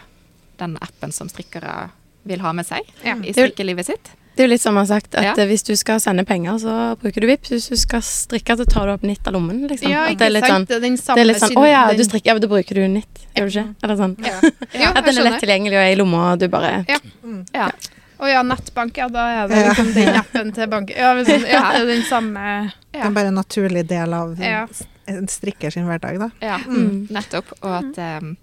den 0.58 0.76
appen 0.80 1.12
som 1.12 1.28
strikkere 1.28 1.90
vil 2.24 2.40
ha 2.40 2.52
med 2.52 2.66
seg 2.66 2.80
Ja. 3.04 3.14
i 3.16 3.32
strikkelivet 3.32 3.86
sitt. 3.86 4.10
Det 4.36 4.42
er 4.44 4.48
jo 4.48 4.52
litt 4.52 4.60
som 4.60 4.74
man 4.76 4.84
har 4.84 5.00
sagt, 5.00 5.14
at 5.16 5.24
Ja. 5.38 5.44
hvis 5.48 5.62
du 5.64 5.74
skal 5.76 5.98
sende 5.98 6.22
penger, 6.28 6.58
så 6.60 6.72
bruker 7.00 7.20
du 7.24 7.26
Vipps. 7.26 7.48
Hvis 7.50 7.68
du 7.70 7.76
skal 7.76 8.02
strikke, 8.04 8.56
så 8.58 8.66
tar 8.68 8.86
du 8.86 8.92
opp 8.92 9.02
Nitt 9.02 9.26
av 9.26 9.32
lommen, 9.32 9.62
liksom. 9.66 9.88
Ja, 9.90 10.02
ikke 10.12 10.18
det 10.18 10.26
er 10.26 10.30
litt 10.34 10.44
sant? 10.46 10.52
sånn, 10.52 10.66
Det 10.68 10.76
er 10.76 10.80
den 10.80 10.96
samme 11.00 11.16
det 11.16 11.22
er 11.22 11.30
litt 11.32 11.40
sånn 11.42 11.56
Å 11.56 11.64
ja, 11.70 11.92
du 11.96 12.02
strikker, 12.04 12.26
ja, 12.26 12.34
men 12.34 12.42
da 12.42 12.48
bruker 12.48 12.74
du 12.74 12.88
Nitt. 12.88 13.22
Gjør 13.34 13.48
du 13.48 13.58
ikke? 13.58 13.74
Eller 13.82 13.96
sånn. 13.96 14.16
Ja. 14.26 14.40
ja 14.84 14.90
At 14.94 15.04
den 15.06 15.18
er 15.18 15.24
lett 15.30 15.40
tilgjengelig 15.40 15.72
og 15.72 15.82
er 15.86 15.92
i 15.92 15.96
lomma, 15.96 16.32
og 16.34 16.38
du 16.38 16.48
bare 16.48 16.84
Ja. 16.88 17.70
Å 18.18 18.28
ja, 18.32 18.42
nettbank, 18.42 18.96
ja, 18.96 19.08
da 19.08 19.24
er 19.44 19.48
det 19.48 19.56
Ja. 19.56 19.72
liksom 19.72 19.92
den 19.94 20.14
appen 20.20 20.52
til 20.52 20.66
bank. 20.68 20.90
Ja, 20.96 21.14
men 21.14 21.24
sånn, 21.24 21.44
ja, 21.48 21.72
det 21.72 21.80
er 21.82 21.86
den 21.86 22.02
samme 22.02 22.72
Det 22.92 23.02
er 23.02 23.10
bare 23.10 23.26
en 23.28 23.34
naturlig 23.36 23.86
del 23.88 24.12
av 24.14 24.36
en 24.40 25.26
strikker 25.28 25.70
sin 25.72 25.86
hverdag, 25.86 26.18
da. 26.18 26.30
Ja, 26.42 26.58
Mm. 26.58 27.08
nettopp. 27.08 27.52
Og 27.62 27.72
at, 27.96 28.22
um, 28.22 28.36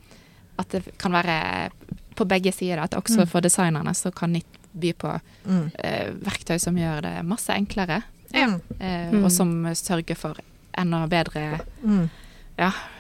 at 0.58 0.70
det 0.70 0.98
kan 0.98 1.12
være 1.12 1.70
på 2.16 2.26
begge 2.28 2.54
sider. 2.54 2.80
At 2.80 2.92
også 2.92 3.28
for 3.28 3.42
designerne 3.42 3.94
så 3.94 4.14
kan 4.14 4.32
NIT 4.34 4.46
by 4.80 4.94
på 4.94 5.20
Mm. 5.48 5.72
eh, 5.84 6.10
verktøy 6.24 6.60
som 6.60 6.76
gjør 6.76 7.02
det 7.02 7.26
masse 7.26 7.50
enklere, 7.50 8.04
Ja. 8.34 8.60
eh, 8.80 9.12
Mm. 9.12 9.24
og 9.26 9.32
som 9.32 9.66
sørger 9.76 10.16
for 10.18 10.36
enda 10.78 11.06
bedre 11.08 11.60
Mm. 11.86 12.10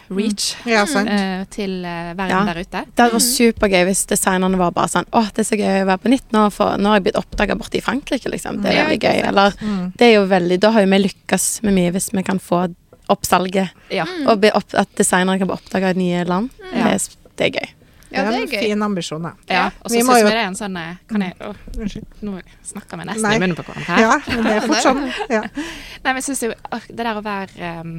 reach 0.10 0.56
Ja, 0.66 0.86
sant. 0.86 1.10
eh, 1.10 1.46
til 1.50 1.84
eh, 1.86 2.14
verden 2.14 2.30
Ja. 2.48 2.54
der 2.54 2.60
ute. 2.62 2.86
Det 2.86 2.98
hadde 2.98 3.16
vært 3.16 3.56
supergøy 3.56 3.86
hvis 3.88 4.06
designerne 4.08 4.58
var 4.58 4.72
bare 4.72 4.88
sånn 4.88 5.06
Å, 5.14 5.24
det 5.34 5.40
er 5.40 5.44
så 5.56 5.58
gøy 5.58 5.82
å 5.84 5.86
være 5.88 6.02
på 6.04 6.10
nytt 6.10 6.32
nå, 6.34 6.52
for 6.52 6.78
nå 6.78 6.86
har 6.92 7.00
jeg 7.00 7.04
blitt 7.04 7.16
oppdaga 7.24 7.56
borte 7.58 7.78
i 7.78 7.82
Frankrike, 7.82 8.30
liksom. 8.30 8.62
Det 8.62 8.74
er 8.74 8.86
veldig 8.86 9.00
gøy. 9.00 9.28
Eller 9.28 9.52
Mm. 9.52 9.94
det 9.98 10.02
er 10.08 10.14
jo 10.20 10.28
veldig 10.28 10.60
Da 10.60 10.72
har 10.72 10.82
jo 10.82 10.88
vi 10.90 10.98
lykkes 11.08 11.64
med 11.64 11.74
mye 11.74 11.92
hvis 11.94 12.12
vi 12.14 12.24
kan 12.24 12.40
få 12.40 12.76
opp 13.10 13.22
salget, 13.26 13.70
Ja. 13.92 14.06
og 14.28 14.44
opp, 14.44 14.74
at 14.74 14.96
designere 14.96 15.38
kan 15.40 15.48
bli 15.48 15.56
oppdaga 15.58 15.90
i 15.90 15.94
nye 15.94 16.26
land. 16.26 16.50
Ja. 16.74 16.84
Det, 16.84 16.94
er, 16.94 17.16
det 17.38 17.56
er 17.56 17.60
gøy. 17.60 17.70
Ja, 18.14 18.24
det 18.30 18.34
er 18.38 18.41
en 18.43 18.47
gøy. 18.51 18.59
fin 18.61 18.86
ambisjon, 18.86 19.24
da. 19.28 19.32
ja. 19.49 19.66
Og 19.82 19.89
så 19.89 19.95
Vi 19.95 20.01
syns 20.03 20.16
vi 20.24 20.30
det 20.30 20.34
er 20.38 20.47
en 20.47 20.55
sånn 20.59 20.78
eh, 20.78 20.95
Kan 21.09 21.22
jeg 21.26 21.34
Unnskyld. 21.78 22.05
Nå 22.22 22.34
snakker 22.64 22.97
vi 23.01 23.07
nesten 23.09 23.26
Nei. 23.28 23.36
i 23.36 23.39
munnen 23.43 23.57
på 23.57 23.66
hverandre. 23.68 23.99
Ja, 24.01 24.18
men 24.30 24.43
det 24.47 24.55
er 24.57 24.68
fort 24.68 24.84
sånn. 24.86 25.03
Ja. 25.36 25.41
Nei, 25.49 26.09
men 26.11 26.20
jeg 26.22 26.28
synes 26.30 26.43
jo 26.45 26.51
det 26.89 26.99
der 27.03 27.20
å 27.20 27.24
være 27.26 27.72
um, 27.82 27.95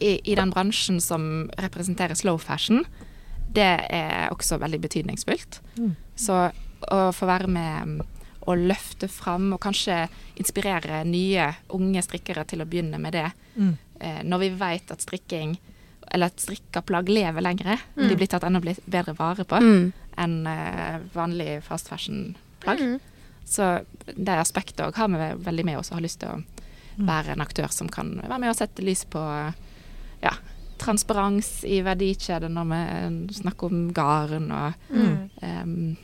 i, 0.00 0.16
i 0.24 0.34
den 0.38 0.50
bransjen 0.54 1.00
som 1.00 1.28
representerer 1.60 2.14
slow 2.18 2.38
fashion, 2.42 2.84
det 3.54 3.70
er 3.94 4.32
også 4.34 4.58
veldig 4.58 4.80
betydningsfullt. 4.88 5.60
Mm. 5.78 5.94
Så 6.18 6.40
å 6.90 7.00
få 7.14 7.26
være 7.30 7.48
med 7.48 8.00
å 8.02 8.10
og 8.44 8.60
løfte 8.60 9.08
fram 9.08 9.54
og 9.56 9.60
kanskje 9.64 10.02
inspirere 10.36 10.98
nye 11.08 11.46
unge 11.72 12.02
strikkere 12.04 12.42
til 12.44 12.60
å 12.60 12.66
begynne 12.68 12.98
med 13.00 13.14
det, 13.16 13.30
Mm. 13.56 13.70
eh, 14.00 14.18
når 14.22 14.38
vi 14.42 14.48
vet 14.50 14.90
at 14.92 15.00
strikking 15.00 15.54
eller 16.14 16.30
at 16.30 16.38
strikka 16.40 16.80
plagg 16.86 17.08
lever 17.10 17.42
lengre, 17.42 17.78
Mm. 17.96 18.08
de 18.08 18.16
blir 18.16 18.28
tatt 18.30 18.44
enda 18.46 18.60
bedre 18.62 19.14
vare 19.18 19.44
på 19.44 19.58
Mm. 19.60 19.92
enn 20.16 20.46
uh, 20.46 21.00
vanlig 21.14 21.62
fast 21.66 21.88
fashion-plagg. 21.90 22.80
Mm. 22.80 23.00
Så 23.44 23.84
det 24.06 24.38
aspektet 24.38 24.86
òg 24.86 24.94
har 24.96 25.08
vi 25.08 25.44
veldig 25.44 25.64
med 25.64 25.78
oss 25.78 25.90
og 25.90 25.98
har 25.98 26.02
lyst 26.06 26.20
til 26.20 26.28
å 26.30 26.42
Mm. 26.96 27.06
være 27.08 27.32
en 27.32 27.40
aktør 27.42 27.68
som 27.74 27.88
kan 27.88 28.20
være 28.22 28.38
med 28.40 28.48
og 28.50 28.56
sette 28.56 28.82
lys 28.86 29.04
på 29.10 29.18
ja, 30.22 30.30
transparens 30.78 31.64
i 31.64 31.80
verdikjeden 31.82 32.54
når 32.54 32.68
vi 33.26 33.34
snakker 33.34 33.66
om 33.66 33.92
garn 33.92 34.50
og 34.52 34.74
Mm. 34.90 35.30
em, 35.42 35.96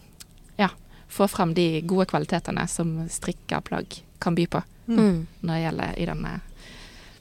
ja, 0.58 0.68
få 1.08 1.28
fram 1.28 1.54
de 1.54 1.80
gode 1.82 2.06
kvalitetene 2.06 2.66
som 2.68 3.08
strikka 3.08 3.60
plagg 3.62 3.86
kan 4.20 4.34
by 4.34 4.46
på 4.46 4.62
Mm. 4.88 5.26
når 5.42 5.54
det 5.54 5.62
gjelder 5.64 5.98
i 5.98 6.06
denne 6.06 6.40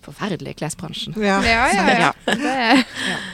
forferdelige 0.06 0.56
klesbransjen. 0.62 1.14
Ja. 1.20 1.42
Ja, 1.44 1.68
ja, 1.74 1.84
ja. 2.00 2.12
Det 2.26 2.52
er, 2.52 2.84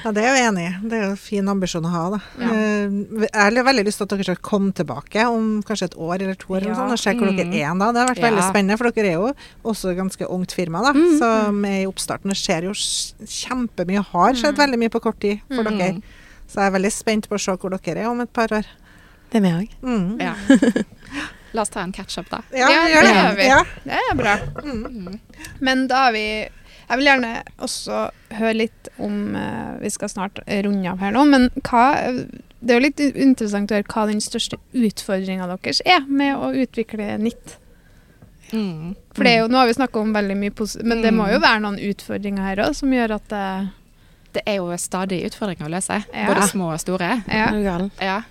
ja, 0.03 0.11
det 0.11 0.23
er 0.23 0.35
jeg 0.35 0.47
enig 0.49 0.63
i. 0.65 0.71
Det 0.89 0.97
er 0.97 1.03
jo 1.05 1.09
en 1.11 1.19
fin 1.21 1.47
ambisjon 1.51 1.85
å 1.85 1.91
ha, 1.93 2.03
da. 2.15 2.19
Ja. 2.41 2.49
Eh, 2.51 2.95
Jeg 3.25 3.55
har 3.57 3.67
veldig 3.69 3.85
lyst 3.85 3.97
til 4.01 4.07
at 4.07 4.09
dere 4.15 4.23
skal 4.23 4.41
komme 4.41 4.73
tilbake 4.73 5.25
om 5.29 5.61
kanskje 5.63 5.85
et 5.91 5.97
år 5.97 6.15
eller 6.21 6.35
to 6.41 6.53
år 6.53 6.61
eller 6.63 6.71
Ja. 6.73 6.77
sånn, 6.81 6.91
og 6.91 6.99
se 6.99 7.13
hvor 7.13 7.29
Mm. 7.31 7.37
dere 7.37 7.61
er 7.61 7.77
da. 7.79 7.91
Det 7.91 8.01
har 8.01 8.09
vært 8.15 8.23
veldig 8.29 8.43
spennende, 8.49 8.77
for 8.77 8.91
dere 8.91 9.07
er 9.07 9.13
jo 9.13 9.33
også 9.63 9.91
et 9.91 9.97
ganske 9.97 10.27
ungt 10.29 10.51
firma, 10.53 10.81
da. 10.81 10.93
Mm. 10.93 11.17
Som 11.19 11.65
er 11.65 11.81
i 11.83 11.85
oppstarten. 11.85 12.29
Det 12.33 12.37
skjer 12.37 12.63
jo 12.63 12.73
kjempemye, 13.25 14.03
har 14.03 14.33
skjedd 14.33 14.55
Mm. 14.55 14.61
veldig 14.65 14.79
mye 14.79 14.89
på 14.89 15.01
kort 15.01 15.19
tid 15.19 15.39
for 15.49 15.63
Mm. 15.63 15.77
dere. 15.77 16.01
Så 16.47 16.55
jeg 16.61 16.73
er 16.73 16.79
veldig 16.79 16.91
spent 16.91 17.29
på 17.29 17.35
å 17.35 17.39
se 17.39 17.51
hvor 17.57 17.69
dere 17.69 17.97
er 18.03 18.09
om 18.09 18.21
et 18.21 18.31
par 18.33 18.47
år. 18.47 18.65
Det 19.31 19.37
er 19.37 19.41
vi 19.41 19.49
òg. 19.49 19.69
Mm. 19.83 20.19
Ja. 20.21 20.33
La 21.55 21.63
oss 21.63 21.71
ta 21.73 21.81
en 21.85 21.93
catch-up, 21.95 22.27
da. 22.29 22.41
Ja, 22.53 22.67
Ja, 22.69 22.83
gjør 22.91 23.07
det 23.07 23.15
gjør 23.15 23.35
vi. 23.39 23.47
Ja. 23.47 23.63
det 23.85 23.99
er 24.11 24.15
bra. 24.19 24.35
Mm. 24.65 24.85
Mm. 25.07 25.19
Men 25.63 25.87
da 25.91 26.05
har 26.07 26.11
vi 26.15 26.25
Jeg 26.87 26.97
vil 26.99 27.07
gjerne 27.07 27.29
også 27.65 27.99
høre 28.37 28.53
litt 28.59 28.89
om 29.01 29.35
eh, 29.39 29.77
Vi 29.81 29.89
skal 29.89 30.09
snart 30.11 30.39
runde 30.45 30.91
av 30.91 30.99
her 31.01 31.11
nå, 31.15 31.23
men 31.31 31.47
hva 31.65 31.85
Det 32.61 32.73
er 32.75 32.79
jo 32.79 32.83
litt 32.85 32.99
interessant 33.15 33.71
å 33.71 33.79
høre 33.79 33.87
hva 33.93 34.05
den 34.11 34.21
største 34.21 34.57
utfordringa 34.73 35.47
deres 35.53 35.81
er 35.85 36.05
med 36.07 36.35
å 36.37 36.51
utvikle 36.53 37.15
nytt. 37.21 37.57
Mm. 38.51 38.93
For 39.15 39.23
det 39.25 39.31
er 39.33 39.39
jo, 39.43 39.47
nå 39.49 39.57
har 39.57 39.67
vi 39.69 39.73
snakka 39.77 39.99
om 39.99 40.13
veldig 40.13 40.35
mye 40.37 40.53
positivt, 40.53 40.85
men 40.85 41.01
det 41.01 41.11
må 41.13 41.25
jo 41.31 41.39
Mm. 41.39 41.41
være 41.47 41.61
noen 41.63 41.79
utfordringer 41.81 42.43
her 42.45 42.61
òg 42.67 42.75
som 42.75 42.91
gjør 42.93 43.15
at 43.15 43.27
det 43.29 43.69
Det 44.35 44.41
er 44.45 44.55
jo 44.59 44.67
stadig 44.77 45.21
utfordringer 45.29 45.65
å 45.65 45.71
løse, 45.71 46.03
Ja. 46.13 46.25
både 46.27 46.47
små 46.49 46.73
og 46.73 46.79
store. 46.79 47.23
Ja. 47.31 47.79
Ja. 48.01 48.21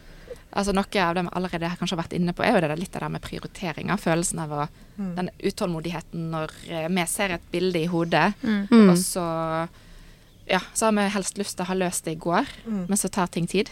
Altså 0.55 0.73
Noe 0.73 1.03
av 1.03 1.15
det 1.17 1.23
vi 1.25 1.31
allerede 1.35 1.71
kanskje 1.81 1.97
har 1.97 2.03
vært 2.05 2.13
inne 2.15 2.33
på, 2.33 2.45
er 2.47 2.53
jo 2.55 2.61
det 2.63 2.69
der, 2.71 2.77
litt 2.79 2.93
det 2.93 3.09
med 3.11 3.23
prioriteringer. 3.23 3.97
Følelsen 3.99 4.39
av 4.45 4.51
å, 4.53 4.69
Mm. 4.97 5.15
den 5.17 5.31
utålmodigheten 5.43 6.31
når 6.31 6.51
eh, 6.71 6.89
vi 6.89 7.05
ser 7.11 7.33
et 7.35 7.51
bilde 7.51 7.81
i 7.83 7.87
hodet, 7.91 8.35
Mm. 8.45 8.69
Mm. 8.71 8.91
og 8.91 8.97
så 8.97 9.69
ja, 10.47 10.61
så 10.75 10.87
har 10.87 10.93
vi 10.93 11.09
helst 11.11 11.39
lyst 11.39 11.57
til 11.57 11.65
å 11.65 11.69
ha 11.69 11.75
løst 11.75 12.05
det 12.05 12.13
i 12.13 12.21
går, 12.21 12.47
Mm. 12.67 12.87
men 12.89 12.97
så 12.97 13.09
tar 13.11 13.27
ting 13.27 13.47
tid. 13.49 13.71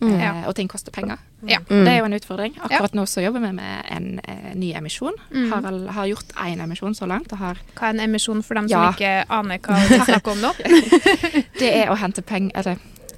Mm. 0.00 0.12
Eh, 0.20 0.48
og 0.48 0.54
ting 0.56 0.68
koster 0.68 0.90
penger. 0.92 1.16
Ja. 1.46 1.58
Mm. 1.70 1.84
Det 1.84 1.88
er 1.92 1.98
jo 1.98 2.04
en 2.04 2.12
utfordring. 2.12 2.56
Akkurat 2.60 2.92
nå 2.92 3.06
så 3.08 3.22
jobber 3.22 3.40
vi 3.40 3.52
med 3.52 3.84
en 3.88 4.20
eh, 4.28 4.54
ny 4.54 4.72
emisjon. 4.74 5.14
Mm. 5.32 5.50
Har, 5.52 5.92
har 5.92 6.06
gjort 6.06 6.34
én 6.36 6.60
emisjon 6.60 6.92
så 6.94 7.06
langt. 7.08 7.32
Og 7.32 7.38
har, 7.38 7.56
Hva 7.76 7.86
er 7.88 7.94
en 7.94 8.00
emisjon 8.00 8.42
for 8.44 8.54
dem 8.54 8.66
Ja. 8.68 8.92
som 8.92 8.94
ikke 8.94 9.24
aner 9.30 9.58
hva 9.58 9.78
vi 9.88 9.98
snakker 10.04 10.32
om 10.32 10.38
nå? 10.42 10.52
det 11.60 11.70
er 11.72 11.88
å 11.88 11.96
hente 11.96 12.20
penger 12.22 12.52
Eller 12.56 12.76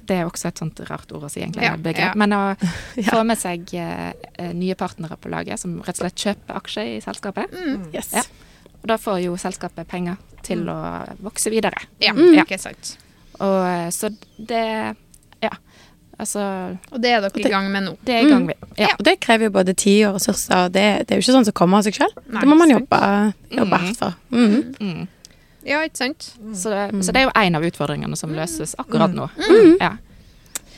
det 0.09 0.17
er 0.19 0.25
også 0.27 0.49
et 0.49 0.59
sånt 0.61 0.79
rart 0.89 1.11
ord 1.15 1.27
å 1.27 1.29
si, 1.31 1.39
egentlig. 1.43 1.63
Ja, 1.67 1.75
begrep. 1.77 2.11
ja. 2.11 2.13
Men 2.17 2.33
å 2.35 2.41
Ja. 2.97 3.11
få 3.13 3.21
med 3.29 3.37
seg 3.39 3.69
eh, 3.77 4.51
nye 4.57 4.75
partnere 4.79 5.15
på 5.21 5.29
laget 5.31 5.61
som 5.61 5.77
rett 5.85 5.99
og 6.01 6.07
slett 6.09 6.23
kjøper 6.25 6.57
aksjer 6.59 6.95
i 6.97 6.99
selskapet. 7.05 7.53
Mm. 7.53 7.87
Yes. 7.93 8.11
Ja. 8.17 8.23
Og 8.81 8.87
da 8.91 8.97
får 8.97 9.21
jo 9.27 9.37
selskapet 9.37 9.87
penger 9.91 10.17
til 10.43 10.65
å 10.71 10.77
vokse 11.21 11.51
videre. 11.53 11.77
Ja, 12.01 12.13
Mm. 12.17 12.33
Ja. 12.35 12.43
ikke 12.47 12.59
sant. 12.59 12.97
Og 13.39 13.61
eh, 13.69 13.89
så 13.95 14.09
det 14.37 14.95
Ja. 15.41 15.53
Altså 16.19 16.41
Og 16.91 16.99
det 16.99 17.11
er 17.13 17.21
dere 17.21 17.31
det- 17.31 17.45
i 17.45 17.49
gang 17.49 17.69
med 17.71 17.83
nå. 17.85 17.93
Det 18.03 18.13
er 18.15 18.25
i 18.25 18.29
gang 18.29 18.41
Mm. 18.43 18.47
med. 18.47 18.55
Ja. 18.77 18.89
Og 18.99 19.03
det 19.05 19.19
krever 19.21 19.45
jo 19.47 19.51
både 19.51 19.73
tid 19.75 20.05
og 20.07 20.15
ressurser, 20.17 20.65
og 20.65 20.71
det, 20.73 21.07
det 21.07 21.11
er 21.15 21.21
jo 21.21 21.23
ikke 21.23 21.35
sånn 21.37 21.45
som 21.47 21.53
kommer 21.53 21.77
av 21.77 21.83
seg 21.85 21.93
sjøl. 21.95 22.11
Det 22.27 22.43
må 22.49 22.57
man 22.57 22.69
jobbe, 22.69 22.99
jobbe 23.51 23.77
Mm. 23.77 23.79
hardt 23.85 23.97
for. 23.97 24.15
Mm. 24.31 25.07
Mm. 25.59 25.67
Ja, 25.67 25.81
ikke 25.83 25.97
sant? 25.97 26.33
Så, 26.55 26.69
det, 26.69 26.91
Mm. 26.93 27.01
så 27.03 27.11
det 27.13 27.21
er 27.21 27.25
jo 27.27 27.31
en 27.35 27.55
av 27.55 27.63
utfordringene 27.63 28.15
som 28.17 28.31
løses 28.33 28.75
akkurat 28.79 29.11
Mm. 29.11 29.15
nå. 29.15 29.29
Mm. 29.37 29.77
Ja. 29.81 29.91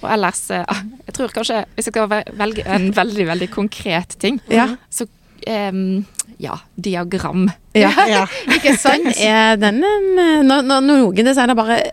Og 0.01 0.09
ellers 0.11 0.49
eh, 0.51 0.65
Jeg 1.07 1.13
tror 1.13 1.27
kanskje 1.29 1.65
Hvis 1.75 1.86
jeg 1.86 1.93
skal 1.93 2.09
velge 2.09 2.63
en 2.65 2.91
veldig, 2.91 3.27
veldig 3.27 3.49
konkret 3.51 4.17
ting, 4.19 4.39
Ja. 4.49 4.67
så 4.89 5.05
um, 5.47 6.05
ja, 6.39 6.55
diagram. 6.75 7.49
Ja. 7.75 7.91
Ja. 8.09 8.25
Ikke 8.49 8.75
sant? 8.77 9.13
Er 9.21 9.55
den 9.57 9.84
eh, 9.84 10.41
Når, 10.43 10.61
når 10.65 10.82
noen 10.82 11.25
designer 11.25 11.53
bare 11.55 11.91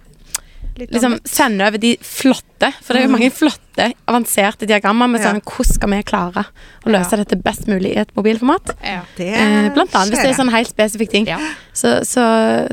liksom 0.79 1.19
sender 1.27 1.67
over 1.73 1.79
de 1.79 1.97
flotte, 2.01 2.73
for 2.85 2.95
det 2.95 3.01
er 3.03 3.07
jo 3.09 3.11
mange 3.11 3.31
flotte, 3.35 3.65
avanserte 4.09 4.67
diagrammer 4.69 5.09
med 5.09 5.21
Ja. 5.23 5.33
sånn 5.33 5.43
Hvordan 5.43 5.75
skal 5.75 5.91
vi 5.91 6.03
klare 6.03 6.45
å 6.85 6.91
løse 6.91 7.13
Ja. 7.13 7.17
dette 7.25 7.37
best 7.43 7.67
mulig 7.69 7.95
i 7.95 7.99
et 8.03 8.11
mobilformat? 8.17 8.75
Ja. 8.85 9.01
Det 9.17 9.29
Eh, 9.39 9.69
blant 9.75 9.95
annet 9.95 10.13
hvis 10.15 10.23
det 10.23 10.31
er 10.33 10.39
sånn 10.43 10.51
helt 10.51 10.69
spesifikk 10.69 11.11
ting. 11.11 11.27
Ja. 11.27 11.39
Så, 11.73 12.01
så, 12.05 12.23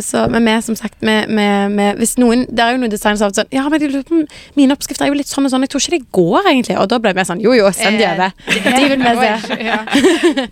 så 0.02 0.28
Men 0.32 0.46
vi, 0.46 0.62
som 0.62 0.76
sagt, 0.76 1.02
med, 1.04 1.30
med, 1.30 1.72
med 1.72 1.98
Hvis 2.00 2.16
noen 2.18 2.46
Det 2.50 2.60
er 2.64 2.72
jo 2.74 2.80
noen 2.82 2.90
designere 2.90 3.18
som 3.18 3.28
har 3.30 3.34
sånn 3.38 3.52
Ja, 3.54 3.68
men 3.70 3.80
de 3.80 3.88
lurer 3.88 4.04
på 4.08 4.26
mine 4.58 4.72
oppskrifter 4.74 5.06
er 5.06 5.10
jo 5.14 5.18
litt 5.20 5.28
sånn 5.30 5.46
og 5.46 5.52
sånn, 5.52 5.62
jeg 5.62 5.70
tror 5.70 5.82
ikke 5.84 6.00
det 6.00 6.12
går, 6.12 6.42
egentlig. 6.50 6.78
Og 6.82 6.88
da 6.90 6.98
ble 7.00 7.14
vi 7.14 7.22
sånn 7.28 7.42
Jo, 7.44 7.54
jo, 7.54 7.70
send 7.72 8.00
de 8.00 8.06
over. 8.06 8.32
De 8.48 8.88
vil 8.90 9.04
vi 9.06 9.14
se. 9.22 10.48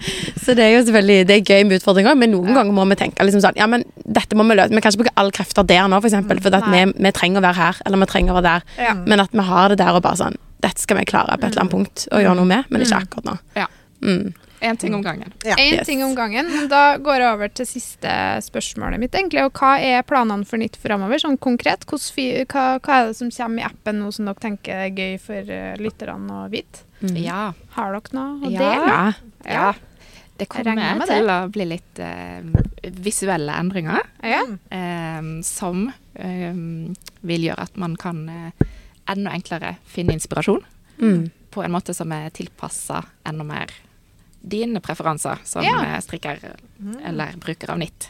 Så 0.45 0.53
det 0.55 0.63
er 0.67 0.71
jo 0.77 0.83
selvfølgelig 0.85 1.27
Det 1.27 1.35
er 1.39 1.43
gøy 1.55 1.63
med 1.67 1.79
utfordringer, 1.81 2.15
men 2.19 2.31
noen 2.35 2.53
ganger 2.53 2.73
må 2.75 2.85
vi 2.91 2.95
tenke 2.99 3.25
liksom 3.25 3.41
sånn 3.43 3.57
Ja, 3.59 3.65
men 3.67 3.83
dette 4.05 4.35
må 4.37 4.45
vi 4.47 4.55
løse. 4.59 4.69
Vi 4.73 4.81
kan 4.83 4.91
ikke 4.91 5.03
bruke 5.05 5.17
alle 5.17 5.31
krefter 5.35 5.65
der 5.67 5.87
nå, 5.89 5.99
for 6.01 6.09
eksempel, 6.09 6.41
for 6.43 6.53
at 6.57 6.69
vi, 6.69 6.83
vi 7.07 7.11
trenger 7.15 7.41
å 7.41 7.45
være 7.47 7.55
her, 7.59 7.81
eller 7.85 7.97
vi 8.03 8.05
trenger 8.11 8.33
å 8.35 8.37
være 8.41 8.49
der. 8.51 8.61
Ja. 8.83 8.93
Men 9.07 9.19
at 9.23 9.31
vi 9.33 9.39
har 9.49 9.69
det 9.73 9.77
der 9.81 9.95
og 9.97 10.03
bare 10.05 10.19
sånn 10.19 10.37
Dette 10.63 10.81
skal 10.81 11.01
vi 11.01 11.05
klare 11.09 11.35
på 11.37 11.45
et 11.47 11.51
eller 11.51 11.65
annet 11.65 11.75
punkt 11.75 12.07
å 12.11 12.21
gjøre 12.23 12.39
noe 12.39 12.49
med, 12.49 12.71
men 12.71 12.85
ikke 12.85 13.03
akkurat 13.03 13.27
nå. 13.27 13.35
Ja. 13.59 13.67
Mm. 14.03 14.31
Én 14.63 14.77
ting 14.79 14.93
om 14.95 15.01
gangen. 15.03 15.33
Ja. 15.43 15.57
En 15.59 15.73
Yes. 15.73 15.87
ting 15.87 16.03
om 16.05 16.15
gangen. 16.15 16.47
Men 16.47 16.69
da 16.71 16.97
går 16.97 17.19
jeg 17.19 17.33
over 17.33 17.49
til 17.51 17.67
siste 17.67 18.11
spørsmålet 18.45 19.01
mitt, 19.01 19.11
egentlig. 19.11 19.43
Og 19.43 19.51
hva 19.59 19.73
er 19.83 20.05
planene 20.07 20.47
for 20.47 20.61
nytt 20.61 20.77
framover, 20.79 21.19
sånn 21.19 21.35
konkret? 21.37 21.83
Hva, 21.83 22.79
hva 22.79 22.99
er 23.01 23.09
det 23.09 23.17
som 23.19 23.31
kommer 23.31 23.59
i 23.59 23.67
appen 23.67 23.99
nå 23.99 24.11
som 24.15 24.29
dere 24.29 24.39
tenker 24.39 24.85
er 24.85 24.95
gøy 24.95 25.17
for 25.19 25.51
uh, 25.51 25.73
lytterne 25.83 26.45
å 26.45 26.49
vite? 26.51 26.85
Ja. 27.11 27.49
Har 27.75 27.91
dere 27.91 28.15
noe 28.15 28.39
å 28.39 28.53
dele? 28.53 28.93
Ja. 28.95 29.11
ja. 29.51 29.73
Det 30.39 30.47
kommer 30.47 31.03
til 31.11 31.27
å 31.29 31.41
bli 31.51 31.67
litt 31.67 31.99
uh, 31.99 32.39
visuelle 33.03 33.59
endringer. 33.59 33.99
Ja. 34.23 34.45
eh, 34.69 35.21
som 35.43 35.89
eh, 36.15 36.55
vil 37.21 37.45
gjøre 37.49 37.67
at 37.67 37.77
man 37.79 37.95
kan 37.99 38.23
eh, 38.29 38.65
enda 39.09 39.31
enklere 39.31 39.75
finne 39.85 40.13
inspirasjon 40.13 40.63
Mm. 40.99 41.29
på 41.51 41.63
en 41.63 41.71
måte 41.71 41.93
som 41.93 42.11
er 42.11 42.29
tilpassa 42.29 43.03
enda 43.25 43.43
mer 43.43 43.67
dine 44.41 44.79
preferanser 44.79 45.37
som 45.43 45.63
Ja. 45.63 45.81
eh, 45.83 45.99
strikker 46.01 46.39
eller 47.05 47.33
bruker 47.37 47.69
av 47.71 47.77
nytt. 47.79 48.09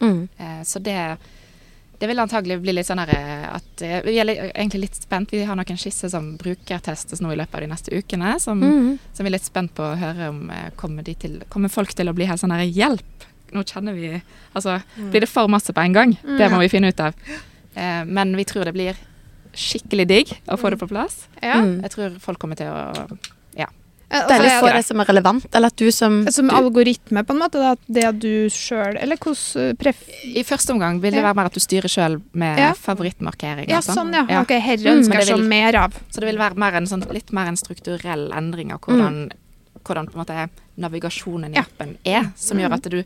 Mm. 0.00 0.28
Eh, 0.38 0.62
så 0.64 0.78
det 0.82 1.18
det 2.00 2.06
vil 2.08 2.16
antagelig 2.18 2.62
bli 2.62 2.72
litt 2.72 2.86
sånn 2.86 2.98
eh, 3.00 3.54
at 3.54 3.80
Vi 4.06 4.18
er 4.18 4.24
egentlig 4.54 4.80
litt 4.80 4.94
spent. 4.94 5.30
Vi 5.32 5.44
har 5.44 5.54
noen 5.54 5.76
skisser 5.76 6.08
som 6.08 6.38
brukertestes 6.38 7.20
nå 7.20 7.30
i 7.32 7.36
løpet 7.36 7.54
av 7.54 7.60
de 7.60 7.66
neste 7.66 7.90
ukene. 7.92 8.40
Som, 8.40 8.60
Mm. 8.62 8.98
som 9.12 9.24
vi 9.24 9.28
er 9.28 9.32
litt 9.32 9.44
spent 9.44 9.74
på 9.74 9.82
å 9.82 9.98
høre 9.98 10.28
om 10.30 10.50
kommer, 10.76 11.02
de 11.04 11.14
til, 11.14 11.42
kommer 11.50 11.68
folk 11.68 11.92
til 11.92 12.06
å 12.08 12.14
bli 12.14 12.24
helt 12.24 12.40
sånn 12.40 12.52
her 12.52 12.64
Hjelp! 12.64 13.02
Nå 13.52 13.64
kjenner 13.64 13.92
vi 13.94 14.22
Altså, 14.56 14.82
blir 14.96 15.20
det 15.20 15.28
for 15.28 15.46
masse 15.48 15.72
på 15.74 15.84
en 15.84 15.92
gang? 15.92 16.12
Det 16.22 16.50
må 16.50 16.58
vi 16.60 16.68
finne 16.68 16.88
ut 16.88 17.00
av. 17.00 17.14
Eh, 17.76 18.04
men 18.04 18.34
vi 18.34 18.44
tror 18.44 18.64
det 18.64 18.72
blir 18.74 18.96
skikkelig 19.54 20.06
digg 20.08 20.32
å 20.48 20.56
få 20.60 20.70
det 20.70 20.78
på 20.80 20.88
plass. 20.90 21.26
ja. 21.42 21.60
Mm. 21.60 21.80
Jeg 21.82 21.90
tror 21.90 22.18
folk 22.20 22.38
kommer 22.38 22.56
til 22.56 22.66
å 22.70 23.18
ja. 23.56 23.66
Deilig 24.10 24.48
å 24.48 24.50
altså, 24.50 24.62
få 24.66 24.70
det 24.74 24.84
som 24.88 25.00
er 25.00 25.06
relevant, 25.06 25.44
eller 25.54 25.70
at 25.70 25.76
du 25.78 25.90
som 25.94 26.26
Som 26.34 26.48
du, 26.48 26.54
algoritme, 26.54 27.22
på 27.22 27.30
en 27.32 27.38
måte. 27.38 27.60
Da, 27.62 27.72
at 27.76 27.78
det 27.86 28.04
at 28.08 28.18
du 28.18 28.48
sjøl 28.50 28.96
Eller 28.98 29.16
hvordan 29.16 29.76
pref... 29.78 30.00
I 30.34 30.42
første 30.42 30.72
omgang 30.74 30.98
vil 31.00 31.14
det 31.14 31.22
være 31.22 31.34
mer 31.38 31.46
at 31.46 31.54
du 31.54 31.60
styrer 31.62 31.86
sjøl 31.88 32.16
med 32.32 32.58
Ja. 32.58 32.72
favorittmarkering. 32.74 33.68
Ja, 33.70 33.78
sånn, 33.80 34.10
ja. 34.12 34.24
Ja. 34.28 34.40
Ok, 34.42 34.50
herre 34.58 34.82
Mm, 34.82 34.98
ønsker 34.98 35.14
jeg 35.22 35.26
det 35.30 35.36
så 35.36 35.48
mer 35.48 35.78
av. 35.78 35.94
Så 36.10 36.20
det 36.20 36.26
vil 36.32 36.38
være 36.42 36.58
mer 36.58 36.74
en 36.74 36.86
sånn, 36.90 37.06
litt 37.14 37.30
mer 37.32 37.46
en 37.46 37.56
strukturell 37.56 38.32
endring 38.34 38.72
av 38.74 38.80
hvordan, 38.80 39.30
hvordan 39.84 40.10
på 40.10 40.18
en 40.18 40.24
måte 40.24 40.48
navigasjonen 40.76 41.52
i 41.54 41.56
Ja. 41.60 41.62
appen 41.62 41.96
er, 42.04 42.32
som 42.34 42.58
gjør 42.58 42.72
at 42.74 42.90
du 42.90 43.04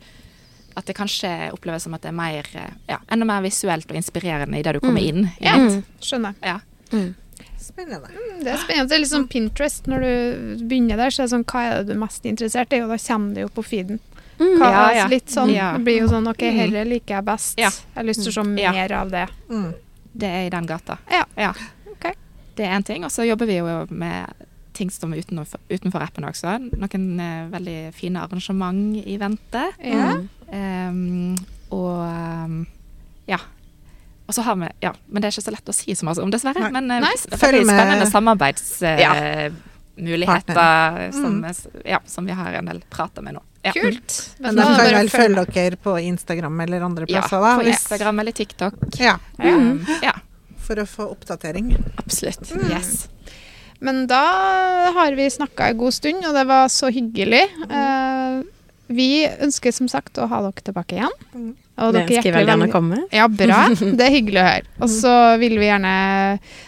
at 0.76 0.86
det 0.86 0.96
kanskje 0.96 1.52
oppleves 1.54 1.82
som 1.86 1.94
at 1.94 2.02
det 2.02 2.08
er 2.10 2.16
mer, 2.18 2.46
eh, 2.54 2.70
ja, 2.88 2.98
enda 3.12 3.24
mer 3.28 3.42
visuelt 3.42 3.90
og 3.90 3.96
inspirerende 3.96 4.58
idet 4.58 4.74
du 4.74 4.80
kommer 4.80 5.00
Mm. 5.00 5.08
inn. 5.08 5.24
i 5.40 5.44
Ja, 5.44 5.56
mm. 5.56 5.84
skjønner. 6.00 6.34
Ja. 6.42 6.60
mm. 6.92 7.14
Spennende. 7.58 8.08
Det 8.42 8.50
er 8.52 8.58
spennende. 8.58 8.88
Det 8.88 8.94
er 8.96 8.98
litt 9.00 9.10
sånn 9.10 9.28
Pinterest. 9.28 9.86
Når 9.88 10.00
du 10.04 10.64
begynner 10.68 10.96
der, 11.00 11.10
så 11.10 11.22
er 11.22 11.26
det 11.26 11.32
sånn 11.32 11.44
Hva 11.48 11.62
er 11.64 11.78
det 11.78 11.86
du 11.86 11.92
er 11.94 12.02
mest 12.02 12.24
interessert 12.28 12.72
i? 12.76 12.80
Og 12.84 12.90
da 12.92 12.98
kommer 13.00 13.34
det 13.34 13.40
jo 13.46 13.48
på 13.48 13.64
feeden. 13.64 14.00
Mm. 14.38 14.58
Hva, 14.58 14.68
Ja, 14.70 14.82
ja. 14.92 15.06
Litt 15.08 15.26
sånn. 15.32 15.52
Ja. 15.54 15.72
Det 15.78 15.84
blir 15.84 16.00
jo 16.02 16.08
sånn 16.08 16.28
OK, 16.28 16.38
dette 16.44 16.84
liker 16.90 17.14
jeg 17.16 17.24
best. 17.24 17.58
Ja. 17.58 17.70
Jeg 17.70 17.94
har 17.96 18.04
lyst 18.04 18.22
til 18.22 18.32
å 18.32 18.34
se 18.34 18.44
mer 18.50 18.92
av 18.92 19.10
det. 19.10 19.28
Mm. 19.48 19.74
Det 20.14 20.28
er 20.28 20.46
i 20.46 20.50
den 20.50 20.66
gata. 20.66 20.98
Ja. 21.10 21.54
Okay. 21.92 22.12
Det 22.56 22.66
er 22.66 22.76
én 22.78 22.84
ting. 22.84 23.04
Og 23.04 23.10
så 23.10 23.24
jobber 23.26 23.46
vi 23.46 23.56
jo 23.58 23.86
med 23.90 24.26
ting 24.74 24.90
som 24.90 25.12
er 25.14 25.18
utenfor, 25.22 25.58
utenfor 25.70 26.02
appen 26.04 26.24
også. 26.28 26.56
Noen 26.74 27.20
eh, 27.22 27.44
veldig 27.52 27.76
fine 27.96 28.18
arrangement 28.26 28.96
i 29.06 29.16
vente. 29.20 29.64
Ja. 29.80 30.14
Mm. 30.18 30.28
Ehm, 30.54 31.36
og 31.74 32.00
um, 32.04 32.56
ja. 33.30 33.38
Og 34.26 34.32
så 34.36 34.42
har 34.46 34.54
vi 34.56 34.66
Ja, 34.80 34.92
men 35.08 35.20
det 35.22 35.26
er 35.28 35.32
ikke 35.34 35.44
så 35.46 35.52
lett 35.54 35.68
å 35.68 35.72
si 35.76 35.94
så 35.96 36.04
mye 36.08 36.22
om, 36.24 36.30
dessverre. 36.32 36.60
Nei. 36.66 36.72
Men 36.74 36.84
uh, 36.90 37.00
Nei. 37.04 37.14
Følg 37.22 37.40
veldig 37.42 37.66
med. 37.66 37.74
spennende 37.76 38.04
Ja. 38.06 38.10
samarbeidsmuligheter 38.12 40.54
Partner. 40.54 41.12
som, 41.12 41.44
ja, 41.84 42.00
som 42.06 42.26
vi 42.26 42.32
har 42.32 42.52
en 42.60 42.66
del 42.72 42.80
prater 42.90 43.22
med 43.22 43.34
nå. 43.38 43.42
Ja. 43.64 43.72
Kult. 43.72 44.16
Men 44.44 44.56
da 44.58 44.62
er 44.62 44.66
det 44.76 44.90
kan 44.90 44.98
vel 44.98 45.08
følge 45.12 45.44
dere 45.54 45.76
på 45.80 45.92
Instagram 46.04 46.60
eller 46.66 46.80
andre 46.84 47.06
plasser, 47.08 47.40
da? 47.40 47.50
på 47.56 47.62
hvis- 47.64 47.74
Instagram 47.78 48.16
eller 48.20 48.32
TikTok. 48.36 48.74
Ja, 49.00 49.14
ja. 49.40 50.12
for 50.58 50.76
å 50.80 50.84
få 50.88 51.06
oppdatering. 51.12 51.74
Absolutt. 52.00 52.52
Yes. 52.70 53.08
Men 53.84 54.04
da 54.10 54.24
har 54.96 55.16
vi 55.18 55.28
snakka 55.30 55.70
en 55.70 55.80
god 55.82 55.94
stund, 55.96 56.24
og 56.24 56.36
det 56.36 56.46
var 56.48 56.70
så 56.72 56.88
hyggelig. 56.92 57.44
Eh, 57.68 58.40
vi 58.94 59.24
ønsker 59.24 59.72
som 59.72 59.88
sagt 59.88 60.18
å 60.20 60.28
ha 60.28 60.40
dere 60.44 60.64
tilbake 60.64 60.98
igjen. 60.98 61.14
Mm. 61.32 61.52
Og 61.74 61.90
dere 61.90 62.04
er 62.04 62.04
ønsker 62.04 62.14
hjertelig 62.14 62.52
gjerne 62.52 62.66
å 62.68 62.72
komme. 62.72 62.98
Ja, 63.14 63.24
bra. 63.26 63.60
Det 63.98 64.04
er 64.06 64.12
hyggelig 64.14 64.40
å 64.40 64.46
høre. 64.46 64.68
Og 64.84 64.92
så 64.92 65.14
vil 65.40 65.56
vi 65.58 65.66
gjerne 65.66 65.94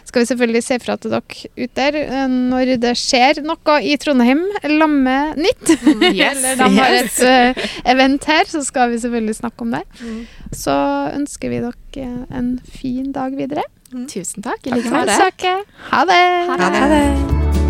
Skal 0.08 0.24
vi 0.24 0.28
selvfølgelig 0.32 0.62
se 0.66 0.78
fra 0.82 0.96
til 0.98 1.12
dere 1.14 1.50
ute 1.54 1.68
der 1.76 1.98
eh, 2.00 2.24
når 2.32 2.72
det 2.82 2.94
skjer 2.98 3.42
noe 3.46 3.76
i 3.86 3.94
Trondheim. 4.02 4.42
Lamme 4.76 5.18
nytt. 5.38 5.76
Yes. 6.16 6.38
Eller 6.38 6.58
de 6.58 6.66
har 6.76 6.94
et 6.96 7.16
eh, 7.26 7.64
event 7.92 8.24
her, 8.30 8.48
så 8.48 8.62
skal 8.64 8.92
vi 8.92 9.00
selvfølgelig 9.02 9.36
snakke 9.40 9.66
om 9.66 9.74
det. 9.74 9.82
Mm. 10.00 10.20
Så 10.54 10.74
ønsker 11.12 11.52
vi 11.52 11.60
dere 11.64 12.10
en 12.34 12.54
fin 12.64 13.10
dag 13.14 13.36
videre. 13.36 13.64
Tusen 14.10 14.42
takk. 14.44 14.66
I 14.66 14.70
like 14.76 14.90
måte. 14.90 15.06
besøket. 15.06 15.64
Ha 15.90 16.04
det. 16.04 16.20
Ha 16.50 16.56
det. 16.60 16.76
Ha 16.82 16.88
det. 16.92 17.65